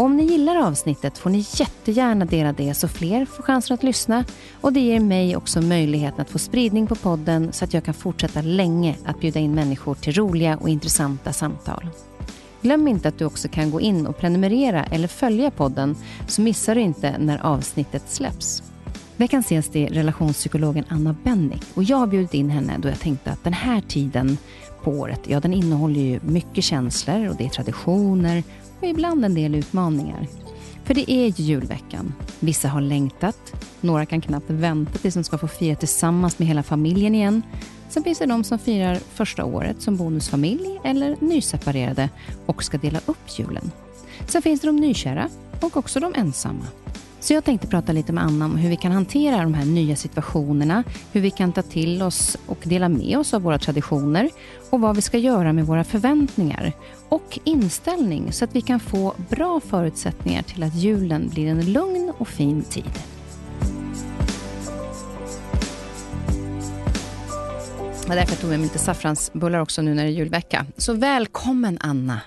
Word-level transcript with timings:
Om 0.00 0.16
ni 0.16 0.24
gillar 0.24 0.56
avsnittet 0.56 1.18
får 1.18 1.30
ni 1.30 1.44
jättegärna 1.54 2.24
dela 2.24 2.52
det 2.52 2.74
så 2.74 2.88
fler 2.88 3.24
får 3.24 3.42
chansen 3.42 3.74
att 3.74 3.82
lyssna 3.82 4.24
och 4.60 4.72
det 4.72 4.80
ger 4.80 5.00
mig 5.00 5.36
också 5.36 5.60
möjligheten 5.60 6.20
att 6.20 6.30
få 6.30 6.38
spridning 6.38 6.86
på 6.86 6.94
podden 6.94 7.52
så 7.52 7.64
att 7.64 7.74
jag 7.74 7.84
kan 7.84 7.94
fortsätta 7.94 8.42
länge 8.42 8.96
att 9.04 9.20
bjuda 9.20 9.40
in 9.40 9.54
människor 9.54 9.94
till 9.94 10.12
roliga 10.12 10.56
och 10.56 10.68
intressanta 10.68 11.32
samtal. 11.32 11.88
Glöm 12.62 12.88
inte 12.88 13.08
att 13.08 13.18
du 13.18 13.24
också 13.24 13.48
kan 13.48 13.70
gå 13.70 13.80
in 13.80 14.06
och 14.06 14.18
prenumerera 14.18 14.84
eller 14.84 15.08
följa 15.08 15.50
podden 15.50 15.96
så 16.26 16.42
missar 16.42 16.74
du 16.74 16.80
inte 16.80 17.18
när 17.18 17.38
avsnittet 17.38 18.02
släpps. 18.08 18.62
Veckans 19.16 19.52
gäst 19.52 19.76
är 19.76 19.88
relationspsykologen 19.88 20.84
Anna 20.88 21.16
Bennick 21.24 21.62
och 21.74 21.84
jag 21.84 21.96
har 21.96 22.06
bjudit 22.06 22.34
in 22.34 22.50
henne 22.50 22.76
då 22.78 22.88
jag 22.88 23.00
tänkte 23.00 23.30
att 23.30 23.44
den 23.44 23.52
här 23.52 23.80
tiden 23.80 24.38
på 24.84 24.90
året, 24.90 25.20
ja 25.24 25.40
den 25.40 25.54
innehåller 25.54 26.00
ju 26.00 26.20
mycket 26.22 26.64
känslor 26.64 27.28
och 27.28 27.36
det 27.36 27.44
är 27.44 27.48
traditioner 27.48 28.42
och 28.80 28.86
ibland 28.86 29.24
en 29.24 29.34
del 29.34 29.54
utmaningar. 29.54 30.26
För 30.84 30.94
det 30.94 31.10
är 31.10 31.26
ju 31.26 31.44
julveckan. 31.44 32.14
Vissa 32.40 32.68
har 32.68 32.80
längtat, 32.80 33.52
några 33.80 34.06
kan 34.06 34.20
knappt 34.20 34.50
vänta 34.50 34.98
tills 34.98 35.14
de 35.14 35.24
ska 35.24 35.38
få 35.38 35.48
fira 35.48 35.76
tillsammans 35.76 36.38
med 36.38 36.48
hela 36.48 36.62
familjen 36.62 37.14
igen. 37.14 37.42
Sen 37.88 38.04
finns 38.04 38.18
det 38.18 38.26
de 38.26 38.44
som 38.44 38.58
firar 38.58 38.94
första 38.94 39.44
året 39.44 39.82
som 39.82 39.96
bonusfamilj 39.96 40.80
eller 40.84 41.16
nyseparerade 41.20 42.08
och 42.46 42.64
ska 42.64 42.78
dela 42.78 43.00
upp 43.06 43.38
julen. 43.38 43.70
Sen 44.26 44.42
finns 44.42 44.60
det 44.60 44.66
de 44.66 44.76
nykära 44.76 45.28
och 45.60 45.76
också 45.76 46.00
de 46.00 46.14
ensamma. 46.16 46.66
Så 47.20 47.32
jag 47.32 47.44
tänkte 47.44 47.66
prata 47.66 47.92
lite 47.92 48.12
med 48.12 48.24
Anna 48.24 48.44
om 48.44 48.56
hur 48.56 48.68
vi 48.68 48.76
kan 48.76 48.92
hantera 48.92 49.42
de 49.42 49.54
här 49.54 49.64
nya 49.64 49.96
situationerna, 49.96 50.84
hur 51.12 51.20
vi 51.20 51.30
kan 51.30 51.52
ta 51.52 51.62
till 51.62 52.02
oss 52.02 52.36
och 52.46 52.58
dela 52.64 52.88
med 52.88 53.18
oss 53.18 53.34
av 53.34 53.42
våra 53.42 53.58
traditioner 53.58 54.30
och 54.70 54.80
vad 54.80 54.96
vi 54.96 55.02
ska 55.02 55.18
göra 55.18 55.52
med 55.52 55.66
våra 55.66 55.84
förväntningar 55.84 56.72
och 57.08 57.38
inställning 57.44 58.32
så 58.32 58.44
att 58.44 58.56
vi 58.56 58.60
kan 58.60 58.80
få 58.80 59.14
bra 59.30 59.60
förutsättningar 59.60 60.42
till 60.42 60.62
att 60.62 60.74
julen 60.74 61.28
blir 61.28 61.46
en 61.46 61.72
lugn 61.72 62.12
och 62.18 62.28
fin 62.28 62.62
tid. 62.62 62.98
Det 68.06 68.16
därför 68.16 68.32
jag 68.32 68.40
tog 68.40 68.50
med 68.50 68.60
lite 68.60 68.78
saffransbullar 68.78 69.58
också 69.58 69.82
nu 69.82 69.94
när 69.94 70.04
det 70.04 70.10
är 70.10 70.12
julvecka. 70.12 70.66
Så 70.76 70.92
välkommen 70.92 71.78
Anna! 71.80 72.20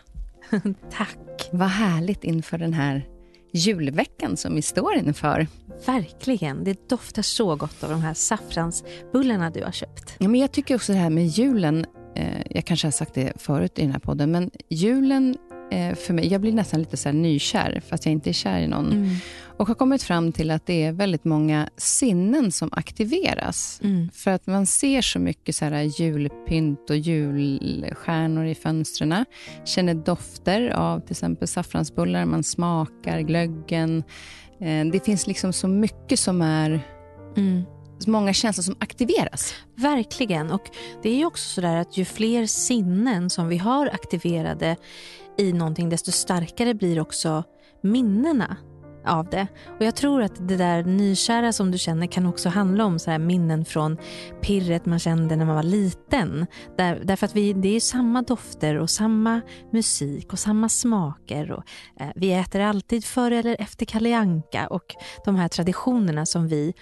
Tack! 0.92 1.50
Vad 1.52 1.70
härligt 1.70 2.24
inför 2.24 2.58
den 2.58 2.74
här 2.74 3.13
julveckan 3.54 4.38
som 4.38 4.56
vi 4.56 4.62
står 4.62 4.96
inför. 4.96 5.48
Verkligen. 5.86 6.64
Det 6.64 6.90
doftar 6.90 7.22
så 7.22 7.56
gott 7.56 7.84
av 7.84 7.90
de 7.90 8.02
här 8.02 8.14
saffransbullarna 8.14 9.50
du 9.50 9.64
har 9.64 9.72
köpt. 9.72 10.16
Ja, 10.18 10.28
men 10.28 10.42
jag 10.42 10.52
tycker 10.52 10.76
också 10.76 10.92
det 10.92 11.00
här 11.00 11.10
med 11.10 11.28
julen, 11.28 11.86
eh, 12.16 12.42
jag 12.50 12.66
kanske 12.66 12.88
har 12.88 12.92
sagt 12.92 13.14
det 13.14 13.34
förut 13.36 13.80
i 13.80 13.82
den 13.82 13.92
här 13.92 14.00
podden, 14.00 14.32
men 14.32 14.52
julen 14.70 15.38
eh, 15.74 15.96
för 15.96 16.14
mig, 16.14 16.28
jag 16.28 16.42
blir 16.42 16.54
nästan 16.54 16.80
lite 16.80 16.98
så 16.98 17.12
nykär, 17.12 17.82
fast 17.88 18.06
jag 18.06 18.14
inte 18.14 18.30
är 18.30 18.34
kär 18.34 18.60
i 18.60 18.68
någon. 18.68 18.92
Mm. 18.92 19.16
Och 19.58 19.68
har 19.68 19.76
kommit 19.76 20.04
fram 20.04 20.32
till 20.32 20.52
att 20.52 20.66
det 20.66 20.84
är 20.84 20.92
väldigt 20.92 21.24
många 21.24 21.70
sinnen 21.78 22.52
som 22.52 22.70
aktiveras. 22.72 23.80
Mm. 23.84 24.10
För 24.14 24.32
att 24.32 24.48
man 24.48 24.66
ser 24.66 25.02
så 25.02 25.20
mycket 25.20 25.56
så 25.56 25.66
här 25.66 26.02
julpynt 26.02 26.90
och 26.90 26.98
julstjärnor 26.98 28.46
i 28.46 28.56
fönstren. 28.56 29.26
Känner 29.66 29.94
dofter 29.94 30.70
av 30.70 31.00
till 31.00 31.12
exempel 31.12 31.48
saffransbullar, 31.48 32.26
man 32.26 32.44
smakar 32.44 33.20
glöggen. 33.20 34.04
Eh, 34.62 34.86
det 34.92 35.06
finns 35.06 35.28
liksom 35.28 35.54
så 35.54 35.68
mycket 35.68 36.20
som 36.20 36.42
är 36.42 36.80
mm 37.38 37.64
många 38.08 38.34
känslor 38.34 38.64
som 38.64 38.76
aktiveras. 38.80 39.54
Verkligen. 39.76 40.52
Och 40.52 40.70
Det 41.04 41.22
är 41.22 41.26
också 41.26 41.50
så 41.50 41.62
där 41.62 41.76
att 41.76 41.98
ju 41.98 42.06
fler 42.06 42.46
sinnen 42.46 43.30
som 43.30 43.48
vi 43.48 43.58
har 43.58 43.88
aktiverade 43.88 44.76
i 45.38 45.54
någonting, 45.54 45.90
desto 45.90 46.12
starkare 46.12 46.74
blir 46.74 47.00
också 47.00 47.44
minnena 47.82 48.58
av 49.06 49.30
det. 49.30 49.48
Och 49.80 49.86
Jag 49.86 49.96
tror 49.96 50.22
att 50.22 50.48
det 50.48 50.58
där 50.58 50.84
nykära 50.84 51.54
som 51.54 51.72
du 51.72 51.78
känner 51.78 52.08
kan 52.08 52.26
också 52.26 52.50
handla 52.50 52.86
om 52.86 53.00
så 53.00 53.12
här 53.12 53.20
minnen 53.20 53.66
från 53.66 53.98
pirret 54.42 54.86
man 54.86 55.00
kände 55.00 55.36
när 55.36 55.46
man 55.46 55.56
var 55.56 55.64
liten. 55.64 56.46
Där, 56.78 57.02
därför 57.04 57.26
att 57.26 57.36
vi, 57.36 57.54
det 57.54 57.76
är 57.76 57.80
samma 57.80 58.22
dofter 58.22 58.76
och 58.76 58.90
samma 58.90 59.42
musik 59.72 60.34
och 60.34 60.40
samma 60.40 60.70
smaker. 60.70 61.52
Och, 61.52 61.64
eh, 62.00 62.08
vi 62.16 62.34
äter 62.34 62.62
alltid 62.62 63.06
före 63.06 63.40
eller 63.40 63.62
efter 63.62 63.86
Kalle 63.86 64.18
Anka 64.18 64.68
och 64.68 64.96
de 65.26 65.36
här 65.36 65.48
traditionerna 65.48 66.26
som 66.26 66.48
vi 66.48 66.74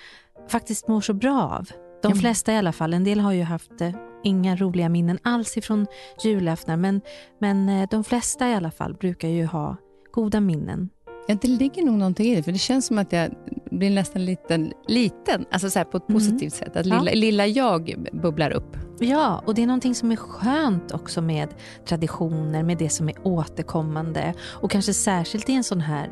faktiskt 0.49 0.87
mår 0.87 1.01
så 1.01 1.13
bra 1.13 1.41
av. 1.41 1.69
De 2.01 2.15
flesta 2.15 2.53
i 2.53 2.57
alla 2.57 2.71
fall. 2.71 2.93
En 2.93 3.03
del 3.03 3.19
har 3.19 3.31
ju 3.31 3.43
haft 3.43 3.81
inga 4.23 4.55
roliga 4.55 4.89
minnen 4.89 5.19
alls 5.23 5.57
ifrån 5.57 5.87
julaftnar 6.23 6.77
men, 6.77 7.01
men 7.39 7.69
eh, 7.69 7.89
de 7.91 8.03
flesta 8.03 8.49
i 8.49 8.53
alla 8.53 8.71
fall 8.71 8.93
brukar 8.93 9.27
ju 9.27 9.45
ha 9.45 9.77
goda 10.11 10.39
minnen. 10.39 10.89
Ja, 11.27 11.37
det 11.41 11.47
ligger 11.47 11.83
nog 11.83 11.95
någonting 11.95 12.25
i 12.25 12.35
det, 12.35 12.43
för 12.43 12.51
det 12.51 12.57
känns 12.57 12.85
som 12.85 12.97
att 12.97 13.13
jag 13.13 13.31
blir 13.71 13.89
nästan 13.89 14.25
liten, 14.25 14.73
liten 14.87 15.45
alltså 15.51 15.69
så 15.69 15.83
på 15.83 15.97
ett 15.97 16.09
mm. 16.09 16.19
positivt 16.19 16.53
sätt. 16.53 16.75
Att 16.75 16.85
lilla, 16.85 17.05
ja. 17.05 17.13
lilla 17.13 17.47
jag 17.47 18.07
bubblar 18.11 18.51
upp. 18.51 18.77
Ja, 18.99 19.43
och 19.45 19.55
det 19.55 19.63
är 19.63 19.67
någonting 19.67 19.95
som 19.95 20.11
är 20.11 20.15
skönt 20.15 20.91
också 20.91 21.21
med 21.21 21.49
traditioner, 21.85 22.63
med 22.63 22.77
det 22.77 22.89
som 22.89 23.09
är 23.09 23.15
återkommande. 23.23 24.33
Och 24.41 24.71
kanske 24.71 24.93
särskilt 24.93 25.49
i 25.49 25.53
en 25.53 25.63
sån 25.63 25.81
här 25.81 26.09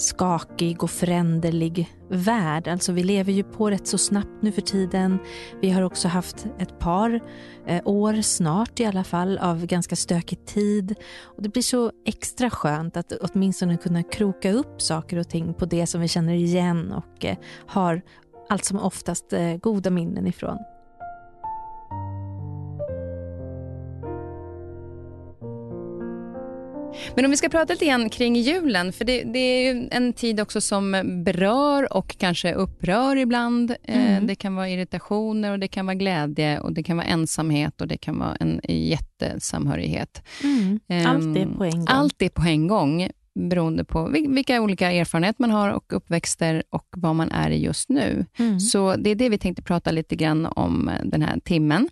skakig 0.00 0.82
och 0.82 0.90
föränderlig 0.90 1.88
värld. 2.08 2.68
Alltså 2.68 2.92
vi 2.92 3.02
lever 3.02 3.32
ju 3.32 3.42
på 3.42 3.70
rätt 3.70 3.86
så 3.86 3.98
snabbt 3.98 4.42
nu 4.42 4.52
för 4.52 4.62
tiden. 4.62 5.18
Vi 5.60 5.70
har 5.70 5.82
också 5.82 6.08
haft 6.08 6.46
ett 6.58 6.78
par 6.78 7.20
eh, 7.66 7.82
år 7.84 8.22
snart 8.22 8.80
i 8.80 8.84
alla 8.84 9.04
fall 9.04 9.38
av 9.38 9.66
ganska 9.66 9.96
stökig 9.96 10.46
tid. 10.46 10.94
Och 11.22 11.42
det 11.42 11.48
blir 11.48 11.62
så 11.62 11.92
extra 12.06 12.50
skönt 12.50 12.96
att 12.96 13.12
åtminstone 13.12 13.76
kunna 13.76 14.02
kroka 14.02 14.52
upp 14.52 14.82
saker 14.82 15.16
och 15.16 15.28
ting 15.28 15.54
på 15.54 15.64
det 15.64 15.86
som 15.86 16.00
vi 16.00 16.08
känner 16.08 16.34
igen 16.34 16.92
och 16.92 17.24
eh, 17.24 17.36
har 17.66 18.02
allt 18.48 18.64
som 18.64 18.78
oftast 18.78 19.32
eh, 19.32 19.56
goda 19.56 19.90
minnen 19.90 20.26
ifrån. 20.26 20.58
Men 27.14 27.24
om 27.24 27.30
vi 27.30 27.36
ska 27.36 27.48
prata 27.48 27.72
lite 27.72 27.86
grann 27.86 28.10
kring 28.10 28.36
julen, 28.36 28.92
för 28.92 29.04
det, 29.04 29.22
det 29.22 29.38
är 29.38 29.88
en 29.90 30.12
tid 30.12 30.40
också 30.40 30.60
som 30.60 31.02
berör 31.24 31.92
och 31.92 32.16
kanske 32.18 32.54
upprör 32.54 33.16
ibland. 33.16 33.70
Eh, 33.70 34.10
mm. 34.10 34.26
Det 34.26 34.34
kan 34.34 34.54
vara 34.54 34.68
irritationer 34.68 35.52
och 35.52 35.58
det 35.58 35.68
kan 35.68 35.86
vara 35.86 35.94
glädje 35.94 36.60
och 36.60 36.72
det 36.72 36.82
kan 36.82 36.96
vara 36.96 37.06
ensamhet 37.06 37.80
och 37.80 37.88
det 37.88 37.96
kan 37.96 38.18
vara 38.18 38.36
en 38.40 38.60
jättesamhörighet. 38.68 40.22
Mm. 40.44 40.80
Allt 41.06 41.36
är 41.36 41.46
på 41.56 41.64
en 41.64 41.70
gång. 41.70 41.86
Allt 41.88 42.22
är 42.22 42.28
på 42.28 42.42
en 42.42 42.66
gång. 42.66 43.10
beroende 43.34 43.84
på 43.84 44.08
vilka 44.08 44.60
olika 44.60 44.92
erfarenheter 44.92 45.42
man 45.42 45.50
har 45.50 45.70
och 45.70 45.92
uppväxter 45.92 46.62
och 46.70 46.86
vad 46.96 47.14
man 47.14 47.30
är 47.30 47.50
i 47.50 47.62
just 47.64 47.88
nu. 47.88 48.26
Mm. 48.38 48.60
Så 48.60 48.96
det 48.96 49.10
är 49.10 49.14
det 49.14 49.28
vi 49.28 49.38
tänkte 49.38 49.62
prata 49.62 49.90
lite 49.90 50.16
grann 50.16 50.46
om 50.46 50.90
den 51.04 51.22
här 51.22 51.40
timmen. 51.44 51.88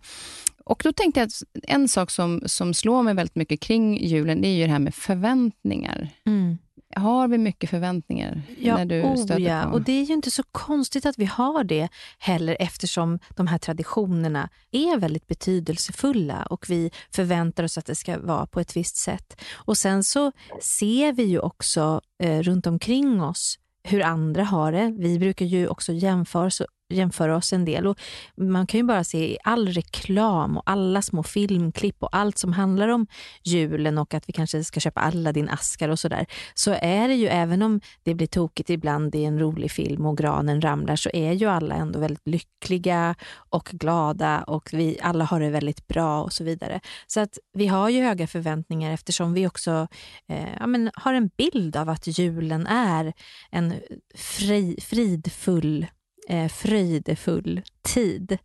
Och 0.68 0.80
då 0.84 0.92
tänkte 0.92 1.20
jag 1.20 1.26
att 1.26 1.42
en 1.62 1.88
sak 1.88 2.10
som, 2.10 2.42
som 2.46 2.74
slår 2.74 3.02
mig 3.02 3.14
väldigt 3.14 3.36
mycket 3.36 3.60
kring 3.60 4.06
julen, 4.06 4.40
det 4.40 4.48
är 4.48 4.56
ju 4.56 4.64
det 4.64 4.72
här 4.72 4.78
med 4.78 4.94
förväntningar. 4.94 6.08
Mm. 6.26 6.58
Har 6.96 7.28
vi 7.28 7.38
mycket 7.38 7.70
förväntningar 7.70 8.42
ja, 8.58 8.76
när 8.76 8.84
du 8.84 9.02
oh, 9.02 9.16
stöter 9.16 9.40
ja. 9.40 9.62
på? 9.62 9.70
Och 9.70 9.82
det 9.82 9.92
är 9.92 10.04
ju 10.04 10.14
inte 10.14 10.30
så 10.30 10.42
konstigt 10.42 11.06
att 11.06 11.18
vi 11.18 11.24
har 11.24 11.64
det 11.64 11.88
heller 12.18 12.56
eftersom 12.60 13.18
de 13.36 13.46
här 13.46 13.58
traditionerna 13.58 14.48
är 14.70 14.98
väldigt 14.98 15.26
betydelsefulla 15.26 16.42
och 16.42 16.66
vi 16.68 16.90
förväntar 17.10 17.64
oss 17.64 17.78
att 17.78 17.86
det 17.86 17.94
ska 17.94 18.18
vara 18.18 18.46
på 18.46 18.60
ett 18.60 18.76
visst 18.76 18.96
sätt. 18.96 19.40
Och 19.52 19.78
sen 19.78 20.04
så 20.04 20.32
ser 20.60 21.12
vi 21.12 21.22
ju 21.22 21.38
också 21.38 22.00
eh, 22.22 22.42
runt 22.42 22.66
omkring 22.66 23.22
oss 23.22 23.58
hur 23.82 24.02
andra 24.02 24.44
har 24.44 24.72
det. 24.72 24.94
Vi 24.98 25.18
brukar 25.18 25.46
ju 25.46 25.68
också 25.68 25.92
jämföra, 25.92 26.50
jämföra 26.88 27.36
oss 27.36 27.52
en 27.52 27.64
del. 27.64 27.86
Och 27.86 27.98
man 28.36 28.66
kan 28.66 28.80
ju 28.80 28.84
bara 28.84 29.04
se 29.04 29.32
i 29.32 29.38
all 29.44 29.68
reklam 29.68 30.56
och 30.56 30.62
alla 30.66 31.02
små 31.02 31.22
filmklipp 31.22 31.96
och 32.02 32.16
allt 32.16 32.38
som 32.38 32.52
handlar 32.52 32.88
om 32.88 33.06
julen 33.44 33.98
och 33.98 34.14
att 34.14 34.28
vi 34.28 34.32
kanske 34.32 34.64
ska 34.64 34.80
köpa 34.80 35.00
alla 35.00 35.32
din 35.32 35.48
askar 35.48 35.88
och 35.88 35.98
sådär. 35.98 36.26
Så 36.54 36.76
är 36.80 37.08
det 37.08 37.14
ju, 37.14 37.26
även 37.26 37.62
om 37.62 37.80
det 38.02 38.14
blir 38.14 38.26
tokigt 38.26 38.70
ibland 38.70 39.14
i 39.14 39.24
en 39.24 39.38
rolig 39.38 39.70
film 39.70 40.06
och 40.06 40.18
granen 40.18 40.60
ramlar, 40.60 40.96
så 40.96 41.10
är 41.12 41.32
ju 41.32 41.46
alla 41.46 41.74
ändå 41.74 41.98
väldigt 41.98 42.26
lyckliga 42.26 43.14
och 43.50 43.68
glada 43.72 44.42
och 44.42 44.68
vi 44.72 44.98
alla 45.02 45.24
har 45.24 45.40
det 45.40 45.50
väldigt 45.50 45.88
bra 45.88 46.22
och 46.22 46.32
så 46.32 46.44
vidare. 46.44 46.80
Så 47.06 47.20
att 47.20 47.38
vi 47.52 47.66
har 47.66 47.88
ju 47.88 48.02
höga 48.02 48.26
förväntningar 48.26 48.92
eftersom 48.92 49.34
vi 49.34 49.46
också 49.46 49.88
eh, 50.28 50.54
ja, 50.58 50.66
men 50.66 50.90
har 50.94 51.14
en 51.14 51.30
bild 51.36 51.76
av 51.76 51.88
att 51.88 52.18
julen 52.18 52.66
är 52.66 53.12
en 53.50 53.74
fri, 54.14 54.78
fridfull 54.82 55.86
eh, 56.28 56.48
fröjdefull 56.48 57.62
tid. 57.82 58.38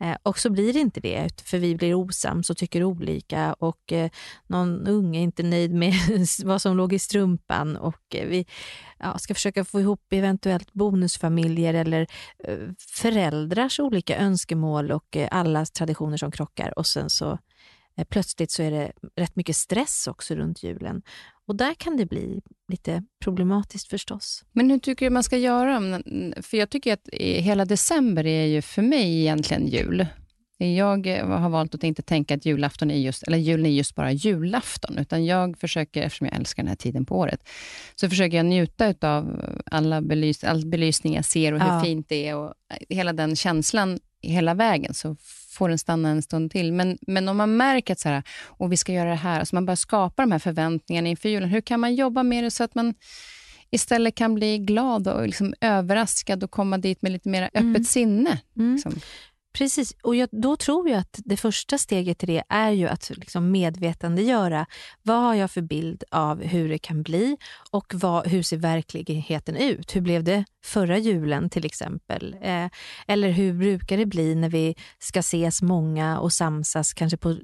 Eh, 0.00 0.16
och 0.22 0.38
så 0.38 0.50
blir 0.50 0.72
det 0.72 0.78
inte 0.78 1.00
det, 1.00 1.40
för 1.40 1.58
vi 1.58 1.74
blir 1.74 1.94
osams 1.94 2.50
och 2.50 2.56
tycker 2.56 2.84
olika 2.84 3.52
och 3.52 3.92
eh, 3.92 4.10
någon 4.46 4.86
unge 4.86 5.18
är 5.18 5.22
inte 5.22 5.42
nöjd 5.42 5.74
med 5.74 5.94
vad 6.44 6.62
som 6.62 6.76
låg 6.76 6.92
i 6.92 6.98
strumpan 6.98 7.76
och 7.76 8.14
eh, 8.14 8.28
vi 8.28 8.46
ja, 8.98 9.18
ska 9.18 9.34
försöka 9.34 9.64
få 9.64 9.80
ihop 9.80 10.12
eventuellt 10.12 10.72
bonusfamiljer 10.72 11.74
eller 11.74 12.06
eh, 12.44 12.58
föräldrars 12.78 13.80
olika 13.80 14.16
önskemål 14.16 14.92
och 14.92 15.16
eh, 15.16 15.28
alla 15.30 15.66
traditioner 15.66 16.16
som 16.16 16.30
krockar 16.30 16.78
och 16.78 16.86
sen 16.86 17.10
så 17.10 17.38
eh, 17.96 18.04
plötsligt 18.04 18.50
så 18.50 18.62
är 18.62 18.70
det 18.70 18.92
rätt 19.16 19.36
mycket 19.36 19.56
stress 19.56 20.06
också 20.06 20.34
runt 20.34 20.62
julen. 20.62 21.02
Och 21.50 21.56
där 21.56 21.74
kan 21.74 21.96
det 21.96 22.06
bli 22.06 22.40
lite 22.68 23.02
problematiskt 23.24 23.88
förstås. 23.88 24.44
Men 24.52 24.70
hur 24.70 24.78
tycker 24.78 25.06
du 25.06 25.10
man 25.10 25.22
ska 25.22 25.36
göra? 25.36 26.02
För 26.42 26.56
jag 26.56 26.70
tycker 26.70 26.92
att 26.92 27.08
hela 27.18 27.64
december 27.64 28.26
är 28.26 28.46
ju 28.46 28.62
för 28.62 28.82
mig 28.82 29.20
egentligen 29.20 29.66
jul. 29.66 30.06
Jag 30.58 31.06
har 31.24 31.48
valt 31.48 31.74
att 31.74 31.84
inte 31.84 32.02
tänka 32.02 32.34
att 32.34 32.46
julafton 32.46 32.90
är 32.90 32.98
just, 32.98 33.22
eller 33.22 33.38
julen 33.38 33.66
är 33.66 33.70
just 33.70 33.94
bara 33.94 34.12
julafton, 34.12 34.98
utan 34.98 35.24
jag 35.24 35.58
försöker, 35.58 36.02
eftersom 36.02 36.26
jag 36.26 36.36
älskar 36.36 36.62
den 36.62 36.68
här 36.68 36.76
tiden 36.76 37.04
på 37.06 37.18
året, 37.18 37.48
så 37.94 38.08
försöker 38.08 38.36
jag 38.36 38.46
njuta 38.46 38.94
av 39.00 39.44
alla 39.66 40.00
belys, 40.00 40.44
all 40.44 40.66
belysning 40.66 41.14
jag 41.14 41.24
ser 41.24 41.52
och 41.52 41.60
hur 41.60 41.68
ja. 41.68 41.82
fint 41.84 42.08
det 42.08 42.28
är 42.28 42.36
och 42.36 42.54
hela 42.88 43.12
den 43.12 43.36
känslan 43.36 44.00
hela 44.22 44.54
vägen, 44.54 44.94
så 44.94 45.16
får 45.60 45.68
den 45.68 45.78
stanna 45.78 46.08
en 46.08 46.22
stund 46.22 46.50
till. 46.50 46.72
Men, 46.72 46.98
men 47.06 47.28
om 47.28 47.36
man 47.36 47.56
märker 47.56 47.92
att 47.92 48.00
så 48.00 48.08
här, 48.08 48.22
och 48.46 48.72
vi 48.72 48.76
ska 48.76 48.92
göra 48.92 49.10
det 49.10 49.14
här, 49.14 49.38
alltså 49.40 49.54
man 49.54 49.66
börjar 49.66 49.76
skapa 49.76 50.22
de 50.22 50.32
här 50.32 50.38
förväntningarna 50.38 51.08
inför 51.08 51.28
julen, 51.28 51.48
hur 51.48 51.60
kan 51.60 51.80
man 51.80 51.94
jobba 51.94 52.22
med 52.22 52.44
det 52.44 52.50
så 52.50 52.64
att 52.64 52.74
man 52.74 52.94
istället 53.70 54.14
kan 54.14 54.34
bli 54.34 54.58
glad 54.58 55.08
och 55.08 55.26
liksom 55.26 55.54
överraskad 55.60 56.44
och 56.44 56.50
komma 56.50 56.78
dit 56.78 57.02
med 57.02 57.12
lite 57.12 57.28
mer 57.28 57.42
öppet 57.42 57.60
mm. 57.60 57.84
sinne? 57.84 58.40
Mm. 58.56 58.82
Precis, 59.52 59.96
och 60.02 60.16
jag, 60.16 60.28
då 60.32 60.56
tror 60.56 60.88
jag 60.88 60.98
att 60.98 61.20
det 61.24 61.36
första 61.36 61.78
steget 61.78 62.18
till 62.18 62.28
det 62.28 62.42
är 62.48 62.70
ju 62.70 62.88
att 62.88 63.10
liksom 63.10 63.50
medvetandegöra 63.50 64.66
vad 65.02 65.16
har 65.22 65.34
jag 65.34 65.50
för 65.50 65.62
bild 65.62 66.04
av 66.10 66.42
hur 66.42 66.68
det 66.68 66.78
kan 66.78 67.02
bli 67.02 67.36
och 67.70 67.94
vad, 67.94 68.26
hur 68.26 68.42
ser 68.42 68.56
verkligheten 68.56 69.56
ut? 69.56 69.96
Hur 69.96 70.00
blev 70.00 70.24
det 70.24 70.44
förra 70.64 70.98
julen 70.98 71.50
till 71.50 71.66
exempel? 71.66 72.36
Eh, 72.42 72.66
eller 73.06 73.30
hur 73.30 73.52
brukar 73.52 73.96
det 73.96 74.06
bli 74.06 74.34
när 74.34 74.48
vi 74.48 74.74
ska 74.98 75.20
ses 75.20 75.62
många 75.62 76.20
och 76.20 76.32
samsas 76.32 76.94
kanske 76.94 77.16
på 77.16 77.36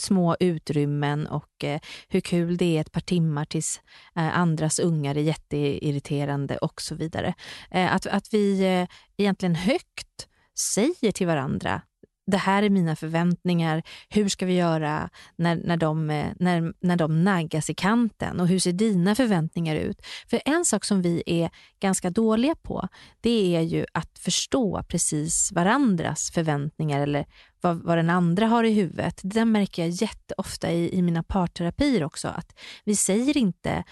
små 0.00 0.36
utrymmen 0.40 1.26
och 1.26 1.64
eh, 1.64 1.80
hur 2.08 2.20
kul 2.20 2.56
det 2.56 2.76
är 2.76 2.80
ett 2.80 2.92
par 2.92 3.00
timmar 3.00 3.44
tills 3.44 3.80
eh, 4.16 4.38
andras 4.38 4.78
ungar 4.78 5.16
är 5.16 5.22
jätteirriterande 5.22 6.58
och 6.58 6.82
så 6.82 6.94
vidare. 6.94 7.34
Eh, 7.70 7.94
att, 7.94 8.06
att 8.06 8.34
vi 8.34 8.60
eh, 8.60 8.86
egentligen 9.16 9.54
högt 9.54 10.26
säger 10.60 11.12
till 11.12 11.26
varandra 11.26 11.82
det 12.30 12.36
här 12.36 12.62
är 12.62 12.70
mina 12.70 12.96
förväntningar, 12.96 13.82
hur 14.08 14.28
ska 14.28 14.46
vi 14.46 14.54
göra 14.54 15.10
när, 15.36 15.56
när, 15.56 15.76
de, 15.76 16.10
eh, 16.10 16.26
när, 16.38 16.72
när 16.80 16.96
de 16.96 17.24
naggas 17.24 17.70
i 17.70 17.74
kanten 17.74 18.40
och 18.40 18.48
hur 18.48 18.58
ser 18.58 18.72
dina 18.72 19.14
förväntningar 19.14 19.76
ut? 19.76 20.06
För 20.30 20.40
en 20.44 20.64
sak 20.64 20.84
som 20.84 21.02
vi 21.02 21.22
är 21.26 21.50
ganska 21.80 22.10
dåliga 22.10 22.54
på, 22.54 22.88
det 23.20 23.56
är 23.56 23.60
ju 23.60 23.86
att 23.92 24.18
förstå 24.18 24.82
precis 24.88 25.52
varandras 25.52 26.30
förväntningar 26.30 27.00
eller 27.00 27.26
vad, 27.60 27.82
vad 27.82 27.98
den 27.98 28.10
andra 28.10 28.46
har 28.46 28.64
i 28.64 28.72
huvudet. 28.72 29.20
Det 29.22 29.44
märker 29.44 29.82
jag 29.82 29.90
jätteofta 29.90 30.72
i, 30.72 30.98
i 30.98 31.02
mina 31.02 31.22
parterapier 31.22 32.04
också, 32.04 32.28
att 32.28 32.58
vi 32.84 32.96
säger 32.96 33.36
inte 33.36 33.84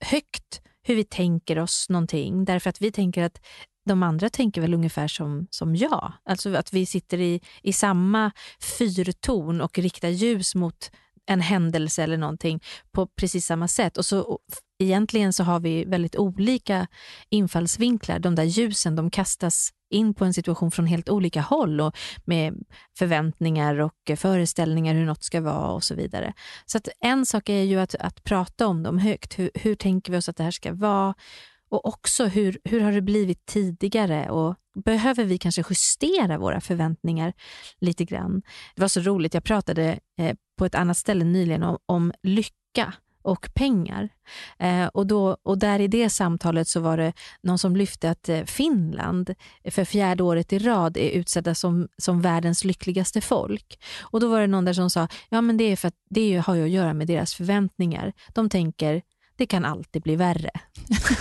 högt 0.00 0.60
hur 0.82 0.94
vi 0.94 1.04
tänker 1.04 1.58
oss 1.58 1.88
någonting 1.88 2.44
därför 2.44 2.70
att 2.70 2.80
vi 2.80 2.92
tänker 2.92 3.22
att 3.22 3.40
de 3.86 4.02
andra 4.02 4.30
tänker 4.30 4.60
väl 4.60 4.74
ungefär 4.74 5.08
som, 5.08 5.46
som 5.50 5.76
jag. 5.76 6.12
Alltså 6.24 6.54
att 6.54 6.72
vi 6.72 6.86
sitter 6.86 7.20
i, 7.20 7.40
i 7.62 7.72
samma 7.72 8.30
fyrtorn 8.78 9.60
och 9.60 9.78
riktar 9.78 10.08
ljus 10.08 10.54
mot 10.54 10.90
en 11.26 11.40
händelse 11.40 12.02
eller 12.02 12.16
någonting 12.16 12.62
på 12.92 13.06
precis 13.06 13.46
samma 13.46 13.68
sätt. 13.68 13.96
Och 13.96 14.06
så 14.06 14.38
Egentligen 14.78 15.32
så 15.32 15.44
har 15.44 15.60
vi 15.60 15.84
väldigt 15.84 16.16
olika 16.16 16.86
infallsvinklar. 17.30 18.18
De 18.18 18.34
där 18.34 18.44
ljusen 18.44 18.96
de 18.96 19.10
kastas 19.10 19.70
in 19.90 20.14
på 20.14 20.24
en 20.24 20.34
situation 20.34 20.70
från 20.70 20.86
helt 20.86 21.08
olika 21.08 21.40
håll 21.40 21.80
och 21.80 21.96
med 22.24 22.54
förväntningar 22.98 23.80
och 23.80 24.18
föreställningar 24.18 24.94
hur 24.94 25.04
något 25.04 25.24
ska 25.24 25.40
vara 25.40 25.70
och 25.70 25.84
så 25.84 25.94
vidare. 25.94 26.34
Så 26.66 26.78
att 26.78 26.88
en 27.00 27.26
sak 27.26 27.48
är 27.48 27.62
ju 27.62 27.80
att, 27.80 27.94
att 27.94 28.24
prata 28.24 28.66
om 28.66 28.82
dem 28.82 28.98
högt. 28.98 29.38
Hur, 29.38 29.50
hur 29.54 29.74
tänker 29.74 30.12
vi 30.12 30.18
oss 30.18 30.28
att 30.28 30.36
det 30.36 30.44
här 30.44 30.50
ska 30.50 30.72
vara? 30.72 31.14
Och 31.68 31.86
också 31.86 32.26
hur, 32.26 32.58
hur 32.64 32.80
har 32.80 32.92
det 32.92 33.02
blivit 33.02 33.46
tidigare 33.46 34.30
och 34.30 34.54
behöver 34.74 35.24
vi 35.24 35.38
kanske 35.38 35.64
justera 35.70 36.38
våra 36.38 36.60
förväntningar 36.60 37.32
lite 37.80 38.04
grann? 38.04 38.42
Det 38.74 38.80
var 38.80 38.88
så 38.88 39.00
roligt, 39.00 39.34
jag 39.34 39.44
pratade 39.44 39.98
eh, 40.18 40.36
på 40.58 40.64
ett 40.64 40.74
annat 40.74 40.96
ställe 40.96 41.24
nyligen 41.24 41.62
om, 41.62 41.78
om 41.86 42.12
lycka 42.22 42.94
och 43.26 43.48
pengar. 43.54 44.08
Eh, 44.58 44.86
och, 44.86 45.06
då, 45.06 45.36
och 45.42 45.58
där 45.58 45.80
i 45.80 45.88
det 45.88 46.10
samtalet 46.10 46.68
så 46.68 46.80
var 46.80 46.96
det 46.96 47.12
någon 47.42 47.58
som 47.58 47.76
lyfte 47.76 48.10
att 48.10 48.28
eh, 48.28 48.44
Finland 48.44 49.34
för 49.70 49.84
fjärde 49.84 50.22
året 50.22 50.52
i 50.52 50.58
rad 50.58 50.96
är 50.96 51.10
utsedda 51.10 51.54
som, 51.54 51.88
som 51.98 52.20
världens 52.20 52.64
lyckligaste 52.64 53.20
folk. 53.20 53.80
Och 54.00 54.20
då 54.20 54.28
var 54.28 54.40
det 54.40 54.46
någon 54.46 54.64
där 54.64 54.72
som 54.72 54.90
sa, 54.90 55.08
ja 55.28 55.40
men 55.40 55.56
det 55.56 55.64
är 55.64 55.76
för 55.76 55.88
att 55.88 55.94
det 56.10 56.36
har 56.36 56.54
ju 56.54 56.64
att 56.64 56.70
göra 56.70 56.94
med 56.94 57.06
deras 57.06 57.34
förväntningar. 57.34 58.12
De 58.34 58.48
tänker, 58.48 59.02
det 59.36 59.46
kan 59.46 59.64
alltid 59.64 60.02
bli 60.02 60.16
värre. 60.16 60.50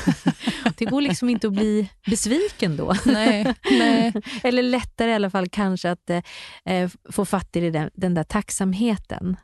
det 0.78 0.86
går 0.86 1.02
liksom 1.02 1.30
inte 1.30 1.48
att 1.48 1.54
bli 1.54 1.90
besviken 2.06 2.78
då. 2.78 2.94
Nej, 3.06 3.56
nej. 3.72 4.14
Eller 4.44 4.64
lättare 4.64 5.12
i 5.12 5.14
alla 5.14 5.30
fall 5.30 5.50
kanske 5.50 5.92
att 5.92 6.10
eh, 6.10 6.90
få 7.12 7.26
fatt 7.26 7.56
i 7.56 7.70
den, 7.70 7.90
den 7.94 8.14
där 8.14 8.24
tacksamheten. 8.24 9.38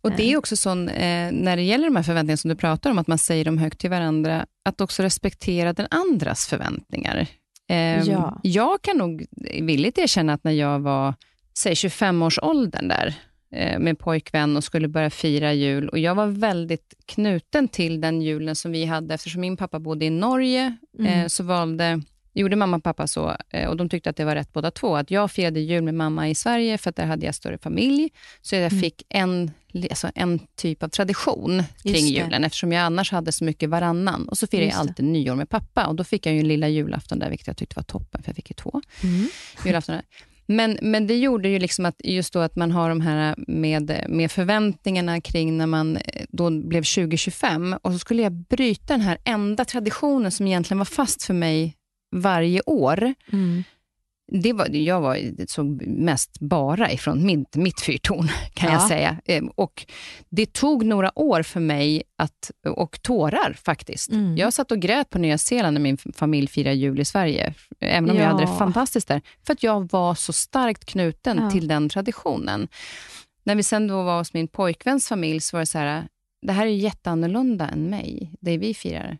Och 0.00 0.10
Det 0.10 0.22
är 0.22 0.32
eh. 0.32 0.38
också 0.38 0.56
sån, 0.56 0.88
eh, 0.88 1.32
när 1.32 1.56
det 1.56 1.62
gäller 1.62 1.84
de 1.84 1.96
här 1.96 2.02
förväntningarna 2.02 2.36
som 2.36 2.48
du 2.48 2.56
pratar 2.56 2.90
om, 2.90 2.98
att 2.98 3.06
man 3.06 3.18
säger 3.18 3.44
dem 3.44 3.58
högt 3.58 3.78
till 3.78 3.90
varandra, 3.90 4.46
att 4.64 4.80
också 4.80 5.02
respektera 5.02 5.72
den 5.72 5.86
andras 5.90 6.46
förväntningar. 6.46 7.26
Eh, 7.68 8.02
ja. 8.02 8.40
Jag 8.42 8.82
kan 8.82 8.96
nog 8.96 9.26
villigt 9.60 9.98
erkänna 9.98 10.32
att 10.32 10.44
när 10.44 10.52
jag 10.52 10.80
var, 10.80 11.14
säg 11.54 11.74
25-årsåldern 11.74 12.88
där, 12.88 13.08
Eh, 13.08 13.29
med 13.78 13.98
pojkvän 13.98 14.56
och 14.56 14.64
skulle 14.64 14.88
börja 14.88 15.10
fira 15.10 15.52
jul. 15.52 15.88
Och 15.88 15.98
Jag 15.98 16.14
var 16.14 16.26
väldigt 16.26 16.94
knuten 17.06 17.68
till 17.68 18.00
den 18.00 18.22
julen 18.22 18.56
som 18.56 18.72
vi 18.72 18.84
hade. 18.84 19.14
Eftersom 19.14 19.40
min 19.40 19.56
pappa 19.56 19.78
bodde 19.78 20.04
i 20.04 20.10
Norge, 20.10 20.76
mm. 20.98 21.20
Eh, 21.20 21.26
så 21.26 21.42
valde, 21.42 22.02
gjorde 22.32 22.56
mamma 22.56 22.76
och 22.76 22.84
pappa 22.84 23.06
så, 23.06 23.36
eh, 23.50 23.68
och 23.68 23.76
de 23.76 23.88
tyckte 23.88 24.10
att 24.10 24.16
det 24.16 24.24
var 24.24 24.34
rätt 24.34 24.52
båda 24.52 24.70
två. 24.70 24.96
Att 24.96 25.10
Jag 25.10 25.30
firade 25.30 25.60
jul 25.60 25.82
med 25.82 25.94
mamma 25.94 26.28
i 26.28 26.34
Sverige, 26.34 26.78
för 26.78 26.90
att 26.90 26.96
där 26.96 27.06
hade 27.06 27.26
jag 27.26 27.34
större 27.34 27.58
familj. 27.58 28.10
Så 28.40 28.54
jag 28.54 28.62
mm. 28.62 28.80
fick 28.80 29.02
en, 29.08 29.50
alltså 29.90 30.10
en 30.14 30.38
typ 30.56 30.82
av 30.82 30.88
tradition 30.88 31.62
kring 31.82 32.06
julen, 32.06 32.44
eftersom 32.44 32.72
jag 32.72 32.82
annars 32.82 33.12
hade 33.12 33.32
så 33.32 33.44
mycket 33.44 33.70
varannan. 33.70 34.28
Och 34.28 34.38
så 34.38 34.46
firade 34.46 34.68
jag 34.68 34.78
alltid 34.78 35.04
nyår 35.04 35.34
med 35.34 35.48
pappa. 35.48 35.86
Och 35.86 35.94
Då 35.94 36.04
fick 36.04 36.26
jag 36.26 36.34
ju 36.34 36.40
en 36.40 36.48
lilla 36.48 36.68
julafton 36.68 37.18
där, 37.18 37.30
vilket 37.30 37.46
jag 37.46 37.56
tyckte 37.56 37.76
var 37.76 37.82
toppen, 37.82 38.22
för 38.22 38.28
jag 38.28 38.36
fick 38.36 38.50
ju 38.50 38.54
två 38.54 38.82
mm. 39.02 39.28
Men, 40.52 40.78
men 40.82 41.06
det 41.06 41.18
gjorde 41.18 41.48
ju 41.48 41.58
liksom 41.58 41.86
att 41.86 42.00
just 42.04 42.32
då 42.32 42.38
att 42.38 42.56
man 42.56 42.70
har 42.70 42.88
de 42.88 43.00
här 43.00 43.34
med, 43.38 44.04
med 44.08 44.30
förväntningarna 44.32 45.20
kring 45.20 45.58
när 45.58 45.66
man 45.66 45.96
eh, 45.96 46.02
då 46.28 46.50
blev 46.50 46.82
2025 46.82 47.76
och 47.82 47.92
så 47.92 47.98
skulle 47.98 48.22
jag 48.22 48.32
bryta 48.32 48.92
den 48.92 49.00
här 49.00 49.18
enda 49.24 49.64
traditionen 49.64 50.30
som 50.30 50.46
egentligen 50.46 50.78
var 50.78 50.84
fast 50.84 51.22
för 51.22 51.34
mig 51.34 51.76
varje 52.16 52.62
år. 52.66 53.14
Mm. 53.32 53.64
Det 54.32 54.52
var, 54.52 54.68
jag 54.68 55.00
var, 55.00 55.46
såg 55.46 55.86
mest 55.86 56.40
bara 56.40 56.92
ifrån 56.92 57.26
mitt, 57.26 57.56
mitt 57.56 57.80
fyrtorn, 57.80 58.28
kan 58.54 58.68
Ja. 58.72 58.74
jag 58.74 58.88
säga. 58.88 59.16
Ehm, 59.26 59.48
Och 59.48 59.86
det 60.28 60.52
tog 60.52 60.84
några 60.84 61.18
år 61.18 61.42
för 61.42 61.60
mig, 61.60 62.02
att, 62.18 62.50
och 62.68 63.02
tårar 63.02 63.56
faktiskt. 63.64 64.10
Mm. 64.10 64.36
Jag 64.36 64.52
satt 64.52 64.70
och 64.72 64.78
grät 64.78 65.10
på 65.10 65.18
Nya 65.18 65.38
Zeeland 65.38 65.74
när 65.74 65.80
min 65.80 65.96
familj 66.14 66.46
firade 66.48 66.76
jul 66.76 67.00
i 67.00 67.04
Sverige, 67.04 67.54
även 67.80 68.10
om 68.10 68.16
jag 68.16 68.24
Ja. 68.24 68.28
hade 68.30 68.42
det 68.42 68.58
fantastiskt 68.58 69.08
där. 69.08 69.22
För 69.46 69.52
att 69.52 69.62
jag 69.62 69.90
var 69.92 70.14
så 70.14 70.32
starkt 70.32 70.84
knuten 70.84 71.38
Ja. 71.42 71.50
till 71.50 71.68
den 71.68 71.88
traditionen. 71.88 72.68
När 73.44 73.54
vi 73.54 73.62
sen 73.62 73.86
då 73.86 74.02
var 74.02 74.18
hos 74.18 74.34
min 74.34 74.48
pojkväns 74.48 75.08
familj 75.08 75.40
så 75.40 75.56
var 75.56 75.60
det 75.60 75.66
så 75.66 75.78
här, 75.78 76.08
det 76.46 76.52
här 76.52 76.66
är 76.66 76.70
jätteannorlunda 76.70 77.68
än 77.68 77.90
mig, 77.90 78.32
det 78.40 78.58
vi 78.58 78.74
firar. 78.74 79.18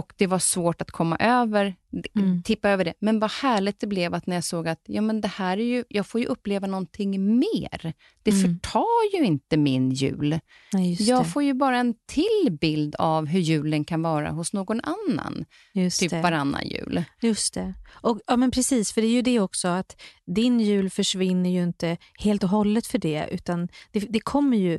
Och 0.00 0.12
det 0.16 0.26
var 0.26 0.38
svårt 0.38 0.82
att 0.82 0.90
komma 0.90 1.16
över, 1.16 1.74
Mm. 2.18 2.42
tippa 2.42 2.68
över 2.70 2.84
det. 2.84 2.94
Men 3.00 3.20
vad 3.20 3.30
härligt 3.30 3.80
det 3.80 3.86
blev 3.86 4.14
att 4.14 4.26
när 4.26 4.36
jag 4.36 4.44
såg 4.44 4.68
att 4.68 4.80
ja, 4.86 5.00
men 5.00 5.20
det 5.20 5.28
här 5.28 5.58
är 5.58 5.64
ju, 5.64 5.84
jag 5.88 6.06
får 6.06 6.20
ju 6.20 6.26
uppleva 6.26 6.66
någonting 6.66 7.38
mer. 7.38 7.92
Det 8.22 8.30
Mm. 8.30 8.42
förtar 8.42 9.16
ju 9.18 9.24
inte 9.24 9.56
min 9.56 9.90
jul. 9.90 10.38
Nej, 10.72 10.96
Jag 11.02 11.20
det. 11.24 11.28
får 11.28 11.42
ju 11.42 11.54
bara 11.54 11.76
en 11.78 11.94
till 12.06 12.58
bild 12.60 12.94
av 12.98 13.26
hur 13.26 13.40
julen 13.40 13.84
kan 13.84 14.02
vara 14.02 14.30
hos 14.30 14.52
någon 14.52 14.80
annan. 14.80 15.44
Just 15.74 16.00
Typ 16.00 16.10
det. 16.10 16.20
varannan 16.22 16.68
jul. 16.68 17.04
Just 17.22 17.54
det. 17.54 17.74
Och, 18.02 18.20
ja, 18.26 18.36
men 18.36 18.50
precis, 18.50 18.92
för 18.92 19.00
det 19.00 19.06
är 19.06 19.12
ju 19.12 19.22
det 19.22 19.40
också 19.40 19.68
att 19.68 20.00
din 20.26 20.60
jul 20.60 20.90
försvinner 20.90 21.50
ju 21.50 21.62
inte 21.62 21.96
helt 22.18 22.42
och 22.44 22.50
hållet 22.50 22.86
för 22.86 22.98
det, 22.98 23.28
utan 23.32 23.68
det, 23.92 24.00
det 24.00 24.20
kommer 24.20 24.56
ju 24.56 24.78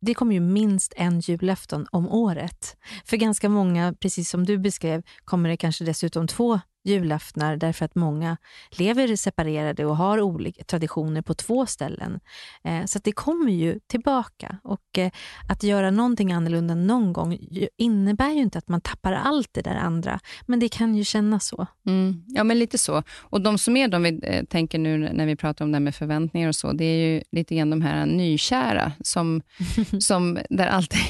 det 0.00 0.14
kommer 0.14 0.34
ju 0.34 0.40
minst 0.40 0.92
en 0.96 1.20
julafton 1.20 1.86
om 1.90 2.08
året. 2.08 2.76
För 3.04 3.16
ganska 3.16 3.48
många, 3.48 3.94
precis 4.00 4.30
som 4.30 4.46
du 4.46 4.58
beskrev, 4.58 5.02
kommer 5.24 5.48
det 5.48 5.56
kanske 5.56 5.84
dessutom 5.84 6.26
två 6.26 6.60
julaftnar 6.84 7.56
därför 7.56 7.84
att 7.84 7.94
många 7.94 8.36
lever 8.70 9.16
separerade 9.16 9.84
och 9.84 9.96
har 9.96 10.20
olika 10.20 10.64
traditioner 10.64 11.22
på 11.22 11.34
två 11.34 11.66
ställen. 11.66 12.20
Eh, 12.64 12.84
så 12.84 12.98
att 12.98 13.04
det 13.04 13.12
kommer 13.12 13.52
ju 13.52 13.80
tillbaka. 13.86 14.58
Och 14.62 14.98
eh, 14.98 15.10
att 15.48 15.62
göra 15.62 15.90
någonting 15.90 16.32
annorlunda 16.32 16.74
någon 16.74 17.12
gång 17.12 17.38
innebär 17.76 18.30
ju 18.30 18.40
inte 18.40 18.58
att 18.58 18.68
man 18.68 18.80
tappar 18.80 19.12
allt 19.12 19.48
det 19.52 19.62
där 19.62 19.76
andra, 19.76 20.20
men 20.46 20.60
det 20.60 20.68
kan 20.68 20.94
ju 20.94 21.04
kännas 21.04 21.46
så. 21.46 21.66
Mm. 21.86 22.24
Ja, 22.26 22.44
men 22.44 22.58
lite 22.58 22.78
så. 22.78 23.02
Och 23.18 23.40
de 23.40 23.58
som 23.58 23.76
är, 23.76 23.88
de 23.88 24.02
vi 24.02 24.20
eh, 24.22 24.44
tänker 24.44 24.78
nu 24.78 24.98
när 24.98 25.26
vi 25.26 25.36
pratar 25.36 25.64
om 25.64 25.72
det 25.72 25.76
här 25.76 25.80
med 25.80 25.94
förväntningar 25.94 26.48
och 26.48 26.56
så, 26.56 26.72
det 26.72 26.84
är 26.84 27.06
ju 27.06 27.22
lite 27.32 27.54
grann 27.54 27.70
de 27.70 27.82
här 27.82 28.06
nykära, 28.06 28.92
som, 29.00 29.42
som 30.00 30.38
där 30.50 30.66
alltid, 30.66 31.00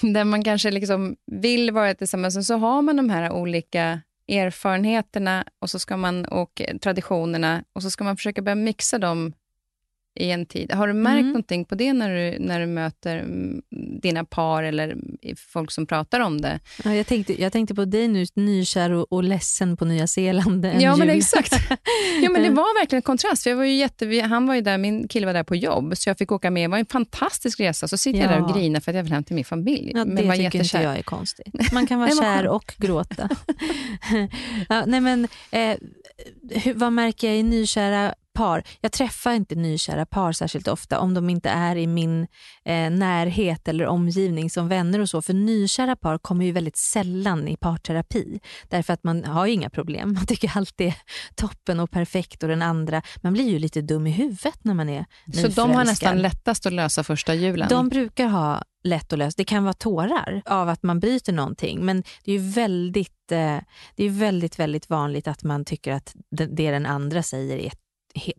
där 0.14 0.24
man 0.24 0.44
kanske 0.44 0.70
liksom 0.70 1.16
vill 1.26 1.70
vara 1.70 1.94
tillsammans, 1.94 2.36
och 2.36 2.44
så 2.44 2.56
har 2.56 2.82
man 2.82 2.96
de 2.96 3.10
här 3.10 3.32
olika 3.32 4.00
erfarenheterna 4.28 5.44
och, 5.58 5.70
så 5.70 5.78
ska 5.78 5.96
man, 5.96 6.24
och 6.24 6.62
traditionerna 6.82 7.64
och 7.72 7.82
så 7.82 7.90
ska 7.90 8.04
man 8.04 8.16
försöka 8.16 8.42
börja 8.42 8.56
mixa 8.56 8.98
dem 8.98 9.32
i 10.14 10.30
en 10.30 10.46
tid. 10.46 10.72
Har 10.72 10.88
du 10.88 10.92
märkt 10.94 11.12
Mm. 11.20 11.26
någonting 11.28 11.64
på 11.64 11.74
det 11.74 11.92
när 11.92 12.14
du, 12.14 12.38
när 12.38 12.60
du 12.60 12.66
möter 12.66 13.16
mm, 13.18 13.62
dina 14.02 14.24
par 14.24 14.62
eller 14.62 14.96
folk 15.52 15.70
som 15.70 15.86
pratar 15.86 16.20
om 16.20 16.40
det? 16.40 16.60
Ja, 16.84 16.94
jag, 16.94 17.06
tänkte, 17.06 17.42
jag 17.42 17.52
tänkte 17.52 17.74
på 17.74 17.84
dig 17.84 18.08
nu, 18.08 18.24
nykär 18.34 18.90
och, 18.90 19.12
och 19.12 19.24
ledsen 19.24 19.76
på 19.76 19.84
Nya 19.84 20.06
Zeeland. 20.06 20.64
Ja, 20.80 20.96
men 20.96 21.08
jul. 21.08 21.16
exakt. 21.16 21.52
Ja, 22.22 22.30
men 22.30 22.42
det 22.42 22.50
var 22.50 22.80
verkligen 22.80 22.98
en 22.98 23.02
kontrast. 23.02 23.46
Jag 23.46 23.56
var 23.56 23.64
ju 23.64 23.74
jätte, 23.76 24.20
han 24.20 24.46
var 24.46 24.54
ju 24.54 24.60
där, 24.60 24.78
min 24.78 25.08
kille 25.08 25.26
var 25.26 25.32
där 25.34 25.42
på 25.44 25.56
jobb, 25.56 25.96
så 25.96 26.10
jag 26.10 26.18
fick 26.18 26.32
åka 26.32 26.50
med. 26.50 26.64
Det 26.64 26.68
var 26.70 26.78
en 26.78 26.86
fantastisk 26.86 27.60
resa. 27.60 27.88
Så 27.88 27.96
sitter 27.98 28.20
jag 28.20 28.28
där 28.30 28.42
och 28.42 28.50
Ja. 28.50 28.54
grinar 28.56 28.80
för 28.80 28.90
att 28.92 28.96
jag 28.96 29.02
vill 29.02 29.12
hem 29.12 29.24
till 29.24 29.34
min 29.36 29.44
familj. 29.44 29.92
Ja, 29.94 30.04
men 30.04 30.14
det 30.16 30.22
var 30.22 30.32
tycker 30.34 30.44
inte 30.44 30.56
jättekär. 30.58 30.82
jag 30.82 30.98
är 30.98 31.02
konstigt. 31.02 31.72
Man 31.72 31.86
kan 31.86 31.98
vara 32.00 32.10
kär 32.22 32.48
och 32.48 32.74
gråta. 32.78 33.28
ja, 34.68 34.84
nej, 34.86 35.00
men, 35.00 35.28
eh, 35.50 35.76
hur, 36.50 36.74
vad 36.74 36.92
märker 36.92 37.26
jag 37.28 37.36
i 37.36 37.42
nykära 37.42 38.14
par? 38.32 38.62
Jag 38.80 38.92
träffar 38.92 39.32
inte 39.32 39.54
nykära 39.54 40.06
par 40.06 40.32
särskilt 40.32 40.68
ofta 40.68 40.98
om 40.98 41.14
de 41.14 41.30
inte 41.30 41.50
är 41.50 41.76
i 41.76 41.86
min 41.86 42.22
eh, 42.64 42.90
närhet 42.90 43.68
eller 43.68 43.86
omgivning 43.86 44.50
som 44.50 44.68
vänner 44.68 44.98
och 45.00 45.08
så. 45.08 45.22
För 45.22 45.34
nykära 45.34 45.96
par 45.96 46.18
kommer 46.18 46.44
ju 46.44 46.52
väldigt 46.52 46.76
sällan 46.76 47.48
i 47.48 47.56
parterapi. 47.56 48.40
Därför 48.68 48.92
att 48.92 49.04
man 49.04 49.24
har 49.24 49.46
ju 49.46 49.52
inga 49.52 49.70
problem. 49.70 50.12
Man 50.14 50.26
tycker 50.26 50.52
allt 50.54 50.80
är 50.80 50.94
toppen 51.34 51.80
och 51.80 51.90
perfekt 51.90 52.42
och 52.42 52.48
den 52.48 52.62
andra, 52.62 53.02
man 53.22 53.32
blir 53.32 53.48
ju 53.50 53.58
lite 53.58 53.80
dum 53.80 54.06
i 54.06 54.10
huvudet 54.10 54.58
när 54.64 54.74
man 54.74 54.88
är 54.88 55.04
Så 55.34 55.48
de 55.48 55.70
har 55.70 55.84
nästan 55.84 55.84
nyförälskad. 55.84 56.18
lättast 56.18 56.66
att 56.66 56.72
lösa 56.72 57.04
första 57.04 57.34
julen? 57.34 57.68
De 57.68 57.88
brukar 57.88 58.26
ha 58.26 58.62
lätt 58.84 59.12
att 59.12 59.18
lösa. 59.18 59.34
Det 59.36 59.44
kan 59.44 59.64
vara 59.64 59.74
tårar 59.74 60.42
av 60.46 60.68
att 60.68 60.82
man 60.82 61.00
bryter 61.00 61.32
någonting 61.32 61.84
men 61.84 62.02
det 62.24 62.32
är 62.32 62.38
ju 62.38 62.50
väldigt, 62.50 63.32
eh, 63.32 63.58
det 63.96 64.04
är 64.04 64.10
väldigt, 64.10 64.58
väldigt 64.58 64.90
vanligt 64.90 65.28
att 65.28 65.42
man 65.42 65.64
tycker 65.64 65.92
att 65.92 66.14
det, 66.30 66.70
den 66.70 66.86
andra 66.86 67.22
säger 67.22 67.56
är 67.56 67.72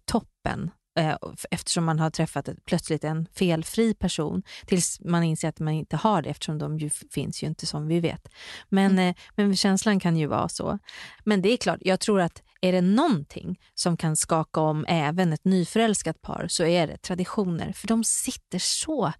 toppen. 0.06 0.72
Eh, 1.00 1.16
eftersom 1.52 1.86
man 1.86 2.00
har 2.00 2.10
träffat 2.10 2.50
plötsligt 2.66 3.04
en 3.04 3.28
felfri 3.34 3.94
person 3.94 4.44
tills 4.66 5.00
man 5.00 5.24
inser 5.24 5.50
att 5.50 5.60
man 5.60 5.74
inte 5.74 5.98
har 5.98 6.22
det 6.22 6.30
eftersom 6.30 6.58
de 6.58 6.78
ju 6.78 6.90
finns 6.90 7.44
ju 7.44 7.48
inte 7.48 7.66
som 7.66 7.88
vi 7.88 8.00
vet. 8.00 8.28
Men, 8.70 9.00
eh, 9.00 9.16
men 9.36 9.56
känslan 9.56 10.00
kan 10.00 10.18
ju 10.18 10.28
vara 10.28 10.50
så. 10.50 10.80
Men 11.24 11.42
det 11.42 11.54
är 11.54 11.58
klart, 11.58 11.80
jag 11.82 12.00
tror 12.00 12.22
att 12.22 12.44
är 12.62 12.72
det 12.72 12.82
någonting 12.82 13.60
som 13.76 13.98
kan 13.98 14.16
skaka 14.16 14.62
om 14.62 14.86
även 14.88 15.34
ett 15.34 15.46
nyförälskat 15.46 16.22
par 16.22 16.48
så 16.50 16.64
är 16.64 16.88
det 16.88 16.98
traditioner. 16.98 17.74
För 17.74 17.88
de 17.88 18.04
sitter 18.04 18.60
så 18.60 19.14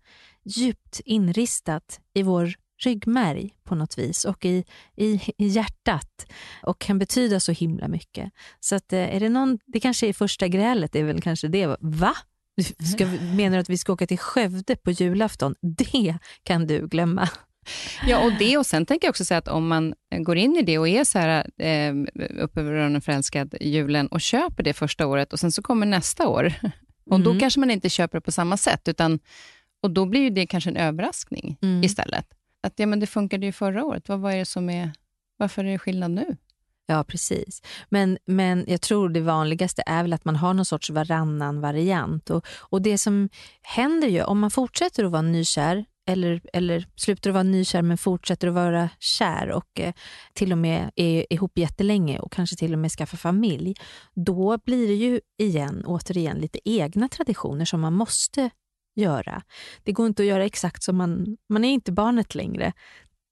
djupt 0.46 1.02
inristat 1.06 2.00
i 2.14 2.24
vår 2.24 2.54
ryggmärg 2.86 3.54
på 3.64 3.76
något 3.76 3.98
vis 3.98 4.26
och 4.26 4.46
i, 4.46 4.66
i, 4.96 5.22
i 5.38 5.48
hjärtat 5.48 6.26
och 6.64 6.80
kan 6.80 7.00
betyda 7.00 7.40
så 7.40 7.52
himla 7.52 7.88
mycket. 7.88 8.32
Så 8.60 8.76
att, 8.76 8.94
eh, 8.94 9.16
är 9.16 9.20
det 9.20 9.30
någon, 9.30 9.60
det 9.66 9.80
kanske 9.80 10.08
är 10.08 10.14
första 10.14 10.48
grälet, 10.48 10.96
är 10.96 11.04
väl 11.04 11.22
kanske 11.22 11.48
det. 11.48 11.78
Va? 11.80 12.14
Ska, 12.94 13.06
menar 13.08 13.58
du 13.58 13.62
att 13.62 13.70
vi 13.70 13.78
ska 13.78 13.94
åka 13.94 14.08
till 14.08 14.18
Skövde 14.20 14.76
på 14.76 14.92
julafton? 14.92 15.56
Det 15.62 16.18
kan 16.44 16.68
du 16.68 16.88
glömma. 16.88 17.30
Ja, 18.08 18.26
och 18.26 18.32
det 18.40 18.58
och 18.58 18.66
sen 18.66 18.86
tänker 18.86 19.08
jag 19.08 19.10
också 19.12 19.26
säga 19.26 19.38
att 19.38 19.48
om 19.48 19.68
man 19.68 19.94
går 20.20 20.38
in 20.38 20.56
i 20.56 20.62
det 20.62 20.78
och 20.78 20.88
är 20.88 21.04
så 21.04 21.20
här 21.20 21.50
eh, 21.58 21.94
uppe 22.44 22.60
över 22.62 22.72
öronen 22.74 23.02
förälskad 23.02 23.56
julen 23.62 24.08
och 24.08 24.22
köper 24.22 24.64
det 24.64 24.74
första 24.74 25.08
året 25.08 25.34
och 25.34 25.40
sen 25.40 25.52
så 25.52 25.62
kommer 25.62 25.86
nästa 25.86 26.28
år 26.28 26.54
och 27.10 27.20
då 27.20 27.30
Mm. 27.30 27.40
kanske 27.40 27.60
man 27.60 27.72
inte 27.72 27.90
köper 27.90 28.18
det 28.18 28.22
på 28.22 28.32
samma 28.32 28.58
sätt 28.58 28.88
utan 28.88 29.20
och 29.84 29.92
då 29.92 30.06
blir 30.06 30.22
ju 30.22 30.30
det 30.30 30.48
kanske 30.48 30.70
en 30.70 30.78
överraskning 30.78 31.58
Mm. 31.62 31.84
istället. 31.84 32.26
Att 32.64 32.74
ja, 32.80 32.86
men 32.86 33.00
det 33.00 33.08
funkade 33.08 33.46
ju 33.46 33.52
förra 33.52 33.86
året, 33.86 34.10
vad, 34.10 34.20
vad 34.20 34.34
är 34.34 34.38
det 34.38 34.46
som 34.46 34.70
är, 34.70 34.92
varför 35.38 35.66
är 35.66 35.72
det 35.72 35.80
skillnad 35.80 36.12
nu? 36.12 36.38
Ja, 36.86 37.04
precis. 37.04 37.62
Men, 37.90 38.18
men 38.26 38.66
jag 38.68 38.82
tror 38.82 39.10
det 39.10 39.22
vanligaste 39.22 39.84
är 39.86 40.02
väl 40.02 40.14
att 40.14 40.26
man 40.26 40.36
har 40.36 40.54
någon 40.54 40.66
sorts 40.66 40.90
varannan 40.90 41.62
variant. 41.62 42.30
Och, 42.30 42.46
och 42.48 42.82
det 42.82 42.98
som 42.98 43.30
händer 43.62 44.08
ju, 44.08 44.24
om 44.24 44.40
man 44.40 44.52
fortsätter 44.52 45.04
att 45.04 45.12
vara 45.12 45.22
nykär 45.22 45.86
eller, 46.06 46.42
eller 46.54 46.88
slutar 46.96 47.30
att 47.30 47.34
vara 47.34 47.44
nykär 47.44 47.82
men 47.82 47.98
fortsätter 47.98 48.48
att 48.48 48.54
vara 48.54 48.90
kär 49.00 49.52
och 49.52 49.80
eh, 49.80 49.94
till 50.34 50.52
och 50.52 50.58
med 50.58 50.92
är 50.96 51.34
ihop 51.34 51.58
jättelänge 51.58 52.20
och 52.20 52.32
kanske 52.32 52.56
till 52.56 52.74
och 52.74 52.80
med 52.80 52.92
skaffar 52.92 53.18
familj, 53.18 53.76
då 54.14 54.58
blir 54.58 54.88
det 54.88 54.94
ju 54.94 55.22
igen, 55.38 55.84
återigen, 55.86 56.38
lite 56.38 56.60
egna 56.66 57.10
traditioner 57.10 57.66
som 57.66 57.82
man 57.82 57.94
måste 57.94 58.50
göra. 58.96 59.44
Det 59.84 59.92
går 59.92 60.08
inte 60.08 60.24
att 60.24 60.28
göra 60.28 60.46
exakt 60.46 60.84
som 60.84 60.98
man, 60.98 61.38
man 61.50 61.66
är 61.66 61.74
inte 61.74 61.92
barnet 61.92 62.36
längre 62.36 62.74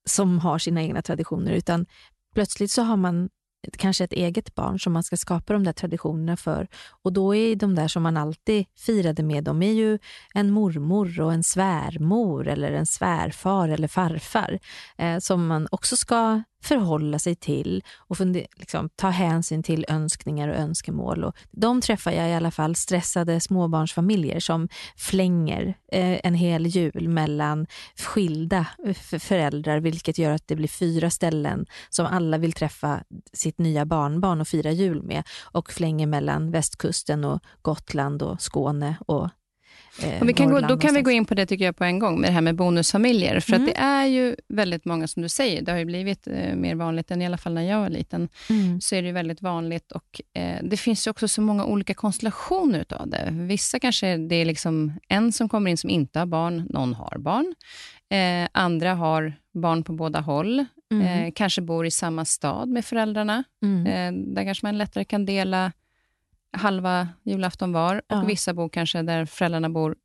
som 0.05 0.39
har 0.39 0.59
sina 0.59 0.81
egna 0.81 1.01
traditioner 1.01 1.51
utan 1.51 1.85
plötsligt 2.33 2.71
så 2.71 2.81
har 2.81 2.97
man 2.97 3.29
kanske 3.77 4.03
ett 4.03 4.13
eget 4.13 4.55
barn 4.55 4.79
som 4.79 4.93
man 4.93 5.03
ska 5.03 5.17
skapa 5.17 5.53
de 5.53 5.63
där 5.63 5.73
traditionerna 5.73 6.37
för. 6.37 6.67
Och 7.03 7.13
då 7.13 7.35
är 7.35 7.55
de 7.55 7.75
där 7.75 7.87
som 7.87 8.03
man 8.03 8.17
alltid 8.17 8.65
firade 8.77 9.23
med, 9.23 9.43
de 9.43 9.61
är 9.61 9.73
ju 9.73 9.99
en 10.33 10.51
mormor 10.51 11.19
och 11.19 11.33
en 11.33 11.43
svärmor 11.43 12.47
eller 12.47 12.71
en 12.71 12.85
svärfar 12.85 13.69
eller 13.69 13.87
farfar 13.87 14.59
eh, 14.97 15.17
som 15.19 15.47
man 15.47 15.67
också 15.71 15.97
ska 15.97 16.43
förhålla 16.61 17.19
sig 17.19 17.35
till 17.35 17.83
och 17.97 18.17
funde, 18.17 18.45
liksom, 18.55 18.89
ta 18.95 19.09
hänsyn 19.09 19.63
till 19.63 19.85
önskningar 19.87 20.49
och 20.49 20.55
önskemål. 20.55 21.23
Och 21.23 21.35
de 21.51 21.81
träffar 21.81 22.11
jag 22.11 22.29
i 22.29 22.33
alla 22.33 22.51
fall 22.51 22.75
stressade 22.75 23.39
småbarnsfamiljer 23.39 24.39
som 24.39 24.67
flänger 24.95 25.77
eh, 25.91 26.19
en 26.23 26.33
hel 26.33 26.65
jul 26.65 27.09
mellan 27.09 27.67
skilda 27.97 28.65
eh, 28.85 29.19
föräldrar 29.19 29.79
vilket 29.79 30.17
gör 30.17 30.31
att 30.31 30.47
det 30.47 30.55
blir 30.55 30.67
fyra 30.67 31.09
ställen 31.09 31.65
som 31.89 32.05
alla 32.05 32.37
vill 32.37 32.53
träffa 32.53 33.03
sitt 33.33 33.57
nya 33.57 33.85
barnbarn 33.85 34.41
och 34.41 34.47
fira 34.47 34.71
jul 34.71 35.03
med 35.03 35.23
och 35.41 35.71
flänger 35.71 36.07
mellan 36.07 36.51
västkusten 36.51 37.25
och 37.25 37.39
Gotland 37.61 38.21
och 38.21 38.41
Skåne 38.41 38.95
och 39.07 39.29
eh, 40.03 40.23
vi 40.23 40.33
kan 40.33 40.49
gå, 40.49 40.59
då 40.59 40.77
kan 40.77 40.93
vi 40.93 41.01
gå 41.01 41.11
in 41.11 41.25
på 41.25 41.33
det 41.33 41.45
tycker 41.45 41.65
jag 41.65 41.75
på 41.77 41.83
en 41.83 41.99
gång, 41.99 42.21
med 42.21 42.29
det 42.29 42.33
här 42.33 42.41
med 42.41 42.55
bonusfamiljer. 42.55 43.39
För 43.39 43.53
Mm. 43.53 43.61
att 43.67 43.73
det 43.75 43.79
är 43.81 44.05
ju 44.05 44.35
väldigt 44.47 44.85
många, 44.85 45.07
som 45.07 45.21
du 45.23 45.29
säger, 45.29 45.61
det 45.61 45.71
har 45.71 45.79
ju 45.79 45.85
blivit 45.85 46.27
eh, 46.27 46.55
mer 46.55 46.75
vanligt 46.75 47.11
än 47.11 47.21
i 47.21 47.25
alla 47.25 47.37
fall 47.37 47.53
när 47.53 47.61
jag 47.61 47.79
var 47.79 47.89
liten, 47.89 48.29
Mm. 48.49 48.81
så 48.81 48.95
är 48.95 49.01
det 49.03 49.11
väldigt 49.11 49.41
vanligt. 49.41 49.91
Och 49.91 50.21
eh, 50.41 50.57
Det 50.63 50.77
finns 50.77 51.07
ju 51.07 51.11
också 51.11 51.27
så 51.27 51.41
många 51.41 51.65
olika 51.65 51.93
konstellationer 51.93 52.79
utav 52.79 53.07
det. 53.09 53.27
Vissa 53.31 53.79
kanske 53.79 54.17
det 54.17 54.35
är 54.35 54.45
liksom 54.45 54.93
en 55.07 55.31
som 55.31 55.49
kommer 55.49 55.71
in 55.71 55.77
som 55.77 55.89
inte 55.89 56.19
har 56.19 56.25
barn, 56.25 56.67
någon 56.69 56.93
har 56.93 57.17
barn. 57.17 57.55
Eh, 58.09 58.49
andra 58.51 58.93
har 58.93 59.33
barn 59.53 59.83
på 59.83 59.93
båda 59.93 60.19
håll, 60.19 60.65
Mm. 60.91 61.07
eh, 61.25 61.31
kanske 61.35 61.61
bor 61.61 61.85
i 61.85 61.91
samma 61.91 62.25
stad 62.25 62.69
med 62.69 62.85
föräldrarna. 62.85 63.43
Mm. 63.63 63.85
Eh, 63.87 64.33
där 64.35 64.43
kanske 64.43 64.65
man 64.65 64.77
lättare 64.77 65.03
kan 65.05 65.25
dela 65.25 65.71
halva 66.53 67.07
julafton 67.23 67.73
var. 67.73 67.95
Och 67.95 68.03
Ja. 68.07 68.21
vissa 68.23 68.53
bor 68.53 68.69
kanske 68.69 69.01
där 69.01 69.25
föräldrarna 69.25 69.69
bor 69.69 69.95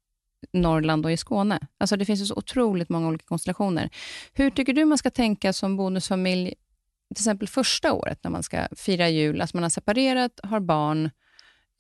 Norrland 0.53 1.07
och 1.07 1.13
i 1.13 1.17
Skåne. 1.17 1.59
Alltså 1.79 1.97
det 1.97 2.05
finns 2.05 2.21
ju 2.21 2.25
så 2.27 2.35
otroligt 2.35 2.89
många 2.89 3.09
olika 3.09 3.25
konstellationer. 3.27 3.91
Hur 4.33 4.51
tycker 4.51 4.73
du 4.73 4.85
man 4.85 4.99
ska 4.99 5.11
tänka 5.11 5.53
som 5.53 5.77
bonusfamilj, 5.77 6.55
till 7.15 7.23
exempel 7.23 7.49
första 7.49 7.93
året 7.93 8.19
när 8.25 8.31
man 8.31 8.43
ska 8.43 8.69
fira 8.77 9.09
jul? 9.09 9.41
Alltså 9.41 9.57
man 9.57 9.63
har 9.63 9.71
separerat, 9.71 10.41
har 10.43 10.61
barn, 10.61 11.11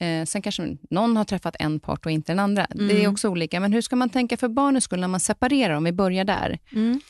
eh, 0.00 0.24
sen 0.24 0.42
kanske 0.42 0.76
någon 0.90 1.16
har 1.16 1.24
träffat 1.24 1.56
en 1.58 1.80
part 1.80 2.06
och 2.06 2.12
inte 2.12 2.32
den 2.32 2.38
andra. 2.40 2.66
Det 2.70 2.84
är 2.84 3.00
Mm. 3.00 3.12
också 3.12 3.28
olika. 3.28 3.60
Men 3.60 3.72
hur 3.72 3.80
ska 3.82 3.96
man 3.96 4.10
tänka 4.10 4.36
för 4.36 4.48
barnens 4.48 4.84
skull 4.84 5.00
när 5.00 5.08
man 5.08 5.20
separerar, 5.20 5.74
om 5.74 5.84
vi 5.84 5.92
börjar 5.92 6.24
där? 6.24 6.58
Mm. 6.72 7.00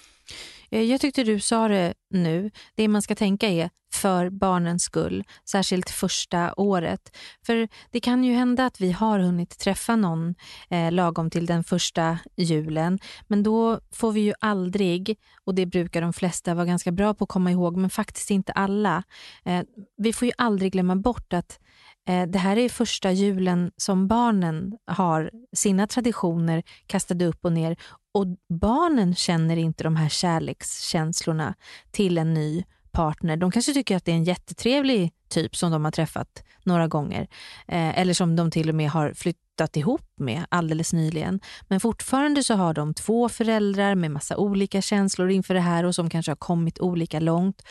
Eh, 0.71 0.83
jag 0.83 1.01
tyckte 1.01 1.25
du 1.25 1.41
sa 1.41 1.69
det 1.69 1.95
nu. 2.11 2.51
Det 2.75 2.89
man 2.89 3.03
ska 3.03 3.15
tänka 3.15 3.49
är 3.49 3.71
för 3.95 4.31
barnens 4.31 4.83
skull, 4.83 5.25
särskilt 5.51 5.91
första 5.91 6.55
året. 6.57 7.17
För 7.47 7.69
det 7.91 8.01
kan 8.01 8.25
ju 8.25 8.33
hända 8.33 8.67
att 8.67 8.81
vi 8.81 8.93
har 8.93 9.19
hunnit 9.19 9.59
träffa 9.59 9.97
någon 9.97 10.35
eh, 10.71 10.93
lagom 10.93 11.31
till 11.31 11.47
den 11.47 11.65
första 11.65 12.19
julen, 12.37 12.99
men 13.27 13.43
då 13.43 13.81
får 13.93 14.13
vi 14.13 14.21
ju 14.21 14.33
aldrig, 14.41 15.19
och 15.45 15.55
det 15.55 15.67
brukar 15.67 16.03
de 16.03 16.13
flesta 16.13 16.55
vara 16.55 16.67
ganska 16.67 16.93
bra 16.93 17.15
på 17.15 17.25
att 17.25 17.31
komma 17.31 17.51
ihåg, 17.51 17.77
men 17.77 17.91
faktiskt 17.91 18.31
inte 18.31 18.53
alla. 18.53 19.03
Eh, 19.45 19.63
vi 19.97 20.13
får 20.13 20.27
ju 20.27 20.33
aldrig 20.39 20.73
glömma 20.73 20.97
bort 20.97 21.33
att 21.33 21.59
Eh, 22.07 22.27
det 22.27 22.39
här 22.39 22.57
är 22.57 22.69
första 22.69 23.13
julen 23.13 23.71
som 23.77 24.09
barnen 24.09 24.77
har 24.87 25.31
sina 25.53 25.87
traditioner 25.87 26.63
kastade 26.87 27.27
upp 27.27 27.45
och 27.45 27.53
ner 27.53 27.77
och 28.15 28.27
barnen 28.49 29.15
känner 29.15 29.57
inte 29.57 29.85
de 29.85 29.97
här 29.97 30.09
kärlekskänslorna 30.09 31.55
till 31.91 32.19
en 32.19 32.35
ny 32.35 32.65
partner. 32.93 33.37
De 33.37 33.51
kanske 33.51 33.73
tycker 33.73 33.97
att 33.97 34.05
det 34.05 34.13
är 34.13 34.17
en 34.17 34.25
jättetrevlig 34.25 35.13
typ 35.29 35.57
som 35.57 35.71
de 35.71 35.85
har 35.85 35.93
träffat 35.93 36.43
några 36.67 36.89
gånger. 36.89 37.29
Eh, 37.69 37.99
eller 37.99 38.15
som 38.15 38.37
de 38.37 38.51
till 38.51 38.69
och 38.69 38.75
med 38.75 38.91
har 38.91 39.13
flyttat 39.15 39.77
ihop 39.77 40.11
med 40.17 40.47
alldeles 40.49 40.93
nyligen. 40.93 41.41
Men 41.69 41.81
fortfarande 41.81 42.45
så 42.45 42.55
har 42.55 42.75
de 42.75 42.95
två 42.95 43.29
föräldrar 43.29 43.95
med 43.95 44.11
massa 44.11 44.37
olika 44.37 44.83
känslor 44.83 45.31
inför 45.31 45.55
det 45.55 45.61
här 45.61 45.85
och 45.85 45.95
som 45.95 46.11
kanske 46.11 46.31
har 46.31 46.37
kommit 46.37 46.81
olika 46.81 47.21
långt. 47.21 47.63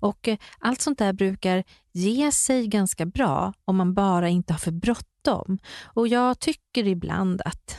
Och 0.00 0.28
eh, 0.28 0.38
allt 0.58 0.80
sånt 0.80 0.98
där 0.98 1.12
brukar 1.12 1.64
ge 1.92 2.32
sig 2.32 2.66
ganska 2.66 3.06
bra 3.06 3.52
om 3.64 3.76
man 3.76 3.94
bara 3.94 4.28
inte 4.28 4.52
har 4.52 4.58
för 4.58 4.72
bråttom. 4.72 5.58
Och 5.84 6.08
jag 6.08 6.38
tycker 6.38 6.86
ibland 6.86 7.42
att 7.44 7.78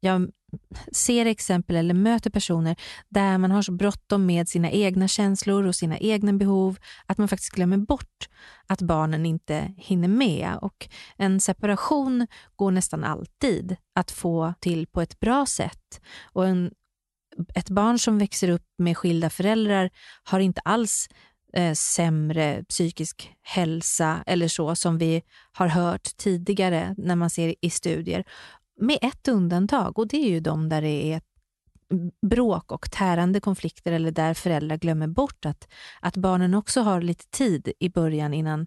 jag 0.00 0.30
ser 0.92 1.26
exempel 1.26 1.76
eller 1.76 1.94
möter 1.94 2.30
personer 2.30 2.76
där 3.08 3.38
man 3.38 3.50
har 3.50 3.62
så 3.62 3.72
bråttom 3.72 4.26
med 4.26 4.48
sina 4.48 4.70
egna 4.70 5.08
känslor 5.08 5.66
och 5.66 5.74
sina 5.74 5.98
egna 5.98 6.32
behov 6.32 6.78
att 7.06 7.18
man 7.18 7.28
faktiskt 7.28 7.52
glömmer 7.52 7.76
bort 7.76 8.28
att 8.66 8.82
barnen 8.82 9.26
inte 9.26 9.74
hinner 9.76 10.08
med. 10.08 10.58
Och 10.62 10.88
en 11.16 11.40
separation 11.40 12.26
går 12.56 12.70
nästan 12.70 13.04
alltid 13.04 13.76
att 13.94 14.10
få 14.10 14.54
till 14.60 14.86
på 14.86 15.00
ett 15.00 15.20
bra 15.20 15.46
sätt. 15.46 16.00
Och 16.32 16.46
en, 16.46 16.70
ett 17.54 17.70
barn 17.70 17.98
som 17.98 18.18
växer 18.18 18.48
upp 18.48 18.66
med 18.78 18.96
skilda 18.96 19.30
föräldrar 19.30 19.90
har 20.24 20.40
inte 20.40 20.60
alls 20.64 21.08
eh, 21.52 21.72
sämre 21.72 22.64
psykisk 22.68 23.32
hälsa 23.42 24.22
eller 24.26 24.48
så 24.48 24.76
som 24.76 24.98
vi 24.98 25.22
har 25.52 25.68
hört 25.68 26.16
tidigare 26.16 26.94
när 26.98 27.16
man 27.16 27.30
ser 27.30 27.54
i 27.60 27.70
studier. 27.70 28.24
Med 28.80 28.98
ett 29.02 29.28
undantag 29.28 29.98
och 29.98 30.08
det 30.08 30.16
är 30.16 30.30
ju 30.30 30.40
de 30.40 30.68
där 30.68 30.82
det 30.82 31.12
är 31.12 31.20
bråk 32.26 32.72
och 32.72 32.90
tärande 32.90 33.40
konflikter 33.40 33.92
eller 33.92 34.10
där 34.10 34.34
föräldrar 34.34 34.76
glömmer 34.76 35.06
bort 35.06 35.46
att, 35.46 35.68
att 36.00 36.16
barnen 36.16 36.54
också 36.54 36.80
har 36.80 37.00
lite 37.00 37.24
tid 37.30 37.72
i 37.78 37.88
början 37.88 38.34
innan 38.34 38.66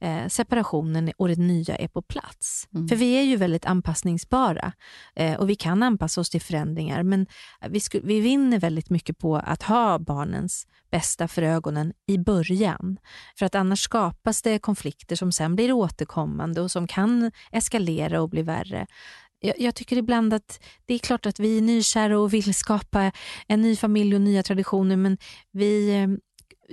eh, 0.00 0.28
separationen 0.28 1.12
och 1.16 1.28
det 1.28 1.38
nya 1.38 1.76
är 1.76 1.88
på 1.88 2.02
plats. 2.02 2.68
Mm. 2.74 2.88
För 2.88 2.96
vi 2.96 3.14
är 3.14 3.22
ju 3.22 3.36
väldigt 3.36 3.66
anpassningsbara 3.66 4.72
eh, 5.14 5.40
och 5.40 5.50
vi 5.50 5.54
kan 5.54 5.82
anpassa 5.82 6.20
oss 6.20 6.30
till 6.30 6.40
förändringar 6.40 7.02
men 7.02 7.26
vi, 7.68 7.80
vi 8.02 8.20
vinner 8.20 8.58
väldigt 8.58 8.90
mycket 8.90 9.18
på 9.18 9.36
att 9.36 9.62
ha 9.62 9.98
barnens 9.98 10.66
bästa 10.90 11.28
för 11.28 11.42
ögonen 11.42 11.92
i 12.06 12.18
början. 12.18 12.98
För 13.38 13.46
att 13.46 13.54
annars 13.54 13.80
skapas 13.80 14.42
det 14.42 14.58
konflikter 14.58 15.16
som 15.16 15.32
sen 15.32 15.56
blir 15.56 15.72
återkommande 15.72 16.60
och 16.60 16.70
som 16.70 16.86
kan 16.86 17.30
eskalera 17.52 18.22
och 18.22 18.28
bli 18.28 18.42
värre. 18.42 18.86
Jag, 19.42 19.60
jag 19.60 19.74
tycker 19.74 19.96
ibland 19.96 20.34
att 20.34 20.60
det 20.86 20.94
är 20.94 20.98
klart 20.98 21.26
att 21.26 21.40
vi 21.40 21.58
är 21.58 21.62
nykära 21.62 22.18
och 22.18 22.34
vill 22.34 22.54
skapa 22.54 23.12
en 23.48 23.62
ny 23.62 23.76
familj 23.76 24.14
och 24.14 24.20
nya 24.20 24.42
traditioner 24.42 24.96
men 24.96 25.18
vi 25.52 25.94
eh, 25.94 26.08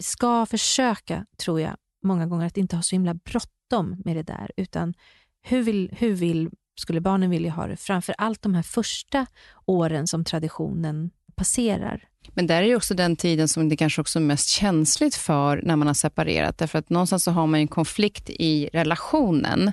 ska 0.02 0.46
försöka, 0.46 1.26
tror 1.38 1.62
jag, 1.62 1.76
många 2.04 2.28
gånger 2.28 2.46
att 2.46 2.58
inte 2.58 2.76
ha 2.76 2.84
så 2.84 2.96
himla 2.96 3.14
bråttom 3.14 4.02
med 4.06 4.16
det 4.16 4.24
där 4.24 4.52
utan 4.58 4.94
hur, 5.42 5.64
vill, 5.64 5.90
hur 5.98 6.14
vill, 6.14 6.50
skulle 6.80 7.02
barnen 7.02 7.30
vilja 7.30 7.52
ha 7.52 7.68
det? 7.68 7.78
Framför 7.78 8.16
allt 8.18 8.42
de 8.42 8.54
här 8.54 8.64
första 8.64 9.26
åren 9.66 10.08
som 10.08 10.24
traditionen 10.24 11.12
passerar. 11.36 12.04
Men 12.34 12.48
där 12.48 12.62
är 12.62 12.68
ju 12.68 12.76
också 12.76 12.94
den 12.94 13.16
tiden 13.16 13.48
som 13.48 13.70
det 13.70 13.78
kanske 13.78 14.02
också 14.02 14.20
är 14.20 14.24
mest 14.24 14.50
känsligt 14.50 15.16
för 15.16 15.62
när 15.64 15.76
man 15.76 15.88
har 15.88 15.94
separerat. 15.94 16.58
Därför 16.58 16.80
att 16.80 16.90
någonstans 16.90 17.24
så 17.24 17.32
har 17.32 17.48
man 17.48 17.60
en 17.60 17.68
konflikt 17.68 18.30
i 18.30 18.70
relationen, 18.74 19.72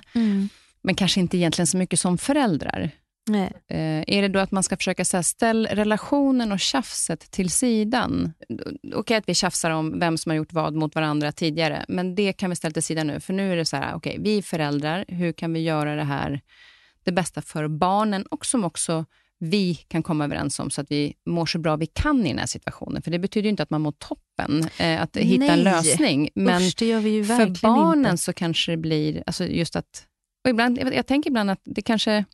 men 0.81 0.95
kanske 0.95 1.19
inte 1.19 1.37
egentligen 1.37 1.67
så 1.67 1.77
mycket 1.77 1.99
som 1.99 2.17
föräldrar. 2.17 2.91
Nej. 3.29 3.51
Eh, 3.67 4.03
är 4.17 4.21
det 4.21 4.27
då 4.27 4.39
att 4.39 4.51
man 4.51 4.63
ska 4.63 4.77
försöka 4.77 5.05
så 5.05 5.17
här, 5.17 5.21
ställa 5.21 5.69
relationen 5.75 6.51
och 6.51 6.59
tjafset 6.59 7.31
till 7.31 7.49
sidan? 7.49 8.33
Okej 8.95 9.17
att 9.17 9.29
vi 9.29 9.33
tjafsar 9.33 9.71
om 9.71 9.99
vem 9.99 10.17
som 10.17 10.29
har 10.29 10.37
gjort 10.37 10.53
vad 10.53 10.73
mot 10.73 10.95
varandra 10.95 11.31
tidigare, 11.31 11.85
men 11.87 12.15
det 12.15 12.33
kan 12.33 12.49
vi 12.49 12.55
ställa 12.55 12.73
till 12.73 12.83
sidan 12.83 13.07
nu. 13.07 13.19
För 13.19 13.33
nu 13.33 13.51
är 13.51 13.55
det 13.55 13.65
så 13.65 13.77
här, 13.77 13.95
okej, 13.95 14.17
vi 14.19 14.37
är 14.37 14.41
föräldrar, 14.41 15.05
hur 15.07 15.31
kan 15.31 15.53
vi 15.53 15.59
göra 15.59 15.95
det 15.95 16.03
här 16.03 16.41
det 17.03 17.11
bästa 17.11 17.41
för 17.41 17.67
barnen 17.67 18.23
och 18.23 18.45
som 18.45 18.63
också 18.63 19.05
vi 19.39 19.75
kan 19.75 20.03
komma 20.03 20.23
överens 20.25 20.59
om 20.59 20.69
så 20.69 20.81
att 20.81 20.91
vi 20.91 21.13
mår 21.25 21.45
så 21.45 21.59
bra 21.59 21.75
vi 21.75 21.85
kan 21.85 22.25
i 22.25 22.29
den 22.29 22.39
här 22.39 22.45
situationen. 22.45 23.01
För 23.01 23.11
det 23.11 23.19
betyder 23.19 23.49
inte 23.49 23.63
att 23.63 23.69
man 23.69 23.81
mår 23.81 23.91
toppen, 23.91 24.69
eh, 24.77 25.01
att 25.01 25.17
hitta 25.17 25.45
en 25.45 25.63
Nej. 25.63 25.63
lösning. 25.63 26.29
Men 26.35 26.61
Usch, 26.61 26.75
det 26.77 26.85
gör 26.85 26.99
vi 26.99 27.09
ju 27.09 27.25
för 27.25 27.61
barnen 27.61 28.11
inte. 28.11 28.23
så 28.23 28.33
kanske 28.33 28.71
det 28.71 28.77
blir, 28.77 29.23
alltså 29.25 29.45
just 29.45 29.75
att, 29.75 30.07
och 30.47 30.51
ibland, 30.51 30.77
jag, 30.77 30.93
jag 30.95 31.07
tänker 31.07 31.29
ibland 31.29 31.51
att 31.51 31.61
det 31.63 31.81
kanske 31.81 32.25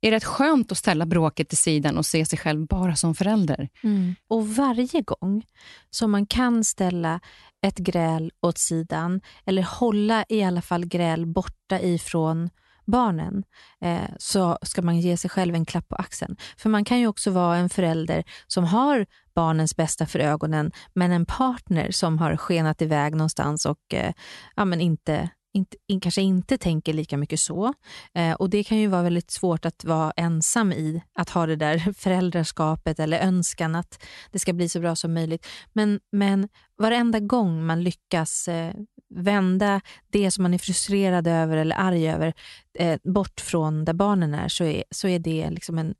är 0.00 0.10
rätt 0.10 0.24
skönt 0.24 0.72
att 0.72 0.78
ställa 0.78 1.06
bråket 1.06 1.48
till 1.48 1.58
sidan 1.58 1.98
och 1.98 2.06
se 2.06 2.24
sig 2.24 2.38
själv 2.38 2.66
bara 2.66 2.96
som 2.96 3.14
förälder. 3.14 3.68
Mm. 3.82 4.14
Och 4.28 4.48
varje 4.48 5.02
gång 5.02 5.44
som 5.90 6.10
man 6.10 6.26
kan 6.26 6.64
ställa 6.64 7.20
ett 7.62 7.78
gräl 7.78 8.32
åt 8.42 8.58
sidan 8.58 9.20
eller 9.46 9.62
hålla 9.62 10.24
i 10.28 10.42
alla 10.42 10.62
fall 10.62 10.86
gräl 10.86 11.26
borta 11.26 11.80
ifrån 11.80 12.50
barnen 12.86 13.44
eh, 13.80 14.10
så 14.18 14.58
ska 14.62 14.82
man 14.82 15.00
ge 15.00 15.16
sig 15.16 15.30
själv 15.30 15.54
en 15.54 15.66
klapp 15.66 15.88
på 15.88 15.96
axeln. 15.96 16.36
För 16.56 16.68
man 16.68 16.84
kan 16.84 17.00
ju 17.00 17.06
också 17.06 17.30
vara 17.30 17.56
en 17.56 17.68
förälder 17.68 18.24
som 18.46 18.64
har 18.64 19.06
barnens 19.34 19.76
bästa 19.76 20.06
för 20.06 20.18
ögonen 20.18 20.72
men 20.94 21.12
en 21.12 21.26
partner 21.26 21.90
som 21.90 22.18
har 22.18 22.36
skenat 22.36 22.82
iväg 22.82 23.12
någonstans 23.14 23.66
och 23.66 23.94
eh, 23.94 24.12
ja, 24.56 24.64
men 24.64 24.80
inte 24.80 25.30
inte, 25.54 25.76
in, 25.86 26.00
kanske 26.00 26.22
inte 26.22 26.58
tänker 26.58 26.92
lika 26.92 27.16
mycket 27.16 27.40
så. 27.40 27.74
Eh, 28.14 28.32
och 28.32 28.50
Det 28.50 28.64
kan 28.64 28.78
ju 28.78 28.86
vara 28.86 29.02
väldigt 29.02 29.30
svårt 29.30 29.64
att 29.64 29.84
vara 29.84 30.12
ensam 30.16 30.72
i 30.72 31.02
att 31.12 31.30
ha 31.30 31.46
det 31.46 31.56
där 31.56 31.92
föräldraskapet 31.96 33.00
eller 33.00 33.18
önskan 33.18 33.74
att 33.74 34.04
det 34.32 34.38
ska 34.38 34.52
bli 34.52 34.68
så 34.68 34.80
bra 34.80 34.96
som 34.96 35.14
möjligt. 35.14 35.46
Men, 35.72 36.00
men 36.12 36.48
varenda 36.78 37.20
gång 37.20 37.66
man 37.66 37.82
lyckas 37.82 38.48
eh, 38.48 38.74
vända 39.14 39.80
det 40.10 40.30
som 40.30 40.42
man 40.42 40.54
är 40.54 40.58
frustrerad 40.58 41.26
över 41.26 41.56
eller 41.56 41.76
arg 41.76 42.10
över 42.10 42.34
eh, 42.78 42.98
bort 43.04 43.40
från 43.40 43.84
där 43.84 43.92
barnen 43.92 44.34
är 44.34 44.48
så 44.48 44.64
är, 44.64 44.84
så 44.90 45.08
är 45.08 45.18
det 45.18 45.50
liksom 45.50 45.78
en, 45.78 45.94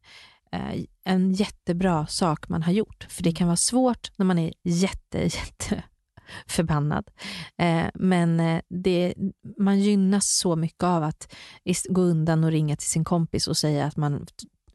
eh, 0.53 0.85
en 1.05 1.33
jättebra 1.33 2.07
sak 2.07 2.49
man 2.49 2.63
har 2.63 2.73
gjort. 2.73 3.07
För 3.11 3.23
det 3.23 3.33
kan 3.33 3.47
vara 3.47 3.57
svårt 3.57 4.11
när 4.17 4.27
man 4.27 4.39
är 4.39 4.53
jätte, 4.63 5.19
jätte 5.23 5.83
förbannad. 6.47 7.11
Eh, 7.59 7.87
men 7.95 8.41
eh, 8.41 8.61
det, 8.69 9.15
man 9.59 9.81
gynnas 9.81 10.39
så 10.39 10.57
mycket 10.57 10.83
av 10.83 11.03
att 11.03 11.35
gå 11.89 12.01
undan 12.01 12.45
och 12.45 12.51
ringa 12.51 12.77
till 12.77 12.89
sin 12.89 13.05
kompis 13.05 13.49
och 13.49 13.57
säga 13.57 13.85
att 13.85 13.97
man 13.97 14.27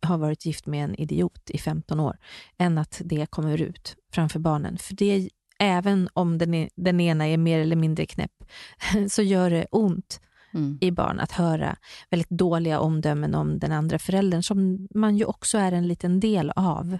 har 0.02 0.18
varit 0.18 0.46
gift 0.46 0.66
med 0.66 0.84
en 0.84 0.96
idiot 0.96 1.50
i 1.50 1.58
15 1.58 2.00
år, 2.00 2.18
än 2.58 2.78
att 2.78 3.02
det 3.06 3.26
kommer 3.30 3.62
ut 3.62 3.96
framför 4.13 4.39
barnen. 4.39 4.78
För 4.78 4.96
det, 4.96 5.30
även 5.60 6.10
om 6.13 6.38
den, 6.38 6.54
är, 6.54 6.70
den 6.76 7.00
ena 7.00 7.28
är 7.28 7.38
mer 7.38 7.60
eller 7.60 7.76
mindre 7.76 8.06
knäpp, 8.06 8.44
så 9.10 9.22
gör 9.22 9.50
det 9.50 9.66
ont 9.72 10.22
mm. 10.54 10.78
i 10.82 10.92
barn 10.92 11.20
att 11.20 11.32
höra 11.32 11.76
väldigt 12.10 12.30
dåliga 12.30 12.80
omdömen 12.80 13.36
om 13.36 13.60
den 13.60 13.72
andra 13.72 14.00
föräldern, 14.00 14.44
som 14.44 14.88
man 14.96 15.18
ju 15.18 15.26
också 15.26 15.58
är 15.58 15.72
en 15.72 15.88
liten 15.88 16.20
del 16.20 16.52
av. 16.56 16.98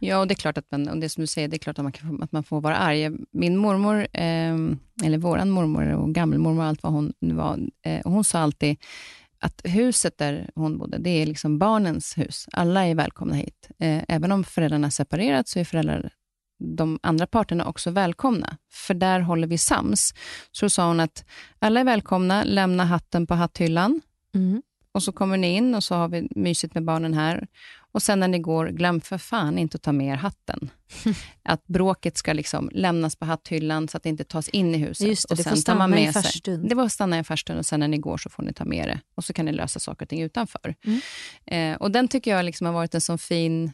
Ja, 0.00 0.18
och 0.18 0.26
det 0.26 0.34
är 0.34 0.36
klart 0.36 0.58
att 0.58 0.70
man, 0.70 0.88
och 0.88 0.96
det 0.96 1.08
som 1.08 1.20
du 1.20 1.26
säger, 1.26 1.48
det 1.48 1.56
är 1.56 1.58
klart 1.58 1.78
att 1.78 1.82
man, 1.82 1.92
kan, 1.92 2.22
att 2.22 2.32
man 2.32 2.44
får 2.44 2.60
vara 2.60 2.76
arg. 2.76 3.10
Min 3.30 3.56
mormor, 3.56 4.06
eh, 4.12 4.54
eller 5.04 5.18
våran 5.18 5.50
mormor 5.50 5.94
och 5.94 6.14
gammelmormor, 6.14 6.64
allt 6.64 6.82
vad 6.82 6.92
hon 6.92 7.12
var, 7.20 7.58
eh, 7.84 8.00
hon 8.04 8.24
sa 8.24 8.38
alltid 8.38 8.76
att 9.40 9.60
huset 9.64 10.18
där 10.18 10.50
hon 10.54 10.78
bodde, 10.78 10.98
det 10.98 11.10
är 11.10 11.26
liksom 11.26 11.58
barnens 11.58 12.18
hus. 12.18 12.46
Alla 12.52 12.86
är 12.86 12.94
välkomna 12.94 13.34
hit. 13.34 13.70
Eh, 13.78 14.02
även 14.08 14.32
om 14.32 14.44
föräldrarna 14.44 14.90
separerat, 14.90 15.48
så 15.48 15.58
är 15.58 15.64
föräldrar, 15.64 16.12
de 16.58 16.98
andra 17.02 17.26
parterna 17.26 17.66
också 17.66 17.90
välkomna, 17.90 18.56
för 18.70 18.94
där 18.94 19.20
håller 19.20 19.46
vi 19.46 19.58
sams. 19.58 20.14
Så 20.52 20.70
sa 20.70 20.86
hon 20.86 21.00
att 21.00 21.24
alla 21.58 21.80
är 21.80 21.84
välkomna, 21.84 22.44
lämna 22.44 22.84
hatten 22.84 23.26
på 23.26 23.34
hatthyllan. 23.34 24.00
Mm. 24.34 24.62
Och 24.92 25.02
så 25.02 25.12
kommer 25.12 25.36
ni 25.36 25.56
in 25.56 25.74
och 25.74 25.84
så 25.84 25.94
har 25.94 26.08
vi 26.08 26.28
mysigt 26.30 26.74
med 26.74 26.84
barnen 26.84 27.14
här. 27.14 27.46
Och 27.92 28.02
sen 28.02 28.20
när 28.20 28.28
ni 28.28 28.38
går, 28.38 28.66
glöm 28.66 29.00
för 29.00 29.18
fan 29.18 29.58
inte 29.58 29.76
att 29.76 29.82
ta 29.82 29.92
med 29.92 30.12
er 30.12 30.16
hatten. 30.16 30.70
att 31.42 31.66
bråket 31.66 32.16
ska 32.16 32.32
liksom 32.32 32.70
lämnas 32.72 33.16
på 33.16 33.24
hatthyllan 33.24 33.88
så 33.88 33.96
att 33.96 34.02
det 34.02 34.08
inte 34.08 34.24
tas 34.24 34.48
in 34.48 34.74
i 34.74 34.78
huset. 34.78 35.08
Just 35.08 35.28
det, 35.28 35.32
och 35.32 35.36
det 35.36 35.44
får 35.44 35.56
stanna 35.56 35.78
man 35.78 35.90
med 35.90 36.08
i 36.08 36.12
farstun. 36.12 36.68
Det 36.68 36.74
får 36.74 36.88
stanna 36.88 37.18
i 37.18 37.24
farstun 37.24 37.58
och 37.58 37.66
sen 37.66 37.80
när 37.80 37.88
ni 37.88 37.98
går 37.98 38.16
så 38.16 38.30
får 38.30 38.42
ni 38.42 38.52
ta 38.52 38.64
med 38.64 38.88
det. 38.88 39.00
Och 39.14 39.24
så 39.24 39.32
kan 39.32 39.46
ni 39.46 39.52
lösa 39.52 39.80
saker 39.80 40.04
och 40.04 40.08
ting 40.08 40.22
utanför. 40.22 40.74
Mm. 40.84 41.00
Eh, 41.46 41.78
och 41.82 41.90
Den 41.90 42.08
tycker 42.08 42.30
jag 42.30 42.44
liksom 42.44 42.66
har 42.66 42.74
varit 42.74 42.94
en 42.94 43.00
sån 43.00 43.18
fin 43.18 43.72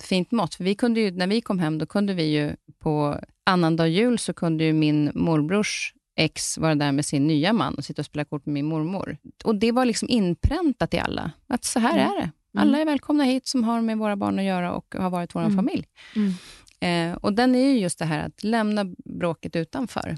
fint 0.00 0.30
mått. 0.30 0.54
För 0.54 0.64
vi 0.64 0.74
kunde 0.74 1.00
ju, 1.00 1.10
när 1.10 1.26
vi 1.26 1.40
kom 1.40 1.58
hem, 1.58 1.78
då 1.78 1.86
kunde 1.86 2.14
vi 2.14 2.22
ju 2.22 2.56
på 2.78 3.20
annandag 3.44 3.88
jul 3.88 4.18
så 4.18 4.32
kunde 4.32 4.64
ju 4.64 4.72
min 4.72 5.10
morbrors 5.14 5.94
ex 6.16 6.58
vara 6.58 6.74
där 6.74 6.92
med 6.92 7.06
sin 7.06 7.26
nya 7.26 7.52
man 7.52 7.74
och 7.74 7.84
sitta 7.84 8.02
och 8.02 8.06
spela 8.06 8.24
kort 8.24 8.46
med 8.46 8.52
min 8.52 8.66
mormor. 8.66 9.16
Och 9.44 9.54
Det 9.54 9.72
var 9.72 9.84
liksom 9.84 10.08
inpräntat 10.08 10.94
i 10.94 10.98
alla, 10.98 11.32
att 11.46 11.64
så 11.64 11.78
här 11.78 11.98
mm. 11.98 12.10
är 12.10 12.20
det. 12.20 12.30
Alla 12.54 12.76
mm. 12.76 12.80
är 12.80 12.92
välkomna 12.92 13.24
hit 13.24 13.46
som 13.46 13.64
har 13.64 13.80
med 13.80 13.98
våra 13.98 14.16
barn 14.16 14.38
att 14.38 14.44
göra 14.44 14.72
och 14.72 14.94
har 14.98 15.10
varit 15.10 15.34
vår 15.34 15.40
mm. 15.40 15.56
familj. 15.56 15.86
Mm. 16.16 16.32
Eh, 16.80 17.16
och 17.16 17.32
Den 17.32 17.54
är 17.54 17.72
ju 17.72 17.78
just 17.78 17.98
det 17.98 18.04
här 18.04 18.26
att 18.26 18.44
lämna 18.44 18.84
bråket 19.04 19.56
utanför. 19.56 20.16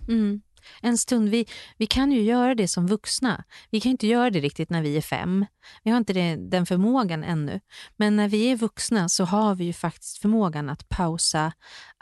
En 0.80 0.98
stund, 0.98 1.28
vi, 1.28 1.46
vi 1.76 1.86
kan 1.86 2.12
ju 2.12 2.22
göra 2.22 2.54
det 2.54 2.68
som 2.68 2.86
vuxna. 2.86 3.44
Vi 3.70 3.80
kan 3.80 3.92
inte 3.92 4.06
göra 4.06 4.30
det 4.30 4.40
riktigt 4.40 4.70
när 4.70 4.82
vi 4.82 4.96
är 4.96 5.00
fem. 5.00 5.46
Vi 5.82 5.90
har 5.90 5.98
inte 5.98 6.12
det, 6.12 6.36
den 6.36 6.66
förmågan 6.66 7.24
ännu. 7.24 7.60
Men 7.96 8.16
när 8.16 8.28
vi 8.28 8.52
är 8.52 8.56
vuxna 8.56 9.08
så 9.08 9.24
har 9.24 9.54
vi 9.54 9.64
ju 9.64 9.72
faktiskt 9.72 10.18
förmågan 10.18 10.70
att 10.70 10.88
pausa, 10.88 11.52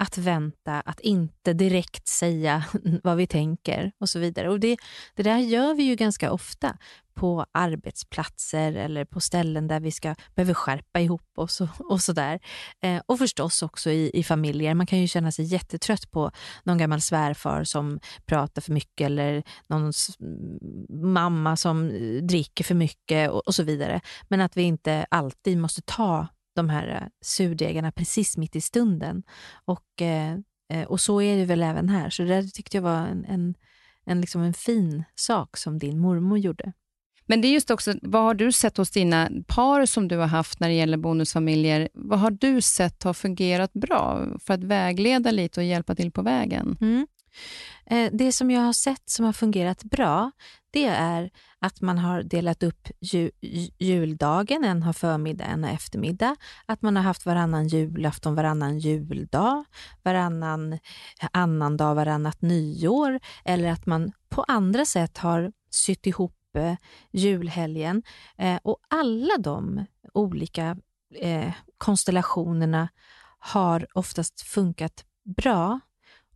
att 0.02 0.18
vänta, 0.18 0.80
att 0.80 1.00
inte 1.00 1.52
direkt 1.52 2.08
säga 2.08 2.64
vad 3.02 3.16
vi 3.16 3.26
tänker 3.26 3.92
och 4.00 4.08
så 4.08 4.18
vidare. 4.18 4.50
Och 4.50 4.60
det, 4.60 4.76
det 5.14 5.22
där 5.22 5.38
gör 5.38 5.74
vi 5.74 5.82
ju 5.82 5.94
ganska 5.94 6.32
ofta 6.32 6.76
på 7.14 7.46
arbetsplatser 7.52 8.72
eller 8.72 9.04
på 9.04 9.20
ställen 9.20 9.68
där 9.68 9.80
vi 9.80 9.90
ska 9.92 10.14
behöver 10.34 10.54
skärpa 10.54 11.00
ihop 11.00 11.38
oss 11.38 11.60
och, 11.60 11.68
och 11.90 12.00
sådär. 12.00 12.40
Eh, 12.80 13.02
och 13.06 13.18
förstås 13.18 13.62
också 13.62 13.90
i, 13.90 14.10
i 14.14 14.24
familjer. 14.24 14.74
Man 14.74 14.86
kan 14.86 14.98
ju 14.98 15.08
känna 15.08 15.32
sig 15.32 15.44
jättetrött 15.44 16.10
på 16.10 16.30
någon 16.64 16.78
gammal 16.78 17.00
svärfar 17.00 17.64
som 17.64 18.00
pratar 18.26 18.62
för 18.62 18.72
mycket 18.72 19.06
eller 19.06 19.42
någon 19.66 19.92
mm, 20.20 21.12
mamma 21.12 21.56
som 21.56 21.88
dricker 22.22 22.64
för 22.64 22.74
mycket 22.74 23.30
och, 23.30 23.46
och 23.46 23.54
så 23.54 23.62
vidare. 23.62 24.00
Men 24.28 24.40
att 24.40 24.56
vi 24.56 24.62
inte 24.62 25.06
alltid 25.10 25.58
måste 25.58 25.82
ta 25.82 26.26
de 26.54 26.68
här 26.68 26.88
eh, 26.88 27.08
surdegarna 27.20 27.92
precis 27.92 28.36
mitt 28.36 28.56
i 28.56 28.60
stunden. 28.60 29.22
Och, 29.64 30.02
eh, 30.02 30.36
eh, 30.72 30.82
och 30.86 31.00
så 31.00 31.22
är 31.22 31.36
det 31.36 31.44
väl 31.44 31.62
även 31.62 31.88
här. 31.88 32.10
Så 32.10 32.22
det 32.22 32.28
där 32.28 32.42
tyckte 32.42 32.76
jag 32.76 32.82
var 32.82 33.06
en, 33.06 33.24
en, 33.24 33.54
en, 34.06 34.20
liksom 34.20 34.42
en 34.42 34.54
fin 34.54 35.04
sak 35.14 35.56
som 35.56 35.78
din 35.78 35.98
mormor 35.98 36.38
gjorde. 36.38 36.72
Men 37.26 37.40
det 37.40 37.48
är 37.48 37.52
just 37.52 37.70
också, 37.70 37.94
vad 38.02 38.22
har 38.22 38.34
du 38.34 38.52
sett 38.52 38.76
hos 38.76 38.90
dina 38.90 39.30
par 39.46 39.86
som 39.86 40.08
du 40.08 40.16
har 40.16 40.26
haft 40.26 40.60
när 40.60 40.68
det 40.68 40.74
gäller 40.74 40.96
bonusfamiljer? 40.96 41.88
Vad 41.94 42.18
har 42.18 42.30
du 42.30 42.60
sett 42.60 43.02
har 43.02 43.14
fungerat 43.14 43.72
bra 43.72 44.26
för 44.40 44.54
att 44.54 44.64
vägleda 44.64 45.30
lite 45.30 45.60
och 45.60 45.66
hjälpa 45.66 45.94
till 45.94 46.12
på 46.12 46.22
vägen? 46.22 46.76
Mm. 46.80 47.06
Det 48.12 48.32
som 48.32 48.50
jag 48.50 48.60
har 48.60 48.72
sett 48.72 49.10
som 49.10 49.24
har 49.24 49.32
fungerat 49.32 49.84
bra, 49.84 50.30
det 50.72 50.87
är 50.87 51.30
att 51.58 51.80
man 51.80 51.98
har 51.98 52.22
delat 52.22 52.62
upp 52.62 52.88
ju, 53.00 53.30
juldagen, 53.78 54.64
en 54.64 54.82
har 54.82 54.92
förmiddag, 54.92 55.44
en 55.44 55.64
har 55.64 55.70
eftermiddag. 55.70 56.37
Att 56.66 56.82
man 56.82 56.96
har 56.96 57.02
haft 57.02 57.26
varannan 57.26 57.68
julafton, 57.68 58.35
varannan 58.35 58.78
juldag, 58.78 59.64
varannan 60.02 60.78
annandag, 61.32 61.94
varannat 61.94 62.42
nyår. 62.42 63.20
Eller 63.44 63.70
att 63.70 63.87
man 63.87 64.12
på 64.28 64.44
andra 64.48 64.85
sätt 64.85 65.18
har 65.18 65.52
sytt 65.70 66.06
ihop 66.06 66.56
eh, 66.56 66.74
julhelgen. 67.11 68.02
Eh, 68.38 68.58
och 68.62 68.78
alla 68.88 69.38
de 69.38 69.85
olika 70.14 70.76
eh, 71.14 71.52
konstellationerna 71.78 72.88
har 73.38 73.87
oftast 73.92 74.40
funkat 74.40 75.04
bra 75.24 75.80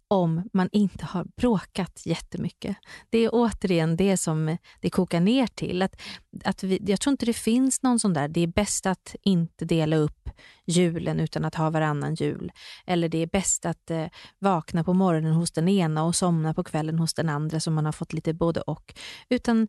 om 0.09 0.49
man 0.53 0.69
inte 0.73 1.05
har 1.05 1.27
bråkat 1.37 2.03
jättemycket. 2.07 2.77
Det 3.11 3.19
är 3.19 3.31
återigen 3.33 3.97
det 3.97 4.17
som 4.17 4.57
det 4.81 4.91
kokar 4.91 5.21
ner 5.21 5.47
till. 5.47 5.83
Att, 5.83 6.03
att 6.45 6.63
vi, 6.63 6.83
jag 6.87 7.01
tror 7.01 7.11
inte 7.13 7.27
det 7.27 7.33
finns 7.33 7.83
någon 7.83 7.99
sån 7.99 8.13
där, 8.13 8.29
det 8.29 8.41
är 8.41 8.47
bäst 8.47 8.87
att 8.87 9.15
inte 9.23 9.65
dela 9.65 9.97
upp 9.97 10.26
julen 10.67 11.21
utan 11.21 11.45
att 11.45 11.55
ha 11.55 11.71
varannan 11.71 12.15
jul. 12.15 12.53
Eller 12.87 13.09
det 13.09 13.19
är 13.19 13.27
bäst 13.27 13.67
att 13.67 13.91
eh, 13.91 14.07
vakna 14.39 14.85
på 14.85 14.95
morgonen 14.95 15.33
hos 15.33 15.53
den 15.53 15.69
ena 15.69 16.05
och 16.05 16.17
somna 16.17 16.55
på 16.55 16.65
kvällen 16.65 16.99
hos 16.99 17.15
den 17.15 17.29
andra 17.29 17.61
så 17.61 17.71
man 17.71 17.85
har 17.85 17.93
fått 17.93 18.13
lite 18.13 18.35
både 18.35 18.61
och. 18.61 18.95
Utan 19.29 19.69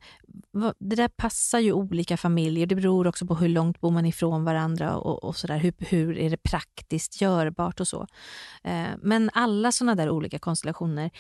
det 0.80 0.96
där 0.96 1.08
passar 1.08 1.60
ju 1.60 1.74
olika 1.74 2.18
familjer. 2.18 2.68
Det 2.68 2.76
beror 2.76 3.08
också 3.08 3.28
på 3.28 3.36
hur 3.36 3.50
långt 3.50 3.82
bor 3.82 3.92
man 3.92 4.06
ifrån 4.06 4.44
varandra 4.44 4.98
och, 4.98 5.24
och 5.24 5.36
sådär. 5.36 5.58
Hur, 5.58 5.74
hur 5.80 6.18
är 6.18 6.30
det 6.30 6.38
praktiskt 6.38 7.22
görbart 7.22 7.80
och 7.80 7.88
så. 7.88 8.08
Eh, 8.64 8.88
men 9.02 9.30
alla 9.34 9.72
sådana 9.72 9.96
där 9.96 10.10
olika 10.10 10.40
konstellationer 10.40 11.12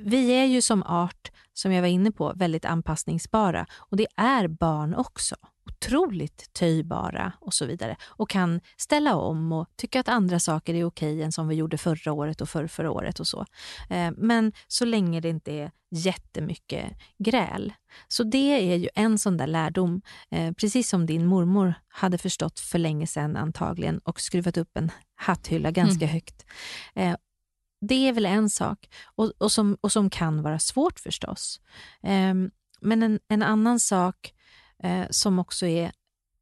vi 0.00 0.32
är 0.32 0.44
ju 0.44 0.62
som 0.62 0.82
art, 0.82 1.30
som 1.52 1.72
jag 1.72 1.82
var 1.82 1.88
inne 1.88 2.12
på, 2.12 2.32
väldigt 2.36 2.64
anpassningsbara 2.64 3.66
och 3.76 3.96
det 3.96 4.06
är 4.16 4.48
barn 4.48 4.94
också 4.94 5.36
otroligt 5.66 6.52
töjbara 6.52 7.32
och 7.40 7.54
så 7.54 7.66
vidare 7.66 7.96
och 8.02 8.30
kan 8.30 8.60
ställa 8.76 9.16
om 9.16 9.52
och 9.52 9.68
tycka 9.76 10.00
att 10.00 10.08
andra 10.08 10.40
saker 10.40 10.74
är 10.74 10.84
okej 10.84 11.22
än 11.22 11.32
som 11.32 11.48
vi 11.48 11.54
gjorde 11.54 11.78
förra 11.78 12.12
året 12.12 12.40
och 12.40 12.48
för 12.48 12.66
förra 12.66 12.90
året 12.90 13.20
och 13.20 13.26
så. 13.26 13.46
Eh, 13.90 14.10
men 14.16 14.52
så 14.68 14.84
länge 14.84 15.20
det 15.20 15.28
inte 15.28 15.52
är 15.52 15.70
jättemycket 15.90 16.84
gräl. 17.18 17.72
Så 18.08 18.22
det 18.22 18.72
är 18.72 18.76
ju 18.76 18.88
en 18.94 19.18
sån 19.18 19.36
där 19.36 19.46
lärdom, 19.46 20.02
eh, 20.30 20.52
precis 20.52 20.88
som 20.88 21.06
din 21.06 21.26
mormor 21.26 21.74
hade 21.88 22.18
förstått 22.18 22.60
för 22.60 22.78
länge 22.78 23.06
sedan 23.06 23.36
antagligen 23.36 23.98
och 23.98 24.20
skruvat 24.20 24.56
upp 24.56 24.76
en 24.76 24.92
hatthylla 25.14 25.70
ganska 25.70 26.04
mm. 26.04 26.12
högt. 26.12 26.44
Det 27.80 28.08
är 28.08 28.12
väl 28.12 28.26
en 28.26 28.50
sak 28.50 28.90
och, 29.04 29.32
och, 29.38 29.52
som, 29.52 29.76
och 29.80 29.92
som 29.92 30.10
kan 30.10 30.42
vara 30.42 30.58
svårt 30.58 31.00
förstås. 31.00 31.60
Ehm, 32.02 32.50
men 32.80 33.02
en, 33.02 33.20
en 33.28 33.42
annan 33.42 33.80
sak 33.80 34.34
eh, 34.82 35.06
som 35.10 35.38
också 35.38 35.66
är, 35.66 35.92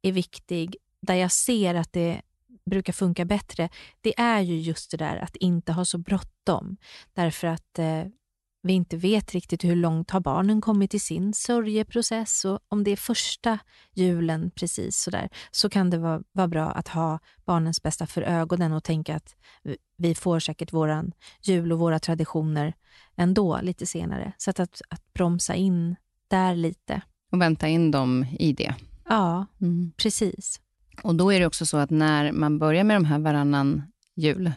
är 0.01 0.11
viktig, 0.11 0.75
där 1.01 1.15
jag 1.15 1.31
ser 1.31 1.75
att 1.75 1.93
det 1.93 2.21
brukar 2.65 2.93
funka 2.93 3.25
bättre, 3.25 3.69
det 4.01 4.19
är 4.19 4.41
ju 4.41 4.59
just 4.59 4.91
det 4.91 4.97
där 4.97 5.17
att 5.17 5.35
inte 5.35 5.71
ha 5.71 5.85
så 5.85 5.97
bråttom. 5.97 6.77
Därför 7.13 7.47
att 7.47 7.79
eh, 7.79 8.03
vi 8.61 8.73
inte 8.73 8.97
vet 8.97 9.33
riktigt 9.33 9.63
hur 9.63 9.75
långt 9.75 10.11
har 10.11 10.19
barnen 10.19 10.61
kommit 10.61 10.93
i 10.93 10.99
sin 10.99 11.33
sörjeprocess 11.33 12.45
och 12.45 12.59
om 12.67 12.83
det 12.83 12.91
är 12.91 12.95
första 12.95 13.59
julen 13.93 14.51
precis 14.51 14.97
sådär 14.97 15.29
så 15.51 15.69
kan 15.69 15.89
det 15.89 15.97
vara, 15.97 16.21
vara 16.31 16.47
bra 16.47 16.71
att 16.71 16.87
ha 16.87 17.19
barnens 17.45 17.81
bästa 17.81 18.07
för 18.07 18.21
ögonen 18.21 18.73
och 18.73 18.83
tänka 18.83 19.15
att 19.15 19.35
vi 19.97 20.15
får 20.15 20.39
säkert 20.39 20.73
våran 20.73 21.11
jul 21.41 21.71
och 21.71 21.79
våra 21.79 21.99
traditioner 21.99 22.73
ändå 23.15 23.59
lite 23.61 23.85
senare. 23.85 24.33
Så 24.37 24.49
att, 24.49 24.59
att, 24.59 24.81
att 24.89 25.13
bromsa 25.13 25.55
in 25.55 25.95
där 26.27 26.55
lite. 26.55 27.01
Och 27.31 27.41
vänta 27.41 27.67
in 27.67 27.91
dem 27.91 28.25
i 28.39 28.53
det. 28.53 28.75
Ja, 29.09 29.45
mm. 29.61 29.91
precis. 29.97 30.61
Och 31.03 31.15
då 31.15 31.33
är 31.33 31.39
det 31.39 31.45
också 31.45 31.65
så 31.65 31.77
att 31.77 31.89
när 31.89 32.31
man 32.31 32.59
börjar 32.59 32.83
med 32.83 32.95
de 32.95 33.05
här 33.05 33.19
varannan 33.19 33.83
jul, 34.15 34.51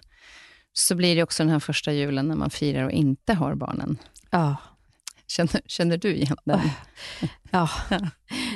så 0.72 0.94
blir 0.94 1.16
det 1.16 1.22
också 1.22 1.42
den 1.42 1.52
här 1.52 1.58
första 1.58 1.92
julen 1.92 2.28
när 2.28 2.36
man 2.36 2.50
firar 2.50 2.84
och 2.84 2.92
inte 2.92 3.34
har 3.34 3.54
barnen. 3.54 3.98
Ja. 4.30 4.56
Känner, 5.26 5.60
känner 5.66 5.96
du 5.96 6.14
igen 6.14 6.36
den? 6.44 6.60
Ja. 7.50 7.68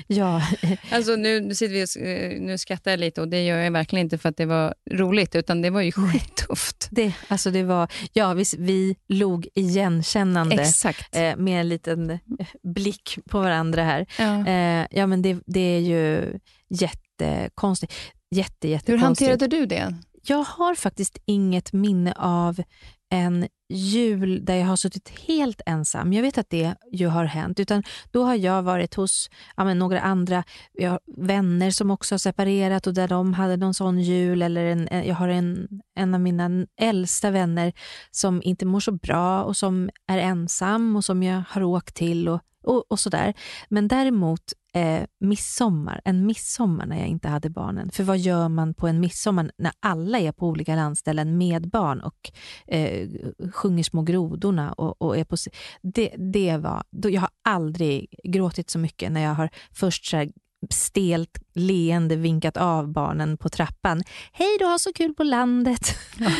ja. 0.06 0.42
Alltså 0.90 1.16
nu, 1.16 1.40
nu, 1.40 1.54
sitter 1.54 1.74
vi, 1.74 1.80
eh, 1.80 2.40
nu 2.40 2.58
skrattar 2.58 2.90
jag 2.90 3.00
lite 3.00 3.20
och 3.20 3.28
det 3.28 3.44
gör 3.44 3.58
jag 3.58 3.70
verkligen 3.70 4.06
inte 4.06 4.18
för 4.18 4.28
att 4.28 4.36
det 4.36 4.46
var 4.46 4.74
roligt, 4.90 5.34
utan 5.34 5.62
det 5.62 5.70
var 5.70 5.80
ju 5.80 5.92
skittufft. 5.92 6.88
Det, 6.90 7.12
alltså 7.28 7.50
det 7.50 7.62
var, 7.62 7.88
ja, 8.12 8.34
vi, 8.34 8.44
vi 8.58 8.96
log 9.08 9.48
igenkännande 9.54 10.62
Exakt. 10.62 11.16
Eh, 11.16 11.36
med 11.36 11.60
en 11.60 11.68
liten 11.68 12.18
blick 12.62 13.18
på 13.30 13.40
varandra 13.40 13.82
här. 13.82 14.06
Ja, 14.18 14.46
eh, 14.46 14.86
ja 14.90 15.06
men 15.06 15.22
det, 15.22 15.38
det 15.46 15.76
är 15.76 15.80
ju 15.80 16.38
jättekonstigt. 16.68 17.92
Jätte, 18.30 18.80
Hur 18.86 18.98
hanterade 18.98 19.46
du 19.46 19.66
det? 19.66 19.94
Jag 20.28 20.44
har 20.44 20.74
faktiskt 20.74 21.18
inget 21.24 21.72
minne 21.72 22.12
av 22.16 22.62
en 23.10 23.48
jul 23.68 24.44
där 24.44 24.54
jag 24.54 24.66
har 24.66 24.76
suttit 24.76 25.08
helt 25.08 25.60
ensam. 25.66 26.12
Jag 26.12 26.22
vet 26.22 26.38
att 26.38 26.50
det 26.50 26.74
ju 26.92 27.08
har 27.08 27.24
hänt. 27.24 27.60
Utan 27.60 27.82
Då 28.10 28.24
har 28.24 28.34
jag 28.34 28.62
varit 28.62 28.94
hos 28.94 29.30
ja, 29.56 29.64
men 29.64 29.78
några 29.78 30.00
andra 30.00 30.44
jag 30.72 30.90
har 30.90 31.00
vänner 31.16 31.70
som 31.70 31.90
också 31.90 32.14
har 32.14 32.18
separerat 32.18 32.86
och 32.86 32.94
där 32.94 33.08
de 33.08 33.34
hade 33.34 33.56
någon 33.56 33.74
sån 33.74 34.00
jul. 34.00 34.42
Eller 34.42 34.64
en, 34.64 34.88
eh, 34.88 35.08
jag 35.08 35.14
har 35.14 35.28
en, 35.28 35.68
en 35.94 36.14
av 36.14 36.20
mina 36.20 36.50
äldsta 36.80 37.30
vänner 37.30 37.72
som 38.10 38.42
inte 38.42 38.66
mår 38.66 38.80
så 38.80 38.92
bra 38.92 39.42
och 39.42 39.56
som 39.56 39.90
är 40.06 40.18
ensam 40.18 40.96
och 40.96 41.04
som 41.04 41.22
jag 41.22 41.42
har 41.48 41.62
åkt 41.62 41.94
till. 41.94 42.28
och 42.28 42.40
och, 42.66 42.84
och 42.88 43.00
sådär. 43.00 43.34
Men 43.68 43.88
däremot 43.88 44.52
eh, 44.76 45.04
midsommar, 45.20 46.00
en 46.04 46.26
midsommar 46.26 46.86
när 46.86 46.98
jag 46.98 47.08
inte 47.08 47.28
hade 47.28 47.50
barnen. 47.50 47.90
För 47.90 48.04
vad 48.04 48.18
gör 48.18 48.48
man 48.48 48.74
på 48.74 48.88
en 48.88 49.00
midsommar 49.00 49.50
när 49.58 49.72
alla 49.80 50.18
är 50.18 50.32
på 50.32 50.46
olika 50.46 50.76
landställen 50.76 51.38
med 51.38 51.68
barn 51.68 52.00
och 52.00 52.30
eh, 52.66 53.08
sjunger 53.52 53.82
Små 53.82 54.02
grodorna? 54.02 54.72
Och, 54.72 55.02
och 55.02 55.16
är 55.16 55.24
på, 55.24 55.36
det, 55.82 56.14
det 56.16 56.56
var, 56.56 56.82
då, 56.90 57.10
jag 57.10 57.20
har 57.20 57.30
aldrig 57.44 58.14
gråtit 58.24 58.70
så 58.70 58.78
mycket 58.78 59.12
när 59.12 59.20
jag 59.20 59.34
har 59.34 59.50
först 59.72 60.06
så 60.06 60.26
stelt 60.70 61.38
leende 61.54 62.16
vinkat 62.16 62.56
av 62.56 62.88
barnen 62.88 63.36
på 63.36 63.48
trappan. 63.48 64.02
Hej, 64.32 64.56
du 64.58 64.64
har 64.64 64.78
så 64.78 64.92
kul 64.92 65.14
på 65.14 65.24
landet. 65.24 65.96
Ja. 66.18 66.30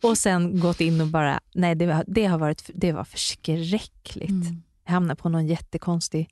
och 0.08 0.18
sen 0.18 0.60
gått 0.60 0.80
in 0.80 1.00
och 1.00 1.06
bara, 1.06 1.40
nej 1.54 1.74
det, 1.74 1.86
var, 1.86 2.04
det, 2.06 2.26
har 2.26 2.38
varit, 2.38 2.70
det 2.74 2.92
var 2.92 3.04
förskräckligt. 3.04 4.30
Mm. 4.30 4.62
Jag 4.84 4.92
hamnade 4.92 5.20
på 5.22 5.28
någon 5.28 5.46
jättekonstig 5.46 6.28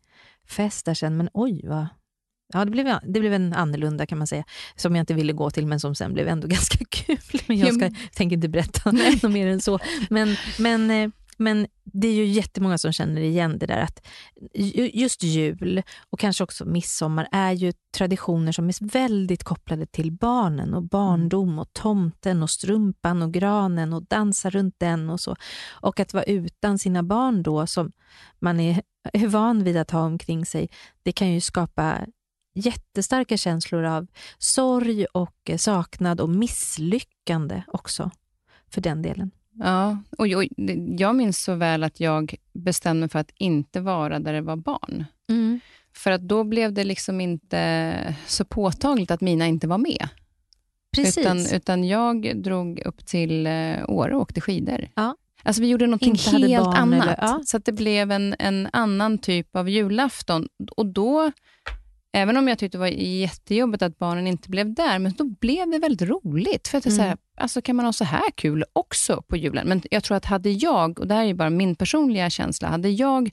fest 0.47 0.87
där 0.87 0.95
sen, 0.95 1.17
men 1.17 1.29
oj 1.33 1.61
vad... 1.67 1.87
Ja, 2.53 2.65
det 2.65 2.71
blev, 2.71 2.99
det 3.03 3.21
blev 3.21 3.33
en 3.33 3.53
annorlunda 3.53 4.07
kan 4.07 4.19
man 4.19 4.27
säga, 4.27 4.45
som 4.77 4.97
jag 4.97 5.03
inte 5.03 5.15
ville 5.15 5.33
gå 5.33 5.51
till 5.51 5.67
men 5.67 5.81
som 5.81 5.95
sen 5.95 6.15
blev 6.15 6.29
ändå 6.29 6.49
ganska 6.49 6.85
kul. 6.91 7.41
Men 7.47 7.59
jag 7.59 7.75
ska, 7.75 7.91
tänker 8.15 8.37
inte 8.37 8.49
berätta 8.49 8.93
något 9.23 9.33
mer 9.33 9.47
än 9.47 9.61
så. 9.61 9.79
Men, 10.11 10.37
men, 10.59 10.91
eh, 10.91 11.11
men 11.37 11.67
det 11.85 12.09
är 12.09 12.13
ju 12.13 12.25
jättemånga 12.25 12.79
som 12.79 12.93
känner 12.93 13.21
igen 13.21 13.59
det 13.59 13.67
där 13.67 13.81
att 13.81 14.07
just 14.93 15.23
jul 15.23 15.83
och 16.11 16.21
kanske 16.21 16.45
också 16.45 16.65
midsommar 16.65 17.29
är 17.33 17.53
ju 17.53 17.73
traditioner 17.97 18.53
som 18.53 18.69
är 18.69 18.91
väldigt 18.91 19.45
kopplade 19.45 19.87
till 19.87 20.13
barnen 20.13 20.75
och 20.75 20.83
barndom 20.83 21.59
och 21.59 21.73
tomten 21.73 22.43
och 22.43 22.51
strumpan 22.51 23.23
och 23.23 23.33
granen 23.33 23.93
och 23.93 24.03
dansa 24.03 24.51
runt 24.51 24.75
den 24.79 25.11
och 25.11 25.21
så. 25.21 25.37
Och 25.71 26.01
att 26.01 26.15
vara 26.15 26.25
utan 26.25 26.79
sina 26.79 27.03
barn 27.03 27.43
då 27.43 27.67
som 27.67 27.93
man 28.39 28.61
är, 28.61 28.83
är 29.13 29.27
van 29.27 29.65
vid 29.65 29.77
att 29.77 29.91
ha 29.91 30.01
omkring 30.01 30.47
sig, 30.47 30.69
det 31.03 31.13
kan 31.13 31.33
ju 31.33 31.41
skapa 31.41 32.07
jättestarka 32.55 33.37
känslor 33.37 33.85
av 33.85 34.07
sorg 34.39 35.05
och 35.05 35.51
eh, 35.51 35.57
saknad 35.57 36.21
och 36.21 36.29
misslyckande 36.29 37.63
också 37.67 38.11
för 38.71 38.81
den 38.81 39.03
delen. 39.03 39.31
Ja, 39.59 39.99
och 40.19 40.29
jag, 40.29 40.49
jag 40.99 41.15
minns 41.15 41.45
så 41.45 41.55
väl 41.55 41.85
att 41.85 42.01
jag 42.01 42.35
bestämde 42.53 43.01
mig 43.01 43.09
för 43.09 43.19
att 43.19 43.31
inte 43.35 43.81
vara 43.81 44.19
där 44.19 44.33
det 44.33 44.41
var 44.41 44.57
barn. 44.57 45.05
Mm. 45.29 45.61
För 45.95 46.11
att 46.11 46.21
då 46.21 46.45
blev 46.45 46.73
det 46.73 46.85
liksom 46.85 47.21
inte 47.21 48.15
så 48.27 48.45
påtagligt 48.45 49.11
att 49.11 49.21
mina 49.21 49.47
inte 49.47 49.67
var 49.67 49.79
med. 49.79 50.09
Precis. 50.97 51.19
Utan, 51.19 51.47
utan 51.55 51.85
jag 51.85 52.43
drog 52.43 52.81
upp 52.81 53.07
till 53.07 53.47
eh, 53.47 53.53
Åre 53.89 54.15
och 54.15 54.21
åkte 54.21 54.41
skidor. 54.41 54.89
Ja. 54.95 55.17
Alltså 55.43 55.63
vi 55.63 55.69
gjorde 55.69 55.87
något 55.87 56.03
helt 56.03 56.67
annat. 56.67 57.03
Eller, 57.03 57.19
ja. 57.21 57.41
Så 57.45 57.59
det 57.59 57.73
blev 57.73 58.11
en, 58.11 58.35
en 58.39 58.69
annan 58.73 59.19
typ 59.19 59.57
av 59.57 59.69
julafton. 59.69 60.49
Och 60.77 60.87
då 60.87 61.33
Även 62.13 62.37
om 62.37 62.49
jag 62.49 62.59
tyckte 62.59 62.79
det 62.79 62.81
var 62.81 62.87
jättejobbigt 62.87 63.83
att 63.83 63.99
barnen 63.99 64.27
inte 64.27 64.51
blev 64.51 64.75
där, 64.75 64.99
men 64.99 65.13
då 65.13 65.25
blev 65.25 65.71
det 65.71 65.79
väldigt 65.79 66.09
roligt. 66.09 66.69
För 66.69 66.79
att 66.79 66.87
mm. 66.87 66.97
så 66.97 67.03
här, 67.03 67.17
alltså 67.37 67.63
kan 67.63 67.77
man 67.77 67.85
ha 67.85 67.93
så 67.93 68.05
här 68.05 68.31
kul 68.35 68.65
också 68.73 69.23
på 69.23 69.37
julen? 69.37 69.69
Men 69.69 69.83
jag 69.91 70.05
tror 70.05 70.17
att 70.17 70.25
hade 70.25 70.51
jag, 70.51 71.01
och 71.01 71.07
det 71.07 71.15
här 71.15 71.25
är 71.25 71.35
bara 71.35 71.51
min 71.51 71.77
personliga 71.77 72.31
känsla, 72.31 72.69
hade 72.69 72.89
jag 72.89 73.31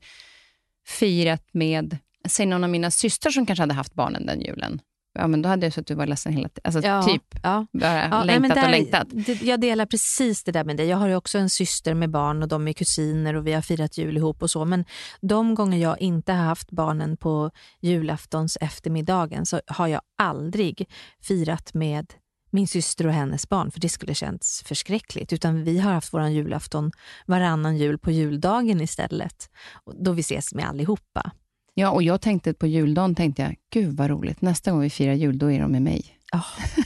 firat 0.88 1.54
med, 1.54 1.98
säg 2.28 2.46
någon 2.46 2.64
av 2.64 2.70
mina 2.70 2.92
systrar 2.92 3.32
som 3.32 3.46
kanske 3.46 3.64
hade 3.64 3.74
haft 3.74 3.94
barnen 3.94 4.26
den 4.26 4.42
julen, 4.42 4.82
ja, 5.14 5.28
men 5.28 5.42
då 5.42 5.50
hade 5.50 5.66
jag 5.66 5.74
suttit 5.74 5.90
och 5.90 5.98
varit 5.98 6.10
ledsen 6.10 6.34
hela 6.34 6.50
tiden. 6.50 6.62
Alltså, 6.64 6.82
ja, 6.82 7.04
typ 7.04 7.24
ja. 7.44 7.66
bara 7.72 8.08
ja, 8.10 8.24
längtat 8.24 8.56
nej, 8.56 8.56
där, 8.56 8.66
och 8.66 8.72
längtat. 8.72 9.42
Jag 9.42 9.62
delar 9.62 9.86
precis 9.86 10.44
det 10.44 10.52
där 10.52 10.64
med 10.64 10.78
dig. 10.78 10.88
Jag 10.88 10.98
har 10.98 11.08
ju 11.08 11.16
också 11.16 11.38
en 11.38 11.50
syster 11.50 11.94
med 11.94 12.10
barn 12.10 12.44
och 12.44 12.48
de 12.48 12.68
är 12.68 12.74
kusiner 12.74 13.34
och 13.34 13.48
vi 13.48 13.54
har 13.54 13.62
firat 13.62 13.98
jul 13.98 14.18
ihop 14.18 14.42
och 14.44 14.50
så. 14.50 14.66
Men 14.66 14.86
de 15.22 15.56
gånger 15.56 15.78
jag 15.78 16.02
inte 16.02 16.34
har 16.34 16.46
haft 16.46 16.72
barnen 16.72 17.18
på 17.18 17.52
julaftons 17.82 18.58
eftermiddagen 18.62 19.46
så 19.46 19.62
har 19.68 19.88
jag 19.88 20.02
aldrig 20.18 20.90
firat 21.22 21.74
med 21.74 22.14
min 22.54 22.68
syster 22.68 23.08
och 23.08 23.14
hennes 23.14 23.50
barn, 23.50 23.72
för 23.72 23.80
det 23.80 23.90
skulle 23.90 24.14
känts 24.14 24.64
förskräckligt. 24.64 25.34
Utan 25.34 25.64
vi 25.64 25.80
har 25.80 25.92
haft 25.92 26.14
vår 26.14 26.28
julafton 26.28 26.92
varannan 27.26 27.78
jul 27.78 27.98
på 27.98 28.12
juldagen 28.12 28.82
istället, 28.82 29.50
då 29.94 30.12
vi 30.12 30.22
ses 30.22 30.54
med 30.54 30.68
allihopa. 30.68 31.32
Ja, 31.74 31.92
och 31.92 32.04
jag 32.04 32.22
tänkte 32.22 32.54
på 32.54 32.68
juldagen, 32.68 33.16
tänkte 33.16 33.42
jag, 33.42 33.56
gud 33.74 33.98
vad 33.98 34.10
roligt, 34.10 34.42
nästa 34.42 34.72
gång 34.72 34.82
vi 34.82 34.90
firar 34.90 35.14
jul, 35.14 35.38
då 35.38 35.52
är 35.52 35.60
de 35.60 35.72
med 35.72 35.82
mig. 35.82 36.06
Oh. 36.34 36.46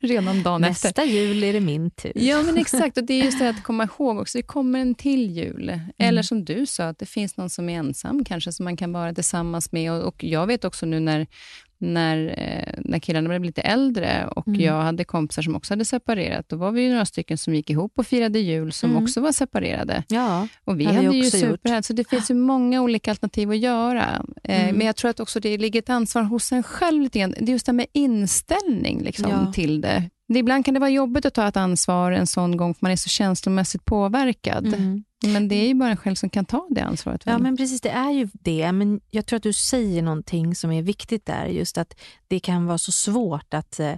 Redan 0.00 0.42
dagen 0.42 0.60
Nästa 0.60 0.88
efter. 0.88 1.04
jul 1.04 1.44
är 1.44 1.52
det 1.52 1.60
min 1.60 1.90
tur. 1.90 2.12
Ja, 2.14 2.42
men 2.42 2.56
exakt. 2.56 2.98
Och 2.98 3.04
Det 3.04 3.14
är 3.14 3.24
just 3.24 3.38
det 3.38 3.48
att 3.48 3.62
komma 3.62 3.84
ihåg 3.84 4.18
också, 4.18 4.38
det 4.38 4.42
kommer 4.42 4.78
en 4.80 4.94
till 4.94 5.30
jul. 5.30 5.68
Mm. 5.68 5.80
Eller 5.98 6.22
som 6.22 6.44
du 6.44 6.66
sa, 6.66 6.88
att 6.88 6.98
det 6.98 7.06
finns 7.06 7.36
någon 7.36 7.50
som 7.50 7.68
är 7.68 7.78
ensam 7.78 8.24
kanske, 8.24 8.52
som 8.52 8.64
man 8.64 8.76
kan 8.76 8.92
vara 8.92 9.14
tillsammans 9.14 9.72
med. 9.72 9.92
Och, 9.92 10.02
och 10.02 10.24
jag 10.24 10.46
vet 10.46 10.64
också 10.64 10.86
nu 10.86 11.00
när 11.00 11.26
när, 11.78 12.34
eh, 12.38 12.80
när 12.84 12.98
killarna 12.98 13.28
blev 13.28 13.44
lite 13.44 13.60
äldre 13.60 14.26
och 14.26 14.48
mm. 14.48 14.60
jag 14.60 14.82
hade 14.82 15.04
kompisar 15.04 15.42
som 15.42 15.56
också 15.56 15.72
hade 15.72 15.84
separerat, 15.84 16.48
då 16.48 16.56
var 16.56 16.72
vi 16.72 16.88
några 16.88 17.04
stycken 17.04 17.38
som 17.38 17.54
gick 17.54 17.70
ihop 17.70 17.92
och 17.96 18.06
firade 18.06 18.38
jul 18.38 18.72
som 18.72 18.90
mm. 18.90 19.02
också 19.02 19.20
var 19.20 19.32
separerade. 19.32 20.04
Ja, 20.08 20.48
och 20.64 20.80
vi 20.80 20.84
hade 20.84 21.16
ju 21.16 21.30
superhärligt, 21.30 21.86
så 21.86 21.92
det 21.92 22.08
finns 22.08 22.30
ju 22.30 22.34
många 22.34 22.82
olika 22.82 23.10
alternativ 23.10 23.50
att 23.50 23.58
göra. 23.58 24.24
Eh, 24.44 24.64
mm. 24.64 24.76
Men 24.76 24.86
jag 24.86 24.96
tror 24.96 25.10
att 25.10 25.20
också 25.20 25.40
det 25.40 25.58
ligger 25.58 25.78
ett 25.78 25.90
ansvar 25.90 26.22
hos 26.22 26.52
en 26.52 26.62
själv 26.62 27.02
lite 27.02 27.18
grann. 27.18 27.34
Det 27.38 27.50
är 27.50 27.52
just 27.52 27.66
det 27.66 27.72
med 27.72 27.86
inställning 27.92 29.02
liksom, 29.02 29.30
ja. 29.30 29.52
till 29.52 29.80
det. 29.80 30.10
Ibland 30.34 30.64
kan 30.64 30.74
det 30.74 30.80
vara 30.80 30.90
jobbigt 30.90 31.26
att 31.26 31.34
ta 31.34 31.48
ett 31.48 31.56
ansvar 31.56 32.12
en 32.12 32.26
sån 32.26 32.56
gång, 32.56 32.74
för 32.74 32.84
man 32.84 32.92
är 32.92 32.96
så 32.96 33.08
känslomässigt 33.08 33.84
påverkad. 33.84 34.66
Mm. 34.66 35.04
Men 35.24 35.48
det 35.48 35.54
är 35.54 35.68
ju 35.68 35.74
bara 35.74 35.90
en 35.90 35.96
själv 35.96 36.14
som 36.14 36.30
kan 36.30 36.44
ta 36.44 36.66
det 36.70 36.80
ansvaret. 36.80 37.26
Väl? 37.26 37.32
Ja, 37.32 37.38
men 37.38 37.56
precis. 37.56 37.80
Det 37.80 37.90
är 37.90 38.10
ju 38.10 38.28
det. 38.32 38.72
Men 38.72 39.00
jag 39.10 39.26
tror 39.26 39.36
att 39.36 39.42
du 39.42 39.52
säger 39.52 40.02
någonting 40.02 40.54
som 40.54 40.72
är 40.72 40.82
viktigt 40.82 41.26
där. 41.26 41.46
Just 41.46 41.78
att 41.78 41.94
det 42.28 42.40
kan 42.40 42.66
vara 42.66 42.78
så 42.78 42.92
svårt 42.92 43.54
att 43.54 43.80
eh, 43.80 43.94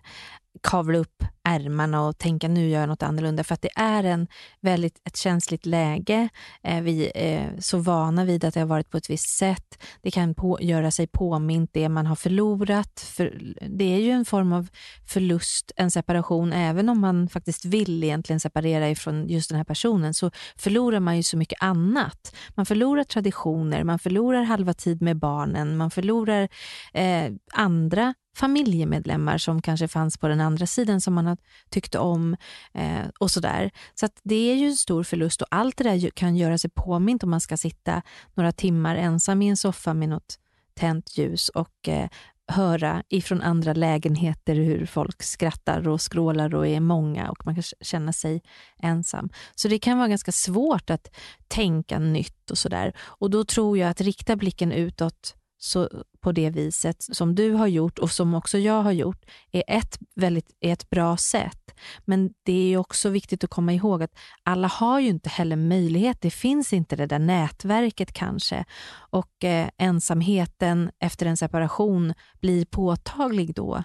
kavla 0.62 0.98
upp 0.98 1.24
ärmarna 1.48 2.06
och 2.06 2.18
tänka 2.18 2.48
nu 2.48 2.68
gör 2.68 2.80
jag 2.80 2.88
något 2.88 3.02
annorlunda. 3.02 3.44
För 3.44 3.54
att 3.54 3.62
det 3.62 3.70
är 3.76 4.04
en 4.04 4.26
väldigt, 4.60 5.00
ett 5.04 5.16
känsligt 5.16 5.66
läge. 5.66 6.28
Eh, 6.62 6.80
vi 6.80 7.10
är 7.14 7.60
så 7.60 7.78
vana 7.78 8.24
vid 8.24 8.44
att 8.44 8.54
det 8.54 8.60
har 8.60 8.66
varit 8.66 8.90
på 8.90 8.96
ett 8.96 9.10
visst 9.10 9.38
sätt. 9.38 9.82
Det 10.02 10.10
kan 10.10 10.34
på, 10.34 10.58
göra 10.60 10.90
sig 10.90 11.06
påmint 11.06 11.70
det 11.72 11.88
man 11.88 12.06
har 12.06 12.16
förlorat. 12.16 13.00
För, 13.00 13.54
det 13.68 13.94
är 13.94 13.98
ju 13.98 14.10
en 14.10 14.24
form 14.24 14.52
av 14.52 14.68
förlust, 15.06 15.72
en 15.76 15.90
separation. 15.90 16.52
Även 16.52 16.88
om 16.88 17.00
man 17.00 17.28
faktiskt 17.28 17.64
vill 17.64 18.04
egentligen 18.04 18.40
separera 18.40 18.90
ifrån 18.90 19.28
just 19.28 19.50
den 19.50 19.56
här 19.56 19.64
personen 19.64 20.14
så 20.14 20.30
förlorar 20.56 21.00
man 21.00 21.16
ju 21.16 21.22
så 21.22 21.36
mycket 21.36 21.62
annat. 21.62 22.34
Man 22.54 22.66
förlorar 22.66 23.04
traditioner, 23.04 23.84
man 23.84 23.98
förlorar 23.98 24.42
halva 24.42 24.74
tid 24.74 25.02
med 25.02 25.16
barnen, 25.16 25.76
man 25.76 25.90
förlorar 25.90 26.48
eh, 26.92 27.32
andra 27.52 28.14
familjemedlemmar 28.38 29.38
som 29.38 29.62
kanske 29.62 29.88
fanns 29.88 30.18
på 30.18 30.28
den 30.28 30.40
andra 30.40 30.66
sidan 30.66 31.00
som 31.00 31.14
man 31.14 31.26
har 31.26 31.36
tyckte 31.70 31.98
om 31.98 32.36
eh, 32.74 33.06
och 33.20 33.30
sådär. 33.30 33.70
Så 33.94 34.06
att 34.06 34.20
det 34.22 34.50
är 34.50 34.54
ju 34.54 34.66
en 34.66 34.76
stor 34.76 35.02
förlust 35.02 35.42
och 35.42 35.48
allt 35.50 35.76
det 35.76 35.84
där 35.84 36.10
kan 36.10 36.36
göra 36.36 36.58
sig 36.58 36.70
påmint 36.70 37.22
om 37.22 37.30
man 37.30 37.40
ska 37.40 37.56
sitta 37.56 38.02
några 38.34 38.52
timmar 38.52 38.96
ensam 38.96 39.42
i 39.42 39.48
en 39.48 39.56
soffa 39.56 39.94
med 39.94 40.08
något 40.08 40.38
tänt 40.74 41.18
ljus 41.18 41.48
och 41.48 41.88
eh, 41.88 42.08
höra 42.48 43.02
ifrån 43.08 43.42
andra 43.42 43.72
lägenheter 43.72 44.54
hur 44.54 44.86
folk 44.86 45.22
skrattar 45.22 45.88
och 45.88 46.00
skrålar 46.00 46.54
och 46.54 46.66
är 46.66 46.80
många 46.80 47.30
och 47.30 47.46
man 47.46 47.54
kan 47.54 47.64
känna 47.80 48.12
sig 48.12 48.42
ensam. 48.82 49.28
Så 49.54 49.68
det 49.68 49.78
kan 49.78 49.98
vara 49.98 50.08
ganska 50.08 50.32
svårt 50.32 50.90
att 50.90 51.16
tänka 51.48 51.98
nytt 51.98 52.50
och 52.50 52.58
sådär. 52.58 52.92
Och 52.98 53.30
då 53.30 53.44
tror 53.44 53.78
jag 53.78 53.90
att 53.90 54.00
rikta 54.00 54.36
blicken 54.36 54.72
utåt 54.72 55.34
så 55.58 55.88
på 56.20 56.32
det 56.32 56.50
viset 56.50 56.96
som 57.02 57.34
du 57.34 57.52
har 57.52 57.66
gjort 57.66 57.98
och 57.98 58.10
som 58.10 58.34
också 58.34 58.58
jag 58.58 58.82
har 58.82 58.92
gjort 58.92 59.24
är 59.52 59.64
ett, 59.68 59.98
väldigt, 60.14 60.56
är 60.60 60.72
ett 60.72 60.90
bra 60.90 61.16
sätt. 61.16 61.74
Men 62.04 62.30
det 62.42 62.74
är 62.74 62.76
också 62.76 63.08
viktigt 63.08 63.44
att 63.44 63.50
komma 63.50 63.72
ihåg 63.72 64.02
att 64.02 64.18
alla 64.42 64.68
har 64.68 65.00
ju 65.00 65.08
inte 65.08 65.28
heller 65.28 65.56
möjlighet. 65.56 66.20
Det 66.20 66.30
finns 66.30 66.72
inte 66.72 66.96
det 66.96 67.06
där 67.06 67.18
nätverket 67.18 68.12
kanske. 68.12 68.64
Och 68.92 69.44
eh, 69.44 69.68
ensamheten 69.78 70.90
efter 71.00 71.26
en 71.26 71.36
separation 71.36 72.14
blir 72.40 72.64
påtaglig 72.64 73.54
då. 73.54 73.82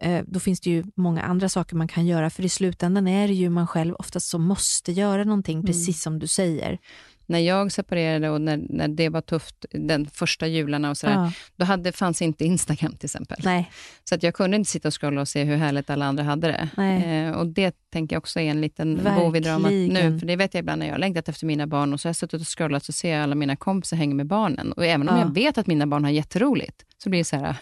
Eh, 0.00 0.24
då 0.26 0.40
finns 0.40 0.60
det 0.60 0.70
ju 0.70 0.84
många 0.96 1.22
andra 1.22 1.48
saker 1.48 1.76
man 1.76 1.88
kan 1.88 2.06
göra, 2.06 2.30
för 2.30 2.44
i 2.44 2.48
slutändan 2.48 3.08
är 3.08 3.28
det 3.28 3.34
ju 3.34 3.50
man 3.50 3.66
själv 3.66 3.94
oftast 3.94 4.28
som 4.28 4.42
måste 4.42 4.92
göra 4.92 5.24
någonting, 5.24 5.58
mm. 5.58 5.66
precis 5.66 6.02
som 6.02 6.18
du 6.18 6.26
säger. 6.26 6.78
När 7.26 7.38
jag 7.38 7.72
separerade 7.72 8.30
och 8.30 8.40
när, 8.40 8.60
när 8.68 8.88
det 8.88 9.08
var 9.08 9.20
tufft, 9.20 9.64
den 9.70 10.06
första 10.06 10.46
jularna 10.46 10.90
och 10.90 10.96
sådär, 10.96 11.14
Ja. 11.14 11.32
då 11.56 11.64
hade, 11.64 11.92
fanns 11.92 12.22
inte 12.22 12.44
Instagram 12.44 12.92
till 12.96 13.06
exempel. 13.06 13.38
Nej. 13.44 13.70
Så 14.08 14.14
att 14.14 14.22
jag 14.22 14.34
kunde 14.34 14.56
inte 14.56 14.70
sitta 14.70 14.88
och 14.88 15.00
scrolla 15.00 15.20
och 15.20 15.28
se 15.28 15.44
hur 15.44 15.56
härligt 15.56 15.90
alla 15.90 16.04
andra 16.06 16.22
hade 16.24 16.46
det. 16.46 16.82
Eh, 16.82 17.30
och 17.38 17.46
det 17.46 17.74
tänker 17.92 18.16
jag 18.16 18.20
också 18.20 18.40
är 18.40 18.50
en 18.50 18.60
liten 18.60 19.00
bov 19.16 19.36
i 19.36 19.40
dramat 19.40 19.70
nu. 19.72 20.18
För 20.18 20.26
det 20.26 20.36
vet 20.36 20.54
jag 20.54 20.58
ibland 20.60 20.78
när 20.78 20.86
jag 20.86 20.94
har 20.94 20.98
längtat 20.98 21.28
efter 21.28 21.46
mina 21.46 21.66
barn 21.66 21.92
och 21.92 22.00
så 22.00 22.06
har 22.06 22.10
jag 22.10 22.16
suttit 22.16 22.40
och 22.40 22.58
scrollat 22.58 22.84
så 22.84 22.92
ser 22.92 23.10
jag 23.14 23.22
alla 23.22 23.34
mina 23.34 23.56
kompisar 23.56 23.96
hänga 23.96 24.14
med 24.14 24.26
barnen. 24.26 24.72
Och 24.72 24.84
även 24.86 25.08
om 25.08 25.16
Ja. 25.16 25.22
jag 25.22 25.34
vet 25.34 25.58
att 25.58 25.66
mina 25.66 25.86
barn 25.86 26.04
har 26.04 26.10
jätteroligt, 26.10 26.84
så 26.98 27.10
blir 27.10 27.20
det 27.20 27.24
så 27.24 27.36
här, 27.36 27.56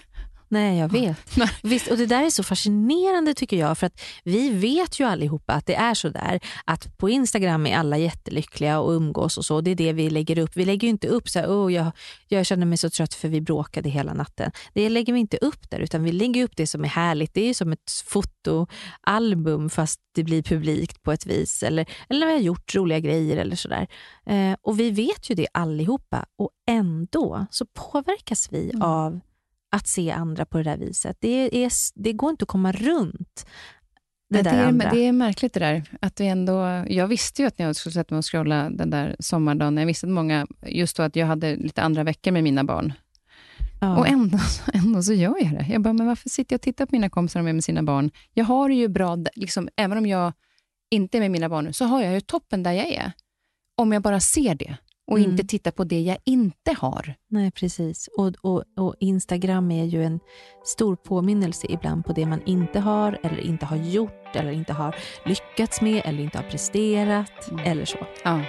Nej, 0.53 0.79
jag 0.79 0.93
vet. 0.93 1.17
Nej. 1.37 1.49
Visst, 1.63 1.91
och 1.91 1.97
det 1.97 2.07
där 2.07 2.25
är 2.25 2.31
så 2.31 2.43
fascinerande 2.43 3.35
tycker 3.35 3.57
jag, 3.57 3.79
för 3.79 3.87
att 3.87 4.01
vi 4.25 4.51
vet 4.51 5.01
ju 5.01 5.05
allihopa 5.05 5.53
att 5.53 5.67
det 5.67 5.75
är 5.75 5.95
så 5.95 6.09
där 6.09 6.41
att 6.65 6.99
på 6.99 7.11
Instagram 7.11 7.67
är 7.67 7.77
alla 7.77 7.99
jättelyckliga 7.99 8.81
och 8.81 8.91
umgås 8.93 9.39
och 9.39 9.45
så. 9.45 9.61
Det 9.61 9.71
är 9.71 9.75
det 9.75 9.93
vi 9.93 10.11
lägger 10.11 10.39
upp. 10.39 10.57
Vi 10.57 10.65
lägger 10.65 10.89
ju 10.89 10.91
inte 10.91 11.09
upp 11.09 11.29
så 11.29 11.39
här, 11.39 11.47
oh, 11.47 11.73
jag, 11.73 11.93
jag 12.29 12.47
känner 12.47 12.67
mig 12.67 12.79
så 12.79 12.91
trött 12.91 13.15
för 13.15 13.29
vi 13.29 13.41
bråkade 13.41 13.89
hela 13.89 14.15
natten. 14.15 14.51
Det 14.75 14.89
lägger 14.89 15.13
vi 15.13 15.21
inte 15.21 15.37
upp 15.37 15.71
där, 15.71 15.81
utan 15.81 16.05
vi 16.05 16.13
lägger 16.13 16.45
upp 16.45 16.57
det 16.57 16.67
som 16.67 16.85
är 16.85 16.89
härligt. 16.89 17.35
Det 17.35 17.49
är 17.51 17.55
som 17.55 17.73
ett 17.73 17.91
fotoalbum 18.07 19.71
fast 19.71 20.01
det 20.15 20.25
blir 20.25 20.43
publikt 20.43 21.03
på 21.03 21.13
ett 21.13 21.27
vis. 21.27 21.63
Eller, 21.63 21.87
eller 22.09 22.21
när 22.21 22.27
vi 22.27 22.33
har 22.33 22.41
gjort 22.41 22.75
roliga 22.75 22.99
grejer 22.99 23.37
eller 23.37 23.57
sådär. 23.57 23.87
Eh, 24.27 24.55
och 24.63 24.81
vi 24.81 24.91
vet 24.91 25.31
ju 25.31 25.35
det 25.35 25.47
allihopa 25.53 26.27
och 26.39 26.51
ändå 26.69 27.47
så 27.51 27.67
påverkas 27.67 28.49
vi 28.51 28.71
Mm. 28.71 28.83
av 28.83 29.21
att 29.73 29.87
se 29.87 30.11
andra 30.11 30.45
på 30.45 30.59
det 30.59 30.65
där 30.65 30.77
viset. 30.77 31.17
Det, 31.21 31.65
är, 31.65 31.71
det 31.95 32.13
går 32.13 32.31
inte 32.31 32.43
att 32.43 32.49
komma 32.49 32.73
runt 32.73 33.47
det 34.33 34.43
det, 34.43 34.51
är, 34.51 34.67
andra. 34.67 34.91
det 34.91 35.07
är 35.07 35.13
märkligt 35.13 35.53
det 35.53 35.61
där. 35.61 35.83
Att 36.01 36.21
vi 36.21 36.27
ändå, 36.27 36.85
jag 36.89 37.07
visste 37.07 37.43
ju 37.43 37.49
att 37.49 37.59
när 37.59 37.67
jag 37.67 37.77
skulle 37.77 37.93
sätta 37.93 38.15
mig 38.15 38.19
och 38.19 38.33
scrolla 38.33 38.71
den 38.71 38.91
där 38.91 39.17
sommardagen, 39.19 39.77
jag 39.77 39.87
visste 39.87 40.07
att 40.07 40.13
många, 40.13 40.47
just 40.67 40.97
då 40.97 41.03
att 41.03 41.17
jag 41.17 41.27
hade 41.27 41.57
lite 41.57 41.83
andra 41.83 42.05
veckor 42.05 42.31
med 42.31 42.43
mina 42.45 42.65
barn. 42.65 42.93
ja. 43.81 43.99
Och 43.99 44.09
ändå, 44.09 44.39
ändå 44.75 45.03
så 45.03 45.13
gör 45.13 45.37
jag 45.41 45.53
det. 45.53 45.67
Jag 45.71 45.83
bara, 45.83 45.93
men 45.93 46.07
varför 46.07 46.29
sitter 46.29 46.55
jag 46.55 46.59
och 46.59 46.63
tittar 46.63 46.87
på 46.87 46.95
mina 46.95 47.11
kompisar 47.11 47.43
med, 47.43 47.55
med 47.55 47.65
sina 47.65 47.83
barn? 47.83 48.11
Jag 48.35 48.45
har 48.45 48.69
det 48.69 48.75
ju 48.75 48.89
bra, 48.89 49.19
liksom, 49.35 49.69
även 49.77 49.99
om 49.99 50.07
jag 50.07 50.33
inte 50.91 51.19
är 51.19 51.21
med 51.21 51.31
mina 51.31 51.49
barn 51.49 51.65
nu, 51.65 51.73
så 51.73 51.85
har 51.85 52.03
jag 52.03 52.15
ju 52.15 52.21
toppen 52.21 52.63
där 52.63 52.73
jag 52.73 52.87
är. 52.87 53.13
Om 53.77 53.93
jag 53.93 54.03
bara 54.03 54.21
ser 54.21 54.55
det 54.55 54.77
och 55.13 55.19
Mm. 55.19 55.31
inte 55.31 55.45
tittar 55.45 55.71
på 55.71 55.85
det 55.85 56.01
jag 56.01 56.19
inte 56.25 56.73
har. 56.79 57.15
Nej, 57.31 57.51
precis. 57.51 58.09
Och, 58.19 58.33
och, 58.41 58.65
och 58.77 58.95
Instagram 59.01 59.71
är 59.71 59.85
ju 59.85 60.05
en 60.05 60.21
stor 60.65 60.97
påminnelse 60.97 61.67
ibland 61.71 62.05
på 62.05 62.13
det 62.13 62.27
man 62.27 62.43
inte 62.47 62.81
har 62.81 63.19
eller 63.23 63.41
inte 63.41 63.67
har 63.67 63.77
gjort 63.77 64.37
eller 64.37 64.51
inte 64.53 64.73
har 64.73 64.97
lyckats 65.25 65.81
med 65.81 66.03
eller 66.05 66.23
inte 66.23 66.39
har 66.39 66.51
presterat 66.51 67.49
Mm. 67.51 67.65
eller 67.65 67.85
så. 67.85 67.99
Ja. 68.25 68.41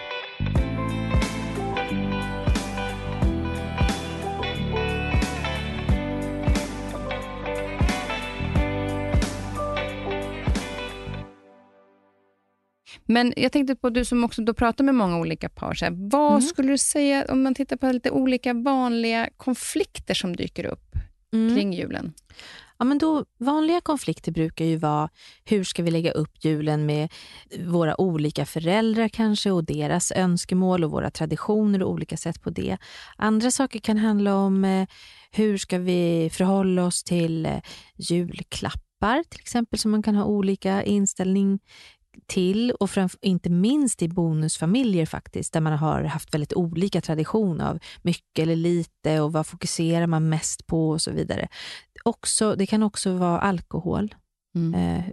Men 13.05 13.33
jag 13.37 13.51
tänkte 13.51 13.75
på 13.75 13.89
du 13.89 14.05
som 14.05 14.23
också 14.23 14.41
då 14.41 14.53
pratar 14.53 14.83
med 14.83 14.95
många 14.95 15.17
olika 15.19 15.49
par. 15.49 15.73
Så 15.73 15.85
här, 15.85 15.91
vad 16.11 16.31
Mm. 16.31 16.41
skulle 16.41 16.71
du 16.71 16.77
säga 16.77 17.25
om 17.29 17.43
man 17.43 17.55
tittar 17.55 17.77
på 17.77 17.91
lite 17.91 18.11
olika 18.11 18.53
vanliga 18.53 19.29
konflikter 19.37 20.13
som 20.13 20.35
dyker 20.35 20.65
upp 20.65 20.95
Mm. 21.33 21.55
kring 21.55 21.73
julen? 21.73 22.13
Ja, 22.77 22.85
men 22.85 22.97
då, 22.97 23.25
vanliga 23.37 23.81
konflikter 23.81 24.31
brukar 24.31 24.65
ju 24.65 24.75
vara 24.77 25.09
hur 25.45 25.63
ska 25.63 25.83
vi 25.83 25.91
lägga 25.91 26.11
upp 26.11 26.45
julen 26.45 26.85
med 26.85 27.09
våra 27.65 28.01
olika 28.01 28.45
föräldrar 28.45 29.07
kanske 29.07 29.51
och 29.51 29.63
deras 29.63 30.11
önskemål 30.11 30.83
och 30.83 30.91
våra 30.91 31.11
traditioner 31.11 31.83
och 31.83 31.89
olika 31.91 32.17
sätt 32.17 32.41
på 32.41 32.49
det. 32.49 32.77
Andra 33.17 33.51
saker 33.51 33.79
kan 33.79 33.97
handla 33.97 34.35
om 34.35 34.65
eh, 34.65 34.87
hur 35.31 35.57
ska 35.57 35.77
vi 35.79 36.29
förhålla 36.33 36.85
oss 36.85 37.03
till 37.03 37.45
eh, 37.45 37.61
julklappar 37.97 39.23
till 39.29 39.39
exempel 39.39 39.79
som 39.79 39.91
man 39.91 40.03
kan 40.03 40.15
ha 40.15 40.25
olika 40.25 40.83
inställning 40.83 41.59
till 42.25 42.71
och 42.71 42.89
framf- 42.89 43.17
inte 43.21 43.49
minst 43.49 44.01
i 44.01 44.07
bonusfamiljer 44.07 45.05
faktiskt 45.05 45.53
där 45.53 45.61
man 45.61 45.73
har 45.73 46.03
haft 46.03 46.33
väldigt 46.33 46.53
olika 46.53 47.01
tradition 47.01 47.61
av 47.61 47.79
mycket 48.01 48.43
eller 48.43 48.55
lite 48.55 49.19
och 49.19 49.33
vad 49.33 49.47
fokuserar 49.47 50.07
man 50.07 50.29
mest 50.29 50.67
på 50.67 50.89
och 50.89 51.01
så 51.01 51.11
vidare. 51.11 51.47
Också, 52.03 52.55
det 52.55 52.65
kan 52.65 52.83
också 52.83 53.13
vara 53.13 53.39
alkohol. 53.39 54.15
Eh, 54.75 55.03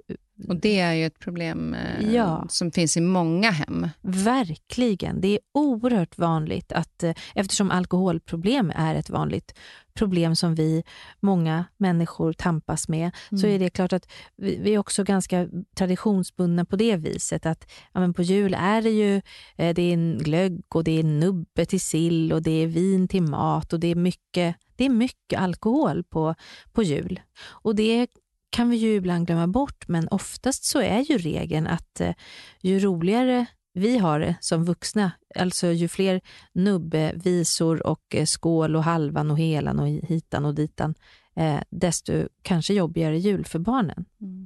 Och 0.48 0.56
det 0.56 0.78
är 0.80 0.92
ju 0.92 1.06
ett 1.06 1.18
problem 1.18 1.74
eh, 1.74 2.14
Ja. 2.14 2.46
som 2.48 2.72
finns 2.72 2.96
i 2.96 3.00
många 3.00 3.50
hem. 3.50 3.88
Verkligen. 4.00 5.20
Det 5.20 5.28
är 5.28 5.38
oerhört 5.54 6.18
vanligt 6.18 6.72
att 6.72 7.02
eh, 7.02 7.12
eftersom 7.34 7.70
alkoholproblem 7.70 8.72
är 8.74 8.94
ett 8.94 9.10
vanligt 9.10 9.54
problem 9.94 10.36
som 10.36 10.54
vi, 10.54 10.82
många 11.20 11.64
människor 11.76 12.32
tampas 12.32 12.88
med, 12.88 13.10
så 13.30 13.36
Mm. 13.46 13.50
är 13.54 13.58
det 13.58 13.70
klart 13.70 13.92
att 13.92 14.08
vi, 14.36 14.56
vi 14.62 14.74
är 14.74 14.78
också 14.78 15.04
ganska 15.04 15.48
traditionsbundna 15.76 16.64
på 16.64 16.76
det 16.76 16.96
viset 16.96 17.46
att 17.46 17.70
ja, 17.92 18.00
men 18.00 18.14
på 18.14 18.22
jul 18.22 18.54
är 18.58 18.82
det 18.82 18.90
ju 18.90 19.16
eh, 19.56 19.74
det 19.74 19.82
är 19.82 20.18
glögg 20.24 20.62
och 20.74 20.84
det 20.84 20.98
är 20.98 21.02
nubbe 21.04 21.64
till 21.66 21.80
sill 21.80 22.32
och 22.32 22.42
det 22.42 22.50
är 22.62 22.66
vin 22.66 23.08
till 23.08 23.22
mat 23.22 23.72
och 23.72 23.80
det 23.80 23.88
är 23.88 23.94
mycket, 23.94 24.56
det 24.76 24.84
är 24.84 24.90
mycket 24.90 25.40
alkohol 25.40 26.04
på, 26.04 26.34
på 26.72 26.82
jul. 26.82 27.20
Och 27.42 27.74
det 27.74 28.06
kan 28.50 28.70
vi 28.70 28.76
ju 28.76 28.94
ibland 28.94 29.26
glömma 29.26 29.46
bort, 29.46 29.88
men 29.88 30.08
oftast 30.08 30.64
så 30.64 30.80
är 30.80 31.00
ju 31.00 31.18
regeln 31.18 31.66
att 31.66 32.00
eh, 32.00 32.14
ju 32.60 32.78
roligare 32.78 33.46
vi 33.72 33.98
har 33.98 34.20
det 34.20 34.36
som 34.40 34.64
vuxna, 34.64 35.12
alltså 35.34 35.66
ju 35.66 35.88
fler 35.88 36.20
nubbevisor 36.52 37.86
och 37.86 38.14
eh, 38.14 38.24
skål 38.24 38.76
och 38.76 38.84
halvan 38.84 39.30
och 39.30 39.38
helan 39.38 39.78
och 39.78 39.88
hitan 39.88 40.44
och 40.44 40.54
ditan, 40.54 40.94
eh, 41.36 41.60
desto 41.70 42.12
kanske 42.42 42.74
jobbigare 42.74 43.18
jul 43.18 43.44
för 43.44 43.58
barnen. 43.58 44.04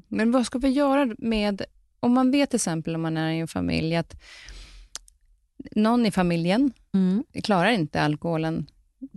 Men 0.09 0.33
vad 0.33 0.47
ska 0.47 0.59
vi 0.59 0.69
göra 0.69 1.15
med, 1.19 1.63
om 2.01 2.13
man 2.13 2.31
vet 2.31 2.51
till 2.51 2.57
exempel 2.57 2.95
om 2.95 3.03
man 3.03 3.17
är 3.17 3.31
i 3.33 3.39
en 3.39 3.49
familj, 3.49 3.97
att 3.97 4.15
någon 5.77 6.07
i 6.07 6.11
familjen 6.11 6.73
klarar 7.43 7.71
inte 7.71 8.01
alkoholen 8.03 8.67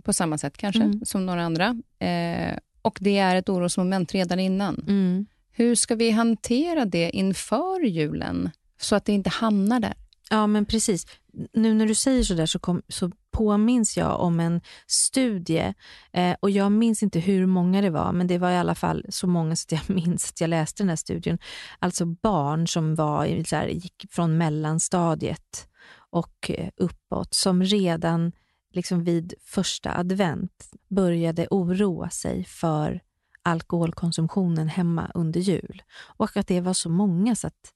på 0.04 0.12
samma 0.12 0.38
sätt 0.38 0.56
kanske 0.56 0.82
Mm. 0.82 1.04
som 1.04 1.26
några 1.26 1.42
andra. 1.42 1.82
Eh, 1.98 2.58
och 2.88 2.98
det 3.00 3.18
är 3.18 3.36
ett 3.36 3.48
orosmoment 3.48 4.14
redan 4.14 4.40
innan. 4.40 4.84
Mm. 4.88 5.26
Hur 5.50 5.74
ska 5.74 5.94
vi 5.94 6.10
hantera 6.10 6.84
det 6.84 7.10
inför 7.10 7.80
julen 7.80 8.50
så 8.80 8.96
att 8.96 9.04
det 9.04 9.12
inte 9.12 9.30
hamnar 9.30 9.80
där? 9.80 9.94
Ja, 10.30 10.46
men 10.46 10.66
precis. 10.66 11.06
Nu 11.52 11.74
när 11.74 11.86
du 11.86 11.94
säger 11.94 12.22
så 12.22 12.34
där 12.34 12.46
så, 12.46 12.58
kom, 12.58 12.82
så 12.88 13.10
påminns 13.30 13.96
jag 13.96 14.20
om 14.20 14.40
en 14.40 14.60
studie 14.86 15.74
eh, 16.12 16.36
och 16.40 16.50
jag 16.50 16.72
minns 16.72 17.02
inte 17.02 17.18
hur 17.18 17.46
många 17.46 17.80
det 17.80 17.90
var, 17.90 18.12
men 18.12 18.26
det 18.26 18.38
var 18.38 18.50
i 18.50 18.56
alla 18.56 18.74
fall 18.74 19.06
så 19.08 19.26
många 19.26 19.56
så 19.56 19.64
att 19.66 19.72
jag 19.72 19.90
minns 19.96 20.30
att 20.30 20.40
jag 20.40 20.50
läste 20.50 20.82
den 20.82 20.88
här 20.88 20.96
studien. 20.96 21.38
Alltså 21.78 22.06
barn 22.06 22.68
som 22.68 22.94
var 22.94 23.44
så 23.44 23.56
här, 23.56 23.68
gick 23.68 24.06
från 24.10 24.38
mellanstadiet 24.38 25.68
och 26.10 26.50
eh, 26.50 26.68
uppåt 26.76 27.34
som 27.34 27.62
redan 27.62 28.32
liksom 28.72 29.04
vid 29.04 29.34
första 29.40 29.98
advent 29.98 30.70
började 30.88 31.46
oroa 31.50 32.10
sig 32.10 32.44
för 32.44 33.00
alkoholkonsumtionen 33.42 34.68
hemma 34.68 35.10
under 35.14 35.40
jul. 35.40 35.82
Och 35.98 36.36
att 36.36 36.46
det 36.46 36.60
var 36.60 36.74
så 36.74 36.88
många 36.88 37.36
så 37.36 37.46
att 37.46 37.72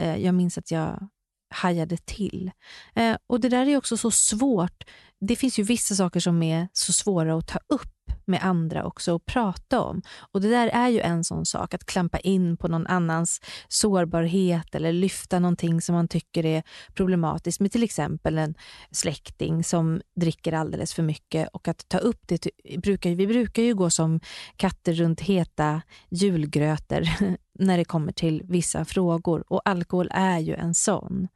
eh, 0.00 0.16
jag 0.16 0.34
minns 0.34 0.58
att 0.58 0.70
jag 0.70 1.08
hajade 1.50 1.96
till. 1.96 2.50
Eh, 2.94 3.16
och 3.26 3.40
Det 3.40 3.48
där 3.48 3.66
är 3.66 3.76
också 3.76 3.96
så 3.96 4.10
svårt. 4.10 4.84
Det 5.20 5.36
finns 5.36 5.58
ju 5.58 5.62
vissa 5.62 5.94
saker 5.94 6.20
som 6.20 6.42
är 6.42 6.68
så 6.72 6.92
svåra 6.92 7.34
att 7.34 7.46
ta 7.46 7.58
upp 7.68 7.95
med 8.26 8.44
andra 8.44 8.84
också 8.84 9.14
och 9.14 9.26
prata 9.26 9.80
om. 9.80 10.02
Och 10.32 10.40
Det 10.40 10.48
där 10.48 10.68
är 10.68 10.88
ju 10.88 11.00
en 11.00 11.24
sån 11.24 11.46
sak, 11.46 11.74
att 11.74 11.86
klampa 11.86 12.18
in 12.18 12.56
på 12.56 12.68
någon 12.68 12.86
annans 12.86 13.40
sårbarhet 13.68 14.74
eller 14.74 14.92
lyfta 14.92 15.38
någonting 15.38 15.80
som 15.80 15.94
man 15.94 16.08
tycker 16.08 16.46
är 16.46 16.62
problematiskt 16.94 17.60
med 17.60 17.72
till 17.72 17.82
exempel 17.82 18.38
en 18.38 18.54
släkting 18.90 19.64
som 19.64 20.00
dricker 20.16 20.52
alldeles 20.52 20.94
för 20.94 21.02
mycket 21.02 21.48
och 21.52 21.68
att 21.68 21.88
ta 21.88 21.98
upp 21.98 22.20
det. 22.28 22.46
Brukar, 22.78 23.10
vi 23.10 23.26
brukar 23.26 23.62
ju 23.62 23.74
gå 23.74 23.90
som 23.90 24.20
katter 24.56 24.92
runt 24.92 25.20
heta 25.20 25.82
julgrötor 26.10 27.02
när 27.58 27.78
det 27.78 27.84
kommer 27.84 28.12
till 28.12 28.42
vissa 28.44 28.84
frågor 28.84 29.44
och 29.52 29.62
alkohol 29.64 30.08
är 30.12 30.38
ju 30.38 30.54
en 30.54 30.74
sån. 30.74 31.28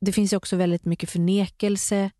Det 0.00 0.12
finns 0.12 0.32
ju 0.32 0.36
också 0.36 0.56
väldigt 0.56 0.84
mycket 0.84 1.10
förnekelse 1.10 2.10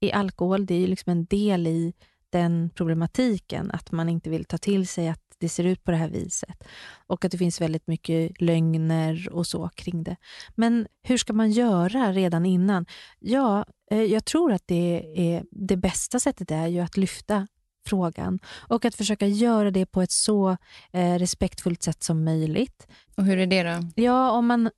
i 0.00 0.12
alkohol. 0.12 0.66
Det 0.66 0.74
är 0.74 0.78
ju 0.78 0.86
liksom 0.86 1.10
en 1.10 1.24
del 1.24 1.66
i 1.66 1.92
den 2.38 2.70
problematiken 2.74 3.70
att 3.70 3.92
man 3.92 4.08
inte 4.08 4.30
vill 4.30 4.44
ta 4.44 4.58
till 4.58 4.88
sig 4.88 5.08
att 5.08 5.20
det 5.38 5.48
ser 5.48 5.64
ut 5.64 5.84
på 5.84 5.90
det 5.90 5.96
här 5.96 6.08
viset 6.08 6.64
och 7.06 7.24
att 7.24 7.32
det 7.32 7.38
finns 7.38 7.60
väldigt 7.60 7.86
mycket 7.86 8.40
lögner 8.40 9.28
och 9.32 9.46
så 9.46 9.68
kring 9.68 10.02
det. 10.02 10.16
Men 10.54 10.86
hur 11.02 11.16
ska 11.16 11.32
man 11.32 11.50
göra 11.50 12.12
redan 12.12 12.46
innan? 12.46 12.86
Ja, 13.18 13.64
eh, 13.90 14.02
jag 14.02 14.24
tror 14.24 14.52
att 14.52 14.62
det, 14.66 15.04
är, 15.16 15.44
det 15.50 15.76
bästa 15.76 16.20
sättet 16.20 16.50
är 16.50 16.66
ju 16.66 16.80
att 16.80 16.96
lyfta 16.96 17.46
frågan 17.86 18.38
och 18.68 18.84
att 18.84 18.94
försöka 18.94 19.26
göra 19.26 19.70
det 19.70 19.86
på 19.86 20.02
ett 20.02 20.12
så 20.12 20.56
eh, 20.92 21.18
respektfullt 21.18 21.82
sätt 21.82 22.02
som 22.02 22.24
möjligt. 22.24 22.86
Och 23.16 23.24
hur 23.24 23.38
är 23.38 23.46
det 23.46 23.62
då? 23.62 24.02
Ja, 24.02 24.30
om 24.30 24.46
man, 24.46 24.70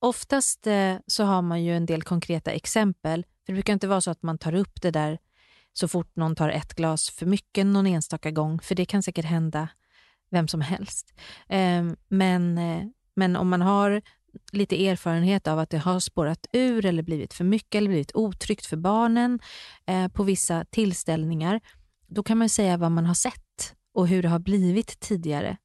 oftast 0.00 0.66
eh, 0.66 0.94
så 1.06 1.24
har 1.24 1.42
man 1.42 1.64
ju 1.64 1.76
en 1.76 1.86
del 1.86 2.02
konkreta 2.02 2.50
exempel 2.50 3.22
För 3.22 3.52
det 3.52 3.52
brukar 3.52 3.72
inte 3.72 3.88
vara 3.88 4.00
så 4.00 4.10
att 4.10 4.22
man 4.22 4.38
tar 4.38 4.54
upp 4.54 4.82
det 4.82 4.90
där 4.90 5.18
så 5.72 5.88
fort 5.88 6.16
någon 6.16 6.36
tar 6.36 6.48
ett 6.48 6.74
glas 6.74 7.10
för 7.10 7.26
mycket 7.26 7.66
någon 7.66 7.86
enstaka 7.86 8.30
gång, 8.30 8.60
för 8.60 8.74
det 8.74 8.84
kan 8.84 9.02
säkert 9.02 9.24
hända 9.24 9.68
vem 10.30 10.48
som 10.48 10.60
helst. 10.60 11.14
Ehm, 11.48 11.96
men, 12.08 12.58
eh, 12.58 12.84
men 13.14 13.36
om 13.36 13.48
man 13.48 13.62
har 13.62 14.02
lite 14.52 14.88
erfarenhet 14.88 15.46
av 15.46 15.58
att 15.58 15.70
det 15.70 15.78
har 15.78 16.00
spårat 16.00 16.46
ur 16.52 16.86
eller 16.86 17.02
blivit 17.02 17.34
för 17.34 17.44
mycket 17.44 17.74
eller 17.74 17.88
blivit 17.88 18.14
otryggt 18.14 18.66
för 18.66 18.76
barnen 18.76 19.40
eh, 19.86 20.08
på 20.08 20.22
vissa 20.22 20.64
tillställningar, 20.64 21.60
då 22.06 22.22
kan 22.22 22.38
man 22.38 22.48
säga 22.48 22.76
vad 22.76 22.92
man 22.92 23.06
har 23.06 23.14
sett 23.14 23.74
och 23.94 24.08
hur 24.08 24.22
det 24.22 24.28
har 24.28 24.38
blivit 24.38 25.00
tidigare. 25.00 25.56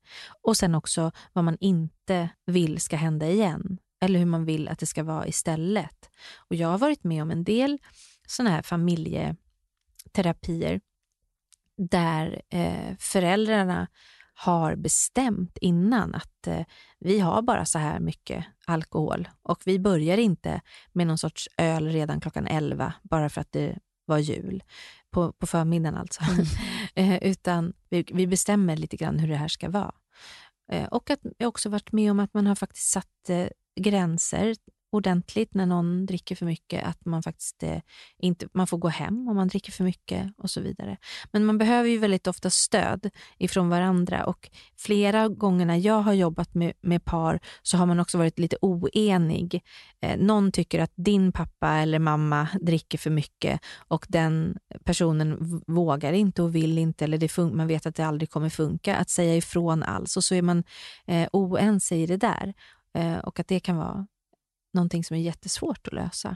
Och 0.41 0.57
sen 0.57 0.75
också 0.75 1.11
vad 1.33 1.43
man 1.43 1.57
inte 1.59 2.29
vill 2.45 2.79
ska 2.79 2.95
hända 2.95 3.29
igen 3.29 3.77
eller 4.01 4.19
hur 4.19 4.25
man 4.25 4.45
vill 4.45 4.67
att 4.67 4.79
det 4.79 4.85
ska 4.85 5.03
vara 5.03 5.27
istället. 5.27 6.09
Och 6.37 6.55
Jag 6.55 6.67
har 6.67 6.77
varit 6.77 7.03
med 7.03 7.21
om 7.21 7.31
en 7.31 7.43
del 7.43 7.77
sådana 8.27 8.55
här 8.55 8.61
familjeterapier 10.05 10.81
där 11.77 12.41
eh, 12.49 12.95
föräldrarna 12.99 13.87
har 14.33 14.75
bestämt 14.75 15.57
innan 15.61 16.15
att 16.15 16.47
eh, 16.47 16.65
vi 16.99 17.19
har 17.19 17.41
bara 17.41 17.65
så 17.65 17.79
här 17.79 17.99
mycket 17.99 18.45
alkohol 18.65 19.27
och 19.43 19.61
vi 19.65 19.79
börjar 19.79 20.17
inte 20.17 20.61
med 20.93 21.07
någon 21.07 21.17
sorts 21.17 21.49
öl 21.57 21.87
redan 21.87 22.21
klockan 22.21 22.47
11 22.47 22.93
bara 23.03 23.29
för 23.29 23.41
att 23.41 23.51
det 23.51 23.79
var 24.05 24.17
jul, 24.17 24.63
på, 25.11 25.33
på 25.33 25.47
förmiddagen 25.47 25.97
alltså. 25.97 26.21
Mm. 26.23 26.45
eh, 26.95 27.31
utan 27.31 27.73
vi, 27.89 28.05
vi, 28.13 28.27
bestämmer 28.27 28.77
lite 28.77 28.97
grann 28.97 29.19
hur 29.19 29.27
det 29.27 29.37
här 29.37 29.47
ska 29.47 29.69
vara. 29.69 29.93
Eh, 30.71 30.87
och 30.87 31.09
att 31.09 31.19
jag 31.37 31.47
också 31.47 31.69
varit 31.69 31.91
med 31.91 32.11
om 32.11 32.19
att 32.19 32.33
man 32.33 32.47
har 32.47 32.55
faktiskt 32.55 32.89
satt 32.89 33.29
eh, 33.29 33.47
gränser 33.79 34.55
ordentligt 34.95 35.53
när 35.53 35.65
någon 35.65 36.05
dricker 36.05 36.35
för 36.35 36.45
mycket, 36.45 36.83
att 36.83 37.05
man 37.05 37.23
faktiskt 37.23 37.63
eh, 37.63 37.79
inte 38.17 38.47
man 38.53 38.67
får 38.67 38.77
gå 38.77 38.87
hem 38.87 39.27
om 39.27 39.35
man 39.35 39.47
dricker 39.47 39.71
för 39.71 39.83
mycket 39.83 40.33
och 40.37 40.49
så 40.49 40.61
vidare. 40.61 40.97
Men 41.31 41.45
man 41.45 41.57
behöver 41.57 41.89
ju 41.89 41.97
väldigt 41.97 42.27
ofta 42.27 42.49
stöd 42.49 43.09
ifrån 43.37 43.69
varandra 43.69 44.25
och 44.25 44.49
flera 44.77 45.27
gånger 45.27 45.65
när 45.65 45.75
jag 45.75 46.01
har 46.01 46.13
jobbat 46.13 46.53
med, 46.53 46.73
med 46.81 47.05
par 47.05 47.39
så 47.61 47.77
har 47.77 47.85
man 47.85 47.99
också 47.99 48.17
varit 48.17 48.39
lite 48.39 48.57
oenig. 48.61 49.61
Eh, 50.01 50.17
någon 50.17 50.51
tycker 50.51 50.79
att 50.79 50.91
din 50.95 51.31
pappa 51.31 51.69
eller 51.69 51.99
mamma 51.99 52.47
dricker 52.61 52.97
för 52.97 53.09
mycket 53.09 53.59
och 53.87 54.05
den 54.09 54.57
personen 54.83 55.61
vågar 55.67 56.13
inte 56.13 56.41
och 56.43 56.55
vill 56.55 56.77
inte 56.77 57.03
eller 57.03 57.17
det 57.17 57.37
man 57.37 57.67
vet 57.67 57.85
att 57.85 57.95
det 57.95 58.05
aldrig 58.05 58.29
kommer 58.29 58.49
funka 58.49 58.95
att 58.95 59.09
säga 59.09 59.35
ifrån 59.35 59.83
alls 59.83 60.17
och 60.17 60.23
så 60.23 60.35
är 60.35 60.41
man 60.41 60.63
eh, 61.07 61.27
oense 61.31 61.95
i 61.95 62.05
det 62.05 62.17
där. 62.17 62.53
Eh, 62.93 63.17
och 63.17 63.39
att 63.39 63.47
det 63.47 63.59
kan 63.59 63.77
vara 63.77 64.07
någonting 64.75 65.03
som 65.03 65.17
är 65.17 65.21
jättesvårt 65.21 65.87
att 65.87 65.93
lösa. 65.93 66.35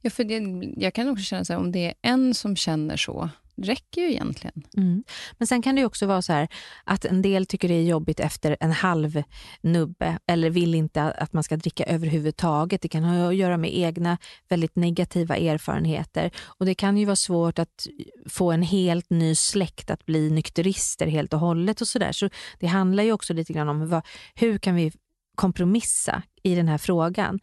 Ja, 0.00 0.10
för 0.10 0.24
det, 0.24 0.40
jag 0.82 0.94
kan 0.94 1.08
också 1.08 1.24
känna 1.24 1.44
så 1.44 1.52
här, 1.52 1.60
om 1.60 1.72
det 1.72 1.86
är 1.86 1.94
en 2.02 2.34
som 2.34 2.56
känner 2.56 2.96
så, 2.96 3.30
räcker 3.56 4.00
ju 4.00 4.10
egentligen. 4.10 4.62
Mm. 4.76 5.04
Men 5.38 5.46
sen 5.46 5.62
kan 5.62 5.74
det 5.74 5.84
också 5.84 6.06
vara 6.06 6.22
så 6.22 6.32
här 6.32 6.48
att 6.84 7.04
en 7.04 7.22
del 7.22 7.46
tycker 7.46 7.68
det 7.68 7.74
är 7.74 7.82
jobbigt 7.82 8.20
efter 8.20 8.56
en 8.60 8.72
halv 8.72 9.22
nubbe 9.60 10.18
eller 10.26 10.50
vill 10.50 10.74
inte 10.74 11.02
att 11.02 11.32
man 11.32 11.42
ska 11.42 11.56
dricka 11.56 11.84
överhuvudtaget. 11.84 12.82
Det 12.82 12.88
kan 12.88 13.04
ha 13.04 13.28
att 13.28 13.36
göra 13.36 13.56
med 13.56 13.76
egna 13.76 14.18
väldigt 14.48 14.76
negativa 14.76 15.36
erfarenheter 15.36 16.30
och 16.44 16.66
det 16.66 16.74
kan 16.74 16.96
ju 16.96 17.04
vara 17.04 17.16
svårt 17.16 17.58
att 17.58 17.86
få 18.28 18.52
en 18.52 18.62
helt 18.62 19.10
ny 19.10 19.34
släkt 19.34 19.90
att 19.90 20.06
bli 20.06 20.30
nykterister 20.30 21.06
helt 21.06 21.32
och 21.32 21.40
hållet 21.40 21.80
och 21.80 21.88
sådär. 21.88 22.12
Så 22.12 22.30
det 22.60 22.66
handlar 22.66 23.04
ju 23.04 23.12
också 23.12 23.32
lite 23.32 23.52
grann 23.52 23.68
om 23.68 23.88
vad, 23.88 24.02
hur 24.34 24.58
kan 24.58 24.74
vi 24.74 24.92
kompromissa 25.34 26.22
i 26.42 26.54
den 26.54 26.68
här 26.68 26.78
frågan. 26.78 27.40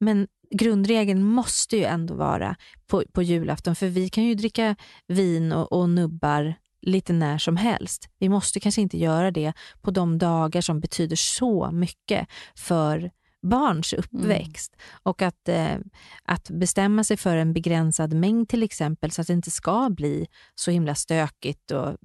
Men 0.00 0.26
grundregeln 0.50 1.24
måste 1.24 1.76
ju 1.76 1.84
ändå 1.84 2.14
vara 2.14 2.56
på, 2.86 3.04
på 3.12 3.22
julafton, 3.22 3.76
för 3.76 3.86
vi 3.86 4.08
kan 4.08 4.24
ju 4.24 4.34
dricka 4.34 4.76
vin 5.06 5.52
och, 5.52 5.72
och 5.72 5.88
nubbar 5.88 6.54
lite 6.82 7.12
när 7.12 7.38
som 7.38 7.56
helst. 7.56 8.08
Vi 8.18 8.28
måste 8.28 8.60
kanske 8.60 8.80
inte 8.80 8.98
göra 8.98 9.30
det 9.30 9.52
på 9.80 9.90
de 9.90 10.18
dagar 10.18 10.60
som 10.60 10.80
betyder 10.80 11.16
så 11.16 11.70
mycket 11.70 12.28
för 12.54 13.10
barns 13.42 13.92
uppväxt. 13.92 14.74
Mm. 14.76 15.00
Och 15.02 15.22
att, 15.22 15.48
eh, 15.48 15.76
att 16.24 16.50
bestämma 16.50 17.04
sig 17.04 17.16
för 17.16 17.36
en 17.36 17.52
begränsad 17.52 18.12
mängd 18.12 18.48
till 18.48 18.62
exempel 18.62 19.10
så 19.10 19.20
att 19.20 19.26
det 19.26 19.32
inte 19.32 19.50
ska 19.50 19.90
bli 19.90 20.26
så 20.54 20.70
himla 20.70 20.94
stökigt 20.94 21.70
och 21.70 21.88
eh, 21.88 21.96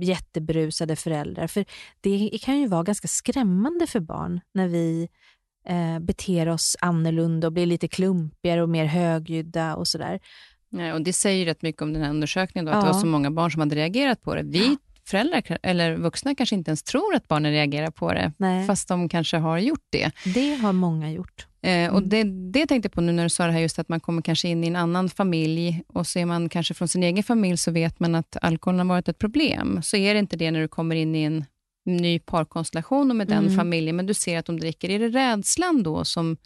jättebrusade 0.00 0.96
föräldrar. 0.96 1.46
För 1.46 1.64
det 2.00 2.38
kan 2.42 2.58
ju 2.60 2.66
vara 2.66 2.82
ganska 2.82 3.08
skrämmande 3.08 3.86
för 3.86 4.00
barn 4.00 4.40
när 4.54 4.68
vi 4.68 5.08
eh, 5.68 5.98
beter 5.98 6.48
oss 6.48 6.76
annorlunda 6.80 7.46
och 7.46 7.52
blir 7.52 7.66
lite 7.66 7.88
klumpigare 7.88 8.62
och 8.62 8.68
mer 8.68 8.84
högljudda 8.84 9.76
och 9.76 9.88
sådär. 9.88 10.20
Ja, 10.70 10.94
och 10.94 11.02
det 11.02 11.12
säger 11.12 11.46
rätt 11.46 11.62
mycket 11.62 11.82
om 11.82 11.92
den 11.92 12.02
här 12.02 12.10
undersökningen, 12.10 12.64
då, 12.64 12.72
att 12.72 12.76
ja. 12.76 12.80
det 12.86 12.92
var 12.92 13.00
så 13.00 13.06
många 13.06 13.30
barn 13.30 13.50
som 13.50 13.60
hade 13.60 13.76
reagerat 13.76 14.22
på 14.22 14.34
det. 14.34 14.42
Vi 14.42 14.78
föräldrar 15.06 15.58
eller 15.62 15.96
vuxna 15.96 16.34
kanske 16.34 16.54
inte 16.54 16.70
ens 16.70 16.82
tror 16.82 17.14
att 17.14 17.28
barnen 17.28 17.52
reagerar 17.52 17.90
på 17.90 18.12
det, 18.12 18.32
Nej. 18.36 18.66
fast 18.66 18.88
de 18.88 19.08
kanske 19.08 19.36
har 19.36 19.58
gjort 19.58 19.86
det. 19.90 20.10
Det 20.34 20.54
har 20.54 20.72
många 20.72 21.12
gjort. 21.12 21.46
Eh, 21.62 21.90
och 21.92 21.98
mm. 21.98 22.08
det, 22.08 22.24
det 22.60 22.66
tänkte 22.66 22.86
jag 22.86 22.92
på 22.92 23.00
nu 23.00 23.12
när 23.12 23.22
du 23.22 23.28
sa 23.28 23.46
det 23.46 23.52
här, 23.52 23.60
just 23.60 23.78
att 23.78 23.88
man 23.88 24.00
kommer 24.00 24.22
kanske 24.22 24.48
in 24.48 24.64
i 24.64 24.66
en 24.66 24.76
annan 24.76 25.08
familj 25.08 25.82
och 25.86 26.06
så 26.06 26.18
är 26.18 26.26
man 26.26 26.48
kanske 26.48 26.74
från 26.74 26.88
sin 26.88 27.02
egen 27.02 27.24
familj 27.24 27.56
så 27.56 27.70
vet 27.70 28.00
man 28.00 28.14
att 28.14 28.36
alkoholen 28.42 28.78
har 28.78 28.86
varit 28.94 29.08
ett 29.08 29.18
problem. 29.18 29.80
Så 29.82 29.96
är 29.96 30.14
det 30.14 30.20
inte 30.20 30.36
det 30.36 30.50
när 30.50 30.60
du 30.60 30.68
kommer 30.68 30.96
in 30.96 31.14
i 31.14 31.22
en 31.22 31.44
ny 31.84 32.18
parkonstellation 32.18 33.10
och 33.10 33.16
med 33.16 33.28
den 33.28 33.44
mm. 33.44 33.56
familjen, 33.56 33.96
men 33.96 34.06
du 34.06 34.14
ser 34.14 34.38
att 34.38 34.46
de 34.46 34.60
dricker. 34.60 34.90
Är 34.90 34.98
det 34.98 35.08
rädslan 35.08 35.82
då 35.82 36.04
som 36.04 36.36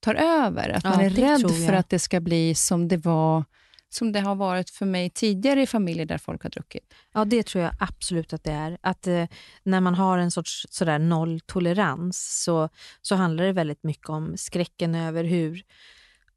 tar 0.00 0.14
över? 0.14 0.68
Att 0.68 0.84
ja, 0.84 0.90
man 0.90 1.00
är 1.00 1.10
rädd 1.10 1.50
för 1.66 1.72
att 1.72 1.88
det 1.88 1.98
ska 1.98 2.20
bli 2.20 2.54
som 2.54 2.88
det 2.88 2.96
var 2.96 3.44
som 3.88 4.12
det 4.12 4.20
har 4.20 4.34
varit 4.34 4.70
för 4.70 4.86
mig 4.86 5.10
tidigare 5.10 5.62
i 5.62 5.66
familjer 5.66 6.06
där 6.06 6.18
folk 6.18 6.42
har 6.42 6.50
druckit? 6.50 6.94
Ja, 7.12 7.24
det 7.24 7.46
tror 7.46 7.64
jag 7.64 7.72
absolut 7.80 8.32
att 8.32 8.44
det 8.44 8.52
är. 8.52 8.78
Att 8.80 9.06
eh, 9.06 9.24
när 9.62 9.80
man 9.80 9.94
har 9.94 10.18
en 10.18 10.30
sorts 10.30 10.66
sådär 10.70 10.98
nolltolerans 10.98 12.42
så, 12.44 12.68
så 13.02 13.14
handlar 13.14 13.44
det 13.44 13.52
väldigt 13.52 13.82
mycket 13.82 14.08
om 14.08 14.36
skräcken 14.36 14.94
över 14.94 15.24
hur 15.24 15.62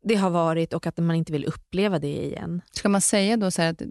det 0.04 0.16
har 0.16 0.30
varit 0.30 0.74
och 0.74 0.88
att 0.88 0.98
man 0.98 1.16
inte 1.16 1.32
vill 1.32 1.46
uppleva 1.46 2.00
det 2.00 2.26
igen. 2.26 2.62
Ska 2.72 2.90
man 2.90 3.02
säga 3.02 3.38
då 3.38 3.52
så 3.52 3.62
att 3.62 3.82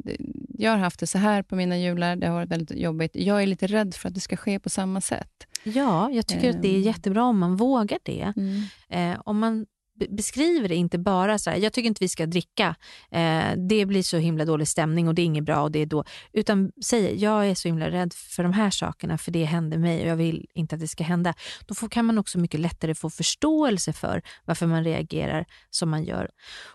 jag 0.49 0.71
har 0.71 0.79
haft 0.79 1.01
det 1.01 1.07
så 1.07 1.19
här 1.19 1.43
på 1.43 1.57
mina 1.57 1.79
jular, 1.79 2.17
det 2.17 2.27
har 2.27 2.35
varit 2.35 2.51
väldigt 2.51 2.79
jobbigt. 2.79 3.11
Jag 3.15 3.43
är 3.43 3.47
lite 3.47 3.67
rädd 3.67 3.95
för 3.95 4.09
att 4.09 4.15
det 4.15 4.21
ska 4.21 4.37
ske 4.37 4.61
på 4.61 4.71
samma 4.71 5.01
sätt. 5.01 5.47
Ja, 5.63 6.11
jag 6.11 6.27
tycker 6.27 6.51
um. 6.51 6.57
att 6.57 6.63
det 6.63 6.69
är 6.69 6.77
ehm. 6.77 6.83
jättebra 6.83 7.25
om 7.25 7.39
man 7.39 7.57
vågar 7.57 7.99
det. 8.03 8.33
Mm. 8.37 8.63
Eh, 8.89 9.21
om 9.25 9.39
man 9.39 9.67
beskriver 10.09 10.69
det 10.69 10.75
inte 10.75 10.99
bara 10.99 11.39
så 11.39 11.51
här, 11.51 11.57
jag 11.57 11.73
tycker 11.73 11.87
inte 11.87 12.05
vi 12.05 12.09
ska 12.09 12.27
dricka, 12.27 12.75
eh, 13.11 13.53
det 13.69 13.87
blir 13.87 14.03
så 14.03 14.17
himla 14.17 14.45
dålig 14.45 14.69
stämning 14.69 15.09
och 15.09 15.15
det 15.15 15.23
är 15.23 15.27
inget 15.27 15.45
bra 15.45 15.63
och 15.63 15.71
det 15.71 15.79
är 15.79 15.87
då, 15.87 16.05
utan 16.33 16.73
säger 16.85 17.25
jag 17.25 17.47
är 17.47 17.55
så 17.55 17.69
himla 17.69 17.91
rädd 17.91 18.13
för 18.13 18.43
de 18.43 18.53
här 18.53 18.71
sakerna 18.71 19.19
för 19.19 19.33
det 19.33 19.45
händer 19.45 19.79
mig 19.79 20.03
och 20.03 20.09
jag 20.09 20.17
vill 20.17 20.47
inte 20.55 20.75
att 20.75 20.81
det 20.81 20.89
ska 20.89 21.05
hända. 21.05 21.35
Då 21.67 21.75
får, 21.75 21.89
kan 21.89 22.05
man 22.05 22.19
också 22.19 22.39
mycket 22.39 22.61
lättare 22.61 22.95
få 22.95 23.11
förståelse 23.11 23.93
för 23.93 24.23
varför 24.45 24.67
man 24.67 24.85
reagerar 24.85 25.47
som 25.71 25.91
man 25.91 26.05
gör. 26.05 26.31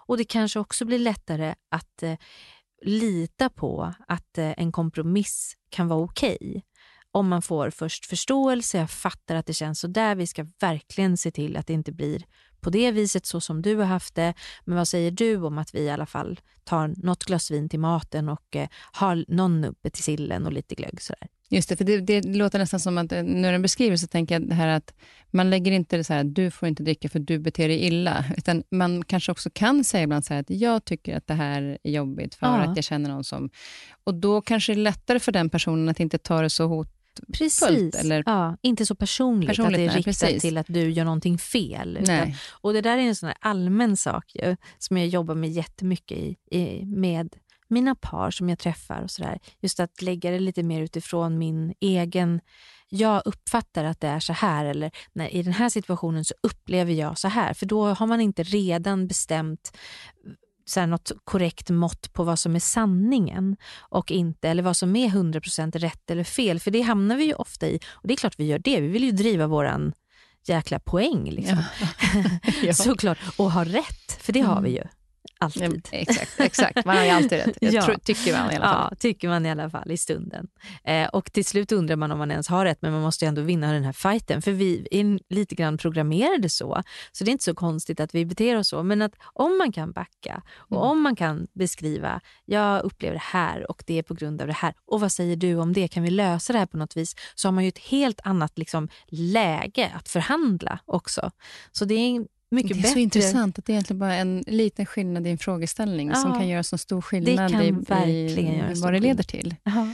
Och 0.08 0.18
det 0.18 0.26
kanske 0.26 0.60
också 0.60 0.86
blir 0.86 1.00
lättare 1.00 1.56
att 1.72 2.04
eh, 2.04 2.16
lita 2.86 3.50
på 3.50 3.94
att 4.08 4.38
eh, 4.38 4.54
en 4.58 4.72
kompromiss 4.72 5.58
kan 5.70 5.88
vara 5.88 6.00
okej. 6.00 6.38
Okay 6.42 6.62
om 7.14 7.30
man 7.30 7.42
får 7.42 7.70
först 7.70 8.06
förståelse, 8.06 8.78
jag 8.78 8.92
fattar 8.92 9.36
att 9.36 9.46
det 9.46 9.54
känns 9.54 9.80
så 9.80 9.88
där, 9.88 10.16
vi 10.16 10.28
ska 10.28 10.46
verkligen 10.60 11.18
se 11.18 11.32
till 11.32 11.58
att 11.58 11.68
det 11.68 11.74
inte 11.74 11.92
blir 11.92 12.26
på 12.64 12.70
det 12.70 12.92
viset 12.92 13.26
så 13.26 13.42
som 13.42 13.62
du 13.62 13.76
har 13.76 13.86
haft 13.86 14.16
det. 14.16 14.34
Men 14.66 14.78
vad 14.78 14.88
säger 14.88 15.12
du 15.12 15.38
om 15.38 15.58
att 15.58 15.76
vi 15.76 15.80
i 15.80 15.90
alla 15.90 16.06
fall 16.06 16.40
tar 16.64 16.94
något 16.98 17.24
glas 17.24 17.52
vin 17.52 17.70
till 17.70 17.80
maten 17.80 18.30
och 18.30 18.56
eh, 18.56 18.68
har 18.92 19.26
någon 19.28 19.62
nubbe 19.62 19.90
till 19.90 20.04
sillen 20.04 20.46
och 20.46 20.54
lite 20.54 20.76
glögg 20.76 21.02
sådär. 21.02 21.28
Just 21.50 21.70
det, 21.70 21.76
för 21.76 21.86
det, 21.86 22.00
det 22.00 22.24
låter 22.24 22.60
nästan 22.60 22.80
som 22.80 22.98
att 22.98 23.12
eh, 23.12 23.24
när 23.24 23.52
den 23.52 23.62
beskriver 23.62 23.98
så 23.98 24.08
tänker 24.08 24.36
jag 24.36 24.50
det 24.50 24.56
här 24.56 24.68
att 24.68 24.94
man 25.32 25.50
lägger 25.50 25.72
inte 25.72 26.04
så 26.04 26.14
här 26.14 26.24
du 26.24 26.52
får 26.52 26.70
inte 26.70 26.84
dricka 26.84 27.10
för 27.10 27.20
du 27.20 27.40
beter 27.40 27.68
dig 27.68 27.80
illa, 27.80 28.26
utan 28.38 28.64
man 28.72 29.06
kanske 29.06 29.32
också 29.32 29.50
kan 29.54 29.84
säga 29.84 30.04
ibland 30.04 30.26
så 30.26 30.34
här 30.34 30.42
att 30.42 30.50
jag 30.50 30.86
tycker 30.86 31.18
att 31.18 31.28
det 31.28 31.34
här 31.34 31.78
är 31.84 31.92
jobbigt 31.92 32.36
för 32.36 32.48
ja. 32.48 32.58
att 32.58 32.76
jag 32.78 32.86
känner 32.86 33.10
någon 33.10 33.24
som... 33.24 33.50
Och 34.04 34.14
då 34.16 34.42
kanske 34.42 34.74
det 34.74 34.80
är 34.80 34.84
lättare 34.84 35.20
för 35.20 35.32
den 35.32 35.50
personen 35.50 35.90
att 35.90 36.00
inte 36.00 36.18
ta 36.18 36.42
det 36.42 36.50
så 36.50 36.66
hot, 36.66 36.90
Precis. 37.34 37.96
Eller? 37.96 38.24
Ja, 38.26 38.58
inte 38.62 38.86
så 38.86 38.96
personligt, 38.96 39.50
personligt 39.50 39.74
att 39.74 39.78
det 39.78 39.84
är 39.84 39.88
nej, 39.88 39.98
riktat 39.98 40.20
precis. 40.20 40.42
till 40.42 40.58
att 40.58 40.68
du 40.70 40.90
gör 40.90 41.06
någonting 41.06 41.38
fel. 41.38 41.98
Utan, 42.02 42.34
och 42.52 42.74
Det 42.74 42.82
där 42.82 42.98
är 42.98 43.02
en 43.02 43.16
sån 43.16 43.32
allmän 43.40 43.98
sak 43.98 44.32
ju, 44.36 44.56
som 44.78 44.98
jag 44.98 45.08
jobbar 45.08 45.36
med 45.36 45.52
jättemycket 45.52 46.18
i, 46.18 46.36
i, 46.52 46.86
med 46.86 47.36
mina 47.68 47.96
par 47.96 48.32
som 48.32 48.50
jag 48.50 48.60
träffar. 48.60 49.02
och 49.02 49.12
så 49.12 49.22
där. 49.22 49.40
Just 49.62 49.80
att 49.80 50.02
lägga 50.02 50.32
det 50.32 50.40
lite 50.40 50.64
mer 50.64 50.82
utifrån 50.82 51.38
min 51.38 51.74
egen... 51.80 52.42
Jag 52.90 53.22
uppfattar 53.26 53.84
att 53.84 54.00
det 54.00 54.08
är 54.08 54.20
så 54.20 54.34
här 54.34 54.66
eller 54.66 54.92
när, 55.14 55.34
i 55.34 55.44
den 55.44 55.54
här 55.54 55.70
situationen 55.70 56.26
så 56.26 56.34
upplever 56.44 56.94
jag 56.94 57.18
så 57.18 57.28
här. 57.28 57.54
För 57.54 57.66
då 57.66 57.88
har 57.88 58.08
man 58.08 58.22
inte 58.22 58.44
redan 58.44 59.08
bestämt 59.08 59.78
så 60.66 60.80
här, 60.80 60.88
något 60.88 61.12
korrekt 61.24 61.70
mått 61.70 62.14
på 62.14 62.24
vad 62.24 62.40
som 62.40 62.56
är 62.56 62.60
sanningen 62.60 63.58
och 63.80 64.12
inte, 64.12 64.50
eller 64.50 64.64
vad 64.64 64.78
som 64.78 64.96
är 64.96 65.08
100% 65.08 65.80
rätt 65.80 66.12
eller 66.12 66.24
fel. 66.24 66.60
För 66.60 66.72
det 66.72 66.82
hamnar 66.82 67.16
vi 67.16 67.26
ju 67.26 67.34
ofta 67.34 67.68
i. 67.68 67.80
Och 67.88 68.08
det 68.08 68.14
är 68.14 68.18
klart 68.18 68.40
vi 68.40 68.46
gör 68.46 68.60
det. 68.60 68.82
Vi 68.82 68.88
vill 68.88 69.04
ju 69.04 69.12
driva 69.12 69.48
våran 69.48 69.94
jäkla 70.46 70.80
poäng. 70.80 71.30
Liksom. 71.32 71.58
Ja. 71.80 72.40
ja. 72.64 72.74
Såklart. 72.74 73.18
Och 73.38 73.52
ha 73.52 73.66
rätt, 73.66 74.18
för 74.20 74.34
det 74.34 74.40
mm. 74.40 74.52
har 74.52 74.62
vi 74.62 74.70
ju. 74.70 74.84
Alltid. 75.44 75.88
Ja, 75.92 75.98
exakt, 76.00 76.40
exakt, 76.40 76.86
man 76.86 76.98
har 76.98 77.04
ju 77.04 77.10
alltid 77.10 77.32
rätt. 77.32 77.58
Ja. 77.74 77.82
Tror, 77.86 77.96
tycker 77.96 78.34
man 78.38 78.52
i 78.52 78.56
alla 78.56 78.66
fall. 78.66 78.88
Ja, 78.92 78.96
tycker 79.00 79.28
man 79.28 79.46
i 79.46 79.52
alla 79.52 79.70
fall 79.70 79.92
i 79.92 79.98
stunden. 79.98 80.48
Eh, 80.84 81.08
och 81.08 81.34
till 81.34 81.46
slut 81.46 81.72
undrar 81.72 81.96
man 81.96 82.12
om 82.12 82.18
man 82.18 82.32
ens 82.32 82.48
har 82.48 82.66
rätt, 82.66 82.82
men 82.82 82.92
man 82.92 83.02
måste 83.02 83.26
ju 83.26 83.30
ändå 83.30 83.42
vinna 83.42 83.72
den 83.74 83.84
här 83.84 83.94
fighten. 83.94 84.42
För 84.42 84.52
vi 84.52 84.88
är 84.92 85.20
lite 85.34 85.56
grann 85.56 85.78
programmerade 85.78 86.50
så, 86.50 86.84
så 87.12 87.24
det 87.24 87.30
är 87.30 87.32
inte 87.32 87.44
så 87.44 87.56
konstigt 87.56 88.00
att 88.00 88.16
vi 88.16 88.26
beter 88.26 88.58
oss 88.58 88.68
så. 88.68 88.84
Men 88.84 89.02
att 89.02 89.14
om 89.34 89.58
man 89.58 89.72
kan 89.72 89.92
backa 89.92 90.42
och 90.56 90.78
Mm. 90.78 90.90
om 90.90 91.02
man 91.02 91.16
kan 91.16 91.48
beskriva, 91.54 92.22
jag 92.46 92.84
upplever 92.84 93.14
det 93.14 93.22
här 93.24 93.72
och 93.72 93.84
det 93.88 93.98
är 94.00 94.04
på 94.04 94.14
grund 94.14 94.42
av 94.42 94.48
det 94.48 94.54
här. 94.54 94.74
Och 94.86 95.02
vad 95.02 95.12
säger 95.12 95.36
du 95.36 95.56
om 95.56 95.74
det? 95.74 95.88
Kan 95.88 96.04
vi 96.04 96.10
lösa 96.10 96.54
det 96.54 96.60
här 96.60 96.66
på 96.66 96.78
något 96.78 96.98
vis? 96.98 97.16
Så 97.36 97.48
har 97.48 97.54
man 97.54 97.64
ju 97.64 97.68
ett 97.68 97.78
helt 97.78 98.20
annat 98.24 98.58
liksom, 98.58 98.90
läge 99.08 99.92
att 99.96 100.10
förhandla 100.10 100.80
också. 100.86 101.32
Så 101.72 101.86
det 101.86 101.94
är 101.96 102.26
mycket 102.54 102.70
det 102.70 102.74
är 102.74 102.82
bättre. 102.82 102.94
så 102.94 103.00
intressant 103.00 103.60
att 103.60 103.66
det 103.66 103.72
är 103.72 103.74
egentligen 103.74 104.00
bara 104.00 104.16
en 104.16 104.44
liten 104.48 104.86
skillnad 104.86 105.28
i 105.28 105.30
en 105.30 105.38
frågeställning 105.38 106.16
som 106.16 106.32
Ja. 106.32 106.38
kan 106.38 106.48
göra 106.48 106.64
så 106.64 106.78
stor 106.78 107.02
skillnad 107.02 107.52
kan 107.52 107.62
i, 107.62 107.72
verkligen 107.72 108.72
i 108.72 108.82
vad 108.82 108.94
det 108.94 109.00
leder 109.00 109.24
till. 109.24 109.56
Ja. 109.64 109.88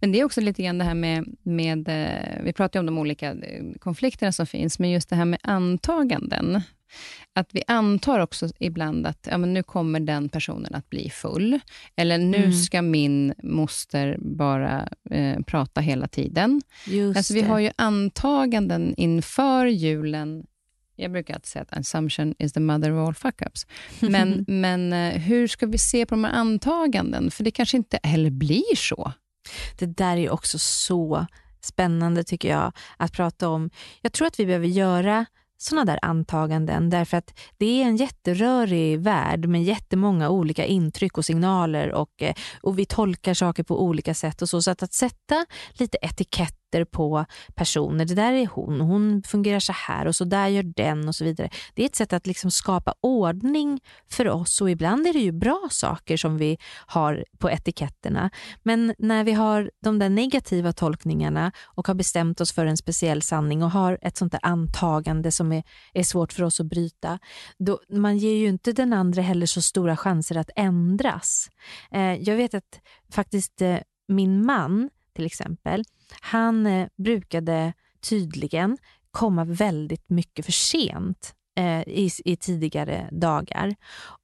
Men 0.00 0.12
det 0.12 0.20
är 0.20 0.24
också 0.24 0.40
lite 0.40 0.62
grann 0.62 0.78
det 0.78 0.84
här 0.84 0.94
med, 0.94 1.24
med 1.42 1.88
eh, 1.88 2.42
vi 2.44 2.52
pratar 2.52 2.78
ju 2.78 2.80
om 2.80 2.86
de 2.86 2.98
olika 2.98 3.30
eh, 3.30 3.62
konflikterna 3.80 4.32
som 4.32 4.46
finns, 4.46 4.78
men 4.78 4.90
just 4.90 5.08
det 5.08 5.16
här 5.16 5.24
med 5.24 5.40
antaganden. 5.42 6.60
Att 7.34 7.48
vi 7.52 7.62
antar 7.66 8.20
också 8.20 8.48
ibland 8.58 9.06
att 9.06 9.28
ja, 9.30 9.38
men 9.38 9.54
nu 9.54 9.62
kommer 9.62 10.00
den 10.00 10.28
personen 10.28 10.74
att 10.74 10.90
bli 10.90 11.10
full, 11.10 11.60
eller 11.96 12.18
nu 12.18 12.36
Mm. 12.36 12.52
ska 12.52 12.82
min 12.82 13.34
moster 13.42 14.16
bara 14.20 14.88
eh, 15.10 15.40
prata 15.46 15.80
hela 15.80 16.08
tiden. 16.08 16.62
Just 16.86 17.16
Alltså, 17.16 17.34
vi 17.34 17.40
det. 17.42 17.48
har 17.48 17.58
ju 17.58 17.70
antaganden 17.76 18.94
inför 18.96 19.66
julen. 19.66 20.44
Jag 21.00 21.12
brukar 21.12 21.34
alltid 21.34 21.46
säga 21.46 21.62
att 21.62 21.78
assumption 21.78 22.34
is 22.38 22.52
the 22.52 22.60
mother 22.60 22.92
of 22.92 23.08
all 23.08 23.14
fuck-ups. 23.14 23.66
Men, 24.00 24.44
men 24.48 24.92
eh, 24.92 25.20
hur 25.20 25.46
ska 25.46 25.66
vi 25.66 25.78
se 25.78 26.06
på 26.06 26.14
de 26.14 26.24
här 26.24 26.32
antaganden? 26.32 27.30
För 27.30 27.44
det 27.44 27.50
kanske 27.50 27.76
inte 27.76 27.98
heller 28.02 28.30
blir 28.30 28.76
så. 28.76 29.12
Det 29.78 29.86
där 29.86 30.16
är 30.16 30.30
också 30.30 30.58
så 30.58 31.26
spännande 31.60 32.24
tycker 32.24 32.48
jag 32.48 32.72
att 32.96 33.12
prata 33.12 33.48
om. 33.48 33.70
Jag 34.00 34.12
tror 34.12 34.26
att 34.26 34.40
vi 34.40 34.46
behöver 34.46 34.66
göra 34.66 35.26
sådana 35.58 35.84
där 35.84 35.98
antaganden 36.02 36.90
därför 36.90 37.16
att 37.16 37.38
det 37.58 37.82
är 37.82 37.86
en 37.86 37.96
jätterörig 37.96 38.98
värld 38.98 39.48
med 39.48 39.64
jättemånga 39.64 40.30
olika 40.30 40.64
intryck 40.64 41.18
och 41.18 41.24
signaler 41.24 41.92
och, 41.92 42.22
eh, 42.22 42.34
och 42.60 42.78
vi 42.78 42.86
tolkar 42.86 43.34
saker 43.34 43.62
på 43.62 43.82
olika 43.82 44.14
sätt 44.14 44.42
och 44.42 44.48
så. 44.48 44.62
Så 44.62 44.70
att, 44.70 44.82
att 44.82 44.92
sätta 44.92 45.46
lite 45.72 45.98
sitter 46.68 46.84
på 46.84 47.24
personer, 47.54 48.04
det 48.04 48.14
där 48.14 48.32
är 48.32 48.46
hon, 48.46 48.80
hon 48.80 49.22
fungerar 49.22 49.60
så 49.60 49.72
här 49.72 50.06
och 50.06 50.16
så 50.16 50.24
där 50.24 50.48
gör 50.48 50.62
den 50.62 51.08
och 51.08 51.14
så 51.14 51.24
vidare. 51.24 51.50
Det 51.74 51.82
är 51.82 51.86
ett 51.86 51.96
sätt 51.96 52.12
att 52.12 52.26
liksom 52.26 52.50
skapa 52.50 52.94
ordning 53.00 53.80
för 54.10 54.28
oss 54.28 54.60
och 54.60 54.70
ibland 54.70 55.06
är 55.06 55.12
det 55.12 55.18
ju 55.18 55.32
bra 55.32 55.68
saker 55.70 56.16
som 56.16 56.38
vi 56.38 56.58
har 56.86 57.24
på 57.38 57.50
etiketterna. 57.50 58.30
Men 58.62 58.94
när 58.98 59.24
vi 59.24 59.32
har 59.32 59.70
de 59.82 59.98
där 59.98 60.08
negativa 60.08 60.72
tolkningarna 60.72 61.52
och 61.76 61.86
har 61.86 61.94
bestämt 61.94 62.40
oss 62.40 62.52
för 62.52 62.66
en 62.66 62.76
speciell 62.76 63.22
sanning 63.22 63.62
och 63.62 63.70
har 63.70 63.98
ett 64.02 64.16
sånt 64.16 64.32
där 64.32 64.40
antagande 64.42 65.30
som 65.30 65.52
är, 65.52 65.62
är 65.94 66.02
svårt 66.02 66.32
för 66.32 66.42
oss 66.42 66.60
att 66.60 66.66
bryta, 66.66 67.18
då, 67.58 67.80
man 67.88 68.18
ger 68.18 68.34
ju 68.34 68.48
inte 68.48 68.72
den 68.72 68.92
andra 68.92 69.22
heller 69.22 69.46
så 69.46 69.62
stora 69.62 69.96
chanser 69.96 70.36
att 70.36 70.50
ändras. 70.56 71.50
Eh, 71.92 72.14
jag 72.14 72.36
vet 72.36 72.54
att 72.54 72.80
faktiskt 73.12 73.62
eh, 73.62 73.78
min 74.08 74.46
man 74.46 74.90
till 75.18 75.26
exempel, 75.26 75.84
han 76.20 76.66
eh, 76.66 76.88
brukade 76.96 77.72
tydligen 78.08 78.78
komma 79.10 79.44
väldigt 79.44 80.10
mycket 80.10 80.44
för 80.44 80.52
sent 80.52 81.34
eh, 81.58 81.80
i, 81.80 82.10
i 82.24 82.36
tidigare 82.36 83.08
dagar. 83.12 83.74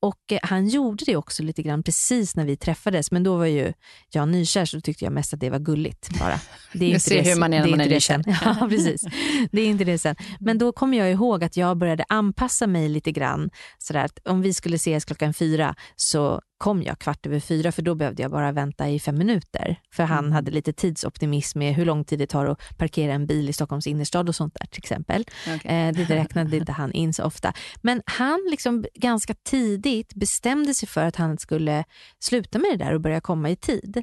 Och 0.01 0.33
eh, 0.33 0.39
Han 0.43 0.69
gjorde 0.69 1.05
det 1.05 1.17
också 1.17 1.43
lite 1.43 1.63
grann 1.63 1.83
precis 1.83 2.37
när 2.37 2.45
vi 2.45 2.57
träffades, 2.57 3.11
men 3.11 3.23
då 3.23 3.37
var 3.37 3.47
ju 3.47 3.73
jag 4.11 4.29
nykär 4.29 4.65
så 4.65 4.77
då 4.77 4.81
tyckte 4.81 5.05
jag 5.05 5.13
mest 5.13 5.35
att 5.35 5.41
det 5.41 5.51
var 5.51 5.59
gulligt 5.59 6.19
bara. 6.19 6.41
Det 6.73 6.85
är 6.85 6.89
Jag 6.89 6.89
inte 6.89 7.01
ser 7.01 7.23
det, 7.23 7.31
hur 7.31 7.41
man 7.41 7.53
är 7.53 7.61
när 7.61 7.71
man 7.71 7.81
är 7.81 7.89
nykär. 7.89 8.23
Ja, 8.27 8.67
precis. 8.69 9.05
Det 9.53 9.61
är 9.61 9.67
inte 9.67 9.85
det 9.85 9.99
sen. 9.99 10.17
Men 10.41 10.59
då 10.59 10.73
kommer 10.73 10.99
jag 10.99 11.11
ihåg 11.13 11.45
att 11.45 11.57
jag 11.57 11.77
började 11.77 12.05
anpassa 12.09 12.67
mig 12.67 12.89
lite 12.89 13.13
grann. 13.13 13.51
Sådär 13.79 14.05
att 14.05 14.19
om 14.29 14.43
vi 14.43 14.55
skulle 14.55 14.77
ses 14.77 15.05
klockan 15.05 15.35
fyra 15.35 15.75
så 15.97 16.41
kom 16.59 16.83
jag 16.83 16.99
kvart 16.99 17.27
över 17.27 17.41
fyra 17.41 17.73
för 17.73 17.83
då 17.83 17.95
behövde 17.95 18.23
jag 18.23 18.31
bara 18.31 18.53
vänta 18.53 18.89
i 18.89 19.01
fem 19.01 19.19
minuter. 19.19 19.81
För 19.93 20.03
han 20.03 20.19
Mm. 20.19 20.33
hade 20.33 20.51
lite 20.51 20.73
tidsoptimism 20.73 21.59
med 21.59 21.75
hur 21.75 21.85
lång 21.85 22.05
tid 22.05 22.19
det 22.19 22.27
tar 22.27 22.47
att 22.47 22.79
parkera 22.79 23.13
en 23.13 23.27
bil 23.27 23.49
i 23.49 23.53
Stockholms 23.53 23.87
innerstad 23.87 24.29
och 24.29 24.35
sånt 24.35 24.55
där 24.61 24.67
till 24.67 24.79
exempel. 24.79 25.25
Eh, 25.47 25.95
det 25.95 26.05
räknade 26.05 26.57
inte 26.57 26.73
han 26.73 26.93
in 26.93 27.15
så 27.15 27.25
ofta. 27.25 27.53
Men 27.83 28.03
han 28.07 28.41
liksom 28.51 28.85
ganska 28.95 29.35
tidigt 29.35 30.15
bestämde 30.15 30.75
sig 30.75 30.89
för 30.89 31.05
att 31.05 31.17
han 31.17 31.39
skulle 31.39 31.85
sluta 32.19 32.59
med 32.59 32.71
det 32.79 32.85
där 32.85 32.95
och 32.95 33.01
börja 33.01 33.21
komma 33.21 33.51
i 33.51 33.57
tid. 33.57 34.03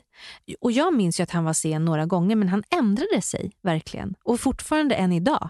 Och 0.61 0.71
Jag 0.71 0.93
minns 0.95 1.19
ju 1.19 1.23
att 1.23 1.31
han 1.31 1.43
var 1.43 1.53
sen 1.53 1.85
några 1.85 2.05
gånger 2.05 2.35
men 2.35 2.49
han 2.49 2.63
ändrade 2.79 3.21
sig 3.21 3.51
verkligen. 3.63 4.13
Och 4.23 4.39
fortfarande 4.39 4.95
än 4.95 5.11
idag, 5.13 5.49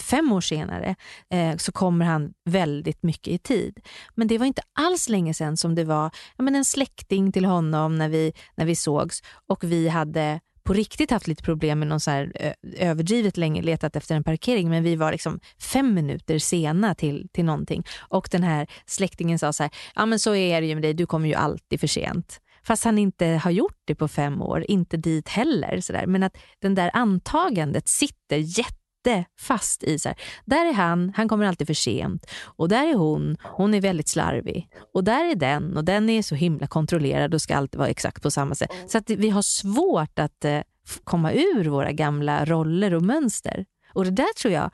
fem 0.00 0.32
år 0.32 0.40
senare, 0.40 0.94
eh, 1.30 1.56
så 1.56 1.72
kommer 1.72 2.04
han 2.04 2.32
väldigt 2.44 3.02
mycket 3.02 3.28
i 3.28 3.38
tid. 3.38 3.80
Men 4.14 4.28
det 4.28 4.38
var 4.38 4.46
inte 4.46 4.62
alls 4.72 5.08
länge 5.08 5.34
sedan 5.34 5.56
som 5.56 5.74
det 5.74 5.84
var 5.84 6.10
ja, 6.36 6.44
men 6.44 6.54
en 6.54 6.64
släkting 6.64 7.32
till 7.32 7.44
honom 7.44 7.94
när 7.94 8.08
vi, 8.08 8.32
när 8.54 8.64
vi 8.64 8.76
sågs 8.76 9.22
och 9.46 9.64
vi 9.64 9.88
hade 9.88 10.40
på 10.64 10.72
riktigt 10.72 11.10
haft 11.10 11.26
lite 11.26 11.42
problem 11.42 11.78
med 11.78 11.88
någon 11.88 12.00
så 12.00 12.10
här, 12.10 12.54
överdrivet 12.76 13.36
länge 13.36 13.62
letat 13.62 13.96
efter 13.96 14.14
en 14.14 14.24
parkering 14.24 14.70
men 14.70 14.82
vi 14.82 14.96
var 14.96 15.12
liksom 15.12 15.40
fem 15.58 15.94
minuter 15.94 16.38
sena 16.38 16.94
till, 16.94 17.28
till 17.32 17.44
någonting. 17.44 17.84
Och 17.98 18.28
den 18.30 18.42
här 18.42 18.66
släktingen 18.86 19.38
sa 19.38 19.52
så 19.52 19.62
här, 19.62 19.72
ja 19.94 20.06
men 20.06 20.18
så 20.18 20.34
är 20.34 20.60
det 20.60 20.66
ju 20.66 20.74
med 20.74 20.82
dig, 20.82 20.94
du 20.94 21.06
kommer 21.06 21.28
ju 21.28 21.34
alltid 21.34 21.80
för 21.80 21.86
sent. 21.86 22.40
Fast 22.64 22.84
han 22.84 22.98
inte 22.98 23.26
har 23.26 23.50
gjort 23.50 23.78
det 23.84 23.94
på 23.94 24.08
fem 24.08 24.42
år, 24.42 24.64
inte 24.68 24.96
dit 24.96 25.28
heller. 25.28 25.80
Så 25.80 25.92
där. 25.92 26.06
Men 26.06 26.22
att 26.22 26.36
den 26.58 26.74
där 26.74 26.90
antagandet 26.92 27.88
sitter 27.88 28.38
fast 29.40 29.82
i 29.82 29.98
så 29.98 30.08
här, 30.08 30.18
där 30.44 30.66
är 30.66 30.72
han, 30.72 31.12
han 31.16 31.28
kommer 31.28 31.44
alltid 31.44 31.66
för 31.66 31.74
sent. 31.74 32.26
Och 32.44 32.68
där 32.68 32.86
är 32.86 32.94
hon, 32.94 33.36
hon 33.42 33.74
är 33.74 33.80
väldigt 33.80 34.08
slarvig. 34.08 34.68
Och 34.94 35.04
där 35.04 35.30
är 35.30 35.34
den 35.34 35.76
och 35.76 35.84
den 35.84 36.10
är 36.10 36.22
så 36.22 36.34
himla 36.34 36.66
kontrollerad 36.66 37.34
och 37.34 37.42
ska 37.42 37.56
alltid 37.56 37.78
vara 37.78 37.88
exakt 37.88 38.22
på 38.22 38.30
samma 38.30 38.54
sätt. 38.54 38.70
Så 38.86 38.98
att 38.98 39.10
vi 39.10 39.30
har 39.30 39.42
svårt 39.42 40.18
att 40.18 40.44
eh, 40.44 40.60
komma 41.04 41.32
ur 41.32 41.64
våra 41.64 41.92
gamla 41.92 42.44
roller 42.44 42.94
och 42.94 43.02
mönster. 43.02 43.64
Och 43.94 44.04
det 44.04 44.10
där 44.10 44.34
tror 44.40 44.54
jag 44.54 44.70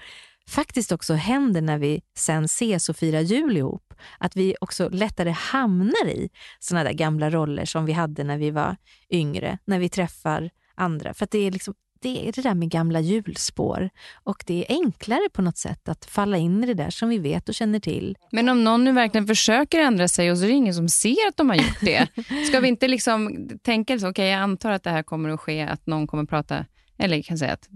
faktiskt 0.48 0.92
också 0.92 1.14
händer 1.14 1.62
när 1.62 1.78
vi 1.78 2.02
sen 2.16 2.44
ses 2.44 2.88
och 2.88 2.96
firar 2.96 3.20
jul 3.20 3.56
ihop. 3.56 3.94
Att 4.18 4.36
vi 4.36 4.54
också 4.60 4.88
lättare 4.88 5.30
hamnar 5.30 6.08
i 6.08 6.30
såna 6.58 6.84
där 6.84 6.92
gamla 6.92 7.30
roller 7.30 7.64
som 7.64 7.84
vi 7.84 7.92
hade 7.92 8.24
när 8.24 8.38
vi 8.38 8.50
var 8.50 8.76
yngre, 9.10 9.58
när 9.64 9.78
vi 9.78 9.88
träffar 9.88 10.50
andra. 10.74 11.14
För 11.14 11.24
att 11.24 11.30
det 11.30 11.38
är 11.38 11.50
liksom 11.50 11.74
det 12.00 12.28
är 12.28 12.32
det 12.32 12.42
där 12.42 12.54
med 12.54 12.70
gamla 12.70 13.00
hjulspår 13.00 13.90
och 14.24 14.44
det 14.46 14.64
är 14.68 14.74
enklare 14.74 15.28
på 15.32 15.42
något 15.42 15.58
sätt 15.58 15.88
att 15.88 16.04
falla 16.04 16.36
in 16.36 16.64
i 16.64 16.66
det 16.66 16.74
där 16.74 16.90
som 16.90 17.08
vi 17.08 17.18
vet 17.18 17.48
och 17.48 17.54
känner 17.54 17.80
till. 17.80 18.16
Men 18.32 18.48
om 18.48 18.64
någon 18.64 18.84
nu 18.84 18.92
verkligen 18.92 19.26
försöker 19.26 19.80
ändra 19.80 20.08
sig 20.08 20.30
och 20.30 20.38
så 20.38 20.44
är 20.44 20.48
det 20.48 20.54
ingen 20.54 20.74
som 20.74 20.88
ser 20.88 21.28
att 21.28 21.36
de 21.36 21.48
har 21.48 21.56
gjort 21.56 21.80
det. 21.80 22.08
Ska 22.48 22.60
vi 22.60 22.68
inte 22.68 22.88
liksom 22.88 23.48
tänka 23.62 23.98
så, 23.98 24.08
okej 24.08 24.28
jag 24.28 24.40
antar 24.40 24.70
att 24.70 24.82
det 24.82 24.90
här 24.90 25.02
kommer 25.02 25.28
att 25.28 25.40
ske, 25.40 25.62
att 25.62 25.86
någon 25.86 26.06
kommer 26.06 26.22
att 26.22 26.28
prata, 26.30 26.64
eller 26.98 27.16
jag 27.16 27.24
kan 27.24 27.38
säga 27.38 27.52
att 27.52 27.68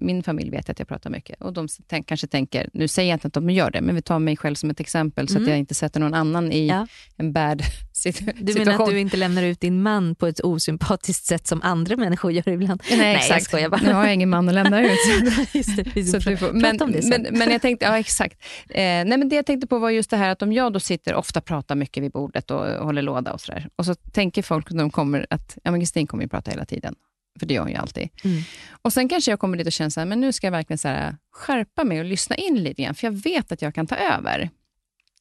min 0.00 0.22
familj 0.22 0.50
vet 0.50 0.70
att 0.70 0.78
jag 0.78 0.88
pratar 0.88 1.10
mycket 1.10 1.42
och 1.42 1.52
de 1.52 1.68
tänk, 1.86 2.06
kanske 2.08 2.26
tänker, 2.26 2.70
nu 2.72 2.88
säger 2.88 3.10
jag 3.10 3.16
inte 3.16 3.26
att 3.26 3.32
de 3.34 3.50
gör 3.50 3.70
det, 3.70 3.80
men 3.80 3.94
vi 3.94 4.02
tar 4.02 4.18
mig 4.18 4.36
själv 4.36 4.54
som 4.54 4.70
ett 4.70 4.80
exempel 4.80 5.28
så 5.28 5.34
Mm. 5.34 5.42
att 5.44 5.48
jag 5.50 5.58
inte 5.58 5.74
sätter 5.74 6.00
någon 6.00 6.14
annan 6.14 6.52
i 6.52 6.66
Ja. 6.68 6.86
en 7.16 7.32
bad 7.32 7.62
sit- 7.92 8.32
Du 8.40 8.52
situation. 8.52 8.64
menar 8.64 8.84
att 8.84 8.90
du 8.90 8.98
inte 8.98 9.16
lämnar 9.16 9.42
ut 9.42 9.60
din 9.60 9.82
man 9.82 10.14
på 10.14 10.26
ett 10.26 10.40
osympatiskt 10.40 11.26
sätt 11.26 11.46
som 11.46 11.62
andra 11.62 11.96
människor 11.96 12.32
gör 12.32 12.48
ibland? 12.48 12.82
Nej, 12.90 12.98
jag 13.00 13.14
exakt. 13.16 13.44
skojar 13.44 13.68
bara. 13.68 13.80
Nu 13.82 13.92
har 13.92 14.04
jag 14.04 14.14
ingen 14.14 14.30
man 14.30 14.48
att 14.48 14.54
lämna 14.54 14.82
ut. 14.82 14.98
Just 15.54 15.76
det, 15.76 15.82
vi 15.94 16.04
Så 16.04 16.16
att 16.16 16.26
vi 16.26 16.36
får, 16.36 16.46
prata 16.46 16.58
men, 16.58 16.82
om 16.82 16.92
det 16.92 17.02
sen. 17.02 17.22
men, 17.22 17.38
men 17.38 17.50
jag 17.50 17.62
tänkte, 17.62 17.86
ja 17.86 17.98
exakt. 17.98 18.38
Eh, 18.68 18.74
nej, 18.82 19.06
men 19.18 19.28
det 19.28 19.36
jag 19.36 19.46
tänkte 19.46 19.66
på 19.66 19.78
var 19.78 19.90
just 19.90 20.10
det 20.10 20.16
här 20.16 20.28
att 20.30 20.42
om 20.42 20.52
jag 20.52 20.72
då 20.72 20.80
sitter, 20.80 21.14
ofta 21.14 21.40
pratar 21.40 21.74
mycket 21.74 22.02
vid 22.02 22.12
bordet 22.12 22.50
och 22.50 22.64
håller 22.66 23.02
låda 23.02 23.32
och 23.32 23.40
sådär. 23.40 23.68
Och 23.76 23.86
så 23.86 23.94
tänker 23.94 24.42
folk 24.42 24.70
när 24.70 24.78
de 24.82 24.90
kommer 24.90 25.26
att, 25.30 25.58
ja 25.62 25.70
men 25.70 25.80
Kristin 25.80 26.06
kommer 26.06 26.22
ju 26.24 26.28
prata 26.28 26.50
hela 26.50 26.64
tiden. 26.64 26.94
För 27.38 27.46
det 27.46 27.54
gör 27.54 27.62
hon 27.62 27.70
ju 27.70 27.76
alltid. 27.76 28.08
Mm. 28.24 28.42
Och 28.82 28.92
sen 28.92 29.08
kanske 29.08 29.30
jag 29.30 29.40
kommer 29.40 29.56
dit 29.56 29.66
och 29.66 29.72
känner 29.72 29.90
så 29.90 30.00
här, 30.00 30.06
men 30.06 30.20
nu 30.20 30.32
ska 30.32 30.46
jag 30.46 30.52
verkligen 30.52 30.78
så 30.78 30.88
här, 30.88 31.16
skärpa 31.30 31.84
mig 31.84 31.98
och 31.98 32.04
lyssna 32.04 32.36
in 32.36 32.62
lite 32.62 32.82
grann, 32.82 32.94
för 32.94 33.06
jag 33.06 33.12
vet 33.12 33.52
att 33.52 33.62
jag 33.62 33.74
kan 33.74 33.86
ta 33.86 33.96
över. 33.96 34.50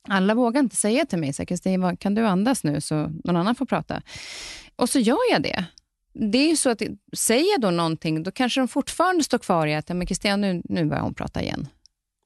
Alla 0.08 0.36
vågar 0.36 0.60
inte 0.60 0.76
säga 0.76 1.06
till 1.06 1.20
mig, 1.20 1.34
Kristin, 1.34 1.98
kan 1.98 2.16
du 2.16 2.28
andas 2.28 2.64
nu 2.64 2.82
så 2.82 2.96
någon 3.24 3.36
annan 3.36 3.56
får 3.56 3.66
prata? 3.66 4.02
Och 4.76 4.90
så 4.90 5.00
gör 5.00 5.32
jag 5.32 5.42
det. 5.44 5.66
Det 6.14 6.38
är 6.38 6.50
ju 6.50 6.56
så 6.56 6.70
att 6.70 6.82
säger 7.14 7.52
jag 7.52 7.62
då 7.62 7.72
någonting, 7.72 8.24
då 8.24 8.32
kanske 8.32 8.62
de 8.62 8.68
fortfarande 8.68 9.24
står 9.24 9.38
kvar 9.38 9.68
i 9.68 9.76
att, 9.76 9.90
"Ja, 9.90 9.96
men 9.96 10.08
Kristina, 10.08 10.36
nu, 10.36 10.62
nu 10.66 10.86
börjar 10.86 11.04
hon 11.04 11.14
prata 11.14 11.42
igen. 11.42 11.68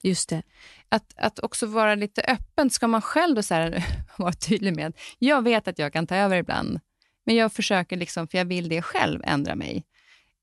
Just 0.03 0.29
det. 0.29 0.43
Att, 0.89 1.13
att 1.17 1.39
också 1.39 1.65
vara 1.65 1.95
lite 1.95 2.21
öppen. 2.21 2.69
Ska 2.69 2.87
man 2.87 3.01
själv 3.01 3.35
då 3.35 3.43
så 3.43 3.53
här, 3.53 3.83
vara 4.17 4.33
tydlig 4.33 4.75
med 4.75 4.93
jag 5.19 5.41
vet 5.41 5.67
att 5.67 5.79
jag 5.79 5.93
kan 5.93 6.07
ta 6.07 6.15
över 6.15 6.37
ibland, 6.37 6.79
men 7.27 7.35
jag 7.35 7.53
försöker, 7.53 7.97
liksom, 7.97 8.27
för 8.27 8.37
jag 8.37 8.45
vill 8.45 8.69
det 8.69 8.81
själv, 8.81 9.21
ändra 9.23 9.55
mig. 9.55 9.83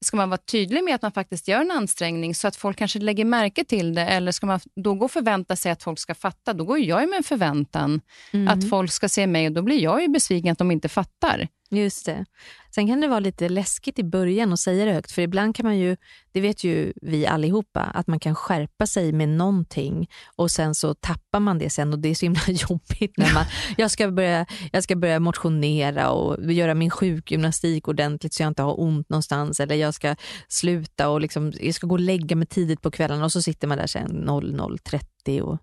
Ska 0.05 0.17
man 0.17 0.31
vara 0.31 0.39
tydlig 0.39 0.85
med 0.85 0.95
att 0.95 1.03
man 1.03 1.13
faktiskt 1.13 1.49
gör 1.49 1.61
en 1.61 1.71
ansträngning 1.71 2.35
så 2.35 2.49
att 2.49 2.57
folk 2.57 2.79
kanske 2.79 2.99
lägger 2.99 3.25
märke 3.25 3.65
till 3.65 3.95
det 3.95 4.03
eller 4.03 4.33
ska 4.33 4.47
man 4.47 4.61
då 4.77 4.95
gå 4.95 5.05
och 5.05 5.11
förvänta 5.11 5.57
sig 5.57 5.73
att 5.73 5.83
folk 5.83 5.99
ska 5.99 6.15
fatta? 6.15 6.53
Då 6.53 6.65
går 6.65 6.79
jag 6.79 7.09
med 7.09 7.17
en 7.17 7.23
förväntan 7.23 8.01
mm. 8.33 8.49
att 8.49 8.69
folk 8.69 8.93
ska 8.93 9.09
se 9.09 9.27
mig 9.27 9.47
och 9.47 9.53
då 9.53 9.63
blir 9.63 9.83
jag 9.83 10.03
ju 10.03 10.09
besviken 10.09 10.53
att 10.53 10.59
de 10.59 10.71
inte 10.71 10.89
fattar. 10.89 11.49
Just 11.71 12.07
det. 12.07 12.25
Sen 12.75 12.87
kan 12.87 13.01
det 13.01 13.09
vara 13.09 13.21
lite 13.21 13.49
läskigt 13.49 13.99
i 13.99 14.05
början 14.05 14.53
att 14.53 14.61
säga 14.61 14.85
det 14.85 14.93
högt, 14.93 15.13
för 15.13 15.23
ibland 15.23 15.57
kan 15.57 15.67
man 15.67 15.79
ju, 15.79 15.97
det 16.33 16.41
vet 16.41 16.65
ju 16.65 16.93
vi 17.03 17.27
allihopa, 17.27 17.81
att 17.81 18.07
man 18.07 18.21
kan 18.21 18.35
skärpa 18.35 18.87
sig 18.87 19.13
med 19.13 19.29
någonting 19.29 20.09
och 20.37 20.51
sen 20.51 20.75
så 20.75 20.95
tappar 20.95 21.41
man 21.41 21.59
det 21.59 21.71
sen 21.71 21.93
och 21.93 21.99
det 21.99 22.09
är 22.09 22.15
så 22.15 22.27
himla 22.27 22.41
jobbigt 22.47 23.17
när 23.17 23.35
man, 23.35 23.45
jag 23.77 23.91
ska 23.91 24.11
börja, 24.11 24.47
jag 24.73 24.83
ska 24.83 24.97
börja 24.97 25.21
motionera 25.21 26.11
och 26.11 26.53
göra 26.53 26.75
min 26.75 26.91
sjukgymnastik 26.91 27.89
ordentligt 27.89 28.35
så 28.35 28.43
jag 28.43 28.51
inte 28.51 28.63
har 28.63 28.81
ont 28.81 29.09
någonstans 29.09 29.61
eller 29.61 29.75
jag 29.75 29.95
ska 29.95 30.17
sluta 30.49 31.09
och 31.09 31.21
liksom, 31.21 31.53
jag 31.61 31.75
ska 31.75 31.87
gå 31.87 31.95
och 31.95 32.01
lägga 32.01 32.37
mig 32.37 32.47
tidigt 32.47 32.83
på 32.83 32.91
kvällen 32.91 33.23
och 33.23 33.33
så 33.33 33.43
sitter 33.43 33.69
man 33.69 33.79
där 33.79 33.87
sen 33.87 34.29
00.30 34.29 35.41
och 35.41 35.59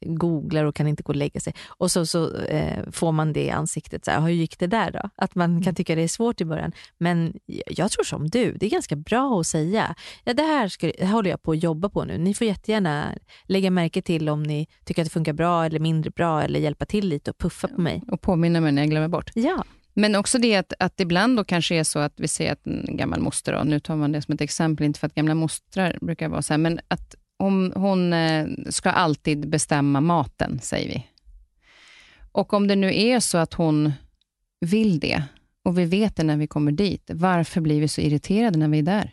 googlar 0.00 0.64
och 0.64 0.74
kan 0.74 0.88
inte 0.88 1.02
gå 1.02 1.10
och 1.10 1.16
lägga 1.16 1.40
sig. 1.40 1.54
Och 1.68 1.90
så, 1.90 2.06
så 2.06 2.36
eh, 2.36 2.90
får 2.90 3.12
man 3.12 3.32
det 3.32 3.44
i 3.44 3.50
ansiktet. 3.50 4.04
Så 4.04 4.10
här, 4.10 4.20
hur 4.20 4.28
gick 4.28 4.58
det 4.58 4.66
där 4.66 4.90
då? 4.90 5.10
Att 5.16 5.34
man 5.34 5.48
kan 5.48 5.62
mm. 5.62 5.74
tycka 5.74 5.94
det 5.94 6.02
är 6.02 6.08
svårt 6.08 6.40
i 6.40 6.44
början. 6.44 6.72
Men 6.98 7.34
jag 7.66 7.90
tror 7.90 8.04
som 8.04 8.28
du, 8.28 8.52
det 8.52 8.66
är 8.66 8.70
ganska 8.70 8.96
bra 8.96 9.40
att 9.40 9.46
säga. 9.46 9.94
Ja, 10.24 10.34
det, 10.34 10.42
här 10.42 10.68
ska, 10.68 10.92
det 10.98 11.06
håller 11.06 11.30
jag 11.30 11.42
på 11.42 11.52
att 11.52 11.62
jobba 11.62 11.88
på 11.88 12.04
nu. 12.04 12.18
Ni 12.18 12.34
får 12.34 12.46
jättegärna 12.46 13.14
lägga 13.44 13.70
märke 13.70 14.02
till 14.02 14.28
om 14.28 14.42
ni 14.42 14.66
tycker 14.84 15.02
att 15.02 15.06
det 15.06 15.12
funkar 15.12 15.32
bra 15.32 15.64
eller 15.64 15.80
mindre 15.80 16.10
bra 16.10 16.42
eller 16.42 16.60
hjälpa 16.60 16.84
till 16.84 17.08
lite 17.08 17.30
och 17.30 17.38
puffa 17.38 17.68
på 17.68 17.80
mig. 17.80 18.02
Och 18.10 18.20
påminna 18.20 18.60
mig 18.60 18.72
när 18.72 18.82
jag 18.82 18.90
glömmer 18.90 19.08
bort. 19.08 19.30
Ja. 19.34 19.64
Men 19.94 20.14
också 20.14 20.38
det 20.38 20.56
att, 20.56 20.72
att 20.78 21.00
ibland 21.00 21.36
då 21.36 21.44
kanske 21.44 21.74
är 21.74 21.84
så 21.84 21.98
att 21.98 22.12
vi 22.16 22.28
ser 22.28 22.52
att 22.52 22.66
en 22.66 22.96
gammal 22.96 23.20
moster, 23.20 23.52
då, 23.52 23.62
nu 23.64 23.80
tar 23.80 23.96
man 23.96 24.12
det 24.12 24.22
som 24.22 24.34
ett 24.34 24.40
exempel, 24.40 24.86
inte 24.86 25.00
för 25.00 25.06
att 25.06 25.14
gamla 25.14 25.34
mostrar 25.34 25.98
brukar 26.00 26.28
vara 26.28 26.42
så 26.42 26.52
här, 26.52 26.58
men 26.58 26.80
att 26.88 27.14
om 27.38 27.72
hon 27.76 28.12
eh, 28.12 28.46
ska 28.68 28.90
alltid 28.90 29.48
bestämma 29.48 30.00
maten, 30.00 30.60
säger 30.62 30.88
vi. 30.88 31.06
Och 32.32 32.52
om 32.52 32.68
det 32.68 32.76
nu 32.76 33.00
är 33.00 33.20
så 33.20 33.38
att 33.38 33.54
hon 33.54 33.92
vill 34.60 35.00
det 35.00 35.22
och 35.64 35.78
vi 35.78 35.84
vet 35.84 36.16
det 36.16 36.22
när 36.22 36.36
vi 36.36 36.46
kommer 36.46 36.72
dit, 36.72 37.10
varför 37.14 37.60
blir 37.60 37.80
vi 37.80 37.88
så 37.88 38.00
irriterade 38.00 38.58
när 38.58 38.68
vi 38.68 38.78
är 38.78 38.82
där? 38.82 39.10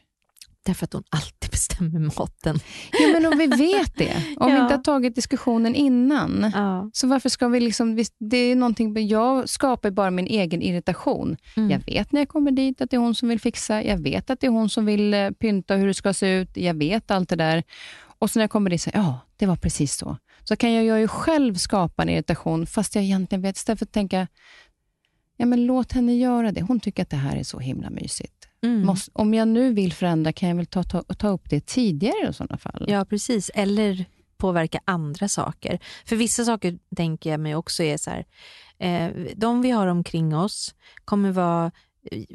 Därför 0.66 0.86
att 0.86 0.94
hon 0.94 1.04
alltid 1.10 1.52
bestämmer 1.52 2.00
maten. 2.00 2.60
Ja, 2.92 3.08
men 3.14 3.26
om 3.26 3.38
vi 3.38 3.48
vet 3.48 3.98
det, 3.98 4.16
om 4.38 4.50
ja. 4.50 4.56
vi 4.56 4.62
inte 4.62 4.74
har 4.74 4.84
tagit 4.84 5.16
diskussionen 5.16 5.76
innan, 5.76 6.52
ja. 6.56 6.90
så 6.94 7.08
varför 7.08 7.30
ska 7.30 7.48
vi 7.48 7.60
liksom... 7.60 8.04
Det 8.20 8.38
är 8.38 8.56
någonting, 8.56 9.08
jag 9.08 9.50
skapar 9.50 9.92
bara 9.92 10.12
min 10.12 10.28
egen 10.28 10.62
irritation. 10.62 11.38
Mm. 11.58 11.70
Jag 11.70 11.80
vet 11.86 12.12
när 12.12 12.22
jag 12.22 12.30
kommer 12.30 12.52
dit 12.52 12.82
att 12.82 12.90
det 12.90 12.98
är 12.98 13.00
hon 13.00 13.16
som 13.16 13.30
vill 13.30 13.40
fixa, 13.40 13.84
jag 13.84 13.98
vet 13.98 14.30
att 14.30 14.40
det 14.40 14.48
är 14.48 14.52
hon 14.52 14.70
som 14.70 14.86
vill 14.86 15.14
eh, 15.14 15.32
pynta 15.32 15.76
hur 15.76 15.88
det 15.88 15.94
ska 15.94 16.14
se 16.14 16.36
ut, 16.36 16.58
jag 16.58 16.74
vet 16.74 17.12
allt 17.12 17.30
det 17.30 17.36
där. 17.36 17.64
Och 18.20 18.32
så 18.32 18.40
när 18.40 18.44
jag 18.44 18.50
kommer 18.52 18.70
dit, 18.70 18.82
så 18.82 18.90
ja, 18.94 19.20
det 19.38 19.46
var 19.46 19.56
precis 19.56 19.96
så. 19.96 20.18
Så 20.44 20.56
kan 20.56 20.74
jag 20.74 21.00
ju 21.00 21.08
själv 21.08 21.56
skapa 21.56 22.04
en 22.04 22.10
irritation, 22.10 22.68
fast 22.68 22.96
jag 22.96 23.04
egentligen 23.04 23.42
vet, 23.42 23.58
istället 23.58 23.80
för 23.80 23.86
att 23.86 23.92
tänka, 23.92 24.28
ja 25.38 25.46
men 25.46 25.66
låt 25.66 25.92
henne 25.92 26.16
göra 26.16 26.52
det. 26.52 26.62
Hon 26.62 26.80
tycker 26.80 27.04
att 27.04 27.10
det 27.10 27.18
här 27.18 27.36
är 27.36 27.44
så 27.44 27.60
himla 27.60 27.90
mysigt. 27.90 28.48
Mm. 28.64 28.86
Måste, 28.86 29.12
om 29.14 29.34
jag 29.34 29.48
nu 29.48 29.74
vill 29.74 29.94
förändra, 29.94 30.34
kan 30.34 30.50
jag 30.50 30.56
väl 30.56 30.66
ta, 30.66 30.84
ta, 30.84 31.04
ta 31.04 31.28
upp 31.28 31.50
det 31.50 31.66
tidigare 31.66 32.30
i 32.30 32.34
sådana 32.34 32.58
fall? 32.58 32.86
Ja, 32.88 33.06
precis. 33.06 33.52
Eller 33.54 34.06
påverka 34.38 34.80
andra 34.86 35.28
saker. 35.28 35.80
För 36.06 36.16
vissa 36.16 36.46
saker 36.46 36.80
tänker 36.96 37.30
jag 37.30 37.40
mig 37.40 37.56
också 37.56 37.84
är 37.84 37.98
så 37.98 38.10
här, 38.10 38.26
eh, 38.78 39.12
de 39.36 39.62
vi 39.62 39.72
har 39.72 39.88
omkring 39.88 40.36
oss 40.36 40.76
kommer 41.06 41.32
vara 41.32 41.72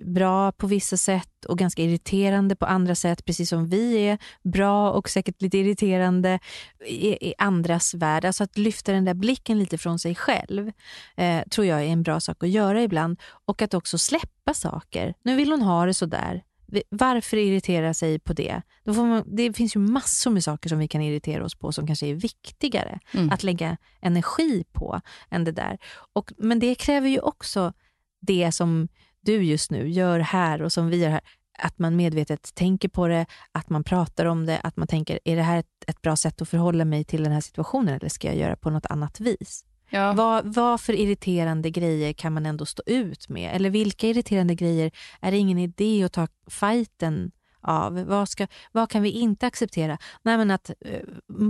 bra 0.05 0.53
på 0.53 0.67
vissa 0.67 0.97
sätt 0.97 1.45
och 1.45 1.59
ganska 1.59 1.83
irriterande 1.83 2.57
på 2.57 2.67
andra 2.67 2.95
sätt, 2.95 3.25
precis 3.25 3.49
som 3.49 3.69
vi 3.69 3.95
är 3.95 4.19
bra 4.43 4.91
och 4.91 5.09
säkert 5.09 5.43
lite 5.43 5.59
irriterande 5.59 6.39
i, 6.87 7.29
i 7.29 7.35
andras 7.39 7.95
värld. 7.95 8.25
Alltså 8.25 8.45
att 8.45 8.59
lyfta 8.59 8.93
den 8.93 9.05
där 9.05 9.15
blicken 9.15 9.59
lite 9.59 9.79
från 9.79 9.99
sig 9.99 10.15
själv 10.15 10.73
eh, 11.17 11.43
tror 11.51 11.67
jag 11.67 11.81
är 11.81 11.87
en 11.87 12.03
bra 12.03 12.21
sak 12.21 12.43
att 12.43 12.51
göra 12.51 12.83
ibland. 12.83 13.21
Och 13.45 13.63
att 13.63 13.75
också 13.75 13.99
släppa 13.99 14.55
saker. 14.55 15.15
Nu 15.23 15.37
vill 15.37 15.51
hon 15.51 15.63
ha 15.63 15.87
det 15.87 15.95
så 15.95 16.07
där. 16.07 16.43
Varför 16.89 17.37
irritera 17.37 17.95
sig 17.95 18.19
på 18.19 18.33
det? 18.33 18.63
Då 18.85 18.95
får 18.95 19.05
man, 19.05 19.25
det 19.27 19.53
finns 19.53 19.77
ju 19.77 19.81
massor 19.81 20.31
med 20.31 20.45
saker 20.45 20.69
som 20.69 20.79
vi 20.79 20.89
kan 20.89 21.03
irritera 21.03 21.45
oss 21.45 21.55
på 21.55 21.73
som 21.73 21.87
kanske 21.87 22.07
är 22.07 22.15
viktigare 22.15 23.01
mm. 23.15 23.31
att 23.31 23.43
lägga 23.43 23.77
energi 24.01 24.65
på 24.73 25.01
än 25.31 25.45
det 25.45 25.53
där. 25.53 25.79
Och, 26.13 26.33
men 26.39 26.59
det 26.59 26.75
kräver 26.75 27.09
ju 27.09 27.19
också 27.19 27.73
det 28.21 28.53
som 28.53 28.89
du 29.21 29.43
just 29.43 29.71
nu 29.71 29.89
gör 29.89 30.19
här 30.19 30.63
och 30.63 30.73
som 30.73 30.89
vi 30.89 30.97
gör 30.97 31.11
här, 31.11 31.21
att 31.59 31.79
man 31.79 31.97
medvetet 31.97 32.55
tänker 32.55 32.89
på 32.89 33.09
det, 33.09 33.27
att 33.53 33.71
man 33.71 33.85
pratar 33.85 34.27
om 34.27 34.47
det, 34.47 34.61
att 34.61 34.77
man 34.77 34.89
tänker, 34.89 35.21
är 35.25 35.37
det 35.37 35.43
här 35.43 35.59
ett, 35.59 35.85
ett 35.87 36.03
bra 36.03 36.17
sätt 36.17 36.43
att 36.43 36.49
förhålla 36.49 36.85
mig 36.85 37.05
till 37.05 37.23
den 37.23 37.33
här 37.33 37.41
situationen 37.41 37.95
eller 37.95 38.09
ska 38.09 38.29
jag 38.29 38.37
göra 38.37 38.57
på 38.57 38.71
något 38.71 38.87
annat 38.87 39.21
vis? 39.21 39.65
Ja. 39.91 40.13
Vad, 40.13 40.55
vad 40.55 40.81
för 40.81 40.93
irriterande 40.93 41.71
grejer 41.71 42.13
kan 42.13 42.33
man 42.33 42.47
ändå 42.47 42.67
stå 42.67 42.83
ut 42.87 43.29
med? 43.29 43.57
Eller 43.57 43.71
vilka 43.71 44.07
irriterande 44.07 44.55
grejer 44.55 44.91
är 45.21 45.31
det 45.31 45.39
ingen 45.39 45.59
idé 45.59 46.05
att 46.05 46.13
ta 46.13 46.29
fighten 46.47 47.31
av? 47.61 48.05
Vad, 48.05 48.29
ska, 48.29 48.47
vad 48.73 48.91
kan 48.91 49.03
vi 49.03 49.11
inte 49.11 49.47
acceptera? 49.47 49.99
Nej, 50.23 50.39
men 50.39 50.51
att 50.51 50.71
eh, 50.81 51.01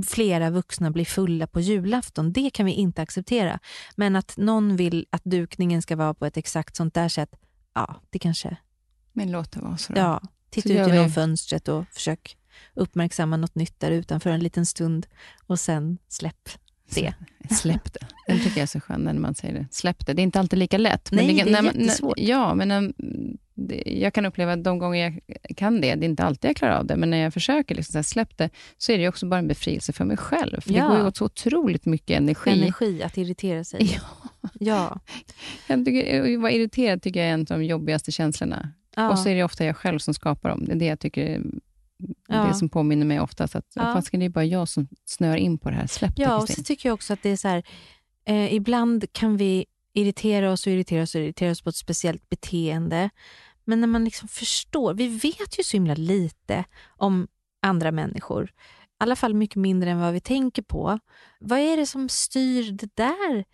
flera 0.07 0.51
vuxna 0.51 0.91
blir 0.91 1.05
fulla 1.05 1.47
på 1.47 1.61
julafton, 1.61 2.33
det 2.33 2.51
kan 2.51 2.66
vi 2.66 2.73
inte 2.73 3.03
acceptera. 3.03 3.59
Men 3.97 4.16
att 4.16 4.37
någon 4.37 4.77
vill 4.77 5.07
att 5.11 5.25
dukningen 5.25 5.83
ska 5.83 5.97
vara 5.97 6.14
på 6.14 6.27
ett 6.27 6.37
exakt 6.37 6.77
sånt 6.77 6.95
där 6.95 7.09
sätt, 7.09 7.31
ja, 7.75 8.01
det 8.11 8.18
kanske... 8.18 8.57
Men 9.12 9.31
låt 9.31 9.53
det 9.53 9.61
vara 9.61 9.77
så. 9.77 9.93
Då. 9.93 10.01
Ja, 10.01 10.23
titta 10.51 10.68
så 10.68 10.75
ut 10.75 10.89
genom 10.89 11.05
vi... 11.05 11.11
fönstret 11.11 11.68
och 11.68 11.85
försök 11.91 12.37
uppmärksamma 12.75 13.37
något 13.37 13.55
nytt 13.55 13.81
där 13.81 13.91
utanför 13.91 14.31
en 14.31 14.41
liten 14.41 14.66
stund 14.66 15.07
och 15.47 15.61
sen 15.61 15.99
släpp 16.09 16.49
det. 16.95 17.14
Släpp 17.51 17.93
det. 17.93 18.07
Den 18.27 18.39
tycker 18.39 18.57
jag 18.57 18.62
är 18.62 18.66
så 18.66 18.81
skön 18.81 19.01
när 19.01 19.14
man 19.14 19.35
säger 19.35 19.55
det. 19.55 19.66
Släpp 19.71 20.07
det. 20.07 20.14
Det 20.14 20.23
är 20.23 20.25
inte 20.25 20.41
alltid 20.41 20.59
lika 20.59 20.79
lätt. 20.79 21.09
Nej, 21.12 21.27
men 21.27 21.37
det, 21.37 21.45
det 21.45 21.59
är 21.59 21.62
när, 21.62 21.73
jättesvårt. 21.73 22.18
ja, 22.18 22.55
men 22.55 22.95
jag 23.87 24.15
kan 24.15 24.27
uppleva 24.27 24.53
att 24.53 24.65
de 24.65 24.79
gånger 24.79 25.21
jag 25.47 25.57
kan 25.57 25.81
det, 25.81 25.95
det 25.95 26.07
är 26.07 26.09
inte 26.09 26.25
alltid 26.25 26.49
jag 26.49 26.57
klarar 26.57 26.79
av 26.79 26.87
det, 26.87 26.97
men 26.97 27.11
när 27.11 27.19
jag 27.19 27.33
försöker 27.33 27.75
liksom 27.75 28.03
så 28.03 28.09
släpp 28.09 28.37
det, 28.37 28.51
så 28.79 28.93
är 28.93 28.99
det 28.99 29.09
också 29.09 29.27
bara 29.27 29.39
en 29.39 29.49
befrielse 29.49 29.93
för 29.93 30.05
mig 30.05 30.17
själv. 30.17 30.61
För 30.61 30.73
ja. 30.73 30.83
Det 30.83 30.89
går 30.89 30.99
ju 30.99 31.07
åt 31.07 31.17
så 31.17 31.25
otroligt 31.25 31.87
mycket 31.87 32.17
energi. 32.17 32.51
Energi, 32.51 33.03
att 33.03 33.19
irritera 33.19 33.65
sig. 33.65 33.99
Ja. 34.43 34.51
ja. 34.61 35.01
Jag 35.67 35.85
tycker, 35.85 36.39
vara 36.39 36.53
irriterad 36.53 37.03
tycker 37.03 37.21
jag 37.21 37.29
är 37.29 37.35
en 37.35 37.41
av 37.41 37.47
de 37.47 37.65
jobbigaste 37.65 38.13
känslorna. 38.13 38.73
Ja. 38.97 39.11
Och 39.11 39.19
så 39.19 39.29
är 39.29 39.35
det 39.35 39.45
ofta 39.45 39.65
jag 39.65 39.77
själv 39.77 39.99
som 39.99 40.15
skapar 40.15 40.49
dem. 40.49 40.65
Det 40.65 40.73
är 40.73 40.77
det 40.77 40.87
jag 40.87 41.01
tycker 41.01 41.43
ja. 42.29 42.45
det 42.45 42.55
som 42.55 42.69
påminner 42.69 43.07
mig 43.07 43.21
oftast. 43.21 43.57
Att, 43.57 43.67
ja. 43.75 43.83
Fast 43.83 44.13
det 44.13 44.25
är 44.25 44.29
bara 44.29 44.45
jag 44.45 44.69
som 44.69 44.89
snör 45.05 45.37
in 45.37 45.59
på 45.59 45.71
det 45.71 45.77
här. 45.77 45.87
Släpp 45.87 46.17
det, 46.17 46.23
Ja, 46.23 46.43
och 46.43 46.49
så 46.49 46.63
tycker 46.63 46.89
jag 46.89 46.95
också 46.95 47.13
att 47.13 47.23
det 47.23 47.31
är 47.31 47.37
så 47.37 47.49
här, 47.49 47.63
eh, 48.25 48.55
ibland 48.55 49.13
kan 49.13 49.37
vi 49.37 49.67
irritera 49.93 50.53
oss 50.53 50.67
och 50.67 50.73
irritera 50.73 51.03
oss 51.03 51.15
och 51.15 51.21
irritera 51.21 51.51
oss 51.51 51.63
på 51.63 51.71
ett 51.71 51.77
speciellt 51.77 52.29
beteende. 52.29 53.11
Men 53.65 53.81
när 53.81 53.89
man 53.89 54.05
liksom 54.05 54.29
förstår, 54.29 54.95
vi 54.95 55.09
vet 55.09 55.59
ju 55.59 55.63
så 55.63 55.77
himla 55.77 55.95
lite 55.95 56.65
om 56.97 57.29
andra 57.63 57.93
människor. 57.93 58.45
I 58.45 59.03
alla 59.03 59.17
fall 59.17 59.35
mycket 59.35 59.57
mindre 59.57 59.91
än 59.91 60.01
vad 60.01 60.13
vi 60.13 60.21
tänker 60.21 60.63
på. 60.63 60.99
Vad 61.41 61.59
är 61.59 61.77
det 61.77 61.87
som 61.87 62.09
styr 62.09 62.73
det 62.73 62.97
där 62.97 63.45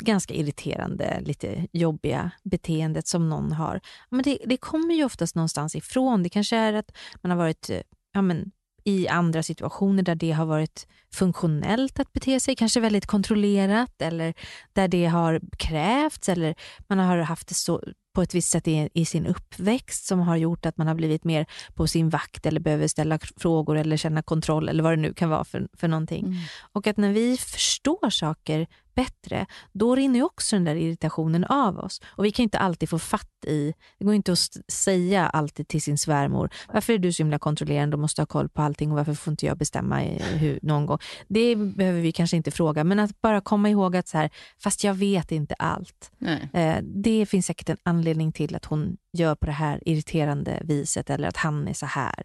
ganska 0.00 0.34
irriterande, 0.34 1.20
lite 1.20 1.66
jobbiga 1.72 2.30
beteendet 2.44 3.06
som 3.06 3.28
någon 3.28 3.52
har? 3.52 3.80
Men 4.10 4.22
det, 4.22 4.38
det 4.46 4.56
kommer 4.56 4.94
ju 4.94 5.04
oftast 5.04 5.34
någonstans 5.34 5.74
ifrån. 5.74 6.22
Det 6.22 6.28
kanske 6.28 6.56
är 6.56 6.72
att 6.72 6.96
man 7.22 7.30
har 7.30 7.38
varit 7.38 7.70
eh, 7.70 7.80
ja, 8.12 8.22
men, 8.22 8.52
i 8.84 9.08
andra 9.08 9.42
situationer 9.42 10.02
där 10.02 10.14
det 10.14 10.32
har 10.32 10.46
varit 10.46 10.86
funktionellt 11.14 12.00
att 12.00 12.12
bete 12.12 12.40
sig, 12.40 12.56
kanske 12.56 12.80
väldigt 12.80 13.06
kontrollerat 13.06 14.02
eller 14.02 14.34
där 14.72 14.88
det 14.88 15.06
har 15.06 15.40
krävts 15.58 16.28
eller 16.28 16.54
man 16.88 16.98
har 16.98 17.18
haft 17.18 17.48
det 17.48 17.54
så 17.54 17.82
på 18.14 18.22
ett 18.22 18.34
visst 18.34 18.50
sätt 18.50 18.68
i, 18.68 18.88
i, 18.94 19.04
sin 19.04 19.26
uppväxt 19.26 20.06
som 20.06 20.20
har 20.20 20.36
gjort 20.36 20.66
att 20.66 20.76
man 20.76 20.86
har 20.86 20.94
blivit 20.94 21.24
mer 21.24 21.46
på 21.74 21.86
sin 21.86 22.08
vakt 22.08 22.46
eller 22.46 22.60
behöver 22.60 22.88
ställa 22.88 23.18
frågor 23.36 23.76
eller 23.76 23.96
känna 23.96 24.22
kontroll 24.22 24.68
eller 24.68 24.82
vad 24.82 24.92
det 24.92 24.96
nu 24.96 25.14
kan 25.14 25.30
vara 25.30 25.44
för, 25.44 25.68
för 25.72 25.88
någonting. 25.88 26.24
Mm. 26.24 26.38
Och 26.72 26.86
att 26.86 26.96
när 26.96 27.12
vi 27.12 27.36
förstår 27.36 28.10
saker 28.10 28.66
bättre, 28.94 29.46
då 29.72 29.94
rinner 29.94 30.18
ju 30.18 30.24
också 30.24 30.56
den 30.56 30.64
där 30.64 30.74
irritationen 30.74 31.44
av 31.44 31.78
oss. 31.78 32.00
Och 32.06 32.24
vi 32.24 32.30
kan 32.30 32.42
inte 32.42 32.58
alltid 32.58 32.88
få 32.88 32.98
fatt 32.98 33.44
i, 33.46 33.74
det 33.98 34.04
går 34.04 34.14
inte 34.14 34.32
att 34.32 34.72
säga 34.72 35.28
alltid 35.28 35.68
till 35.68 35.82
sin 35.82 35.98
svärmor, 35.98 36.50
varför 36.72 36.92
är 36.92 36.98
du 36.98 37.12
så 37.12 37.22
himla 37.22 37.38
kontrollerande 37.38 37.96
och 37.96 38.00
måste 38.00 38.22
ha 38.22 38.26
koll 38.26 38.48
på 38.48 38.62
allting 38.62 38.90
och 38.90 38.96
varför 38.96 39.14
får 39.14 39.30
inte 39.30 39.46
jag 39.46 39.58
bestämma 39.58 39.98
hur, 39.98 40.58
någon 40.62 40.86
gång? 40.86 40.97
Det 41.28 41.56
behöver 41.56 42.00
vi 42.00 42.12
kanske 42.12 42.36
inte 42.36 42.50
fråga, 42.50 42.84
men 42.84 42.98
att 42.98 43.20
bara 43.20 43.40
komma 43.40 43.70
ihåg 43.70 43.96
att 43.96 44.08
så 44.08 44.18
här, 44.18 44.30
fast 44.58 44.84
jag 44.84 44.94
vet 44.94 45.32
inte 45.32 45.54
allt. 45.54 46.10
Eh, 46.52 46.78
det 46.82 47.26
finns 47.26 47.46
säkert 47.46 47.68
en 47.68 47.76
anledning 47.82 48.32
till 48.32 48.54
att 48.54 48.64
hon 48.64 48.96
gör 49.12 49.34
på 49.34 49.46
det 49.46 49.52
här 49.52 49.88
irriterande 49.88 50.62
viset 50.64 51.10
eller 51.10 51.28
att 51.28 51.36
han 51.36 51.68
är 51.68 51.74
så 51.74 51.86
här. 51.86 52.24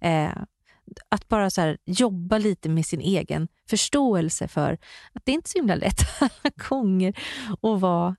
Eh, 0.00 0.32
att 1.08 1.28
bara 1.28 1.50
så 1.50 1.60
här, 1.60 1.78
jobba 1.84 2.38
lite 2.38 2.68
med 2.68 2.86
sin 2.86 3.00
egen 3.00 3.48
förståelse 3.68 4.48
för 4.48 4.78
att 5.12 5.24
det 5.24 5.32
är 5.32 5.34
inte 5.34 5.50
så 5.50 5.58
himla 5.58 5.74
lätt 5.74 6.00
alla 6.20 6.52
gånger 6.68 7.14
att 7.62 7.80
vara 7.80 8.16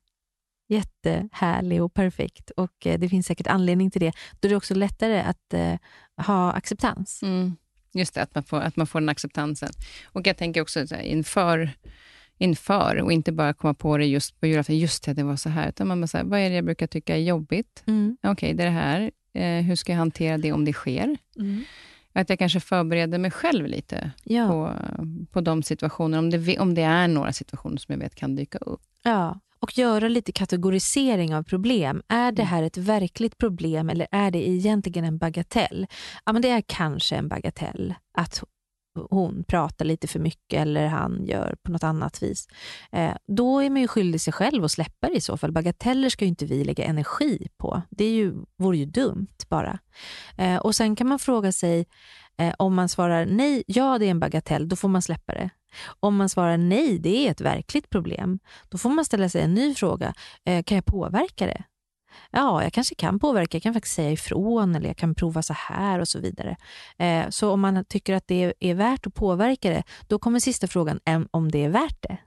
jättehärlig 0.70 1.84
och 1.84 1.94
perfekt 1.94 2.50
och 2.50 2.88
eh, 2.88 3.00
det 3.00 3.10
finns 3.10 3.26
säkert 3.26 3.48
anledning 3.48 3.92
till 3.92 4.02
det. 4.02 4.14
Då 4.40 4.48
är 4.48 4.50
det 4.50 4.56
också 4.56 4.74
lättare 4.74 5.22
att 5.22 5.54
eh, 5.54 5.76
ha 6.18 6.52
acceptans. 6.52 7.24
Mm. 7.24 7.56
Just 7.94 8.14
det, 8.14 8.22
att 8.22 8.36
man, 8.36 8.44
får, 8.44 8.60
att 8.60 8.76
man 8.76 8.88
får 8.88 9.00
den 9.00 9.10
acceptansen. 9.10 9.70
Och 10.06 10.28
jag 10.28 10.38
tänker 10.38 10.62
också 10.62 10.88
så 10.88 10.96
här, 10.96 11.02
inför, 11.04 11.70
inför 12.38 13.02
och 13.02 13.12
inte 13.12 13.32
bara 13.32 13.54
komma 13.54 13.74
på 13.74 13.98
det 13.98 14.06
just 14.06 14.40
på 14.40 14.48
julafton, 14.48 14.78
just 14.78 15.04
det, 15.04 15.14
det 15.14 15.24
var 15.24 15.36
så 15.36 15.50
här. 15.50 15.70
Utan 15.70 15.88
man 15.88 16.02
bara 16.02 16.08
så 16.08 16.18
här, 16.18 16.26
vad 16.26 16.40
är 16.40 16.50
det 16.50 16.56
jag 16.56 16.66
brukar 16.66 16.88
tycka 16.88 17.16
är 17.16 17.22
jobbigt? 17.22 17.84
Mm. 17.88 18.18
Okej, 18.22 18.32
okay, 18.32 18.54
det 18.54 18.64
är 18.64 18.68
det 18.68 18.72
här. 18.72 19.12
Eh, 19.34 19.64
hur 19.64 19.76
ska 19.76 19.92
jag 19.92 19.98
hantera 20.00 20.38
det 20.38 20.52
om 20.52 20.66
det 20.66 20.74
sker? 20.74 21.18
Mm. 21.40 21.64
Att 22.14 22.30
jag 22.30 22.40
kanske 22.40 22.60
förbereder 22.60 23.18
mig 23.18 23.32
själv 23.32 23.68
lite 23.68 24.12
Ja. 24.24 24.48
på, 24.48 24.74
på 25.32 25.42
de 25.42 25.64
situationerna, 25.64 26.20
om 26.20 26.30
det, 26.30 26.60
om 26.60 26.74
det 26.76 26.82
är 26.82 27.08
några 27.08 27.34
situationer 27.34 27.78
som 27.78 27.94
jag 27.94 28.00
vet 28.00 28.16
kan 28.16 28.36
dyka 28.36 28.58
upp. 28.58 28.82
Ja, 29.04 29.40
och 29.64 29.78
göra 29.78 30.08
lite 30.08 30.32
kategorisering 30.32 31.36
av 31.36 31.44
problem. 31.44 32.02
Är 32.08 32.32
det 32.32 32.44
här 32.44 32.64
ett 32.64 32.78
verkligt 32.78 33.38
problem 33.38 33.90
eller 33.90 34.08
är 34.12 34.32
det 34.32 34.50
egentligen 34.50 35.06
en 35.06 35.18
bagatell? 35.18 35.88
Ja, 36.26 36.34
men 36.34 36.42
det 36.42 36.50
är 36.50 36.64
kanske 36.68 37.16
en 37.16 37.28
bagatell 37.28 37.94
att 38.18 38.44
hon 39.10 39.44
pratar 39.48 39.86
lite 39.86 40.08
för 40.08 40.20
mycket 40.20 40.62
eller 40.62 40.88
han 40.88 41.26
gör 41.26 41.56
på 41.64 41.72
något 41.72 41.84
annat 41.84 42.24
vis. 42.24 42.48
Eh, 42.92 43.16
då 43.28 43.60
är 43.60 43.70
man 43.70 43.82
ju 43.82 43.88
skyldig 43.88 44.22
sig 44.22 44.34
själv 44.34 44.64
att 44.64 44.72
släppa 44.72 45.08
det 45.08 45.16
i 45.16 45.22
så 45.22 45.38
fall. 45.38 45.52
Bagateller 45.52 46.10
ska 46.10 46.26
ju 46.26 46.30
inte 46.30 46.46
vi 46.46 46.64
lägga 46.64 46.84
energi 46.84 47.48
på. 47.58 47.82
Det 47.90 48.06
är 48.06 48.14
ju, 48.14 48.34
vore 48.58 48.78
ju 48.78 48.86
dumt 48.86 49.38
bara. 49.50 49.80
Eh, 50.38 50.58
och 50.58 50.76
Sen 50.76 50.96
kan 50.96 51.08
man 51.08 51.20
fråga 51.20 51.52
sig 51.52 51.86
eh, 52.38 52.54
om 52.58 52.76
man 52.76 52.90
svarar 52.90 53.26
nej, 53.26 53.64
ja 53.68 53.98
det 53.98 54.06
är 54.06 54.12
en 54.12 54.20
bagatell, 54.20 54.70
då 54.70 54.76
får 54.76 54.90
man 54.90 55.02
släppa 55.02 55.34
det. 55.34 55.50
Om 56.00 56.16
man 56.16 56.30
svarar 56.30 56.58
nej, 56.58 57.00
det 57.00 57.28
är 57.28 57.32
ett 57.32 57.42
verkligt 57.42 57.90
problem, 57.90 58.40
då 58.70 58.78
får 58.78 58.90
man 58.90 59.06
ställa 59.06 59.30
sig 59.30 59.42
en 59.42 59.54
ny 59.54 59.76
fråga. 59.76 60.14
Eh, 60.46 60.64
kan 60.64 60.76
jag 60.76 60.86
påverka 60.86 61.46
det? 61.46 61.64
Ja, 62.32 62.64
jag 62.64 62.74
kanske 62.74 62.96
kan 62.96 63.20
påverka. 63.20 63.58
Jag 63.58 63.64
kan 63.64 63.74
faktiskt 63.74 63.96
säga 63.96 64.12
ifrån 64.12 64.76
eller 64.76 64.88
jag 64.88 64.98
kan 64.98 65.16
prova 65.16 65.42
så 65.42 65.54
här 65.54 66.00
och 66.00 66.08
så 66.08 66.20
vidare. 66.20 66.58
Eh, 66.98 67.30
så 67.30 67.52
om 67.52 67.62
man 67.62 67.86
tycker 67.86 68.14
att 68.14 68.28
det 68.28 68.54
är 68.60 68.74
värt 68.74 69.08
att 69.08 69.14
påverka 69.14 69.70
det, 69.70 69.84
då 70.08 70.20
kommer 70.20 70.40
sista 70.40 70.68
frågan 70.68 71.00
om 71.32 71.52
det 71.52 71.64
är 71.66 71.70
värt 71.70 72.02
det. 72.02 72.18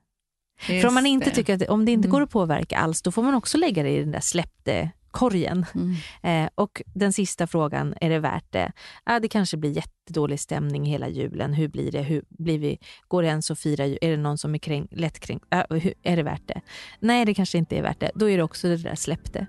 För 0.61 0.87
om 0.87 0.95
man 0.95 1.07
inte 1.07 1.31
tycker 1.31 1.55
att 1.55 1.69
om 1.69 1.85
det 1.85 1.93
inte 1.93 2.07
Mm. 2.09 2.13
går 2.13 2.23
att 2.23 2.31
påverka 2.31 2.79
alls, 2.79 3.03
då 3.03 3.13
får 3.13 3.23
man 3.23 3.35
också 3.35 3.59
lägga 3.59 3.83
det 3.83 3.91
i 3.91 4.01
den 4.01 4.11
där 4.11 4.21
släppte 4.21 4.91
korgen. 5.19 5.67
Mm. 5.75 5.95
Eh, 6.23 6.51
och 6.55 6.83
den 6.95 7.13
sista 7.13 7.47
frågan, 7.47 7.95
är 8.01 8.11
det 8.11 8.19
värt 8.19 8.53
det? 8.53 8.73
Ah, 9.05 9.21
det 9.21 9.29
kanske 9.29 9.57
blir 9.57 9.71
jättedålig 9.71 10.41
stämning 10.41 10.85
hela 10.85 11.09
julen. 11.09 11.53
Hur 11.53 11.69
blir 11.69 11.93
det? 11.93 12.03
Hur 12.03 12.25
blir 12.29 12.59
vi? 12.59 12.79
Går 13.09 13.23
det 13.23 13.29
ens 13.29 13.51
att 13.51 13.59
fira? 13.59 13.87
jul? 13.87 13.99
Är 14.01 14.11
det 14.11 14.17
någon 14.17 14.39
som 14.39 14.55
är 14.55 14.59
kräng, 14.59 14.89
lättkränkt? 14.91 15.47
Hur, 15.71 15.95
är 16.03 16.17
det 16.17 16.23
värt 16.23 16.49
det? 16.49 16.61
Nej, 17.01 17.25
det 17.25 17.35
kanske 17.35 17.59
inte 17.59 17.77
är 17.77 17.83
värt 17.83 18.01
det. 18.01 18.11
Då 18.15 18.31
är 18.31 18.37
det 18.37 18.43
också 18.43 18.69
det 18.69 18.77
där 18.77 18.95
släppte. 18.95 19.47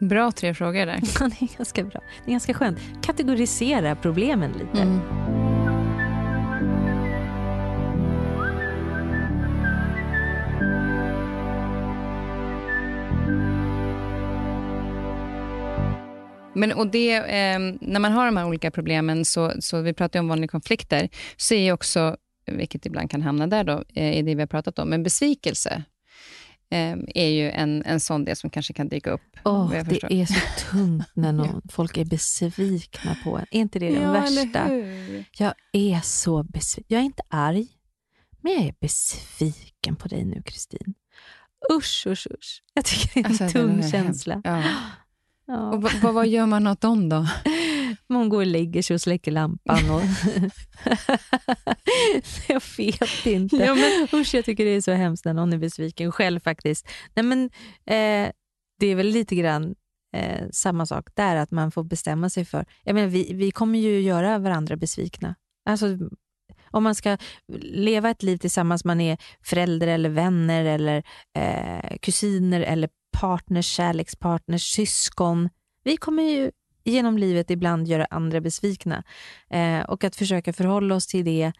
Bra 0.00 0.32
tre 0.32 0.54
frågor 0.54 0.86
där. 0.86 1.00
Det 1.38 1.44
är 1.44 1.56
ganska 1.56 1.84
bra. 1.84 2.00
Det 2.24 2.30
är 2.30 2.32
ganska 2.32 2.54
skönt. 2.54 2.78
Kategorisera 3.02 3.96
problemen 3.96 4.52
lite. 4.52 4.82
Mm. 4.82 5.43
Men 16.54 16.72
och 16.72 16.86
det, 16.86 17.14
eh, 17.14 17.58
när 17.80 18.00
man 18.00 18.12
har 18.12 18.26
de 18.26 18.36
här 18.36 18.46
olika 18.46 18.70
problemen, 18.70 19.24
så, 19.24 19.52
så 19.60 19.80
vi 19.80 19.92
pratar 19.92 20.18
ju 20.18 20.20
om 20.20 20.28
vanliga 20.28 20.48
konflikter, 20.48 21.08
så 21.36 21.54
är 21.54 21.72
också, 21.72 22.16
vilket 22.46 22.86
ibland 22.86 23.10
kan 23.10 23.22
hamna 23.22 23.46
där 23.46 23.64
då, 23.64 23.84
eh, 23.94 24.18
i 24.18 24.22
det 24.22 24.34
vi 24.34 24.42
har 24.42 24.46
pratat 24.46 24.78
om, 24.78 24.88
men 24.88 25.02
besvikelse 25.02 25.82
eh, 26.70 26.96
är 27.14 27.28
ju 27.28 27.50
en, 27.50 27.82
en 27.82 28.00
sån 28.00 28.24
del 28.24 28.36
som 28.36 28.50
kanske 28.50 28.72
kan 28.72 28.88
dyka 28.88 29.10
upp. 29.10 29.36
Jag 29.44 29.70
det 29.70 29.84
förstår. 29.84 30.12
är 30.12 30.26
så 30.26 30.40
tungt 30.70 31.10
när 31.14 31.32
någon, 31.42 31.62
folk 31.72 31.96
är 31.96 32.04
besvikna 32.04 33.16
på 33.24 33.36
en. 33.36 33.46
Är 33.50 33.60
inte 33.60 33.78
det 33.78 33.90
den 33.90 34.12
värsta? 34.12 34.64
hur? 34.64 35.24
Jag 35.38 35.54
är 35.72 36.00
så 36.00 36.42
besviken. 36.42 36.86
Jag 36.88 37.00
är 37.00 37.04
inte 37.04 37.22
arg, 37.28 37.66
men 38.40 38.52
jag 38.52 38.62
är 38.62 38.74
besviken 38.80 39.96
på 39.96 40.08
dig 40.08 40.24
nu, 40.24 40.42
Kristin. 40.42 40.94
Usch, 41.72 42.06
usch, 42.06 42.26
usch. 42.30 42.62
Jag 42.74 42.84
tycker 42.84 43.14
det 43.14 43.20
är 43.20 43.24
en 43.24 43.26
Alltså, 43.26 43.44
det 43.44 43.50
tung 43.50 43.90
känsla. 43.90 44.40
Ja. 44.44 44.62
Ja. 45.46 45.70
Och 45.72 45.82
vad, 45.82 45.92
vad, 46.02 46.14
vad 46.14 46.28
gör 46.28 46.46
man 46.46 46.66
åt 46.66 46.80
dem 46.80 47.08
då? 47.08 47.26
Man 48.08 48.28
går 48.28 48.38
och 48.40 48.46
lägger 48.46 48.82
sig 48.82 48.94
och 48.94 49.00
släcker 49.00 49.32
lampan. 49.32 49.90
Och 49.90 50.02
jag 52.48 52.62
vet 52.78 53.26
inte. 53.26 53.56
Ja, 53.56 53.74
men- 53.74 54.20
Usch, 54.20 54.34
jag 54.34 54.44
tycker 54.44 54.64
det 54.64 54.70
är 54.70 54.80
så 54.80 54.92
hemskt 54.92 55.24
när 55.24 55.34
någon 55.34 55.52
är 55.52 55.58
besviken 55.58 56.12
själv 56.12 56.40
faktiskt. 56.40 56.88
Nej, 57.14 57.24
men, 57.24 57.44
eh, 57.86 58.30
det 58.80 58.86
är 58.86 58.94
väl 58.94 59.06
lite 59.06 59.36
grann 59.36 59.74
eh, 60.16 60.48
samma 60.52 60.86
sak 60.86 61.08
där, 61.14 61.36
att 61.36 61.50
man 61.50 61.70
får 61.70 61.84
bestämma 61.84 62.30
sig 62.30 62.44
för... 62.44 62.66
Jag 62.84 62.94
menar, 62.94 63.08
vi, 63.08 63.32
vi 63.34 63.50
kommer 63.50 63.78
ju 63.78 64.00
göra 64.00 64.38
varandra 64.38 64.76
besvikna. 64.76 65.34
Alltså, 65.68 65.86
om 66.70 66.84
man 66.84 66.94
ska 66.94 67.16
leva 67.62 68.10
ett 68.10 68.22
liv 68.22 68.36
tillsammans, 68.36 68.84
man 68.84 69.00
är 69.00 69.18
förälder 69.42 69.86
eller 69.86 70.08
vänner 70.10 70.64
eller 70.64 71.02
eh, 71.38 71.96
kusiner 72.02 72.60
eller 72.60 72.88
partners, 73.20 73.66
kärlekspartners, 73.66 74.62
syskon. 74.62 75.48
Vi 75.84 75.96
kommer 75.96 76.22
ju 76.22 76.50
genom 76.84 77.18
livet 77.18 77.50
ibland 77.50 77.88
göra 77.88 78.06
andra 78.10 78.40
besvikna. 78.40 79.04
Eh, 79.50 79.80
och 79.80 80.04
att 80.04 80.16
försöka 80.16 80.52
förhålla 80.52 80.94
oss 80.94 81.06
till 81.06 81.24
det 81.24 81.52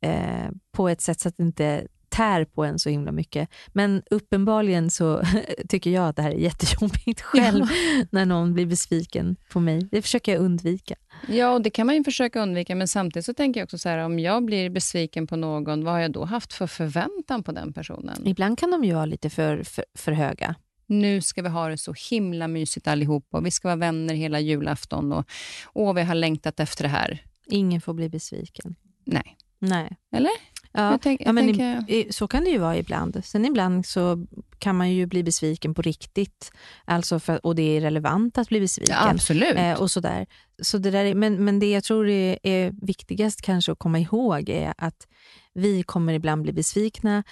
eh, 0.00 0.50
på 0.72 0.88
ett 0.88 1.00
sätt 1.00 1.20
så 1.20 1.28
att 1.28 1.36
det 1.36 1.42
inte 1.42 1.86
tär 2.08 2.44
på 2.44 2.64
en 2.64 2.78
så 2.78 2.88
himla 2.88 3.12
mycket. 3.12 3.48
Men 3.72 4.02
uppenbarligen 4.10 4.90
så 4.90 5.22
tycker 5.68 5.90
jag 5.90 6.08
att 6.08 6.16
det 6.16 6.22
här 6.22 6.30
är 6.30 6.38
jättejobbigt 6.38 7.20
själv 7.20 7.64
när 8.10 8.26
någon 8.26 8.54
blir 8.54 8.66
besviken 8.66 9.36
på 9.48 9.60
mig. 9.60 9.88
Det 9.90 10.02
försöker 10.02 10.32
jag 10.32 10.40
undvika. 10.40 10.94
Ja, 11.28 11.50
och 11.50 11.62
det 11.62 11.70
kan 11.70 11.86
man 11.86 11.96
ju 11.96 12.04
försöka 12.04 12.42
undvika, 12.42 12.74
men 12.74 12.88
samtidigt 12.88 13.26
så 13.26 13.34
tänker 13.34 13.60
jag 13.60 13.64
också 13.64 13.78
så 13.78 13.88
här, 13.88 13.98
om 13.98 14.18
jag 14.18 14.44
blir 14.44 14.70
besviken 14.70 15.26
på 15.26 15.36
någon, 15.36 15.84
vad 15.84 15.94
har 15.94 16.00
jag 16.00 16.12
då 16.12 16.24
haft 16.24 16.52
för 16.52 16.66
förväntan 16.66 17.42
på 17.42 17.52
den 17.52 17.72
personen? 17.72 18.26
Ibland 18.26 18.58
kan 18.58 18.70
de 18.70 18.84
ju 18.84 18.94
vara 18.94 19.06
lite 19.06 19.30
för, 19.30 19.62
för, 19.62 19.84
för 19.94 20.12
höga. 20.12 20.54
Nu 20.86 21.20
ska 21.20 21.42
vi 21.42 21.48
ha 21.48 21.68
det 21.68 21.78
så 21.78 21.94
himla 22.10 22.48
mysigt 22.48 22.86
allihop 22.86 23.26
och 23.30 23.46
vi 23.46 23.50
ska 23.50 23.68
vara 23.68 23.76
vänner 23.76 24.14
hela 24.14 24.40
julafton 24.40 25.12
och 25.12 25.24
åh, 25.72 25.94
vi 25.94 26.02
har 26.02 26.14
längtat 26.14 26.60
efter 26.60 26.82
det 26.84 26.88
här. 26.90 27.22
Ingen 27.46 27.80
får 27.80 27.94
bli 27.94 28.08
besviken. 28.08 28.74
Nej. 29.04 29.36
Nej. 29.58 29.96
Eller? 30.12 30.30
Ja, 30.72 30.90
Jag 30.90 31.00
tänk- 31.02 31.20
ja 31.20 31.24
jag 31.26 31.34
men 31.34 31.44
tänker- 31.46 31.90
i, 31.90 32.12
så 32.12 32.28
kan 32.28 32.44
det 32.44 32.50
ju 32.50 32.58
vara 32.58 32.76
ibland. 32.76 33.24
Sen 33.24 33.44
ibland 33.44 33.86
så 33.86 34.26
kan 34.58 34.76
man 34.76 34.90
ju 34.92 35.06
bli 35.06 35.22
besviken 35.22 35.74
på 35.74 35.82
riktigt. 35.82 36.52
Alltså 36.84 37.20
för, 37.20 37.46
och 37.46 37.54
det 37.54 37.62
är 37.76 37.80
relevant 37.80 38.38
att 38.38 38.48
bli 38.48 38.60
besviken. 38.60 38.96
Ja, 39.00 39.10
absolut. 39.10 39.54
Eh, 39.56 39.80
och 39.80 39.90
sådär. 39.90 40.26
Så 40.62 40.78
det 40.78 40.90
där 40.90 41.04
är, 41.04 41.14
men, 41.14 41.44
men 41.44 41.58
det 41.58 41.70
jag 41.70 41.84
tror 41.84 42.08
är, 42.08 42.38
är 42.42 42.72
viktigast 42.82 43.42
kanske 43.42 43.72
att 43.72 43.78
komma 43.78 43.98
ihåg 43.98 44.48
är 44.48 44.74
att 44.78 45.06
vi 45.54 45.82
kommer 45.82 46.12
ibland 46.12 46.42
bli 46.42 46.52
besvikna. 46.52 47.24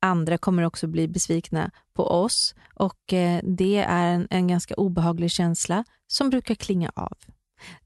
Andra 0.00 0.38
kommer 0.38 0.62
också 0.62 0.86
bli 0.86 1.08
besvikna 1.08 1.70
på 1.92 2.06
oss 2.06 2.54
och 2.74 3.12
eh, 3.12 3.40
det 3.44 3.76
är 3.76 4.06
en, 4.06 4.26
en 4.30 4.48
ganska 4.48 4.74
obehaglig 4.74 5.30
känsla 5.30 5.84
som 6.06 6.30
brukar 6.30 6.54
klinga 6.54 6.92
av. 6.94 7.16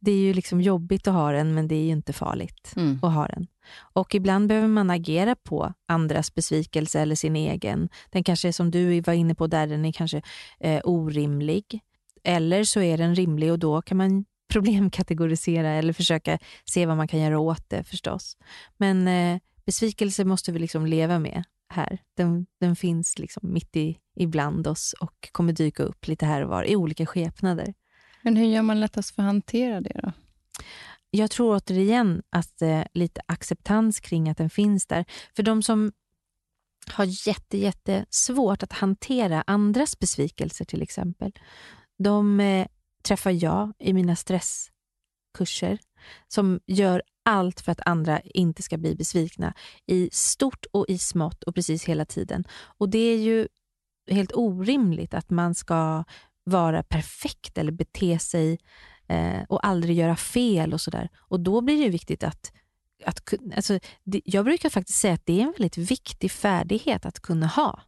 Det 0.00 0.10
är 0.10 0.18
ju 0.18 0.34
liksom 0.34 0.60
jobbigt 0.60 1.08
att 1.08 1.14
ha 1.14 1.32
den, 1.32 1.54
men 1.54 1.68
det 1.68 1.74
är 1.74 1.82
ju 1.84 1.90
inte 1.90 2.12
farligt 2.12 2.72
Mm. 2.76 2.98
att 3.02 3.12
ha 3.12 3.26
den. 3.26 3.46
Och 3.78 4.14
ibland 4.14 4.48
behöver 4.48 4.68
man 4.68 4.90
agera 4.90 5.36
på 5.36 5.72
andras 5.88 6.34
besvikelse 6.34 7.00
eller 7.00 7.14
sin 7.14 7.36
egen. 7.36 7.88
Den 8.10 8.24
kanske 8.24 8.48
är 8.48 8.52
som 8.52 8.70
du 8.70 9.00
var 9.00 9.12
inne 9.12 9.34
på 9.34 9.46
där, 9.46 9.66
den 9.66 9.84
är 9.84 9.92
kanske 9.92 10.22
eh, 10.60 10.80
orimlig. 10.84 11.80
Eller 12.24 12.64
så 12.64 12.80
är 12.80 12.98
den 12.98 13.14
rimlig 13.14 13.52
och 13.52 13.58
då 13.58 13.82
kan 13.82 13.96
man 13.96 14.24
problemkategorisera 14.52 15.68
eller 15.70 15.92
försöka 15.92 16.38
se 16.64 16.86
vad 16.86 16.96
man 16.96 17.08
kan 17.08 17.20
göra 17.20 17.38
åt 17.38 17.70
det 17.70 17.84
förstås. 17.84 18.36
Men 18.76 19.08
eh, 19.08 19.38
besvikelse 19.66 20.24
måste 20.24 20.52
vi 20.52 20.58
liksom 20.58 20.86
leva 20.86 21.18
med 21.18 21.44
här. 21.74 21.98
Den, 22.16 22.46
den 22.60 22.76
finns 22.76 23.18
liksom 23.18 23.52
mitt 23.52 23.76
i, 23.76 23.98
ibland 24.16 24.66
oss 24.66 24.94
och 25.00 25.28
kommer 25.32 25.52
dyka 25.52 25.82
upp 25.82 26.06
lite 26.06 26.26
här 26.26 26.42
och 26.42 26.48
var 26.48 26.64
i 26.64 26.76
olika 26.76 27.06
skepnader. 27.06 27.74
Men 28.22 28.36
hur 28.36 28.46
gör 28.46 28.62
man 28.62 28.80
lättast 28.80 29.14
för 29.14 29.22
att 29.22 29.26
hantera 29.26 29.80
det 29.80 30.00
då? 30.02 30.12
jag 31.16 31.30
tror 31.30 31.56
återigen 31.56 32.22
att 32.30 32.62
eh, 32.62 32.82
lite 32.94 33.20
acceptans 33.26 34.00
kring 34.00 34.28
att 34.28 34.38
den 34.38 34.50
finns 34.50 34.86
där. 34.86 35.04
För 35.36 35.42
de 35.42 35.62
som 35.62 35.92
har 36.86 37.28
jätte, 37.28 37.58
jätte 37.58 38.06
svårt 38.10 38.62
att 38.62 38.72
hantera 38.72 39.44
andras 39.46 39.98
besvikelser 39.98 40.64
till 40.64 40.82
exempel, 40.82 41.32
de 41.98 42.40
eh, 42.40 42.66
träffar 43.02 43.30
jag 43.30 43.72
i 43.78 43.92
mina 43.92 44.16
stresskurser 44.16 45.78
som 46.28 46.60
gör 46.66 47.02
allt 47.24 47.60
för 47.60 47.72
att 47.72 47.86
andra 47.86 48.20
inte 48.20 48.62
ska 48.62 48.76
bli 48.76 48.94
besvikna 48.94 49.54
i 49.86 50.08
stort 50.12 50.66
och 50.72 50.84
i 50.88 50.98
smått 50.98 51.42
och 51.42 51.54
precis 51.54 51.84
hela 51.84 52.04
tiden. 52.04 52.44
Och 52.78 52.88
det 52.88 52.98
är 52.98 53.18
ju 53.18 53.48
helt 54.10 54.32
orimligt 54.34 55.14
att 55.14 55.30
man 55.30 55.54
ska 55.54 56.04
vara 56.44 56.82
perfekt 56.82 57.58
eller 57.58 57.72
bete 57.72 58.18
sig 58.18 58.58
eh, 59.08 59.42
och 59.48 59.66
aldrig 59.66 59.96
göra 59.96 60.16
fel 60.16 60.72
och 60.72 60.80
sådär. 60.80 61.08
Och 61.16 61.40
då 61.40 61.60
blir 61.60 61.76
det 61.76 61.82
ju 61.82 61.90
viktigt 61.90 62.24
att, 62.24 62.52
att 63.04 63.34
alltså, 63.56 63.78
det, 64.04 64.20
jag 64.24 64.44
brukar 64.44 64.70
faktiskt 64.70 64.98
säga 64.98 65.14
att 65.14 65.26
det 65.26 65.40
är 65.40 65.44
en 65.44 65.54
väldigt 65.58 65.78
viktig 65.78 66.30
färdighet 66.30 67.06
att 67.06 67.20
kunna 67.20 67.46
ha. 67.46 67.82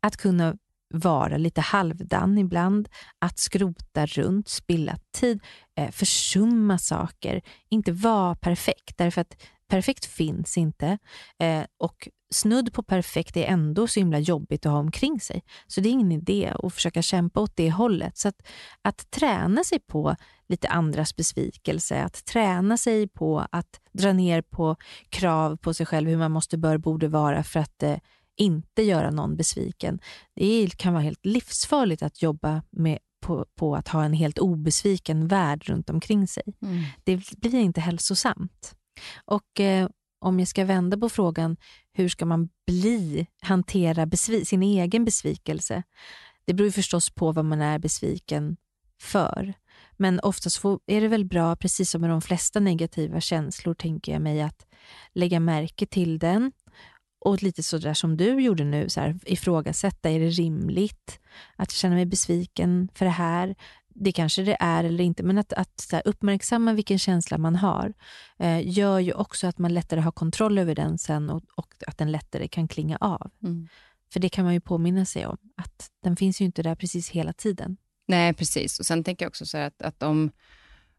Att 0.00 0.16
kunna 0.16 0.56
vara 0.94 1.36
lite 1.36 1.60
halvdan 1.60 2.38
ibland, 2.38 2.88
att 3.18 3.38
skrota 3.38 4.06
runt, 4.06 4.48
spilla 4.48 4.96
tid, 5.18 5.40
eh, 5.78 5.90
försumma 5.90 6.78
saker, 6.78 7.42
inte 7.68 7.92
vara 7.92 8.34
perfekt. 8.34 8.98
Därför 8.98 9.20
att 9.20 9.36
perfekt 9.68 10.04
finns 10.04 10.58
inte 10.58 10.98
eh, 11.38 11.64
och 11.78 12.08
snudd 12.30 12.72
på 12.72 12.82
perfekt 12.82 13.36
är 13.36 13.44
ändå 13.44 13.86
så 13.86 14.00
himla 14.00 14.18
jobbigt 14.18 14.66
att 14.66 14.72
ha 14.72 14.78
omkring 14.78 15.20
sig. 15.20 15.42
Så 15.66 15.80
det 15.80 15.88
är 15.88 15.90
ingen 15.90 16.12
idé 16.12 16.52
att 16.62 16.74
försöka 16.74 17.02
kämpa 17.02 17.40
åt 17.40 17.56
det 17.56 17.70
hållet. 17.70 18.18
Så 18.18 18.28
att, 18.28 18.46
att 18.82 19.10
träna 19.10 19.64
sig 19.64 19.78
på 19.78 20.16
lite 20.48 20.68
andras 20.68 21.16
besvikelse, 21.16 22.02
att 22.02 22.24
träna 22.24 22.76
sig 22.76 23.08
på 23.08 23.46
att 23.52 23.80
dra 23.92 24.12
ner 24.12 24.42
på 24.42 24.76
krav 25.08 25.56
på 25.56 25.74
sig 25.74 25.86
själv, 25.86 26.08
hur 26.08 26.16
man 26.16 26.32
måste, 26.32 26.58
bör, 26.58 26.78
borde 26.78 27.08
vara 27.08 27.42
för 27.42 27.60
att 27.60 27.82
eh, 27.82 27.96
inte 28.36 28.82
göra 28.82 29.10
någon 29.10 29.36
besviken. 29.36 30.00
Det 30.34 30.76
kan 30.76 30.92
vara 30.92 31.02
helt 31.02 31.26
livsfarligt 31.26 32.02
att 32.02 32.22
jobba 32.22 32.62
med, 32.70 32.98
på, 33.20 33.46
på 33.54 33.76
att 33.76 33.88
ha 33.88 34.04
en 34.04 34.12
helt 34.12 34.38
obesviken 34.38 35.28
värld 35.28 35.68
runt 35.68 35.90
omkring 35.90 36.28
sig. 36.28 36.42
Mm. 36.62 36.84
Det 37.04 37.30
blir 37.40 37.54
inte 37.54 37.80
hälsosamt. 37.80 38.74
Och 39.24 39.60
eh, 39.60 39.88
om 40.18 40.38
jag 40.38 40.48
ska 40.48 40.64
vända 40.64 40.98
på 40.98 41.08
frågan, 41.08 41.56
hur 41.92 42.08
ska 42.08 42.26
man 42.26 42.48
bli, 42.66 43.26
hantera 43.40 44.10
sin 44.44 44.62
egen 44.62 45.04
besvikelse? 45.04 45.82
Det 46.44 46.54
beror 46.54 46.70
förstås 46.70 47.10
på 47.10 47.32
vad 47.32 47.44
man 47.44 47.60
är 47.60 47.78
besviken 47.78 48.56
för. 49.02 49.54
Men 49.96 50.20
oftast 50.20 50.64
är 50.86 51.00
det 51.00 51.08
väl 51.08 51.24
bra, 51.24 51.56
precis 51.56 51.90
som 51.90 52.00
med 52.00 52.10
de 52.10 52.20
flesta 52.22 52.60
negativa 52.60 53.20
känslor, 53.20 53.74
tänker 53.74 54.12
jag 54.12 54.22
mig, 54.22 54.42
att 54.42 54.66
lägga 55.12 55.40
märke 55.40 55.86
till 55.86 56.18
den 56.18 56.52
och 57.26 57.42
lite 57.42 57.62
sådär 57.62 57.94
som 57.94 58.16
du 58.16 58.40
gjorde 58.40 58.64
nu, 58.64 58.88
så 58.88 59.00
här, 59.00 59.18
ifrågasätta, 59.24 60.10
är 60.10 60.20
det 60.20 60.28
rimligt 60.28 61.20
att 61.56 61.70
känna 61.70 61.94
mig 61.94 62.06
besviken 62.06 62.88
för 62.94 63.04
det 63.04 63.10
här? 63.10 63.54
Det 63.88 64.12
kanske 64.12 64.42
det 64.42 64.56
är 64.60 64.84
eller 64.84 65.04
inte, 65.04 65.22
men 65.22 65.38
att, 65.38 65.52
att 65.52 65.88
här, 65.92 66.02
uppmärksamma 66.04 66.72
vilken 66.72 66.98
känsla 66.98 67.38
man 67.38 67.56
har 67.56 67.92
eh, 68.38 68.68
gör 68.68 68.98
ju 68.98 69.12
också 69.12 69.46
att 69.46 69.58
man 69.58 69.74
lättare 69.74 70.00
har 70.00 70.12
kontroll 70.12 70.58
över 70.58 70.74
den 70.74 70.98
sen 70.98 71.30
och, 71.30 71.42
och 71.54 71.74
att 71.86 71.98
den 71.98 72.12
lättare 72.12 72.48
kan 72.48 72.68
klinga 72.68 72.96
av. 73.00 73.30
Mm. 73.42 73.68
För 74.12 74.20
det 74.20 74.28
kan 74.28 74.44
man 74.44 74.54
ju 74.54 74.60
påminna 74.60 75.04
sig 75.04 75.26
om, 75.26 75.38
att 75.56 75.90
den 76.02 76.16
finns 76.16 76.40
ju 76.40 76.44
inte 76.44 76.62
där 76.62 76.74
precis 76.74 77.10
hela 77.10 77.32
tiden. 77.32 77.76
Nej, 78.08 78.34
precis. 78.34 78.80
Och 78.80 78.86
Sen 78.86 79.04
tänker 79.04 79.24
jag 79.24 79.30
också 79.30 79.46
så 79.46 79.58
att, 79.58 79.82
att 79.82 80.02
om, 80.02 80.30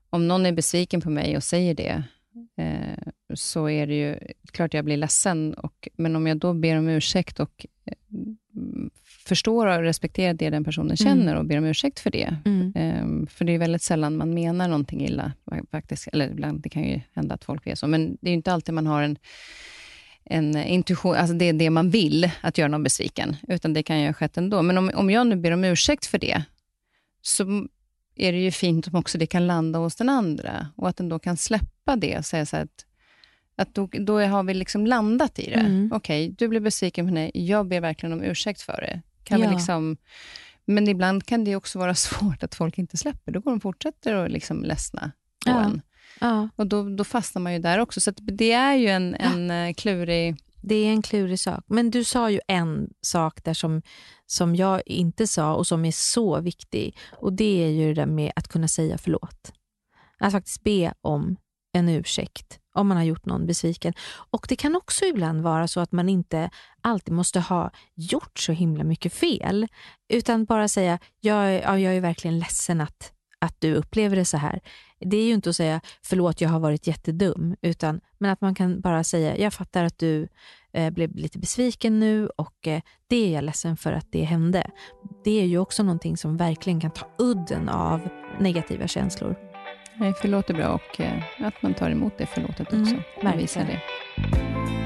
om 0.10 0.28
någon 0.28 0.46
är 0.46 0.52
besviken 0.52 1.02
på 1.02 1.10
mig 1.10 1.38
och 1.38 1.44
säger 1.44 1.74
det, 1.76 2.04
så 3.34 3.70
är 3.70 3.88
det 3.88 3.96
ju 3.96 4.20
klart 4.52 4.74
jag 4.74 4.86
blir 4.86 4.98
ledsen. 4.98 5.54
Och, 5.54 5.88
men 5.96 6.16
om 6.16 6.28
jag 6.28 6.38
då 6.38 6.54
ber 6.54 6.78
om 6.78 6.88
ursäkt 6.88 7.40
och 7.40 7.66
eh, 7.86 7.94
förstår 9.04 9.68
och 9.68 9.82
respekterar 9.82 10.34
det 10.34 10.50
den 10.50 10.64
personen 10.64 10.88
mm. 10.88 10.98
känner 10.98 11.32
mm. 11.32 11.38
och 11.38 11.46
ber 11.46 11.58
om 11.58 11.66
ursäkt 11.66 12.00
för 12.00 12.10
det. 12.10 12.38
Mm. 12.46 12.74
Eh, 12.76 13.30
för 13.30 13.46
det 13.46 13.54
är 13.54 13.60
väldigt 13.60 13.82
sällan 13.82 14.18
man 14.18 14.34
menar 14.34 14.68
någonting 14.68 15.06
illa. 15.06 15.34
faktiskt. 15.72 16.08
Eller 16.08 16.30
ibland, 16.30 16.62
det 16.62 16.70
kan 16.70 16.84
ju 16.84 17.02
hända 17.14 17.36
att 17.36 17.44
folk 17.44 17.68
är 17.68 17.76
så, 17.76 17.88
men 17.88 18.18
det 18.22 18.30
är 18.30 18.34
inte 18.34 18.54
alltid 18.54 18.76
man 18.76 18.88
har 18.88 19.04
en 19.04 19.18
en 20.30 20.58
intuition, 20.58 21.16
alltså 21.16 21.36
det 21.36 21.46
är 21.46 21.54
det 21.54 21.70
man 21.70 21.90
vill, 21.90 22.32
att 22.42 22.58
göra 22.58 22.68
någon 22.68 22.84
besviken, 22.84 23.36
utan 23.48 23.74
det 23.74 23.84
kan 23.84 24.00
ju 24.00 24.06
ha 24.06 24.14
skett 24.14 24.38
ändå. 24.38 24.62
Men 24.62 24.78
om, 24.78 24.92
om 24.96 25.10
jag 25.10 25.28
nu 25.28 25.36
ber 25.36 25.52
om 25.52 25.64
ursäkt 25.64 26.06
för 26.06 26.18
det, 26.18 26.44
så 27.22 27.68
är 28.18 28.32
det 28.32 28.38
ju 28.38 28.52
fint 28.52 28.88
om 28.88 28.96
också 28.96 29.18
det 29.18 29.26
kan 29.26 29.48
landa 29.48 29.80
hos 29.80 29.96
den 29.96 30.10
andra 30.10 30.68
och 30.76 30.90
att 30.90 30.98
den 30.98 31.10
då 31.10 31.20
kan 31.20 31.38
släppa 31.38 31.96
det 31.96 32.18
och 32.18 32.26
säga 32.26 32.46
så 32.46 32.58
att, 32.58 32.86
att 33.56 33.76
då, 33.76 33.90
då 33.92 34.20
har 34.20 34.44
vi 34.44 34.54
liksom 34.54 34.86
landat 34.86 35.40
i 35.40 35.50
det. 35.50 35.60
Mm. 35.60 35.92
Okej, 35.94 36.26
okay, 36.26 36.36
du 36.38 36.48
blev 36.48 36.62
besviken 36.62 37.08
på 37.08 37.14
mig, 37.14 37.32
jag 37.34 37.68
ber 37.68 37.82
verkligen 37.82 38.14
om 38.14 38.24
ursäkt 38.24 38.62
för 38.62 38.82
det. 38.82 39.02
Kan 39.24 39.42
ja. 39.42 39.50
vi 39.50 39.56
liksom, 39.56 39.98
men 40.66 40.88
ibland 40.88 41.26
kan 41.26 41.44
det 41.44 41.56
också 41.56 41.80
vara 41.80 41.96
svårt 41.96 42.44
att 42.44 42.56
folk 42.56 42.78
inte 42.78 42.98
släpper. 42.98 43.32
Då 43.32 43.40
går 43.40 43.52
de 43.52 43.60
fortsätter 43.60 44.14
att 44.16 44.32
liksom 44.32 44.64
ledsna 44.64 45.12
på 45.46 45.52
ja. 45.52 45.64
en. 45.64 45.82
Ja. 46.20 46.50
Och 46.56 46.68
då, 46.68 46.90
då 46.90 47.04
fastnar 47.04 47.42
man 47.42 47.54
ju 47.54 47.60
där 47.60 47.80
också. 47.80 48.02
Så 48.02 48.12
det 48.12 48.52
är 48.52 48.76
ju 48.76 48.88
en, 48.88 49.16
en. 49.16 49.52
Eh, 49.52 49.74
klurig 49.74 50.36
det 50.68 50.76
är 50.76 50.90
en 50.90 51.02
klurig 51.02 51.40
sak. 51.40 51.64
Men 51.68 51.92
du 51.92 52.04
sa 52.04 52.32
ju 52.32 52.40
en 52.48 52.90
sak 53.02 53.44
där 53.44 53.54
som, 53.54 53.82
som 54.26 54.56
jag 54.56 54.82
inte 54.86 55.28
sa 55.28 55.56
och 55.56 55.68
som 55.68 55.86
är 55.86 55.92
så 55.92 56.42
viktig. 56.42 56.98
Och 57.12 57.34
Det 57.34 57.64
är 57.64 57.70
ju 57.70 57.88
det 57.88 58.02
där 58.02 58.06
med 58.06 58.32
att 58.36 58.48
kunna 58.48 58.68
säga 58.68 58.98
förlåt. 58.98 59.54
Att 60.20 60.32
faktiskt 60.32 60.64
be 60.64 60.94
om 61.02 61.38
en 61.74 61.90
ursäkt 61.90 62.60
om 62.74 62.88
man 62.88 62.98
har 62.98 63.04
gjort 63.04 63.26
någon 63.26 63.46
besviken. 63.46 63.94
Och 64.32 64.46
Det 64.50 64.56
kan 64.56 64.76
också 64.76 65.06
ibland 65.06 65.42
vara 65.42 65.68
så 65.68 65.80
att 65.80 65.92
man 65.92 66.10
inte 66.10 66.50
alltid 66.82 67.14
måste 67.14 67.40
ha 67.40 67.72
gjort 67.96 68.40
så 68.40 68.52
himla 68.52 68.84
mycket 68.84 69.14
fel, 69.14 69.68
utan 70.10 70.46
bara 70.46 70.68
säga 70.68 71.00
jag, 71.20 71.62
ja, 71.64 71.80
jag 71.80 71.96
är 71.96 72.02
verkligen 72.02 72.40
ledsen 72.40 72.82
att, 72.82 73.14
att 73.40 73.56
du 73.60 73.76
upplever 73.76 74.16
det 74.16 74.26
så 74.26 74.38
här. 74.38 74.60
Det 75.00 75.18
är 75.18 75.26
ju 75.26 75.34
inte 75.34 75.50
att 75.50 75.56
säga 75.56 75.82
förlåt, 76.02 76.42
jag 76.42 76.50
har 76.50 76.60
varit 76.60 76.88
jättedum, 76.88 77.56
utan 77.62 78.02
men 78.18 78.32
att 78.32 78.42
man 78.42 78.56
kan 78.56 78.82
bara 78.82 79.04
säga 79.04 79.38
jag 79.38 79.54
fattar 79.54 79.84
att 79.84 79.98
du 79.98 80.28
eh, 80.74 80.90
blev 80.90 81.16
lite 81.16 81.40
besviken 81.40 82.00
nu 82.00 82.28
och 82.28 82.68
eh, 82.68 82.82
det 83.08 83.28
är 83.28 83.34
jag 83.34 83.44
ledsen 83.44 83.78
för 83.78 83.94
att 83.94 84.12
det 84.12 84.24
hände. 84.24 84.72
Det 85.24 85.42
är 85.42 85.46
ju 85.46 85.58
också 85.58 85.84
någonting 85.84 86.18
som 86.18 86.38
verkligen 86.38 86.82
kan 86.82 86.92
ta 86.92 87.08
udden 87.18 87.70
av 87.70 88.10
negativa 88.40 88.88
känslor. 88.88 89.36
Nej, 90.00 90.14
förlåt 90.22 90.50
är 90.50 90.54
bra 90.54 90.68
och 90.68 91.02
eh, 91.02 91.24
att 91.40 91.62
man 91.62 91.74
tar 91.74 91.90
emot 91.90 92.14
det 92.18 92.26
förlåtet 92.26 92.68
också. 92.68 92.76
Mm, 92.76 93.02
verkligen. 93.22 93.68
det. 93.68 94.77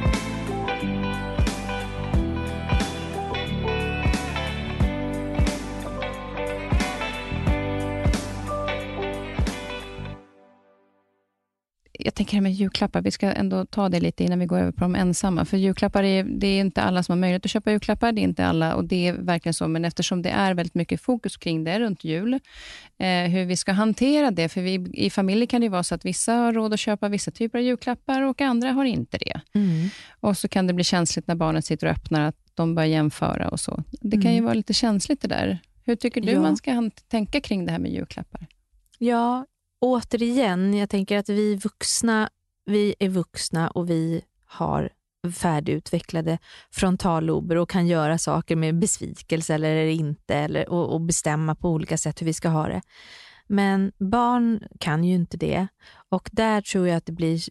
Jag 12.05 12.15
tänker 12.15 12.33
här 12.33 12.41
med 12.41 12.53
julklappar, 12.53 13.01
vi 13.01 13.11
ska 13.11 13.31
ändå 13.31 13.65
ta 13.65 13.89
det 13.89 13.99
lite 13.99 14.23
innan 14.23 14.39
vi 14.39 14.45
går 14.45 14.59
över 14.59 14.71
på 14.71 14.79
de 14.79 14.95
ensamma. 14.95 15.45
För 15.45 15.57
julklappar, 15.57 16.03
är, 16.03 16.23
det 16.23 16.47
är 16.47 16.59
inte 16.59 16.81
alla 16.81 17.03
som 17.03 17.13
har 17.13 17.17
möjlighet 17.17 17.45
att 17.45 17.51
köpa 17.51 17.71
julklappar. 17.71 18.11
Det 18.11 18.21
är 18.21 18.23
inte 18.23 18.45
alla 18.45 18.75
och 18.75 18.85
det 18.85 19.07
är 19.07 19.13
verkligen 19.13 19.53
så. 19.53 19.67
Men 19.67 19.85
eftersom 19.85 20.21
det 20.21 20.29
är 20.29 20.53
väldigt 20.53 20.75
mycket 20.75 21.01
fokus 21.01 21.37
kring 21.37 21.63
det 21.63 21.79
runt 21.79 22.03
jul, 22.03 22.33
eh, 22.97 23.07
hur 23.07 23.45
vi 23.45 23.57
ska 23.57 23.71
hantera 23.71 24.31
det. 24.31 24.49
För 24.49 24.61
vi, 24.61 24.91
i 24.93 25.09
familjer 25.09 25.45
kan 25.45 25.61
det 25.61 25.69
vara 25.69 25.83
så 25.83 25.95
att 25.95 26.05
vissa 26.05 26.33
har 26.33 26.53
råd 26.53 26.73
att 26.73 26.79
köpa 26.79 27.09
vissa 27.09 27.31
typer 27.31 27.59
av 27.59 27.63
julklappar 27.63 28.21
och 28.21 28.41
andra 28.41 28.71
har 28.71 28.85
inte 28.85 29.17
det. 29.17 29.41
Mm. 29.53 29.89
Och 30.19 30.37
så 30.37 30.47
kan 30.47 30.67
det 30.67 30.73
bli 30.73 30.83
känsligt 30.83 31.27
när 31.27 31.35
barnen 31.35 31.61
sitter 31.61 31.87
och 31.87 31.93
öppnar, 31.93 32.21
att 32.21 32.37
de 32.53 32.75
börjar 32.75 32.89
jämföra 32.89 33.49
och 33.49 33.59
så. 33.59 33.83
Det 33.91 34.17
kan 34.17 34.21
mm. 34.21 34.35
ju 34.35 34.41
vara 34.41 34.53
lite 34.53 34.73
känsligt 34.73 35.21
det 35.21 35.27
där. 35.27 35.59
Hur 35.85 35.95
tycker 35.95 36.21
du 36.21 36.31
ja. 36.31 36.41
man 36.41 36.57
ska 36.57 36.89
tänka 37.07 37.41
kring 37.41 37.65
det 37.65 37.71
här 37.71 37.79
med 37.79 37.91
julklappar? 37.91 38.47
Ja, 38.97 39.45
återigen, 39.81 40.73
jag 40.73 40.89
tänker 40.89 41.17
att 41.17 41.29
vi 41.29 41.55
vuxna, 41.55 42.29
vi 42.65 42.95
är 42.99 43.09
vuxna 43.09 43.69
och 43.69 43.89
vi 43.89 44.21
har 44.45 44.89
färdigutvecklade 45.33 46.37
frontallober 46.71 47.55
och 47.55 47.69
kan 47.69 47.87
göra 47.87 48.17
saker 48.17 48.55
med 48.55 48.79
besvikelse 48.79 49.55
eller 49.55 49.85
inte 49.85 50.35
eller, 50.35 50.69
och, 50.69 50.93
och 50.93 51.01
bestämma 51.01 51.55
på 51.55 51.69
olika 51.69 51.97
sätt 51.97 52.21
hur 52.21 52.25
vi 52.25 52.33
ska 52.33 52.49
ha 52.49 52.67
det. 52.67 52.81
Men 53.47 53.91
barn 53.97 54.63
kan 54.79 55.03
ju 55.03 55.15
inte 55.15 55.37
det 55.37 55.67
och 56.09 56.29
där 56.31 56.61
tror 56.61 56.87
jag 56.87 56.97
att 56.97 57.05
det 57.05 57.11
blir 57.11 57.41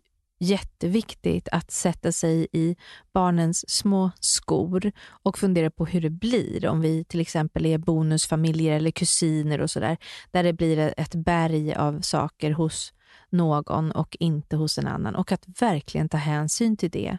jätteviktigt 0.40 1.48
att 1.52 1.70
sätta 1.70 2.12
sig 2.12 2.46
i 2.52 2.76
barnens 3.14 3.70
små 3.70 4.10
skor 4.20 4.92
och 5.22 5.38
fundera 5.38 5.70
på 5.70 5.86
hur 5.86 6.00
det 6.00 6.10
blir 6.10 6.66
om 6.66 6.80
vi 6.80 7.04
till 7.04 7.20
exempel 7.20 7.66
är 7.66 7.78
bonusfamiljer 7.78 8.76
eller 8.76 8.90
kusiner 8.90 9.60
och 9.60 9.70
sådär, 9.70 9.96
där 10.30 10.42
det 10.42 10.52
blir 10.52 10.94
ett 10.96 11.14
berg 11.14 11.74
av 11.74 12.00
saker 12.00 12.50
hos 12.50 12.92
någon 13.30 13.90
och 13.90 14.16
inte 14.20 14.56
hos 14.56 14.78
en 14.78 14.86
annan 14.86 15.14
och 15.14 15.32
att 15.32 15.62
verkligen 15.62 16.08
ta 16.08 16.16
hänsyn 16.16 16.76
till 16.76 16.90
det. 16.90 17.18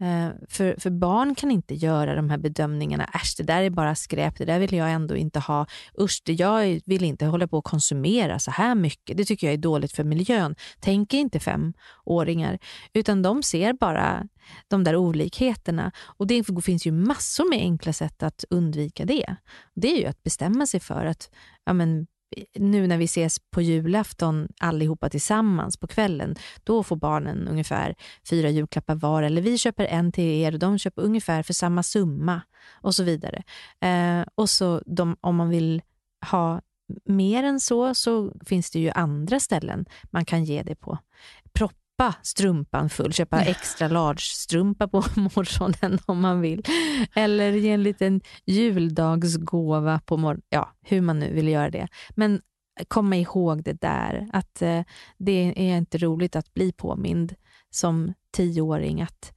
Eh, 0.00 0.28
för, 0.48 0.80
för 0.80 0.90
barn 0.90 1.34
kan 1.34 1.50
inte 1.50 1.74
göra 1.74 2.14
de 2.14 2.30
här 2.30 2.38
bedömningarna. 2.38 3.04
Äsch, 3.04 3.34
det 3.36 3.42
där 3.42 3.62
är 3.62 3.70
bara 3.70 3.94
skräp, 3.94 4.38
det 4.38 4.44
där 4.44 4.58
vill 4.58 4.74
jag 4.74 4.92
ändå 4.92 5.16
inte 5.16 5.38
ha. 5.38 5.66
Usch, 6.00 6.22
det 6.24 6.32
jag 6.32 6.80
vill 6.86 7.04
inte 7.04 7.26
hålla 7.26 7.48
på 7.48 7.58
och 7.58 7.64
konsumera 7.64 8.38
så 8.38 8.50
här 8.50 8.74
mycket. 8.74 9.16
Det 9.16 9.24
tycker 9.24 9.46
jag 9.46 9.54
är 9.54 9.58
dåligt 9.58 9.92
för 9.92 10.04
miljön. 10.04 10.54
Tänker 10.80 11.18
inte 11.18 11.40
femåringar, 11.40 12.58
utan 12.92 13.22
de 13.22 13.42
ser 13.42 13.72
bara 13.72 14.28
de 14.68 14.84
där 14.84 14.96
olikheterna. 14.96 15.92
Och 15.98 16.26
Det 16.26 16.44
finns 16.62 16.86
ju 16.86 16.92
massor 16.92 17.50
med 17.50 17.58
enkla 17.58 17.92
sätt 17.92 18.22
att 18.22 18.44
undvika 18.50 19.04
det. 19.04 19.36
Det 19.74 19.96
är 19.96 20.00
ju 20.00 20.06
att 20.06 20.22
bestämma 20.22 20.66
sig 20.66 20.80
för 20.80 21.06
att 21.06 21.30
ja, 21.64 21.72
men, 21.72 22.06
nu 22.54 22.86
när 22.86 22.98
vi 22.98 23.04
ses 23.04 23.38
på 23.50 23.62
julafton 23.62 24.48
allihopa 24.60 25.08
tillsammans 25.08 25.76
på 25.76 25.86
kvällen, 25.86 26.34
då 26.64 26.82
får 26.82 26.96
barnen 26.96 27.48
ungefär 27.48 27.94
fyra 28.30 28.50
julklappar 28.50 28.94
var. 28.94 29.22
Eller 29.22 29.42
vi 29.42 29.58
köper 29.58 29.84
en 29.84 30.12
till 30.12 30.24
er 30.24 30.52
och 30.52 30.58
de 30.58 30.78
köper 30.78 31.02
ungefär 31.02 31.42
för 31.42 31.54
samma 31.54 31.82
summa 31.82 32.42
och 32.70 32.94
så 32.94 33.02
vidare. 33.02 33.42
Eh, 33.80 34.26
och 34.34 34.50
så 34.50 34.82
de, 34.86 35.16
om 35.20 35.36
man 35.36 35.48
vill 35.48 35.82
ha 36.30 36.60
mer 37.04 37.44
än 37.44 37.60
så, 37.60 37.94
så 37.94 38.32
finns 38.46 38.70
det 38.70 38.78
ju 38.78 38.90
andra 38.90 39.40
ställen 39.40 39.84
man 40.10 40.24
kan 40.24 40.44
ge 40.44 40.62
det 40.62 40.74
på. 40.74 40.98
Propp 41.52 41.83
shoppa 41.98 42.14
strumpan 42.22 42.88
full, 42.88 43.12
köpa 43.12 43.40
extra 43.40 43.88
large 43.88 44.20
strumpa 44.20 44.88
på 44.88 44.98
morgonen 45.16 45.98
om 46.06 46.20
man 46.20 46.40
vill. 46.40 46.62
Eller 47.14 47.52
ge 47.52 47.70
en 47.70 47.82
liten 47.82 48.20
juldagsgåva 48.46 50.00
på 50.06 50.16
morgonen, 50.16 50.42
ja 50.48 50.72
hur 50.82 51.00
man 51.00 51.18
nu 51.18 51.34
vill 51.34 51.48
göra 51.48 51.70
det. 51.70 51.88
Men 52.10 52.40
komma 52.88 53.16
ihåg 53.16 53.64
det 53.64 53.80
där, 53.80 54.28
att 54.32 54.62
eh, 54.62 54.82
det 55.18 55.52
är 55.56 55.76
inte 55.76 55.98
roligt 55.98 56.36
att 56.36 56.54
bli 56.54 56.72
påmind 56.72 57.34
som 57.70 58.14
tioåring 58.32 59.02
att 59.02 59.32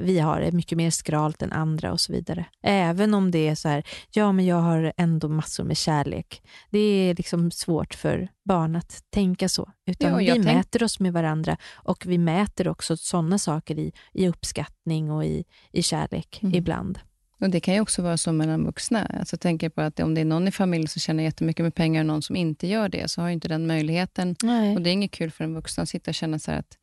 vi 0.00 0.18
har 0.18 0.40
det 0.40 0.52
mycket 0.52 0.78
mer 0.78 0.90
skralt 0.90 1.42
än 1.42 1.52
andra 1.52 1.92
och 1.92 2.00
så 2.00 2.12
vidare. 2.12 2.44
Även 2.62 3.14
om 3.14 3.30
det 3.30 3.48
är 3.48 3.54
så 3.54 3.68
här, 3.68 3.82
ja 4.10 4.32
men 4.32 4.46
jag 4.46 4.56
har 4.56 4.92
ändå 4.96 5.28
massor 5.28 5.64
med 5.64 5.76
kärlek. 5.76 6.42
Det 6.70 6.78
är 6.78 7.14
liksom 7.14 7.50
svårt 7.50 7.94
för 7.94 8.28
barn 8.44 8.76
att 8.76 9.02
tänka 9.10 9.48
så. 9.48 9.70
Utan 9.86 10.10
Ja, 10.10 10.16
vi 10.16 10.26
tänk- 10.42 10.44
mäter 10.56 10.82
oss 10.82 11.00
med 11.00 11.12
varandra 11.12 11.56
och 11.74 12.06
vi 12.06 12.18
mäter 12.18 12.68
också 12.68 12.96
sådana 12.96 13.38
saker 13.38 13.78
i, 13.78 13.92
i 14.12 14.28
uppskattning 14.28 15.10
och 15.10 15.24
i, 15.24 15.44
i 15.72 15.82
kärlek 15.82 16.38
Mm. 16.42 16.54
ibland. 16.54 16.98
Och 17.40 17.50
Det 17.50 17.60
kan 17.60 17.74
ju 17.74 17.80
också 17.80 18.02
vara 18.02 18.16
så 18.16 18.32
mellan 18.32 18.64
vuxna. 18.64 19.06
Alltså, 19.18 19.36
tänker 19.36 19.68
på 19.68 19.80
att 19.80 20.00
om 20.00 20.14
det 20.14 20.20
är 20.20 20.24
någon 20.24 20.48
i 20.48 20.50
familjen 20.50 20.88
som 20.88 21.00
tjänar 21.00 21.22
jättemycket 21.22 21.62
med 21.64 21.74
pengar 21.74 22.00
och 22.00 22.06
någon 22.06 22.22
som 22.22 22.36
inte 22.36 22.66
gör 22.66 22.88
det, 22.88 23.10
så 23.10 23.20
har 23.20 23.28
ju 23.28 23.34
inte 23.34 23.48
den 23.48 23.66
möjligheten. 23.66 24.36
Nej. 24.42 24.76
Och 24.76 24.82
Det 24.82 24.90
är 24.90 24.92
inget 24.92 25.10
kul 25.10 25.30
för 25.30 25.44
en 25.44 25.54
vuxen 25.54 25.82
att 25.82 25.88
sitta 25.88 26.10
och 26.10 26.14
känna 26.14 26.38
så 26.38 26.50
här 26.50 26.58
att 26.58 26.78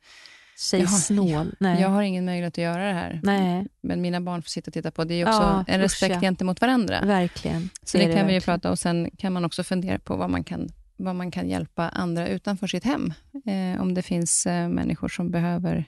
Säg 0.58 0.86
snål. 0.86 1.54
Nej. 1.60 1.80
jag 1.80 1.88
har 1.88 2.02
ingen 2.02 2.24
möjlighet 2.24 2.54
att 2.54 2.58
göra 2.58 2.86
det 2.86 2.92
här. 2.92 3.20
Nej, 3.22 3.66
Men 3.80 4.00
mina 4.00 4.20
barn 4.20 4.42
får 4.42 4.48
sitta 4.48 4.68
och 4.68 4.72
titta 4.72 4.90
på. 4.90 5.04
Det 5.04 5.14
är 5.14 5.24
också 5.28 5.42
Ja, 5.42 5.64
en 5.68 5.80
respekt 5.80 6.14
ja. 6.14 6.20
gentemot 6.20 6.60
varandra. 6.60 7.00
verkligen. 7.04 7.70
Så 7.82 7.98
är 7.98 8.08
det 8.08 8.14
kan 8.14 8.26
vi 8.26 8.32
ju 8.32 8.38
verkligen. 8.38 8.60
prata 8.60 8.70
Och 8.70 8.78
sen 8.78 9.10
kan 9.18 9.32
man 9.32 9.44
också 9.44 9.64
fundera 9.64 9.98
på 9.98 10.16
vad 10.16 10.30
man 10.30 10.44
kan, 10.44 10.68
vad 10.96 11.14
man 11.16 11.30
kan 11.30 11.48
hjälpa 11.48 11.88
andra 11.88 12.28
utanför 12.28 12.66
sitt 12.66 12.84
hem. 12.84 13.12
Eh, 13.46 13.82
om 13.82 13.94
det 13.94 14.02
finns 14.02 14.46
eh, 14.46 14.68
människor 14.68 15.08
som 15.08 15.30
behöver 15.30 15.84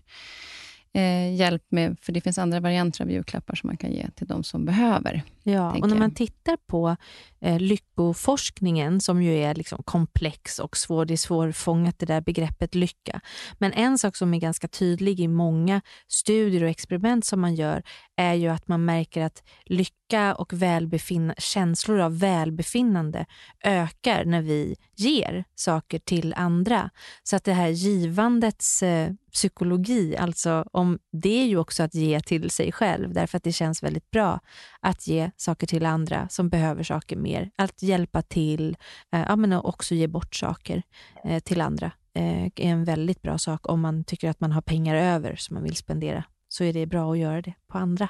eh, 0.96 1.34
hjälp 1.34 1.62
med, 1.68 1.96
för 2.02 2.12
det 2.12 2.20
finns 2.20 2.38
andra 2.38 2.60
varianter 2.60 3.04
av 3.04 3.10
julklappar 3.10 3.54
som 3.54 3.66
man 3.66 3.76
kan 3.76 3.92
ge 3.92 4.10
till 4.10 4.26
de 4.26 4.44
som 4.44 4.64
behöver. 4.64 5.22
Ja, 5.42 5.78
och 5.82 5.88
när 5.88 5.96
man 5.96 6.14
tittar 6.14 6.56
på 6.66 6.96
eh, 7.40 7.58
lyckoforskningen 7.58 9.00
som 9.00 9.22
ju 9.22 9.38
är 9.38 9.54
liksom 9.54 9.82
komplex 9.82 10.58
och 10.58 10.76
svår, 10.76 11.04
det 11.04 11.14
är 11.14 11.16
svårfångat 11.16 11.98
det 11.98 12.06
där 12.06 12.20
begreppet 12.20 12.74
lycka. 12.74 13.20
Men 13.58 13.72
en 13.72 13.98
sak 13.98 14.16
som 14.16 14.34
är 14.34 14.38
ganska 14.38 14.68
tydlig 14.68 15.20
i 15.20 15.28
många 15.28 15.80
studier 16.08 16.62
och 16.62 16.70
experiment 16.70 17.24
som 17.24 17.40
man 17.40 17.54
gör 17.54 17.82
är 18.16 18.34
ju 18.34 18.48
att 18.48 18.68
man 18.68 18.84
märker 18.84 19.22
att 19.22 19.42
lycka 19.64 19.92
och 20.36 20.52
välbefinna, 20.52 21.34
känslor 21.38 22.00
av 22.00 22.18
välbefinnande 22.18 23.26
ökar 23.64 24.24
när 24.24 24.42
vi 24.42 24.76
ger 24.96 25.44
saker 25.54 25.98
till 25.98 26.34
andra. 26.36 26.90
Så 27.22 27.36
att 27.36 27.44
det 27.44 27.52
här 27.52 27.68
givandets 27.68 28.82
eh, 28.82 29.12
psykologi, 29.32 30.16
alltså 30.16 30.64
om 30.72 30.98
det 31.12 31.42
är 31.42 31.46
ju 31.46 31.58
också 31.58 31.82
att 31.82 31.94
ge 31.94 32.20
till 32.20 32.50
sig 32.50 32.72
själv 32.72 33.12
därför 33.12 33.36
att 33.36 33.44
det 33.44 33.52
känns 33.52 33.82
väldigt 33.82 34.10
bra 34.10 34.40
att 34.80 35.06
ge 35.06 35.30
saker 35.36 35.66
till 35.66 35.86
andra 35.86 36.28
som 36.28 36.48
behöver 36.48 36.82
saker 36.82 37.16
mer. 37.16 37.50
Att 37.56 37.82
hjälpa 37.82 38.22
till, 38.22 38.76
eh, 39.12 39.24
ja, 39.28 39.36
men 39.36 39.52
också 39.52 39.94
ge 39.94 40.06
bort 40.06 40.34
saker 40.34 40.82
eh, 41.24 41.40
till 41.40 41.60
andra 41.60 41.92
eh, 42.14 42.44
är 42.44 42.52
en 42.56 42.84
väldigt 42.84 43.22
bra 43.22 43.38
sak 43.38 43.68
om 43.68 43.80
man 43.80 44.04
tycker 44.04 44.30
att 44.30 44.40
man 44.40 44.52
har 44.52 44.62
pengar 44.62 44.94
över 44.94 45.36
som 45.36 45.54
man 45.54 45.62
vill 45.62 45.76
spendera. 45.76 46.24
Så 46.48 46.64
är 46.64 46.72
det 46.72 46.86
bra 46.86 47.12
att 47.12 47.18
göra 47.18 47.42
det 47.42 47.54
på 47.68 47.78
andra. 47.78 48.08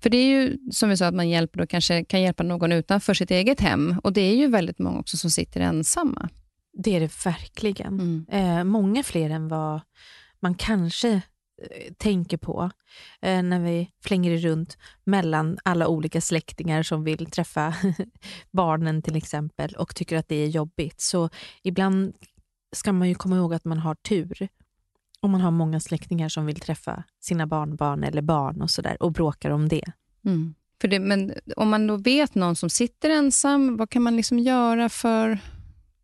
För 0.00 0.10
det 0.10 0.16
är 0.16 0.26
ju 0.26 0.58
som 0.70 0.88
vi 0.88 0.96
sa, 0.96 1.06
att 1.06 1.14
man 1.14 1.28
hjälper 1.28 1.58
då 1.58 1.66
kanske 1.66 2.04
kan 2.04 2.22
hjälpa 2.22 2.42
någon 2.42 2.72
utanför 2.72 3.14
sitt 3.14 3.30
eget 3.30 3.60
hem. 3.60 3.96
Och 4.02 4.12
det 4.12 4.20
är 4.20 4.36
ju 4.36 4.46
väldigt 4.46 4.78
många 4.78 5.00
också 5.00 5.16
som 5.16 5.30
sitter 5.30 5.60
ensamma. 5.60 6.28
Det 6.72 6.96
är 6.96 7.00
det 7.00 7.24
verkligen. 7.24 8.00
Mm. 8.00 8.26
Eh, 8.30 8.64
många 8.64 9.02
fler 9.02 9.30
än 9.30 9.48
vad 9.48 9.80
man 10.40 10.54
kanske 10.54 11.10
eh, 11.10 11.92
tänker 11.96 12.36
på 12.36 12.70
eh, 13.22 13.42
när 13.42 13.60
vi 13.60 13.90
flänger 14.02 14.36
runt 14.36 14.78
mellan 15.04 15.58
alla 15.64 15.88
olika 15.88 16.20
släktingar 16.20 16.82
som 16.82 17.04
vill 17.04 17.26
träffa 17.26 17.74
barnen 18.50 19.02
till 19.02 19.16
exempel 19.16 19.74
och 19.74 19.94
tycker 19.94 20.16
att 20.16 20.28
det 20.28 20.36
är 20.36 20.48
jobbigt. 20.48 21.00
Så 21.00 21.28
ibland 21.62 22.14
ska 22.76 22.92
man 22.92 23.08
ju 23.08 23.14
komma 23.14 23.36
ihåg 23.36 23.54
att 23.54 23.64
man 23.64 23.78
har 23.78 23.94
tur 23.94 24.48
om 25.22 25.30
man 25.30 25.40
har 25.40 25.50
många 25.50 25.80
släktingar 25.80 26.28
som 26.28 26.46
vill 26.46 26.60
träffa 26.60 27.04
sina 27.20 27.46
barnbarn 27.46 28.04
eller 28.04 28.22
barn 28.22 28.62
och 28.62 28.70
sådär 28.70 29.02
och 29.02 29.12
bråkar 29.12 29.50
om 29.50 29.68
det. 29.68 29.84
Mm. 30.24 30.54
För 30.80 30.88
det, 30.88 31.00
men 31.00 31.32
om 31.56 31.68
man 31.68 31.86
då 31.86 31.96
vet 31.96 32.34
någon 32.34 32.56
som 32.56 32.70
sitter 32.70 33.10
ensam, 33.10 33.76
vad 33.76 33.90
kan 33.90 34.02
man 34.02 34.16
liksom 34.16 34.38
göra 34.38 34.88
för... 34.88 35.38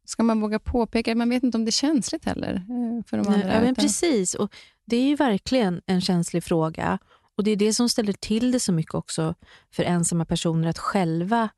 Ska 0.04 0.22
man 0.22 0.40
våga 0.40 0.58
påpeka? 0.58 1.14
Man 1.14 1.30
vet 1.30 1.42
inte 1.42 1.58
om 1.58 1.64
det 1.64 1.68
är 1.68 1.72
känsligt 1.72 2.24
heller 2.24 2.54
eh, 2.54 3.04
för 3.06 3.16
de 3.16 3.28
andra. 3.28 3.54
ja, 3.54 3.60
men 3.60 3.74
precis. 3.74 4.34
Och 4.34 4.54
det 4.86 4.96
är 4.96 5.08
ju 5.08 5.16
verkligen 5.16 5.80
en 5.86 6.00
känslig 6.00 6.44
fråga. 6.44 6.98
Och 7.36 7.44
Det 7.44 7.50
är 7.50 7.56
det 7.56 7.72
som 7.72 7.88
ställer 7.88 8.12
till 8.12 8.52
det 8.52 8.60
så 8.60 8.72
mycket 8.72 8.94
också 8.94 9.34
för 9.72 9.82
ensamma 9.82 10.24
personer 10.24 10.68
att 10.68 10.78
själva 10.78 11.48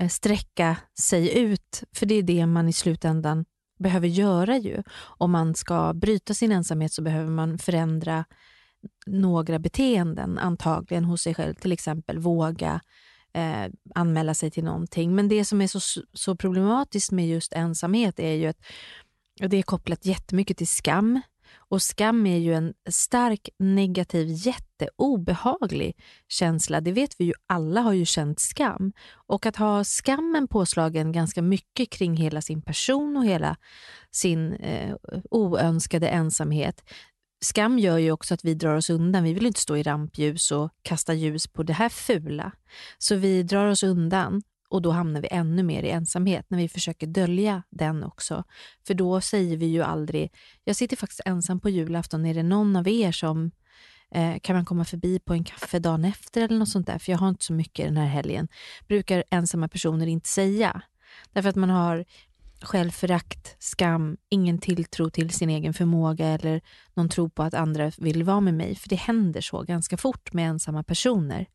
eh, 0.00 0.08
sträcka 0.08 0.76
sig 0.98 1.38
ut. 1.38 1.82
För 1.92 2.06
det 2.06 2.14
är 2.14 2.22
det 2.22 2.46
man 2.46 2.68
i 2.68 2.72
slutändan 2.72 3.44
behöver 3.82 4.08
göra. 4.08 4.58
ju. 4.58 4.82
Om 4.98 5.30
man 5.30 5.54
ska 5.54 5.92
bryta 5.94 6.34
sin 6.34 6.52
ensamhet 6.52 6.92
så 6.92 7.02
behöver 7.02 7.30
man 7.30 7.58
förändra 7.58 8.24
några 9.06 9.58
beteenden 9.58 10.38
antagligen 10.38 11.04
hos 11.04 11.22
sig 11.22 11.34
själv. 11.34 11.54
Till 11.54 11.72
exempel 11.72 12.18
våga 12.18 12.80
eh, 13.34 13.72
anmäla 13.94 14.34
sig 14.34 14.50
till 14.50 14.64
någonting. 14.64 15.14
Men 15.14 15.28
det 15.28 15.44
som 15.44 15.60
är 15.60 15.66
så, 15.66 16.02
så 16.12 16.36
problematiskt 16.36 17.12
med 17.12 17.28
just 17.28 17.52
ensamhet 17.52 18.18
är 18.18 18.34
ju 18.34 18.46
att 18.46 18.58
och 19.42 19.48
det 19.48 19.56
är 19.56 19.62
kopplat 19.62 20.06
jättemycket 20.06 20.56
till 20.56 20.68
skam. 20.68 21.20
Och 21.72 21.82
skam 21.82 22.26
är 22.26 22.38
ju 22.38 22.54
en 22.54 22.74
stark, 22.90 23.48
negativ, 23.58 24.28
jätteobehaglig 24.30 25.96
känsla. 26.28 26.80
Det 26.80 26.92
vet 26.92 27.20
vi 27.20 27.24
ju, 27.24 27.32
alla 27.46 27.80
har 27.80 27.92
ju 27.92 28.04
känt 28.04 28.40
skam. 28.40 28.92
Och 29.12 29.46
att 29.46 29.56
ha 29.56 29.84
skammen 29.84 30.48
påslagen 30.48 31.12
ganska 31.12 31.42
mycket 31.42 31.90
kring 31.90 32.16
hela 32.16 32.42
sin 32.42 32.62
person 32.62 33.16
och 33.16 33.24
hela 33.24 33.56
sin 34.10 34.52
eh, 34.52 34.96
oönskade 35.30 36.08
ensamhet. 36.08 36.84
Skam 37.44 37.78
gör 37.78 37.98
ju 37.98 38.12
också 38.12 38.34
att 38.34 38.44
vi 38.44 38.54
drar 38.54 38.74
oss 38.74 38.90
undan. 38.90 39.24
Vi 39.24 39.32
vill 39.32 39.46
inte 39.46 39.60
stå 39.60 39.76
i 39.76 39.82
rampljus 39.82 40.50
och 40.50 40.70
kasta 40.82 41.14
ljus 41.14 41.46
på 41.48 41.62
det 41.62 41.72
här 41.72 41.88
fula. 41.88 42.52
Så 42.98 43.16
vi 43.16 43.42
drar 43.42 43.66
oss 43.66 43.82
undan 43.82 44.42
och 44.72 44.82
då 44.82 44.90
hamnar 44.90 45.20
vi 45.20 45.28
ännu 45.30 45.62
mer 45.62 45.82
i 45.82 45.90
ensamhet 45.90 46.46
när 46.48 46.58
vi 46.58 46.68
försöker 46.68 47.06
dölja 47.06 47.62
den 47.70 48.04
också. 48.04 48.44
För 48.86 48.94
då 48.94 49.20
säger 49.20 49.56
vi 49.56 49.66
ju 49.66 49.82
aldrig, 49.82 50.32
jag 50.64 50.76
sitter 50.76 50.96
faktiskt 50.96 51.20
ensam 51.24 51.60
på 51.60 51.70
julafton, 51.70 52.26
är 52.26 52.34
det 52.34 52.42
någon 52.42 52.76
av 52.76 52.88
er 52.88 53.12
som 53.12 53.50
eh, 54.14 54.38
kan 54.42 54.56
man 54.56 54.64
komma 54.64 54.84
förbi 54.84 55.18
på 55.18 55.32
en 55.32 55.44
kaffe 55.44 55.78
dagen 55.78 56.04
efter 56.04 56.42
eller 56.42 56.58
något 56.58 56.68
sånt 56.68 56.86
där, 56.86 56.98
för 56.98 57.12
jag 57.12 57.18
har 57.18 57.28
inte 57.28 57.44
så 57.44 57.52
mycket 57.52 57.86
den 57.86 57.96
här 57.96 58.06
helgen, 58.06 58.48
brukar 58.88 59.24
ensamma 59.30 59.68
personer 59.68 60.06
inte 60.06 60.28
säga. 60.28 60.82
Därför 61.32 61.48
att 61.48 61.56
man 61.56 61.70
har 61.70 62.04
självförakt, 62.62 63.56
skam, 63.58 64.16
ingen 64.28 64.58
tilltro 64.58 65.10
till 65.10 65.30
sin 65.30 65.50
egen 65.50 65.74
förmåga 65.74 66.26
eller 66.26 66.60
någon 66.94 67.08
tro 67.08 67.30
på 67.30 67.42
att 67.42 67.54
andra 67.54 67.92
vill 67.98 68.24
vara 68.24 68.40
med 68.40 68.54
mig. 68.54 68.74
För 68.74 68.88
det 68.88 68.96
händer 68.96 69.40
så 69.40 69.62
ganska 69.62 69.96
fort 69.96 70.32
med 70.32 70.48
ensamma 70.48 70.82
personer. 70.82 71.46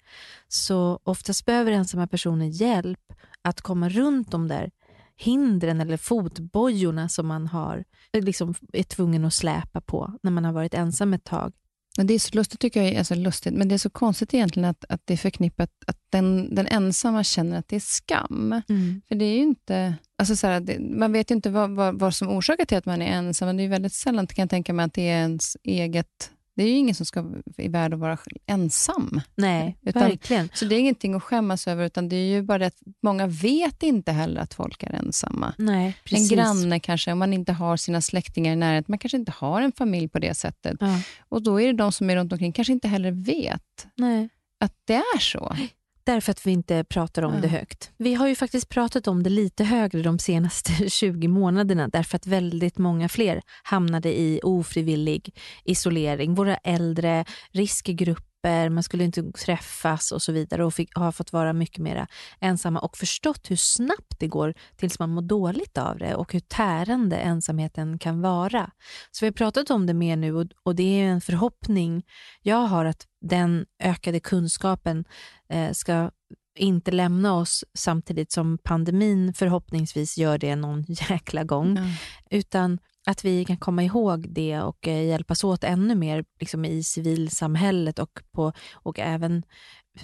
Så 0.47 0.99
oftast 1.03 1.45
behöver 1.45 1.71
ensamma 1.71 2.07
personer 2.07 2.45
hjälp 2.45 3.13
att 3.41 3.61
komma 3.61 3.89
runt 3.89 4.31
de 4.31 4.47
där 4.47 4.71
hindren 5.17 5.81
eller 5.81 5.97
fotbojorna 5.97 7.09
som 7.09 7.27
man 7.27 7.47
har, 7.47 7.83
eh, 8.11 8.23
liksom 8.23 8.53
är 8.73 8.83
tvungen 8.83 9.25
att 9.25 9.33
släpa 9.33 9.81
på 9.81 10.13
när 10.23 10.31
man 10.31 10.45
har 10.45 10.53
varit 10.53 10.73
ensam 10.73 11.13
ett 11.13 11.23
tag. 11.23 11.53
Och 11.97 12.05
det 12.05 12.13
är 12.13 12.19
så 12.19 12.35
lustigt, 12.35 12.59
tycker 12.59 12.83
jag, 12.83 12.95
alltså 12.95 13.15
lustigt, 13.15 13.53
men 13.53 13.67
det 13.67 13.75
är 13.75 13.79
så 13.79 13.89
konstigt 13.89 14.33
egentligen 14.33 14.69
att, 14.69 14.85
att 14.89 15.01
det 15.05 15.13
är 15.13 15.17
förknippat 15.17 15.69
att 15.87 15.97
den, 16.09 16.55
den 16.55 16.67
ensamma 16.67 17.23
känner 17.23 17.59
att 17.59 17.67
det 17.67 17.75
är 17.75 17.79
skam. 17.79 18.61
För 19.07 19.15
det 19.15 19.25
är 19.25 19.35
ju 19.35 19.41
inte... 19.43 19.95
Alltså 20.17 20.35
så 20.35 20.47
här, 20.47 20.59
det, 20.59 20.79
man 20.79 21.11
vet 21.11 21.31
ju 21.31 21.35
inte 21.35 21.49
vad, 21.49 21.69
vad, 21.69 21.99
vad 21.99 22.15
som 22.15 22.29
orsakar 22.29 22.65
till 22.65 22.77
att 22.77 22.85
man 22.85 23.01
är 23.01 23.07
ensam, 23.07 23.45
men 23.45 23.57
det 23.57 23.61
är 23.61 23.65
ju 23.65 23.69
väldigt 23.69 23.93
sällan, 23.93 24.27
kan 24.27 24.43
jag 24.43 24.49
tänka 24.49 24.73
mig, 24.73 24.85
att 24.85 24.93
det 24.93 25.09
är 25.09 25.21
ens 25.21 25.57
eget... 25.63 26.31
Det 26.57 26.63
är 26.63 26.67
ju 26.67 26.75
ingen 26.77 26.95
som 26.95 27.05
ska 27.05 27.25
i 27.57 27.67
världen 27.67 27.93
att 27.93 27.99
vara 27.99 28.17
ensam. 28.45 29.21
Nej, 29.35 29.77
Utan- 29.81 30.01
verkligen. 30.01 30.49
Så 30.53 30.65
det 30.65 30.75
är 30.75 30.79
ingenting 30.79 31.13
att 31.13 31.23
skämmas 31.23 31.67
över, 31.67 31.85
utan 31.85 32.09
det 32.09 32.15
är 32.15 32.27
ju 32.27 32.41
bara 32.41 32.57
det 32.57 32.65
att 32.65 32.81
många 33.03 33.27
vet 33.27 33.83
inte 33.83 34.11
heller 34.11 34.41
att 34.41 34.53
folk 34.53 34.83
är 34.83 34.93
ensamma. 34.93 35.53
Nej, 35.57 35.97
precis. 36.03 36.31
En 36.31 36.37
granne 36.37 36.79
kanske, 36.79 37.11
om 37.11 37.19
man 37.19 37.33
inte 37.33 37.53
har 37.53 37.77
sina 37.77 38.01
släktingar 38.01 38.53
i 38.53 38.55
närheten, 38.55 38.85
man 38.87 38.99
kanske 38.99 39.17
inte 39.17 39.31
har 39.31 39.61
en 39.61 39.71
familj 39.71 40.07
på 40.09 40.19
det 40.19 40.33
sättet. 40.33 40.77
Ja, 40.79 40.99
Och 41.29 41.43
då 41.43 41.61
är 41.61 41.67
det 41.67 41.73
de 41.73 41.91
som 41.91 42.09
är 42.09 42.15
runt 42.15 42.31
omkring 42.33 42.51
kanske 42.51 42.73
inte 42.73 42.87
heller 42.87 43.11
vet 43.11 43.87
nej. 43.95 44.29
att 44.59 44.73
det 44.85 44.93
är 45.15 45.19
så. 45.19 45.55
Därför 46.07 46.31
att 46.31 46.47
vi 46.47 46.51
inte 46.51 46.83
pratar 46.83 47.21
om 47.23 47.33
Ja. 47.33 47.39
det 47.41 47.47
högt. 47.47 47.91
Vi 47.97 48.13
har 48.13 48.27
ju 48.27 48.35
faktiskt 48.35 48.69
pratat 48.69 49.07
om 49.07 49.23
det 49.23 49.29
lite 49.29 49.63
högre 49.63 50.01
de 50.01 50.19
senaste 50.19 50.89
20 50.89 51.27
månaderna 51.27 51.87
därför 51.87 52.15
att 52.15 52.27
väldigt 52.27 52.77
många 52.77 53.09
fler 53.09 53.41
hamnade 53.63 54.19
i 54.19 54.39
ofrivillig 54.43 55.35
isolering. 55.65 56.35
Våra 56.35 56.55
äldre, 56.57 57.25
riskgrupper 57.51 58.26
grupper, 58.37 58.69
man 58.69 58.83
skulle 58.83 59.03
inte 59.03 59.31
träffas 59.31 60.11
och 60.11 60.21
så 60.21 60.31
vidare 60.31 60.65
och 60.65 60.73
fick, 60.73 60.95
har 60.95 61.11
fått 61.11 61.33
vara 61.33 61.53
mycket 61.53 61.79
mer 61.79 62.07
ensamma 62.39 62.79
och 62.79 62.97
förstått 62.97 63.51
hur 63.51 63.55
snabbt 63.55 64.19
det 64.19 64.27
går 64.27 64.53
tills 64.75 64.99
man 64.99 65.09
mår 65.09 65.21
dåligt 65.21 65.77
av 65.77 65.97
det 65.97 66.15
och 66.15 66.33
hur 66.33 66.39
tärande 66.39 67.17
ensamheten 67.17 67.99
kan 67.99 68.21
vara. 68.21 68.71
Så 69.11 69.25
vi 69.25 69.27
har 69.27 69.33
pratat 69.33 69.69
om 69.69 69.85
det 69.85 69.93
mer 69.93 70.17
nu 70.17 70.35
och, 70.35 70.45
och 70.63 70.75
det 70.75 71.01
är 71.01 71.03
en 71.03 71.21
förhoppning 71.21 72.03
jag 72.41 72.67
har 72.67 72.85
att 72.85 73.07
den 73.21 73.65
ökade 73.83 74.19
kunskapen 74.19 75.05
eh, 75.49 75.71
ska 75.71 76.11
inte 76.59 76.91
lämna 76.91 77.33
oss 77.33 77.63
samtidigt 77.73 78.31
som 78.31 78.57
pandemin 78.57 79.33
förhoppningsvis 79.33 80.17
gör 80.17 80.37
det 80.37 80.55
någon 80.55 80.81
jäkla 80.87 81.43
gång, 81.43 81.77
mm. 81.77 81.89
utan 82.29 82.79
att 83.07 83.25
vi 83.25 83.45
kan 83.45 83.57
komma 83.57 83.83
ihåg 83.83 84.29
det 84.29 84.61
och 84.61 84.87
eh, 84.87 85.05
hjälpas 85.05 85.43
åt 85.43 85.63
ännu 85.63 85.95
mer 85.95 86.25
liksom 86.39 86.65
i 86.65 86.83
civilsamhället 86.83 87.99
och, 87.99 88.23
på, 88.31 88.53
och 88.73 88.99
även 88.99 89.43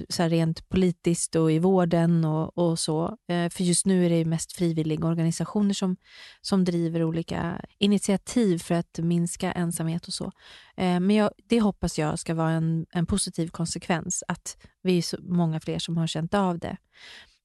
så 0.09 0.23
rent 0.23 0.69
politiskt 0.69 1.35
och 1.35 1.51
i 1.51 1.59
vården 1.59 2.25
och, 2.25 2.57
och 2.57 2.79
så. 2.79 3.17
Eh, 3.27 3.49
för 3.49 3.63
just 3.63 3.85
nu 3.85 4.05
är 4.05 4.09
det 4.09 4.25
mest 4.25 4.53
frivilliga 4.53 5.07
organisationer 5.07 5.73
som, 5.73 5.95
som 6.41 6.63
driver 6.65 7.03
olika 7.03 7.65
initiativ 7.77 8.57
för 8.57 8.75
att 8.75 8.99
minska 8.99 9.51
ensamhet 9.51 10.07
och 10.07 10.13
så. 10.13 10.31
Eh, 10.77 10.99
men 10.99 11.11
jag, 11.11 11.31
det 11.49 11.59
hoppas 11.59 11.99
jag 11.99 12.19
ska 12.19 12.33
vara 12.33 12.51
en, 12.51 12.85
en 12.91 13.05
positiv 13.05 13.47
konsekvens, 13.47 14.23
att 14.27 14.57
vi 14.83 14.97
är 14.97 15.01
så 15.01 15.17
många 15.21 15.59
fler 15.59 15.79
som 15.79 15.97
har 15.97 16.07
känt 16.07 16.33
av 16.33 16.59
det. 16.59 16.77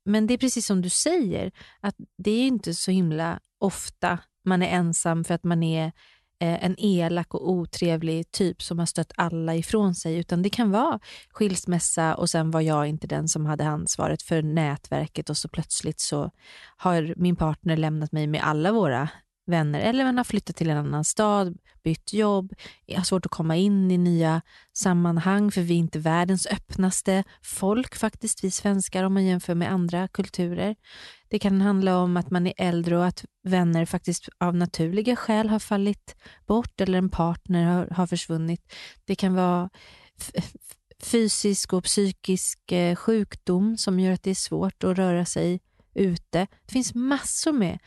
Men 0.05 0.27
det 0.27 0.35
är 0.35 0.39
precis 0.39 0.67
som 0.67 0.83
du 0.83 0.89
säger, 0.89 1.53
att 1.81 1.97
det 2.19 2.31
är 2.31 2.47
inte 2.47 2.75
så 2.75 2.91
himla 2.91 3.41
ofta 3.59 4.19
man 4.49 4.63
är 4.63 4.69
ensam 4.69 5.25
för 5.25 5.35
att 5.35 5.45
man 5.45 5.63
är 5.63 5.85
eh, 6.41 6.65
en 6.65 6.75
elak 6.79 7.35
och 7.35 7.51
otrevlig 7.51 8.31
typ 8.31 8.63
som 8.63 8.79
har 8.79 8.87
stött 8.87 9.13
alla 9.17 9.55
ifrån 9.55 9.95
sig, 9.95 10.19
utan 10.19 10.43
det 10.43 10.51
kan 10.51 10.71
vara 10.71 11.01
skilsmässa 11.31 12.15
och 12.15 12.31
sen 12.31 12.51
var 12.51 12.61
jag 12.61 12.87
inte 12.87 13.07
den 13.07 13.29
som 13.29 13.47
hade 13.47 13.65
ansvaret 13.65 14.23
för 14.23 14.43
nätverket 14.43 15.31
och 15.31 15.37
så 15.37 15.49
plötsligt 15.49 16.01
så 16.01 16.31
har 16.77 17.15
min 17.17 17.37
partner 17.37 17.77
lämnat 17.77 18.13
mig 18.13 18.27
med 18.27 18.43
alla 18.45 18.73
våra 18.73 19.09
vänner 19.49 19.81
eller 19.81 20.05
man 20.05 20.17
har 20.17 20.25
flyttat 20.25 20.57
till 20.57 20.71
en 20.71 20.77
annan 20.77 21.05
stad, 21.05 21.59
bytt 21.83 22.13
jobb, 22.13 22.55
har 22.97 23.03
svårt 23.03 23.27
att 23.27 23.33
komma 23.33 23.57
in 23.57 23.91
i 23.91 23.99
nya 23.99 24.43
sammanhang 24.73 25.51
för 25.51 25.61
vi 25.61 25.75
är 25.75 25.79
inte 25.79 25.99
världens 25.99 26.47
öppnaste 26.47 27.25
folk 27.43 27.97
faktiskt, 27.97 28.45
vi 28.45 28.51
svenskar 28.51 29.05
om 29.05 29.15
man 29.15 29.25
jämför 29.25 29.55
med 29.55 29.73
andra 29.73 30.09
kulturer. 30.09 30.77
Det 31.29 31.39
kan 31.39 31.61
handla 31.61 31.99
om 31.99 32.17
att 32.17 32.31
man 32.31 32.47
är 32.47 32.53
äldre 32.57 32.99
och 32.99 33.07
att 33.07 33.25
vänner 33.45 33.85
faktiskt 33.85 34.29
av 34.39 34.55
naturliga 34.55 35.17
skäl 35.17 35.49
har 35.49 35.59
fallit 35.59 36.17
bort 36.47 36.81
eller 36.81 36.99
en 36.99 37.11
partner 37.11 37.65
har, 37.65 37.87
har 37.87 38.07
försvunnit. 38.07 38.73
Det 39.05 39.15
kan 39.15 39.35
vara 39.35 39.71
fysisk 41.03 41.73
och 41.73 41.85
psykisk 41.85 42.73
eh, 42.73 42.97
sjukdom 42.97 43.77
som 43.77 44.01
gör 44.01 44.13
att 44.13 44.23
det 44.23 44.31
är 44.31 44.35
svårt 44.35 44.85
att 44.85 44.99
röra 44.99 45.25
sig 45.25 45.61
ute. 45.95 46.47
Det 46.67 46.73
finns 46.73 46.95
massor 46.95 47.53
med 47.53 47.79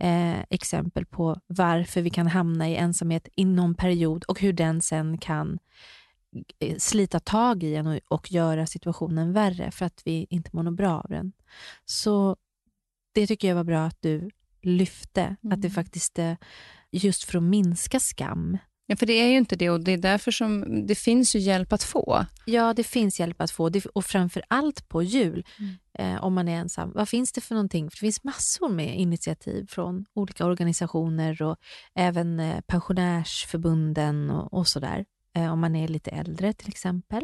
eh, 0.00 0.44
exempel 0.50 1.06
på 1.06 1.40
varför 1.46 2.02
vi 2.02 2.10
kan 2.10 2.26
hamna 2.26 2.68
i 2.68 2.76
ensamhet 2.76 3.28
i 3.36 3.44
någon 3.44 3.74
period 3.74 4.24
och 4.24 4.40
hur 4.40 4.52
den 4.52 4.82
sen 4.82 5.18
kan 5.18 5.58
eh, 6.58 6.76
slita 6.76 7.20
tag 7.20 7.62
i 7.62 7.74
en 7.74 7.86
och, 7.86 8.00
och 8.08 8.32
göra 8.32 8.66
situationen 8.66 9.32
värre 9.32 9.70
för 9.70 9.86
att 9.86 10.02
vi 10.04 10.26
inte 10.30 10.50
mår 10.52 10.70
bra 10.70 11.00
av 11.00 11.06
den. 11.08 11.32
Så 11.84 12.36
det 13.12 13.26
tycker 13.26 13.48
jag 13.48 13.54
var 13.54 13.64
bra 13.64 13.86
att 13.86 14.02
du 14.02 14.30
lyfte, 14.62 15.22
mm. 15.22 15.36
att 15.52 15.62
det 15.62 15.68
mm. 15.68 15.74
faktiskt 15.74 16.18
är 16.18 16.36
just 16.90 17.24
för 17.24 17.38
att 17.38 17.44
minska 17.44 18.00
skam. 18.00 18.58
Ja, 18.90 18.96
för 18.96 19.06
det 19.06 19.12
är 19.12 19.28
ju 19.28 19.36
inte 19.36 19.56
det 19.56 19.70
och 19.70 19.80
det 19.80 19.92
är 19.92 19.98
därför 19.98 20.30
som 20.30 20.86
det 20.86 20.94
finns 20.94 21.36
ju 21.36 21.38
hjälp 21.38 21.72
att 21.72 21.82
få. 21.82 22.26
Ja, 22.44 22.74
det 22.74 22.84
finns 22.84 23.20
hjälp 23.20 23.40
att 23.40 23.50
få 23.50 23.70
och 23.94 24.04
framför 24.04 24.42
allt 24.48 24.88
på 24.88 25.02
jul 25.02 25.46
mm. 25.58 26.14
eh, 26.14 26.24
om 26.24 26.34
man 26.34 26.48
är 26.48 26.56
ensam. 26.56 26.92
Vad 26.94 27.08
finns 27.08 27.32
det 27.32 27.40
för 27.40 27.54
någonting? 27.54 27.90
För 27.90 27.96
det 27.96 28.00
finns 28.00 28.24
massor 28.24 28.68
med 28.68 28.98
initiativ 29.00 29.66
från 29.66 30.04
olika 30.14 30.46
organisationer 30.46 31.42
och 31.42 31.56
även 31.94 32.40
eh, 32.40 32.60
pensionärsförbunden 32.60 34.30
och, 34.30 34.54
och 34.54 34.68
sådär. 34.68 35.04
Eh, 35.36 35.52
om 35.52 35.60
man 35.60 35.76
är 35.76 35.88
lite 35.88 36.10
äldre 36.10 36.52
till 36.52 36.68
exempel. 36.68 37.22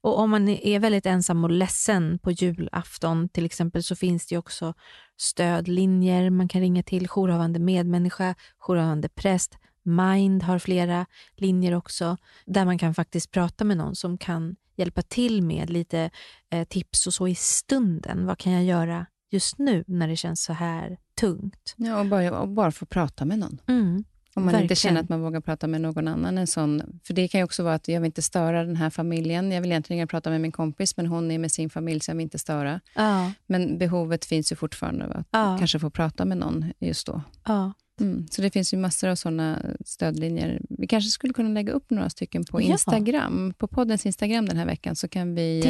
Och 0.00 0.18
om 0.18 0.30
man 0.30 0.48
är 0.48 0.78
väldigt 0.78 1.06
ensam 1.06 1.44
och 1.44 1.50
ledsen 1.50 2.18
på 2.18 2.30
julafton 2.30 3.28
till 3.28 3.44
exempel 3.44 3.82
så 3.82 3.96
finns 3.96 4.26
det 4.26 4.38
också 4.38 4.74
stödlinjer 5.16 6.30
man 6.30 6.48
kan 6.48 6.60
ringa 6.60 6.82
till, 6.82 7.08
jourhavande 7.08 7.58
medmänniska, 7.58 8.34
jourhavande 8.58 9.08
präst, 9.08 9.58
Mind 9.84 10.42
har 10.42 10.58
flera 10.58 11.06
linjer 11.36 11.74
också 11.74 12.16
där 12.46 12.64
man 12.64 12.78
kan 12.78 12.94
faktiskt 12.94 13.30
prata 13.30 13.64
med 13.64 13.76
någon 13.76 13.96
som 13.96 14.18
kan 14.18 14.56
hjälpa 14.76 15.02
till 15.02 15.42
med 15.42 15.70
lite 15.70 16.10
eh, 16.50 16.64
tips 16.64 17.06
och 17.06 17.14
så 17.14 17.28
i 17.28 17.34
stunden. 17.34 18.26
Vad 18.26 18.38
kan 18.38 18.52
jag 18.52 18.64
göra 18.64 19.06
just 19.30 19.58
nu 19.58 19.84
när 19.86 20.08
det 20.08 20.16
känns 20.16 20.42
så 20.42 20.52
här 20.52 20.98
tungt? 21.20 21.74
Ja, 21.76 22.00
och 22.00 22.06
bara, 22.06 22.40
och 22.40 22.48
bara 22.48 22.72
få 22.72 22.86
prata 22.86 23.24
med 23.24 23.38
någon. 23.38 23.60
Mm. 23.66 24.04
Om 24.36 24.42
man 24.42 24.52
Verkligen. 24.52 24.64
inte 24.64 24.74
känner 24.74 25.00
att 25.00 25.08
man 25.08 25.20
vågar 25.22 25.40
prata 25.40 25.66
med 25.66 25.80
någon 25.80 26.08
annan. 26.08 26.38
En 26.38 26.46
sån, 26.46 27.00
för 27.06 27.14
det 27.14 27.28
kan 27.28 27.40
ju 27.40 27.44
också 27.44 27.62
vara 27.62 27.74
att 27.74 27.88
jag 27.88 28.00
vill 28.00 28.06
inte 28.06 28.22
störa 28.22 28.64
den 28.64 28.76
här 28.76 28.90
familjen. 28.90 29.52
Jag 29.52 29.60
vill 29.60 29.70
egentligen 29.70 30.08
prata 30.08 30.30
med 30.30 30.40
min 30.40 30.52
kompis, 30.52 30.96
men 30.96 31.06
hon 31.06 31.30
är 31.30 31.38
med 31.38 31.52
sin 31.52 31.70
familj, 31.70 32.00
så 32.00 32.10
jag 32.10 32.16
vill 32.16 32.22
inte 32.22 32.38
störa. 32.38 32.80
Ja. 32.94 33.32
Men 33.46 33.78
behovet 33.78 34.24
finns 34.24 34.52
ju 34.52 34.56
fortfarande 34.56 35.04
att 35.04 35.26
ja. 35.30 35.56
kanske 35.58 35.78
få 35.78 35.90
prata 35.90 36.24
med 36.24 36.38
någon 36.38 36.72
just 36.78 37.06
då. 37.06 37.22
Ja. 37.44 37.72
Mm, 38.00 38.26
så 38.30 38.42
det 38.42 38.50
finns 38.50 38.74
ju 38.74 38.76
massor 38.76 39.08
av 39.08 39.14
sådana 39.14 39.62
stödlinjer. 39.84 40.60
Vi 40.68 40.86
kanske 40.86 41.10
skulle 41.10 41.32
kunna 41.32 41.48
lägga 41.48 41.72
upp 41.72 41.90
några 41.90 42.10
stycken 42.10 42.44
på 42.44 42.60
Instagram. 42.60 43.46
Ja. 43.48 43.54
På 43.58 43.66
poddens 43.66 44.06
Instagram 44.06 44.46
den 44.46 44.56
här 44.56 44.66
veckan 44.66 44.96
så 44.96 45.08
kan 45.08 45.34
vi 45.34 45.66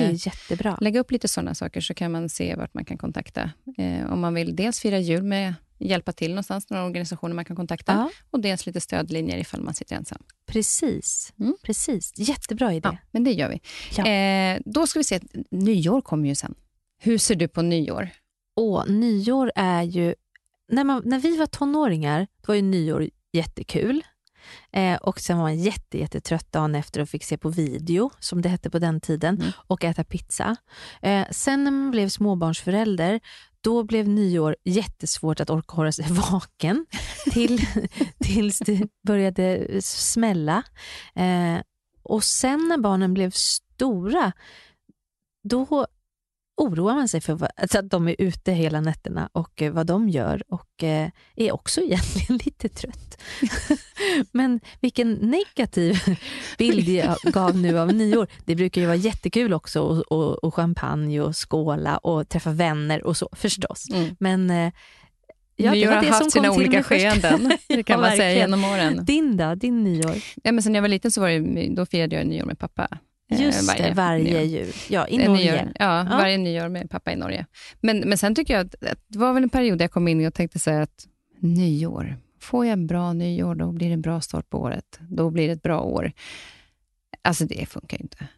eh, 0.51 0.75
lägga 0.81 1.01
upp 1.01 1.11
lite 1.11 1.29
sådana 1.29 1.55
saker, 1.55 1.81
så 1.81 1.95
kan 1.95 2.13
man 2.13 2.29
se 2.29 2.57
vart 2.57 2.75
man 2.75 2.85
kan 2.85 2.99
kontakta. 2.99 3.51
Eh, 3.77 4.13
om 4.13 4.21
man 4.21 4.35
vill 4.35 4.57
dels 4.57 4.81
fira 4.81 4.99
jul 4.99 5.23
med 5.23 5.55
hjälpa 5.79 6.13
till 6.13 6.31
någonstans, 6.31 6.71
några 6.71 6.85
organisationer 6.85 7.35
man 7.35 7.45
kan 7.45 7.57
kontakta 7.57 7.93
ja. 7.93 8.11
och 8.31 8.41
dels 8.41 8.67
lite 8.67 8.81
stödlinjer 8.81 9.39
ifall 9.39 9.63
man 9.63 9.75
sitter 9.75 9.97
ensam. 9.97 10.23
Precis, 10.47 11.33
mm. 11.41 11.55
precis. 11.63 12.13
jättebra 12.17 12.75
idé. 12.75 12.89
Ja, 12.93 12.97
men 13.11 13.25
det 13.25 13.33
gör 13.33 13.49
vi. 13.49 13.61
Ja. 13.97 14.07
Eh, 14.07 14.61
då 14.65 14.87
ska 14.87 14.99
vi 14.99 15.05
se, 15.05 15.21
nyår 15.51 16.01
kommer 16.01 16.29
ju 16.29 16.35
sen. 16.35 16.55
Hur 16.99 17.19
ser 17.19 17.35
du 17.35 17.49
på 17.49 17.63
nyår? 17.63 18.09
Åh, 18.57 18.87
nyår 18.87 19.53
är 19.55 19.83
ju... 19.83 20.15
När, 20.69 20.85
man, 20.85 21.03
när 21.05 21.19
vi 21.19 21.37
var 21.37 21.47
tonåringar 21.47 22.21
då 22.21 22.47
var 22.47 22.55
ju 22.55 22.63
nyår 22.63 23.09
jättekul. 23.33 24.03
Eh, 24.73 24.97
och 24.97 25.21
Sen 25.21 25.37
var 25.37 25.45
man 25.45 25.59
jätte, 25.59 25.99
jättetrött 25.99 26.53
dagen 26.53 26.75
efter 26.75 27.01
och 27.01 27.09
fick 27.09 27.25
se 27.25 27.39
på 27.39 27.49
video, 27.49 28.11
som 28.19 28.43
det 28.43 28.49
hette 28.49 28.71
på 28.71 28.79
den 28.79 29.01
tiden, 29.01 29.35
mm. 29.41 29.53
och 29.57 29.85
äta 29.85 30.05
pizza. 30.05 30.57
Eh, 31.03 31.27
sen 31.31 31.65
när 31.65 31.71
man 31.71 31.91
blev 31.91 32.09
småbarnsförälder, 32.09 33.21
då 33.61 33.83
blev 33.83 34.09
nyår 34.09 34.57
jättesvårt 34.65 35.41
att 35.41 35.51
orka 35.51 35.77
hålla 35.77 35.93
sig 35.93 36.07
vaken 36.11 36.87
till, 37.33 37.61
tills 38.19 38.59
det 38.59 38.89
började 39.07 39.67
smälla. 39.83 40.63
Eh, 41.15 41.57
och 42.03 42.25
sen 42.25 42.69
när 42.69 42.79
barnen 42.79 43.15
blev 43.15 43.31
stora, 43.31 44.33
då 45.43 45.87
oroar 46.57 46.95
man 46.95 47.09
sig 47.09 47.21
för 47.21 47.49
alltså 47.57 47.79
att 47.79 47.91
de 47.91 48.09
är 48.09 48.17
ute 48.19 48.53
hela 48.53 48.81
nätterna 48.81 49.29
och 49.33 49.63
eh, 49.63 49.73
vad 49.73 49.87
de 49.87 50.09
gör 50.09 50.43
och 50.49 50.83
eh, 50.83 51.09
är 51.37 51.53
också 51.53 51.81
egentligen 51.85 52.41
lite 52.45 52.69
trött. 52.69 53.23
Men 54.33 54.61
vilken 54.81 55.13
negativ 55.13 55.99
bild 56.59 56.89
jag 56.89 57.17
gav 57.23 57.57
nu 57.57 57.79
av 57.79 57.95
nyår. 57.95 58.27
Det 58.45 58.55
brukar 58.57 58.81
ju 58.81 58.87
vara 58.87 58.97
jättekul 58.97 59.53
också 59.53 59.81
och, 59.81 60.13
och, 60.13 60.45
och 60.45 60.55
champagne 60.55 61.21
och 61.21 61.51
skåla 61.51 61.99
och 61.99 62.29
träffa 62.29 62.51
vänner 62.51 63.05
och 63.05 63.17
så 63.17 63.29
förstås. 63.33 63.91
Mm. 63.91 64.17
Men 64.19 64.51
eh, 64.51 64.73
Ja, 65.57 65.73
nyår 65.73 65.93
har 65.93 66.03
haft 66.03 66.33
sina 66.33 66.53
olika 66.53 66.83
skeenden, 66.83 67.53
det 67.69 67.83
kan 67.83 68.01
ja, 68.01 68.09
man 68.09 68.17
säga 68.17 68.33
genom 68.33 68.65
åren. 68.65 69.05
Din 69.05 69.37
då? 69.37 69.55
Din 69.55 69.85
nyår? 69.85 70.17
Ja, 70.43 70.53
men 70.53 70.63
sen 70.63 70.75
jag 70.75 70.83
var 70.83 70.89
liten 70.89 71.11
så 71.11 71.21
var 71.21 71.29
det, 71.29 71.75
då 71.75 71.87
firade 71.87 72.17
jag 72.17 72.27
nyår 72.27 72.45
med 72.45 72.59
pappa. 72.59 72.89
Eh, 73.31 73.43
Just 73.43 73.69
varje, 73.69 73.89
det, 73.89 73.95
varje 73.95 74.45
jul. 74.45 74.73
Ja, 74.89 75.09
i 75.09 75.19
Norge. 75.19 75.53
Nyår, 75.53 75.73
ja, 75.79 76.07
ja, 76.11 76.17
varje 76.17 76.39
nyår 76.39 76.69
med 76.69 76.91
pappa 76.91 77.13
i 77.13 77.17
Norge. 77.17 77.47
Men, 77.81 77.99
men 77.99 78.19
sen 78.19 78.35
tycker 78.35 78.55
jag 78.55 78.67
att, 78.67 78.75
att 78.85 78.99
det 79.07 79.19
var 79.19 79.33
väl 79.33 79.43
en 79.43 79.49
period 79.49 79.79
där 79.79 79.85
jag 79.85 79.91
kom 79.91 80.09
in 80.09 80.27
och 80.27 80.35
tänkte 80.35 80.59
säga 80.59 80.83
att 80.83 81.07
nyår, 81.39 82.17
får 82.41 82.67
jag 82.67 82.73
en 82.73 82.87
bra 82.87 83.13
nyår, 83.13 83.55
då 83.55 83.73
blir 83.73 83.89
det 83.89 83.95
en 83.95 84.03
bra 84.03 84.21
start 84.21 84.51
på 84.51 84.59
året. 84.59 84.99
Då 85.01 85.31
blir 85.31 85.47
det 85.47 85.53
ett 85.53 85.63
bra 85.63 85.81
år. 85.81 86.13
Alltså 87.23 87.45
det 87.45 87.69
funkar 87.69 87.99
ju 87.99 88.03
inte. 88.03 88.29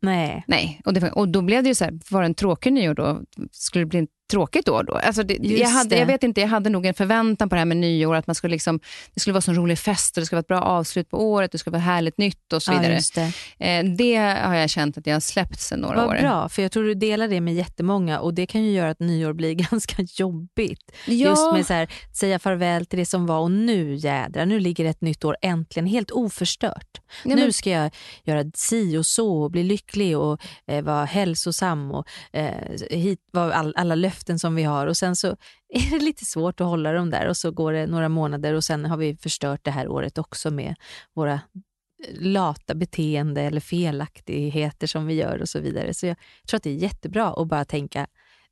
Nej. 0.00 0.44
Nej, 0.46 0.80
och, 0.84 0.94
det, 0.94 1.10
och 1.12 1.28
då 1.28 1.42
blev 1.42 1.62
det 1.62 1.68
ju 1.68 1.74
så 1.74 1.84
här, 1.84 1.98
var 2.10 2.20
det 2.20 2.26
en 2.26 2.34
tråkig 2.34 2.72
nyår 2.72 2.94
då, 2.94 3.22
skulle 3.50 3.84
det 3.84 3.88
bli 3.88 4.08
tråkigt 4.30 4.68
år 4.68 4.82
då. 4.82 4.94
Alltså 4.94 5.22
det, 5.22 5.34
jag, 5.40 5.68
hade, 5.68 5.96
jag 5.96 6.06
vet 6.06 6.22
inte, 6.22 6.40
jag 6.40 6.48
hade 6.48 6.70
nog 6.70 6.86
en 6.86 6.94
förväntan 6.94 7.48
på 7.48 7.54
det 7.54 7.58
här 7.58 7.66
med 7.66 7.76
nyår, 7.76 8.14
att 8.14 8.26
man 8.26 8.34
skulle 8.34 8.52
liksom, 8.52 8.80
det 9.14 9.20
skulle 9.20 9.34
vara 9.34 9.44
en 9.48 9.54
rolig 9.54 9.78
fest, 9.78 10.16
och 10.16 10.20
det 10.20 10.26
skulle 10.26 10.36
vara 10.36 10.40
ett 10.40 10.46
bra 10.46 10.60
avslut 10.60 11.10
på 11.10 11.30
året, 11.30 11.52
det 11.52 11.58
skulle 11.58 11.72
vara 11.72 11.82
härligt 11.82 12.18
nytt 12.18 12.52
och 12.52 12.62
så 12.62 12.72
vidare. 12.72 12.98
Ja, 13.14 13.30
det. 13.58 13.78
Eh, 13.78 13.84
det. 13.84 14.16
har 14.16 14.54
jag 14.54 14.70
känt 14.70 14.98
att 14.98 15.06
jag 15.06 15.14
har 15.14 15.20
släppt 15.20 15.60
sedan 15.60 15.80
några 15.80 15.96
Vad 15.96 16.16
år. 16.16 16.20
bra, 16.20 16.48
för 16.48 16.62
jag 16.62 16.72
tror 16.72 16.84
du 16.84 16.94
delar 16.94 17.28
det 17.28 17.40
med 17.40 17.54
jättemånga 17.54 18.20
och 18.20 18.34
det 18.34 18.46
kan 18.46 18.64
ju 18.64 18.70
göra 18.70 18.90
att 18.90 19.00
nyår 19.00 19.32
blir 19.32 19.54
ganska 19.70 20.02
jobbigt. 20.02 20.92
Ja. 21.06 21.12
Just 21.12 21.52
med 21.52 21.66
så 21.66 21.72
här, 21.72 21.88
säga 22.12 22.38
farväl 22.38 22.86
till 22.86 22.98
det 22.98 23.06
som 23.06 23.26
var 23.26 23.38
och 23.38 23.50
nu 23.50 23.94
jädrar, 23.94 24.46
nu 24.46 24.60
ligger 24.60 24.84
ett 24.84 25.00
nytt 25.00 25.24
år 25.24 25.36
äntligen 25.42 25.86
helt 25.86 26.10
oförstört. 26.10 27.00
Ja, 27.24 27.36
nu 27.36 27.52
ska 27.52 27.70
jag 27.70 27.90
göra 28.24 28.44
si 28.54 28.96
och 28.96 29.06
så 29.06 29.42
och 29.42 29.50
bli 29.50 29.62
lycklig 29.62 30.18
och 30.18 30.40
eh, 30.66 30.84
vara 30.84 31.04
hälsosam 31.04 31.90
och 31.90 32.06
eh, 32.32 32.52
hit 32.90 33.20
var 33.30 33.50
all, 33.50 33.74
alla 33.76 33.94
löften 33.94 34.17
som 34.38 34.54
vi 34.54 34.62
har 34.62 34.86
och 34.86 34.96
sen 34.96 35.16
så 35.16 35.26
är 35.68 35.98
det 35.98 36.04
lite 36.04 36.24
svårt 36.24 36.60
att 36.60 36.66
hålla 36.66 36.92
dem 36.92 37.10
där 37.10 37.28
och 37.28 37.36
så 37.36 37.50
går 37.50 37.72
det 37.72 37.86
några 37.86 38.08
månader 38.08 38.54
och 38.54 38.64
sen 38.64 38.84
har 38.84 38.96
vi 38.96 39.16
förstört 39.16 39.64
det 39.64 39.70
här 39.70 39.88
året 39.88 40.18
också 40.18 40.50
med 40.50 40.74
våra 41.14 41.32
eh, 41.32 41.40
lata 42.20 42.74
beteende 42.74 43.42
eller 43.42 43.60
felaktigheter 43.60 44.86
som 44.86 45.06
vi 45.06 45.14
gör 45.14 45.42
och 45.42 45.48
så 45.48 45.60
vidare. 45.60 45.94
Så 45.94 46.06
jag 46.06 46.16
tror 46.48 46.56
att 46.56 46.62
det 46.62 46.70
är 46.70 46.74
jättebra 46.74 47.28
att 47.28 47.48
bara 47.48 47.64
tänka 47.64 48.06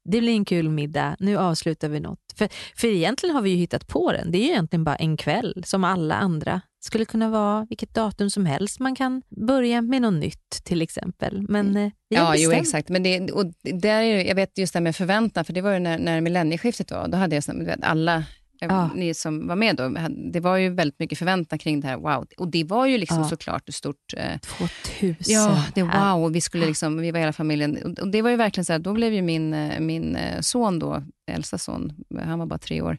det 0.05 0.20
blir 0.20 0.32
en 0.32 0.44
kul 0.44 0.68
middag, 0.68 1.16
nu 1.18 1.36
avslutar 1.36 1.88
vi 1.88 2.01
något. 2.01 2.32
För, 2.36 2.48
för 2.76 2.88
egentligen 2.88 3.34
har 3.34 3.43
vi 3.43 3.51
ju 3.51 3.56
hittat 3.56 3.86
på 3.86 4.12
den. 4.12 4.30
Det 4.30 4.38
är 4.38 4.43
ju 4.43 4.48
egentligen 4.48 4.84
bara 4.84 4.97
en 4.97 5.16
kväll 5.16 5.62
som 5.66 5.84
alla 5.84 6.14
andra 6.14 6.60
skulle 6.86 7.04
kunna 7.04 7.30
vara 7.30 7.66
vilket 7.68 7.94
datum 7.94 8.30
som 8.30 8.46
helst. 8.46 8.80
Man 8.80 8.94
kan 8.94 9.22
börja 9.46 9.82
med 9.82 10.02
något 10.02 10.14
nytt 10.14 10.64
till 10.64 10.82
exempel. 10.82 11.42
Men 11.48 11.76
eh, 11.76 11.90
Ja, 12.08 12.34
jo, 12.36 12.52
exakt. 12.52 12.88
Men 12.88 13.02
det, 13.02 13.32
och 13.32 13.52
där 13.62 14.02
är, 14.02 14.24
jag 14.24 14.34
vet 14.34 14.58
just 14.58 14.72
det 14.72 14.78
här 14.78 14.82
med 14.82 14.96
förväntan, 14.96 15.44
för 15.44 15.52
det 15.52 15.60
var 15.60 15.72
ju 15.72 15.78
när, 15.78 15.98
när 15.98 16.20
millennieskiftet 16.20 16.90
var. 16.90 17.08
Då 17.08 17.16
hade 17.16 17.36
jag 17.36 17.64
vet, 17.64 17.82
alla 17.82 18.24
Ja. 18.58 18.90
Ni 18.94 19.14
som 19.14 19.48
var 19.48 19.56
med 19.56 19.76
då, 19.76 19.88
det 20.32 20.40
var 20.40 20.56
ju 20.56 20.70
väldigt 20.70 20.98
mycket 20.98 21.18
förväntan 21.18 21.58
kring 21.58 21.80
det 21.80 21.88
här. 21.88 21.96
Wow. 21.96 22.26
Och 22.36 22.48
det 22.48 22.64
var 22.64 22.86
ju 22.86 22.98
liksom 22.98 23.18
ja. 23.18 23.28
såklart 23.28 23.68
ett 23.68 23.74
stort... 23.74 24.14
Eh, 24.16 24.38
2000. 24.38 25.14
Ja, 25.18 25.64
det 25.74 25.82
wow. 25.82 26.32
Vi, 26.32 26.40
skulle 26.40 26.66
liksom, 26.66 26.98
vi 26.98 27.10
var 27.10 27.20
hela 27.20 27.32
familjen. 27.32 27.96
Och 28.00 28.08
det 28.08 28.22
var 28.22 28.30
ju 28.30 28.36
verkligen 28.36 28.64
så 28.64 28.72
här, 28.72 28.80
då 28.80 28.92
blev 28.92 29.12
ju 29.12 29.22
min, 29.22 29.54
eh, 29.54 29.80
min 29.80 30.16
eh, 30.16 30.40
son 30.40 30.78
då, 30.78 31.02
äldsta 31.30 31.58
son, 31.58 31.92
han 32.18 32.38
var 32.38 32.46
bara 32.46 32.58
tre 32.58 32.82
år, 32.82 32.98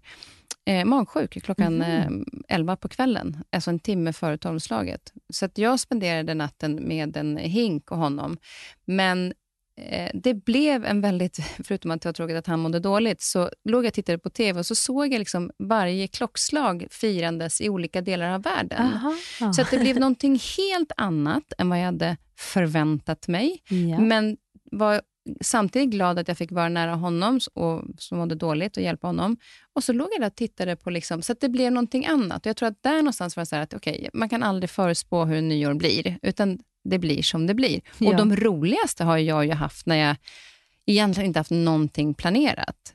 eh, 0.68 0.85
magsjuk 0.85 1.44
klockan 1.44 1.81
mm. 1.81 2.26
eh, 2.49 2.56
11 2.56 2.76
på 2.76 2.88
kvällen, 2.88 3.44
alltså 3.49 3.69
en 3.69 3.80
timme 3.80 4.14
före 4.14 4.38
tolvslaget. 4.38 5.14
Så 5.34 5.45
att 5.45 5.57
jag 5.57 5.80
spenderade 5.80 6.34
natten 6.34 6.88
med 6.88 7.18
en 7.18 7.38
hink 7.38 7.91
och 7.91 7.98
honom. 7.98 8.38
Men 8.85 9.34
eh, 9.81 10.11
det 10.14 10.34
blev 10.34 10.85
en 10.85 11.02
väldigt, 11.02 11.38
förutom 11.64 11.91
att 11.91 12.02
det 12.02 12.07
var 12.07 12.14
tråkigt 12.14 12.38
att 12.38 12.48
han 12.48 12.60
mådde 12.60 12.80
dåligt, 12.80 13.22
så 13.22 13.49
låg 13.64 13.84
jag 13.84 13.89
och 13.89 13.94
tittade 13.94 14.18
på 14.18 14.30
TV 14.30 14.60
och 14.60 14.65
så 14.65 14.76
såg 14.76 15.14
jag 15.14 15.19
liksom 15.19 15.52
varje 15.60 16.07
klockslag 16.07 16.88
firandes 16.91 17.61
i 17.61 17.69
olika 17.69 18.02
delar 18.02 18.30
av 18.30 18.41
världen. 18.41 18.94
Aha. 18.94 19.14
Så 19.53 19.61
att 19.61 19.72
det 19.72 19.80
blev 19.80 19.99
någonting 19.99 20.39
helt 20.57 20.91
annat 20.98 21.53
än 21.57 21.69
vad 21.69 21.80
jag 21.80 21.85
hade 21.85 22.18
förväntat 22.38 23.27
mig. 23.27 23.64
Ja. 23.68 23.99
Men 23.99 24.38
var 24.72 25.02
samtidigt 25.41 25.89
glad 25.89 26.19
att 26.19 26.27
jag 26.27 26.37
fick 26.37 26.51
vara 26.51 26.69
nära 26.69 26.95
honom 26.95 27.39
och, 27.53 27.83
som 27.97 28.17
mådde 28.17 28.35
dåligt 28.35 28.77
och 28.77 28.83
hjälpa 28.83 29.07
honom. 29.07 29.37
Och 29.73 29.83
så 29.83 29.93
låg 29.93 30.07
jag 30.13 30.21
där 30.21 30.27
och 30.27 30.35
tittade 30.35 30.75
på, 30.75 30.89
liksom, 30.89 31.21
så 31.21 31.31
att 31.31 31.39
det 31.39 31.49
blev 31.49 31.71
någonting 31.71 32.05
annat. 32.05 32.45
Och 32.45 32.49
jag 32.49 32.57
tror 32.57 32.69
att 32.69 32.83
där 32.83 32.97
någonstans 32.97 33.35
var 33.35 33.41
det 33.41 33.45
så 33.45 33.55
att 33.55 33.73
okay, 33.73 34.09
man 34.13 34.29
kan 34.29 34.43
aldrig 34.43 34.69
förutspå 34.69 35.25
hur 35.25 35.37
en 35.37 35.47
nyår 35.47 35.73
blir, 35.73 36.19
utan 36.21 36.59
det 36.83 36.99
blir 36.99 37.21
som 37.21 37.47
det 37.47 37.53
blir. 37.53 37.81
Ja. 37.97 38.09
Och 38.09 38.15
de 38.15 38.35
roligaste 38.35 39.03
har 39.03 39.17
jag 39.17 39.45
ju 39.45 39.53
haft 39.53 39.85
när 39.85 39.95
jag 39.95 40.15
egentligen 40.85 41.27
inte 41.27 41.39
haft 41.39 41.51
någonting 41.51 42.13
planerat. 42.13 42.93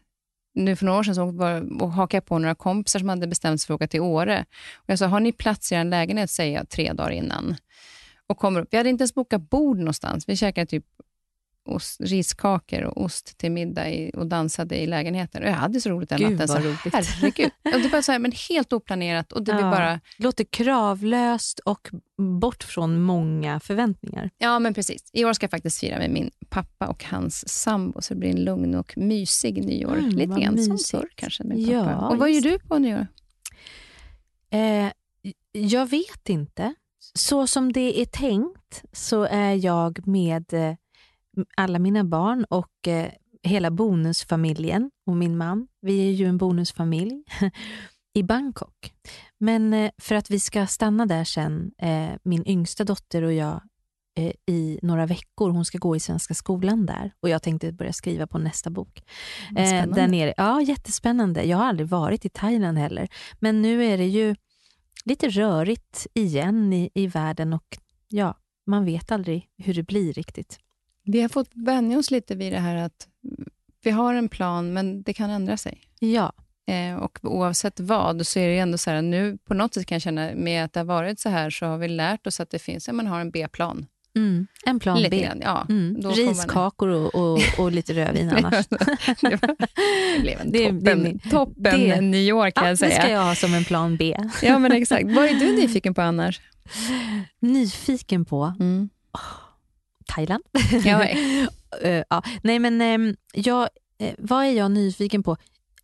Nu 0.54 0.76
för 0.76 0.86
några 0.86 0.98
år 0.98 1.02
sedan 1.02 1.14
så 1.14 1.30
var, 1.30 1.82
och 1.82 1.92
hakade 1.92 2.16
jag 2.16 2.26
på 2.26 2.38
några 2.38 2.54
kompisar 2.54 2.98
som 2.98 3.08
hade 3.08 3.26
bestämt 3.26 3.60
sig 3.60 3.66
för 3.66 3.74
att 3.74 3.78
åka 3.78 3.88
till 3.88 4.00
Åre. 4.00 4.44
Och 4.74 4.90
jag 4.90 4.98
sa, 4.98 5.06
har 5.06 5.20
ni 5.20 5.32
plats 5.32 5.72
i 5.72 5.74
er 5.74 5.84
lägenhet, 5.84 6.30
säger 6.30 6.56
jag 6.58 6.68
tre 6.68 6.92
dagar 6.92 7.10
innan. 7.10 7.56
Och 8.26 8.38
kommer 8.38 8.60
upp. 8.60 8.68
Vi 8.70 8.76
hade 8.76 8.88
inte 8.88 9.02
ens 9.02 9.14
bokat 9.14 9.50
bord 9.50 9.78
någonstans. 9.78 10.28
Vi 10.28 10.36
käkade 10.36 10.66
typ 10.66 10.84
ost, 11.64 12.00
riskakor 12.00 12.82
och 12.82 13.04
ost 13.04 13.38
till 13.38 13.52
middag 13.52 13.90
i, 13.90 14.10
och 14.14 14.26
dansade 14.26 14.76
i 14.76 14.86
lägenheten. 14.86 15.42
Och 15.42 15.48
jag 15.48 15.54
hade 15.54 15.80
så 15.80 15.90
roligt 15.90 16.08
den 16.08 16.22
natten. 16.22 16.48
Vad 16.48 16.64
roligt. 16.64 16.94
Herregud. 16.94 17.50
det 17.62 17.88
var 17.92 18.02
så 18.02 18.12
här, 18.12 18.18
men 18.18 18.32
helt 18.48 18.72
oplanerat. 18.72 19.32
Och 19.32 19.42
det 19.42 19.52
ja. 19.52 19.60
bara... 19.60 20.00
låter 20.18 20.44
kravlöst 20.44 21.58
och 21.58 21.88
bort 22.40 22.64
från 22.64 23.02
många 23.02 23.60
förväntningar. 23.60 24.30
Ja, 24.38 24.58
men 24.58 24.74
precis. 24.74 25.10
I 25.12 25.24
år 25.24 25.32
ska 25.32 25.44
jag 25.44 25.50
faktiskt 25.50 25.80
fira 25.80 25.98
med 25.98 26.10
min 26.10 26.30
pappa 26.48 26.86
och 26.86 27.04
hans 27.04 27.48
sambo, 27.48 28.02
så 28.02 28.14
det 28.14 28.20
blir 28.20 28.30
en 28.30 28.44
lugn 28.44 28.74
och 28.74 28.92
mysig 28.96 29.64
nyår. 29.64 29.98
Mm, 29.98 30.10
Lite 30.10 30.40
grann 30.40 30.64
som 30.64 30.78
förr 30.78 31.08
kanske. 31.14 31.44
Med 31.44 31.66
pappa. 31.66 31.90
Ja, 31.90 32.08
och 32.08 32.18
vad 32.18 32.30
gör 32.30 32.40
du 32.40 32.58
på 32.58 32.78
nyår? 32.78 33.06
Eh, 34.50 34.92
jag 35.52 35.90
vet 35.90 36.28
inte. 36.28 36.74
Så 37.14 37.46
som 37.46 37.72
det 37.72 38.00
är 38.00 38.04
tänkt 38.04 38.82
så 38.92 39.22
är 39.22 39.54
jag 39.54 40.06
med 40.06 40.52
eh, 40.52 40.74
alla 41.56 41.78
mina 41.78 42.04
barn 42.04 42.44
och 42.44 42.88
eh, 42.88 43.10
hela 43.42 43.70
bonusfamiljen 43.70 44.90
och 45.06 45.16
min 45.16 45.36
man. 45.36 45.68
Vi 45.80 46.08
är 46.08 46.12
ju 46.12 46.26
en 46.26 46.38
bonusfamilj 46.38 47.24
i 48.14 48.22
Bangkok. 48.22 48.92
Men 49.38 49.74
eh, 49.74 49.90
för 49.98 50.14
att 50.14 50.30
vi 50.30 50.40
ska 50.40 50.66
stanna 50.66 51.06
där 51.06 51.24
sen, 51.24 51.72
eh, 51.78 52.10
min 52.22 52.48
yngsta 52.48 52.84
dotter 52.84 53.22
och 53.22 53.32
jag, 53.32 53.60
eh, 54.18 54.32
i 54.46 54.78
några 54.82 55.06
veckor. 55.06 55.50
Hon 55.50 55.64
ska 55.64 55.78
gå 55.78 55.96
i 55.96 56.00
Svenska 56.00 56.34
skolan 56.34 56.86
där 56.86 57.12
och 57.20 57.28
jag 57.28 57.42
tänkte 57.42 57.72
börja 57.72 57.92
skriva 57.92 58.26
på 58.26 58.38
nästa 58.38 58.70
bok. 58.70 59.02
Eh, 59.56 59.86
där 59.86 60.08
nere. 60.08 60.34
Ja, 60.36 60.62
jättespännande. 60.62 61.44
Jag 61.44 61.56
har 61.56 61.64
aldrig 61.64 61.88
varit 61.88 62.24
i 62.24 62.28
Thailand 62.28 62.78
heller. 62.78 63.08
Men 63.40 63.62
nu 63.62 63.84
är 63.84 63.98
det 63.98 64.06
ju 64.06 64.36
lite 65.04 65.28
rörigt 65.28 66.06
igen 66.14 66.72
i, 66.72 66.90
i 66.94 67.06
världen 67.06 67.52
och 67.52 67.78
ja, 68.08 68.38
man 68.66 68.84
vet 68.84 69.12
aldrig 69.12 69.48
hur 69.58 69.74
det 69.74 69.82
blir 69.82 70.12
riktigt. 70.12 70.58
Vi 71.04 71.20
har 71.20 71.28
fått 71.28 71.50
vänja 71.54 71.98
oss 71.98 72.10
lite 72.10 72.34
vid 72.34 72.52
det 72.52 72.58
här 72.58 72.76
att 72.76 73.08
vi 73.84 73.90
har 73.90 74.14
en 74.14 74.28
plan, 74.28 74.72
men 74.72 75.02
det 75.02 75.12
kan 75.12 75.30
ändra 75.30 75.56
sig. 75.56 75.80
Ja. 75.98 76.32
Eh, 76.66 76.96
och 76.96 77.18
oavsett 77.22 77.80
vad, 77.80 78.26
så 78.26 78.38
är 78.38 78.48
det 78.48 78.58
ändå 78.58 78.78
så 78.78 78.90
här, 78.90 79.02
nu 79.02 79.38
på 79.44 79.54
något 79.54 79.74
sätt 79.74 79.86
kan 79.86 79.94
jag 79.94 80.02
känna, 80.02 80.30
med 80.34 80.64
att 80.64 80.72
det 80.72 80.80
har 80.80 80.84
varit 80.84 81.20
så 81.20 81.28
här, 81.28 81.50
så 81.50 81.66
har 81.66 81.78
vi 81.78 81.88
lärt 81.88 82.26
oss 82.26 82.40
att 82.40 82.50
det 82.50 82.58
finns, 82.58 82.86
ja, 82.86 82.92
man 82.92 83.06
har 83.06 83.20
en 83.20 83.30
B-plan. 83.30 83.86
Mm, 84.16 84.46
en 84.66 84.80
plan 84.80 84.98
lite 84.98 85.10
B. 85.10 85.22
Grann, 85.22 85.40
ja, 85.42 85.66
mm. 85.68 85.96
Riskakor 86.02 86.88
och, 86.88 87.14
och, 87.14 87.40
och, 87.58 87.72
lite 87.72 87.92
rödvin 87.92 88.30
annars. 88.36 88.66
det, 89.20 89.40
blev 90.20 90.40
en 90.40 90.52
toppen, 90.52 90.82
det, 90.82 90.94
det, 90.94 91.30
toppen 91.30 91.80
det, 91.80 92.00
nyår 92.00 92.50
kan 92.50 92.64
ja, 92.64 92.70
jag 92.70 92.78
säga. 92.78 92.88
Det 92.88 93.02
ska 93.02 93.10
jag 93.10 93.24
ha 93.24 93.34
som 93.34 93.54
en 93.54 93.64
plan 93.64 93.96
B. 93.96 94.16
ja, 94.42 94.58
men 94.58 94.72
exakt. 94.72 95.04
Vad 95.04 95.24
är 95.24 95.34
du 95.34 95.56
nyfiken 95.56 95.94
på 95.94 96.02
annars? 96.02 96.40
Nyfiken 97.40 98.24
på? 98.24 98.54
Mm. 98.60 98.88
Thailand. 100.14 100.42
Ja, 100.84 101.04
uh, 101.84 102.02
ja. 102.10 102.22
Nej, 102.42 102.58
men 102.58 102.80
um, 102.80 103.16
jag, 103.32 103.68
uh, 104.02 104.10
vad 104.18 104.44
är 104.44 104.50
jag 104.50 104.70
nyfiken 104.70 105.22
på? 105.22 105.36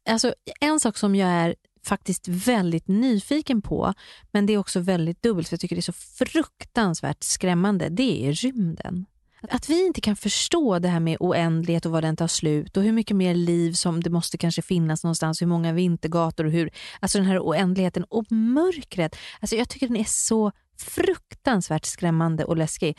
Alltså, 0.08 0.34
en 0.60 0.80
sak 0.80 0.96
som 0.96 1.14
jag 1.14 1.28
är 1.28 1.54
faktiskt 1.84 2.28
väldigt 2.28 2.88
nyfiken 2.88 3.62
på, 3.62 3.94
men 4.32 4.46
det 4.46 4.52
är 4.52 4.58
också 4.58 4.80
väldigt 4.80 5.22
dubbelt, 5.22 5.48
för 5.48 5.54
jag 5.54 5.60
tycker 5.60 5.76
det 5.76 5.80
är 5.80 5.92
så 5.92 5.92
fruktansvärt 5.92 7.22
skrämmande, 7.22 7.88
det 7.88 8.28
är 8.28 8.32
rymden. 8.32 9.06
Att 9.50 9.70
vi 9.70 9.86
inte 9.86 10.00
kan 10.00 10.16
förstå 10.16 10.78
det 10.78 10.88
här 10.88 11.00
med 11.00 11.16
oändlighet 11.20 11.86
och 11.86 11.92
var 11.92 12.02
den 12.02 12.16
tar 12.16 12.26
slut 12.26 12.76
och 12.76 12.82
hur 12.82 12.92
mycket 12.92 13.16
mer 13.16 13.34
liv 13.34 13.72
som 13.72 14.02
det 14.02 14.10
måste 14.10 14.38
kanske 14.38 14.62
finnas 14.62 15.04
någonstans, 15.04 15.42
hur 15.42 15.46
många 15.46 15.72
vintergator 15.72 16.44
och 16.44 16.52
hur, 16.52 16.70
alltså 17.00 17.18
den 17.18 17.26
här 17.26 17.38
oändligheten 17.38 18.04
och 18.04 18.32
mörkret. 18.32 19.16
Alltså 19.40 19.56
jag 19.56 19.68
tycker 19.68 19.86
den 19.86 19.96
är 19.96 20.04
så 20.04 20.52
fruktansvärt 20.78 21.84
skrämmande 21.84 22.44
och 22.44 22.56
läskig. 22.56 22.98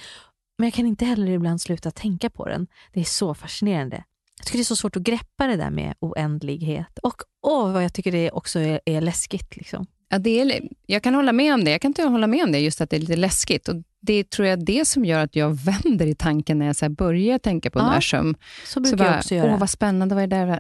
Men 0.60 0.66
jag 0.68 0.74
kan 0.74 0.86
inte 0.86 1.06
heller 1.06 1.32
ibland 1.32 1.62
sluta 1.62 1.92
tänka 1.92 2.30
på 2.30 2.48
den. 2.48 2.68
Det 2.94 3.00
är 3.00 3.04
så 3.04 3.34
fascinerande. 3.34 4.04
Jag 4.38 4.46
tycker 4.46 4.58
det 4.58 4.62
är 4.62 4.66
så 4.66 4.76
svårt 4.76 4.96
att 4.96 5.02
greppa 5.02 5.48
det 5.48 5.56
där 5.56 5.70
med 5.70 5.94
oändlighet. 6.00 7.00
Och 7.04 7.22
åh, 7.42 7.72
vad 7.72 7.84
jag 7.84 7.94
tycker 7.94 8.12
det 8.12 8.32
också 8.32 8.60
är, 8.60 8.80
är 8.86 9.02
läskigt. 9.02 9.58
Liksom. 9.58 9.86
Ja, 10.10 10.20
det 10.20 10.42
är, 10.42 10.62
jag 10.86 11.04
kan 11.04 11.16
hålla 11.16 11.32
med 11.32 11.54
om 11.54 11.64
det. 11.64 11.72
Jag 11.72 11.82
kan 11.82 11.90
inte 11.90 12.04
hålla 12.04 12.28
med 12.28 12.44
om 12.44 12.52
det, 12.52 12.60
just 12.60 12.82
att 12.82 12.90
det 12.90 12.96
är 12.96 13.00
lite 13.00 13.16
läskigt. 13.16 13.68
Och 13.68 13.76
Det 14.02 14.30
tror 14.30 14.48
jag 14.48 14.60
är 14.60 14.66
det 14.66 14.88
som 14.88 15.06
gör 15.06 15.24
att 15.24 15.36
jag 15.36 15.50
vänder 15.50 16.08
i 16.08 16.16
tanken 16.16 16.60
när 16.60 16.66
jag 16.66 16.76
så 16.76 16.90
börjar 16.90 17.38
tänka 17.38 17.72
på 17.72 17.80
ja, 17.80 17.84
universum. 17.84 18.36
Så 18.66 18.80
brukar 18.80 18.98
så 18.98 19.04
bara, 19.04 19.10
jag 19.10 19.18
också 19.18 19.36
göra. 19.36 19.54
Åh, 19.54 19.60
vad 19.60 19.70
spännande, 19.70 20.16
vad 20.16 20.24
är 20.24 20.28
det 20.28 20.36
där? 20.36 20.60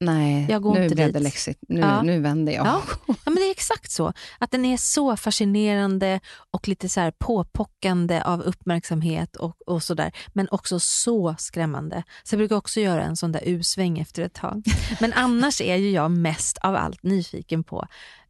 Nej, 0.00 0.46
jag 0.48 0.62
går 0.62 0.74
nu 0.74 0.82
inte 0.82 0.94
blev 0.94 1.06
dit. 1.06 1.14
det 1.14 1.20
läxigt. 1.20 1.58
Nu, 1.68 1.80
ja. 1.80 2.02
nu 2.02 2.20
vänder 2.20 2.52
jag. 2.52 2.66
Ja. 2.66 2.82
ja. 3.06 3.14
men 3.24 3.34
det 3.34 3.48
är 3.48 3.50
exakt 3.50 3.90
så. 3.90 4.12
Att 4.38 4.50
den 4.50 4.64
är 4.64 4.76
så 4.76 5.16
fascinerande 5.16 6.20
och 6.50 6.68
lite 6.68 6.88
så 6.88 7.00
här 7.00 7.10
påpockande 7.18 8.22
av 8.22 8.40
uppmärksamhet 8.40 9.36
och, 9.36 9.56
och 9.66 9.82
sådär. 9.82 10.12
Men 10.32 10.48
också 10.50 10.80
så 10.80 11.34
skrämmande. 11.38 12.02
Så 12.22 12.34
jag 12.34 12.38
brukar 12.38 12.56
också 12.56 12.80
göra 12.80 13.04
en 13.04 13.16
sån 13.16 13.32
där 13.32 13.42
U-sväng 13.44 13.98
efter 13.98 14.22
ett 14.22 14.34
tag. 14.34 14.62
Men 15.00 15.12
annars 15.12 15.60
är 15.60 15.76
ju 15.76 15.90
jag 15.90 16.10
mest 16.10 16.58
av 16.58 16.76
allt 16.76 17.02
nyfiken 17.02 17.64
på 17.64 17.86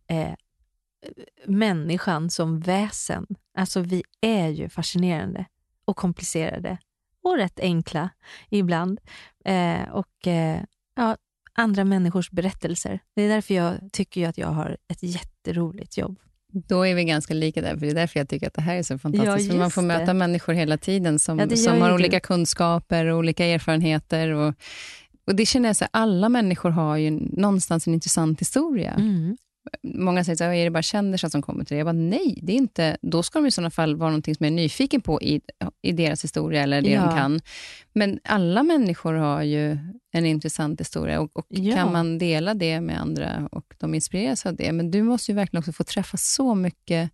eh, 0.06 0.32
människan 1.46 2.30
som 2.30 2.60
väsen. 2.60 3.26
Alltså 3.58 3.80
vi 3.80 4.02
är 4.20 4.48
ju 4.48 4.68
fascinerande 4.68 5.44
och 5.84 5.96
komplicerade 5.96 6.78
och 7.22 7.36
rätt 7.36 7.60
enkla 7.60 8.10
ibland. 8.50 9.00
Eh, 9.44 9.88
och 9.90 10.26
eh, 10.26 10.62
ja, 10.94 11.16
andra 11.58 11.84
människors 11.84 12.30
berättelser. 12.30 13.00
Det 13.16 13.22
är 13.22 13.28
därför 13.28 13.54
jag 13.54 13.74
tycker 13.92 14.28
att 14.28 14.38
jag 14.38 14.48
har 14.48 14.76
ett 14.88 15.02
jätteroligt 15.02 15.98
jobb. 15.98 16.18
Då 16.52 16.86
är 16.86 16.94
vi 16.94 17.04
ganska 17.04 17.34
lika 17.34 17.60
där, 17.60 17.70
för 17.70 17.80
det 17.80 17.88
är 17.88 17.94
därför 17.94 18.20
jag 18.20 18.28
tycker 18.28 18.46
att 18.46 18.54
det 18.54 18.62
här 18.62 18.76
är 18.76 18.82
så 18.82 18.98
fantastiskt. 18.98 19.46
Ja, 19.46 19.52
för 19.52 19.58
man 19.58 19.70
får 19.70 19.82
möta 19.82 20.04
det. 20.04 20.14
människor 20.14 20.52
hela 20.52 20.76
tiden 20.78 21.18
som, 21.18 21.38
ja, 21.38 21.56
som 21.56 21.80
har 21.80 21.94
olika 21.94 22.20
kunskaper 22.20 23.06
och 23.06 23.18
olika 23.18 23.44
erfarenheter. 23.44 24.30
Och, 24.30 24.54
och 25.26 25.34
det 25.34 25.46
känner 25.46 25.68
jag, 25.68 25.76
så 25.76 25.86
alla 25.90 26.28
människor 26.28 26.70
har 26.70 26.96
ju 26.96 27.10
någonstans 27.20 27.86
en 27.86 27.94
intressant 27.94 28.40
historia. 28.40 28.92
Mm 28.92 29.36
många 29.82 30.24
säger 30.24 30.36
så 30.36 30.44
här, 30.44 30.52
är 30.52 30.64
det 30.64 30.70
bara 30.70 30.82
kändisar 30.82 31.28
som 31.28 31.42
kommer 31.42 31.64
till 31.64 31.74
det? 31.74 31.78
Jag 31.78 31.86
bara, 31.86 31.92
nej, 31.92 32.38
det 32.42 32.52
är 32.52 32.56
inte. 32.56 32.96
Då 33.02 33.22
ska 33.22 33.38
de 33.38 33.46
i 33.46 33.50
sådana 33.50 33.70
fall 33.70 33.96
vara 33.96 34.10
någonting 34.10 34.34
som 34.34 34.44
jag 34.44 34.52
är 34.52 34.56
nyfiken 34.56 35.00
på 35.00 35.22
i, 35.22 35.40
i 35.82 35.92
deras 35.92 36.24
historia 36.24 36.62
eller 36.62 36.82
det 36.82 36.90
ja. 36.90 37.04
de 37.04 37.14
kan. 37.14 37.40
Men 37.92 38.20
alla 38.24 38.62
människor 38.62 39.14
har 39.14 39.42
ju 39.42 39.78
en 40.12 40.26
intressant 40.26 40.80
historia 40.80 41.20
och, 41.20 41.36
och 41.36 41.46
ja. 41.48 41.74
kan 41.74 41.92
man 41.92 42.18
dela 42.18 42.54
det 42.54 42.80
med 42.80 43.00
andra 43.00 43.48
och 43.52 43.74
de 43.78 43.94
inspireras 43.94 44.46
av 44.46 44.56
det. 44.56 44.72
Men 44.72 44.90
du 44.90 45.02
måste 45.02 45.32
ju 45.32 45.36
verkligen 45.36 45.58
också 45.58 45.72
få 45.72 45.84
träffa 45.84 46.16
så 46.16 46.54
mycket 46.54 47.10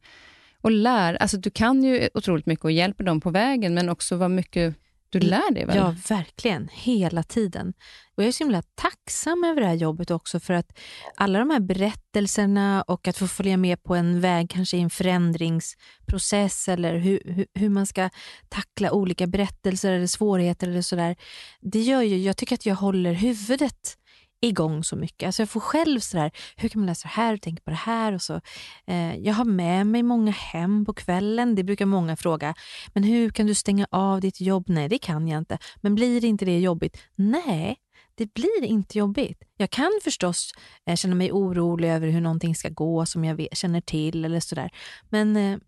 och 0.61 0.71
lära. 0.71 1.17
Alltså, 1.17 1.37
du 1.37 1.51
kan 1.51 1.85
ju 1.85 2.09
otroligt 2.15 2.47
mycket 2.47 2.65
och 2.65 2.73
hjälper 2.73 3.05
dem 3.05 3.21
på 3.21 3.31
vägen, 3.31 3.75
men 3.75 3.89
också 3.89 4.17
vad 4.17 4.31
mycket 4.31 4.75
du 5.21 5.27
lär 5.27 5.55
dig 5.55 5.67
väl? 5.67 5.77
Ja, 5.77 5.97
verkligen. 6.09 6.69
Hela 6.73 7.23
tiden. 7.23 7.73
Och 8.17 8.23
Jag 8.23 8.29
är 8.29 8.33
så 8.33 8.45
himla 8.45 8.63
tacksam 8.75 9.45
över 9.45 9.61
det 9.61 9.67
här 9.67 9.75
jobbet 9.75 10.11
också 10.11 10.41
för 10.41 10.55
att 10.55 10.79
alla 11.17 11.39
de 11.39 11.51
här 11.51 11.61
berättelserna 11.61 12.83
och 12.83 13.09
att 13.09 13.17
få 13.17 13.29
följa 13.29 13.57
med 13.57 13.83
på 13.83 13.95
en 13.95 14.21
väg, 14.21 14.51
kanske 14.51 14.77
i 14.77 14.81
en 14.81 14.91
förändringsprocess 14.91 16.69
eller 16.69 16.97
hur, 16.97 17.21
hur, 17.25 17.47
hur 17.55 17.69
man 17.69 17.87
ska 17.87 18.11
tackla 18.49 18.93
olika 18.93 19.27
berättelser 19.27 19.93
eller 19.93 20.07
svårigheter 20.07 20.69
eller 20.69 20.83
sådär. 20.83 21.17
Det 21.61 21.81
gör 21.81 22.03
ju, 22.03 22.19
jag 22.19 22.37
tycker 22.37 22.55
att 22.55 22.67
jag 22.67 22.75
håller 22.75 23.13
huvudet 23.13 23.97
igång 24.45 24.85
så 24.85 24.97
mycket. 24.97 25.27
Alltså 25.27 25.43
jag 25.43 25.49
får 25.49 25.61
själv 25.61 26.01
sådär, 26.01 26.31
hur 26.57 26.69
kan 26.69 26.81
man 26.81 26.87
läsa 26.87 27.09
det 27.09 27.13
här 27.15 27.35
och 27.35 27.43
tänka 27.43 27.63
på 27.65 27.71
det 27.71 27.77
här? 27.77 28.13
Och 28.13 28.23
så, 28.23 28.41
eh, 28.87 29.17
jag 29.17 29.35
har 29.35 29.45
med 29.45 29.87
mig 29.87 30.03
många 30.03 30.31
hem 30.33 30.85
på 30.85 30.93
kvällen. 30.93 31.55
Det 31.55 31.65
brukar 31.65 31.87
många 31.87 32.17
fråga. 32.17 32.55
Men 32.93 33.03
hur 33.03 33.31
kan 33.31 33.47
du 33.47 33.55
stänga 33.55 33.87
av 33.91 34.21
ditt 34.21 34.41
jobb? 34.41 34.65
Nej, 34.69 34.89
det 34.89 34.99
kan 34.99 35.29
jag 35.29 35.39
inte. 35.39 35.59
Men 35.81 35.95
blir 35.95 36.25
inte 36.25 36.45
det 36.45 36.59
jobbigt? 36.59 36.97
Nej, 37.15 37.77
det 38.15 38.35
blir 38.35 38.65
inte 38.65 38.99
jobbigt. 38.99 39.43
Jag 39.57 39.71
kan 39.71 39.91
förstås 40.05 40.53
eh, 40.87 40.97
känna 40.97 41.15
mig 41.15 41.33
orolig 41.33 41.89
över 41.91 42.09
hur 42.09 42.21
någonting 42.21 42.55
ska 42.55 42.69
gå 42.69 43.07
som 43.07 43.25
jag 43.25 43.35
vet, 43.35 43.57
känner 43.57 43.81
till 43.81 44.25
eller 44.25 44.41
sådär. 44.41 44.71
Men, 45.09 45.37
eh, 45.37 45.59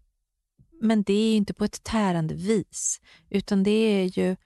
men 0.81 1.03
det 1.03 1.12
är 1.12 1.36
inte 1.36 1.55
på 1.55 1.65
ett 1.65 1.85
tärande 1.85 2.35
vis, 2.35 3.01
utan 3.31 3.62
det 3.62 3.70
är 3.70 4.19
ju 4.19 4.36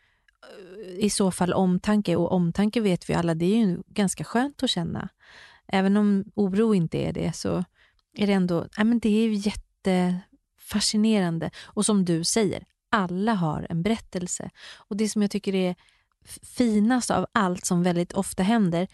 i 0.99 1.11
så 1.11 1.31
fall 1.31 1.53
omtanke. 1.53 2.17
Och 2.17 2.33
omtanke 2.33 2.81
vet 2.81 3.11
vi 3.11 3.15
alla, 3.15 3.35
det 3.35 3.47
är 3.47 3.59
ju 3.59 3.83
ganska 3.87 4.25
skönt 4.25 4.63
att 4.63 4.71
känna. 4.71 5.09
Även 5.69 5.97
om 5.97 6.25
oro 6.35 6.75
inte 6.75 6.99
är 6.99 7.13
det, 7.13 7.37
så 7.37 7.65
är 8.17 8.27
det 8.27 8.33
ändå 8.33 8.67
ja, 8.77 8.85
men 8.85 8.99
det 8.99 9.09
är 9.09 9.29
jättefascinerande. 9.29 11.51
Och 11.65 11.87
som 11.87 12.05
du 12.05 12.25
säger, 12.25 12.65
alla 12.91 13.35
har 13.35 13.67
en 13.71 13.83
berättelse. 13.83 14.51
Och 14.77 14.97
det 14.97 15.09
som 15.09 15.23
jag 15.23 15.31
tycker 15.31 15.55
är 15.55 15.75
finast 16.43 17.11
av 17.11 17.27
allt 17.33 17.67
som 17.67 17.83
väldigt 17.83 18.13
ofta 18.13 18.43
händer 18.43 18.89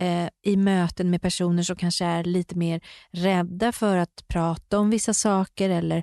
eh, 0.00 0.28
i 0.42 0.56
möten 0.56 1.10
med 1.10 1.22
personer 1.22 1.62
som 1.62 1.76
kanske 1.76 2.04
är 2.04 2.24
lite 2.24 2.56
mer 2.56 2.80
rädda 3.10 3.72
för 3.72 3.96
att 3.96 4.24
prata 4.28 4.78
om 4.78 4.90
vissa 4.90 5.14
saker 5.14 5.70
eller 5.70 6.02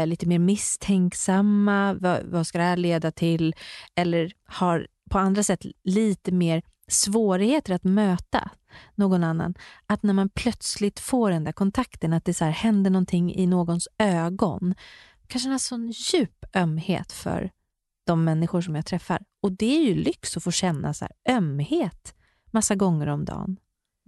eh, 0.00 0.06
lite 0.06 0.26
mer 0.26 0.38
misstänksamma. 0.38 1.94
Vad, 1.94 2.24
vad 2.24 2.46
ska 2.46 2.58
det 2.58 2.64
här 2.64 2.76
leda 2.76 3.10
till? 3.10 3.54
Eller 3.94 4.32
har 4.44 4.86
på 5.10 5.18
andra 5.18 5.42
sätt 5.42 5.66
lite 5.84 6.32
mer 6.32 6.62
svårigheter 6.88 7.74
att 7.74 7.84
möta 7.84 8.50
någon 8.94 9.24
annan. 9.24 9.54
Att 9.86 10.02
när 10.02 10.14
man 10.14 10.28
plötsligt 10.28 11.00
får 11.00 11.30
den 11.30 11.44
där 11.44 11.52
kontakten, 11.52 12.12
att 12.12 12.24
det 12.24 12.34
så 12.34 12.44
här 12.44 12.52
händer 12.52 12.90
någonting 12.90 13.34
i 13.34 13.46
någons 13.46 13.88
ögon. 13.98 14.74
Kanske 15.26 15.50
en 15.50 15.58
sån 15.58 15.90
djup 15.90 16.44
ömhet 16.54 17.12
för 17.12 17.50
de 18.06 18.24
människor 18.24 18.60
som 18.60 18.74
jag 18.74 18.86
träffar. 18.86 19.22
Och 19.42 19.52
det 19.52 19.76
är 19.76 19.82
ju 19.82 19.94
lyx 19.94 20.36
att 20.36 20.42
få 20.42 20.50
känna 20.50 20.94
så 20.94 21.04
här 21.04 21.36
ömhet 21.36 22.14
massa 22.50 22.74
gånger 22.74 23.06
om 23.06 23.24
dagen. 23.24 23.56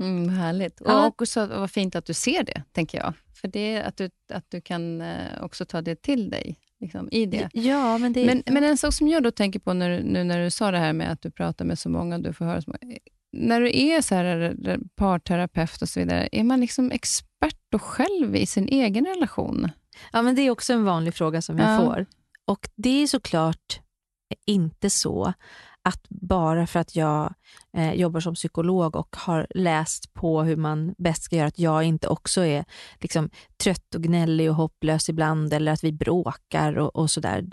Mm, 0.01 0.29
härligt. 0.29 0.83
Ja. 0.85 1.01
Och 1.01 1.07
också 1.07 1.47
vad 1.47 1.71
fint 1.71 1.97
att 1.97 2.07
du 2.07 2.15
ser 2.15 2.43
det, 2.43 2.63
tänker 2.73 2.99
jag. 2.99 3.15
För 3.41 3.49
det 3.49 3.83
att 3.83 3.97
du, 3.97 4.11
att 4.33 4.45
du 4.49 4.61
kan 4.61 5.01
eh, 5.01 5.43
också 5.43 5.65
ta 5.65 5.81
det 5.83 6.03
till 6.03 6.31
dig. 6.31 6.59
Liksom, 6.81 7.09
i 7.13 7.27
det. 7.27 7.49
Ja, 7.53 7.99
men, 7.99 8.13
det... 8.13 8.27
Men, 8.27 8.43
men 8.47 8.65
en 8.65 8.77
sak 8.77 8.95
som 8.95 9.09
jag 9.09 9.23
då 9.23 9.31
tänker 9.31 9.59
på 9.59 9.73
nu, 9.73 10.03
nu 10.03 10.25
när 10.25 10.45
du 10.45 10.51
sa 10.51 10.71
det 10.71 10.79
här 10.79 10.93
med 10.93 11.13
att 11.13 11.23
du 11.23 11.31
pratar 11.31 11.65
med 11.65 11.79
så 11.79 11.89
många, 11.89 12.19
du 12.19 12.33
får 12.33 12.45
höra 12.45 12.63
så 12.63 12.71
många. 12.71 12.97
När 13.33 13.61
du 13.61 13.79
är 13.79 14.01
så 14.01 14.15
här, 14.15 14.57
parterapeut 14.97 15.83
och 15.83 15.89
så 15.89 16.01
vidare, 16.01 16.29
är 16.33 16.45
man 16.45 16.61
liksom 16.61 16.91
expert 16.91 17.59
då 17.69 17.79
själv 17.79 18.37
i 18.37 18.47
sin 18.47 18.69
egen 18.69 19.07
relation? 19.07 19.69
Ja, 20.13 20.23
men 20.23 20.35
det 20.35 20.43
är 20.43 20.51
också 20.51 20.73
en 20.73 20.85
vanlig 20.85 21.15
fråga 21.15 21.43
som 21.43 21.59
jag 21.59 21.71
ja. 21.71 21.79
får. 21.79 22.07
Och 22.45 22.69
det 22.77 23.03
är 23.03 23.07
såklart 23.07 23.81
inte 24.47 24.91
så 24.91 25.33
att 25.87 26.07
bara 26.09 26.67
för 26.67 26.81
att 26.81 26.97
jag 26.97 27.35
eh, 27.77 27.93
jobbar 27.93 28.21
som 28.21 28.35
psykolog 28.35 28.97
och 28.97 29.17
har 29.17 29.47
läst 29.55 30.15
på 30.15 30.43
hur 30.43 30.57
man 30.57 30.95
bäst 30.99 31.23
ska 31.23 31.37
göra, 31.37 31.47
att 31.47 31.59
jag 31.59 31.85
inte 31.85 32.09
också 32.09 32.45
är 32.45 32.65
liksom, 33.01 33.31
trött 33.57 33.95
och 33.95 34.03
gnällig 34.03 34.51
och 34.51 34.57
hopplös 34.57 35.09
ibland 35.09 35.53
eller 35.53 35.73
att 35.73 35.85
vi 35.85 35.93
bråkar 35.93 36.79
och, 36.79 36.97
och 36.97 37.11
sådär. 37.11 37.45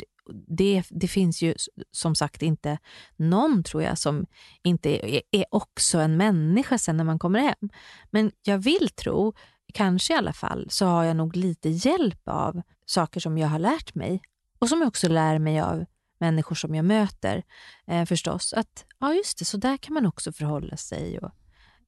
Det, 0.47 0.83
det 0.89 1.07
finns 1.07 1.41
ju 1.41 1.55
som 1.91 2.15
sagt 2.15 2.41
inte 2.41 2.77
någon, 3.15 3.63
tror 3.63 3.83
jag, 3.83 3.97
som 3.97 4.25
inte 4.63 5.15
är, 5.15 5.21
är 5.31 5.45
också 5.51 5.97
en 5.97 6.17
människa 6.17 6.77
sen 6.77 6.97
när 6.97 7.03
man 7.03 7.19
kommer 7.19 7.39
hem. 7.39 7.69
Men 8.11 8.31
jag 8.43 8.57
vill 8.57 8.89
tro, 8.89 9.33
kanske 9.73 10.13
i 10.13 10.17
alla 10.17 10.33
fall, 10.33 10.67
så 10.69 10.85
har 10.85 11.03
jag 11.03 11.17
nog 11.17 11.35
lite 11.35 11.69
hjälp 11.69 12.27
av 12.27 12.61
saker 12.85 13.19
som 13.19 13.37
jag 13.37 13.47
har 13.47 13.59
lärt 13.59 13.95
mig 13.95 14.21
och 14.59 14.69
som 14.69 14.79
jag 14.79 14.87
också 14.87 15.09
lär 15.09 15.39
mig 15.39 15.59
av 15.59 15.85
människor 16.23 16.55
som 16.55 16.75
jag 16.75 16.85
möter 16.85 17.43
eh, 17.87 18.05
förstås. 18.05 18.53
Att 18.53 18.85
ja, 18.99 19.13
just 19.13 19.39
det, 19.39 19.45
så 19.45 19.57
där 19.57 19.77
kan 19.77 19.93
man 19.93 20.05
också 20.05 20.31
förhålla 20.31 20.77
sig. 20.77 21.19
Och 21.19 21.31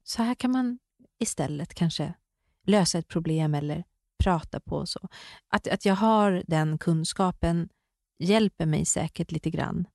så 0.03 0.23
här 0.23 0.35
kan 0.35 0.51
man 0.51 0.79
istället 1.19 1.73
kanske 1.73 2.13
lösa 2.65 2.97
ett 2.97 3.07
problem 3.07 3.55
eller 3.55 3.83
prata 4.23 4.59
på. 4.59 4.85
så. 4.85 5.09
Att, 5.47 5.67
att 5.67 5.85
jag 5.85 5.95
har 5.95 6.43
den 6.47 6.77
kunskapen 6.77 7.69
hjälper 8.19 8.65
mig 8.65 8.85
säkert 8.85 9.31
lite 9.31 9.49
grann. 9.49 9.87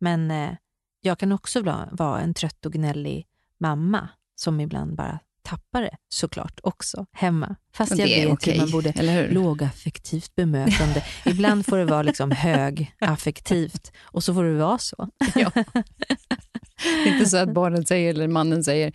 Men 0.00 0.30
eh, 0.30 0.56
jag 1.00 1.18
kan 1.18 1.32
också 1.32 1.62
vara 1.90 2.20
en 2.20 2.34
trött 2.34 2.66
och 2.66 2.72
gnällig 2.72 3.26
mamma 3.58 4.08
som 4.34 4.60
ibland 4.60 4.96
bara 4.96 5.18
tappar 5.44 5.82
det 5.82 5.96
såklart 6.08 6.60
också 6.62 7.06
hemma. 7.12 7.56
Fast 7.74 7.98
jag 7.98 8.06
vet 8.06 8.32
okay, 8.32 8.54
hur 8.54 8.60
man 8.60 8.70
borde 8.70 9.28
lågaffektivt 9.30 10.34
bemötande. 10.34 11.04
Ibland 11.24 11.66
får 11.66 11.78
det 11.78 11.84
vara 11.84 12.02
liksom 12.02 12.30
högaffektivt 12.30 13.92
och 14.02 14.24
så 14.24 14.34
får 14.34 14.44
det 14.44 14.54
vara 14.54 14.78
så. 14.78 15.08
Ja. 15.34 15.50
Inte 17.06 17.26
så 17.26 17.36
att 17.36 17.54
barnen 17.54 17.86
säger, 17.86 18.10
eller 18.10 18.28
mannen 18.28 18.64
säger, 18.64 18.92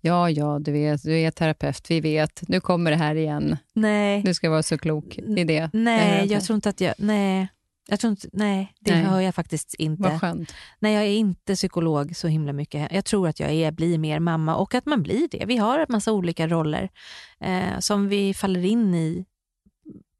ja, 0.00 0.30
ja, 0.30 0.58
du 0.58 0.72
vet, 0.72 1.02
du 1.02 1.18
är 1.18 1.30
terapeut, 1.30 1.90
vi 1.90 2.00
vet, 2.00 2.48
nu 2.48 2.60
kommer 2.60 2.90
det 2.90 2.96
här 2.96 3.14
igen. 3.14 3.56
Nej. 3.74 4.22
Du 4.22 4.34
ska 4.34 4.50
vara 4.50 4.62
så 4.62 4.78
klok 4.78 5.18
i 5.18 5.44
det. 5.44 5.70
Nej, 5.72 6.32
jag 6.32 6.44
tror 6.44 6.54
inte 6.54 6.68
att 6.68 6.80
jag, 6.80 6.94
nej. 6.98 7.48
Jag 7.90 8.00
tror 8.00 8.10
inte, 8.10 8.28
nej, 8.32 8.72
det 8.80 8.94
nej. 8.94 9.04
hör 9.04 9.20
jag 9.20 9.34
faktiskt 9.34 9.74
inte. 9.74 10.02
Vad 10.02 10.20
skönt. 10.20 10.54
Nej, 10.78 10.94
jag 10.94 11.04
är 11.04 11.12
inte 11.12 11.54
psykolog 11.54 12.16
så 12.16 12.28
himla 12.28 12.52
mycket. 12.52 12.92
Jag 12.92 13.04
tror 13.04 13.28
att 13.28 13.40
jag 13.40 13.50
är, 13.50 13.72
blir 13.72 13.98
mer 13.98 14.20
mamma 14.20 14.56
och 14.56 14.74
att 14.74 14.86
man 14.86 15.02
blir 15.02 15.28
det. 15.30 15.44
Vi 15.46 15.56
har 15.56 15.78
en 15.78 15.86
massa 15.88 16.12
olika 16.12 16.48
roller 16.48 16.90
eh, 17.40 17.78
som 17.78 18.08
vi 18.08 18.34
faller 18.34 18.64
in 18.64 18.94
i 18.94 19.24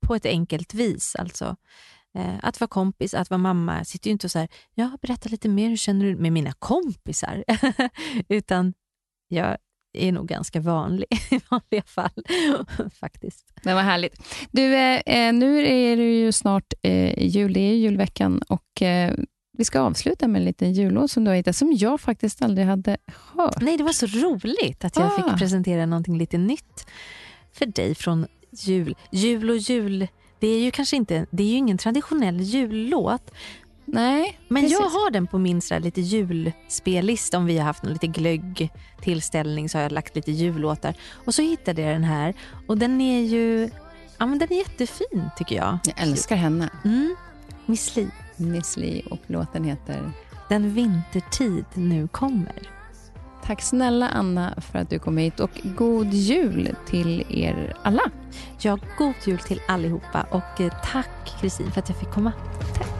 på 0.06 0.14
ett 0.14 0.26
enkelt 0.26 0.74
vis. 0.74 1.16
Alltså. 1.16 1.56
Eh, 2.14 2.34
att 2.42 2.60
vara 2.60 2.68
kompis, 2.68 3.14
att 3.14 3.30
vara 3.30 3.38
mamma. 3.38 3.76
Jag 3.76 3.86
sitter 3.86 4.08
ju 4.08 4.12
inte 4.12 4.26
och 4.26 4.30
så 4.30 4.38
här, 4.38 4.48
ja, 4.74 4.98
berätta 5.02 5.28
lite 5.28 5.48
mer, 5.48 5.68
hur 5.68 5.76
känner 5.76 6.06
du 6.06 6.16
med 6.16 6.32
mina 6.32 6.52
kompisar? 6.52 7.44
Utan 8.28 8.74
jag 9.28 9.56
är 9.92 10.12
nog 10.12 10.28
ganska 10.28 10.60
vanlig 10.60 11.06
i 11.30 11.40
vanliga 11.48 11.82
fall. 11.86 12.24
faktiskt. 13.00 13.46
Men 13.62 13.74
vad 13.74 13.84
härligt. 13.84 14.22
Du, 14.50 14.74
eh, 14.74 15.00
eh, 15.06 15.32
nu 15.32 15.66
är 15.66 15.96
det 15.96 16.20
ju 16.20 16.32
snart 16.32 16.72
eh, 16.82 17.28
jul, 17.28 17.52
det 17.52 17.60
är 17.60 17.74
julveckan 17.74 18.42
och 18.48 18.82
eh, 18.82 19.14
vi 19.60 19.64
ska 19.64 19.80
avsluta 19.80 20.28
med 20.28 20.38
en 20.38 20.44
liten 20.44 20.72
jullåt 20.72 21.10
som 21.10 21.24
du 21.24 21.30
har 21.30 21.36
hittat, 21.36 21.56
som 21.56 21.72
jag 21.72 22.00
faktiskt 22.00 22.42
aldrig 22.42 22.66
hade 22.66 22.96
hört. 23.06 23.60
Nej, 23.60 23.76
det 23.76 23.84
var 23.84 23.92
så 23.92 24.06
roligt 24.06 24.84
att 24.84 24.96
jag 24.96 25.06
ah. 25.06 25.10
fick 25.16 25.38
presentera 25.38 25.86
någonting 25.86 26.18
lite 26.18 26.38
nytt 26.38 26.86
för 27.52 27.66
dig 27.66 27.94
från 27.94 28.26
jul. 28.50 28.96
Jul 29.10 29.50
och 29.50 29.56
jul, 29.56 30.08
det 30.38 30.48
är 30.48 30.60
ju 30.60 30.70
kanske 30.70 30.96
inte, 30.96 31.26
det 31.30 31.42
är 31.42 31.46
ju 31.46 31.56
ingen 31.56 31.78
traditionell 31.78 32.40
jullåt, 32.40 33.30
Nej, 33.92 34.38
Men 34.48 34.62
precis. 34.62 34.78
jag 34.80 34.88
har 34.88 35.10
den 35.10 35.26
på 35.26 35.38
min 35.38 35.60
så 35.60 35.78
lite 35.78 36.00
julspellista. 36.00 37.38
Om 37.38 37.46
vi 37.46 37.58
har 37.58 37.64
haft 37.64 37.84
en 37.84 37.92
lite 37.92 38.06
glögg 38.06 38.70
tillställning 39.00 39.68
så 39.68 39.78
har 39.78 39.82
jag 39.82 39.92
lagt 39.92 40.16
lite 40.16 40.32
jullåtar. 40.32 40.94
Och 41.24 41.34
så 41.34 41.42
hittade 41.42 41.82
jag 41.82 41.92
den 41.94 42.04
här 42.04 42.34
och 42.66 42.78
den 42.78 43.00
är 43.00 43.20
ju 43.20 43.70
ja, 44.18 44.26
men 44.26 44.38
den 44.38 44.52
är 44.52 44.56
jättefin 44.56 45.30
tycker 45.36 45.56
jag. 45.56 45.78
Jag 45.84 46.02
älskar 46.02 46.36
henne. 46.36 46.70
Mm. 46.84 47.16
Miss 47.66 47.96
Li. 47.96 48.08
Miss 48.36 48.76
Li 48.76 49.02
och 49.10 49.20
låten 49.26 49.64
heter? 49.64 50.12
Den 50.48 50.74
vintertid 50.74 51.64
nu 51.74 52.08
kommer. 52.08 52.70
Tack 53.44 53.62
snälla 53.62 54.08
Anna 54.08 54.54
för 54.70 54.78
att 54.78 54.90
du 54.90 54.98
kom 54.98 55.16
hit 55.16 55.40
och 55.40 55.50
god 55.64 56.12
jul 56.12 56.76
till 56.86 57.24
er 57.28 57.76
alla. 57.82 58.10
Ja, 58.60 58.78
god 58.98 59.14
jul 59.26 59.38
till 59.38 59.60
allihopa 59.68 60.26
och 60.30 60.60
eh, 60.60 60.72
tack 60.92 61.40
Kristin 61.40 61.70
för 61.70 61.80
att 61.80 61.88
jag 61.88 61.98
fick 61.98 62.10
komma. 62.10 62.32
Tack. 62.74 62.99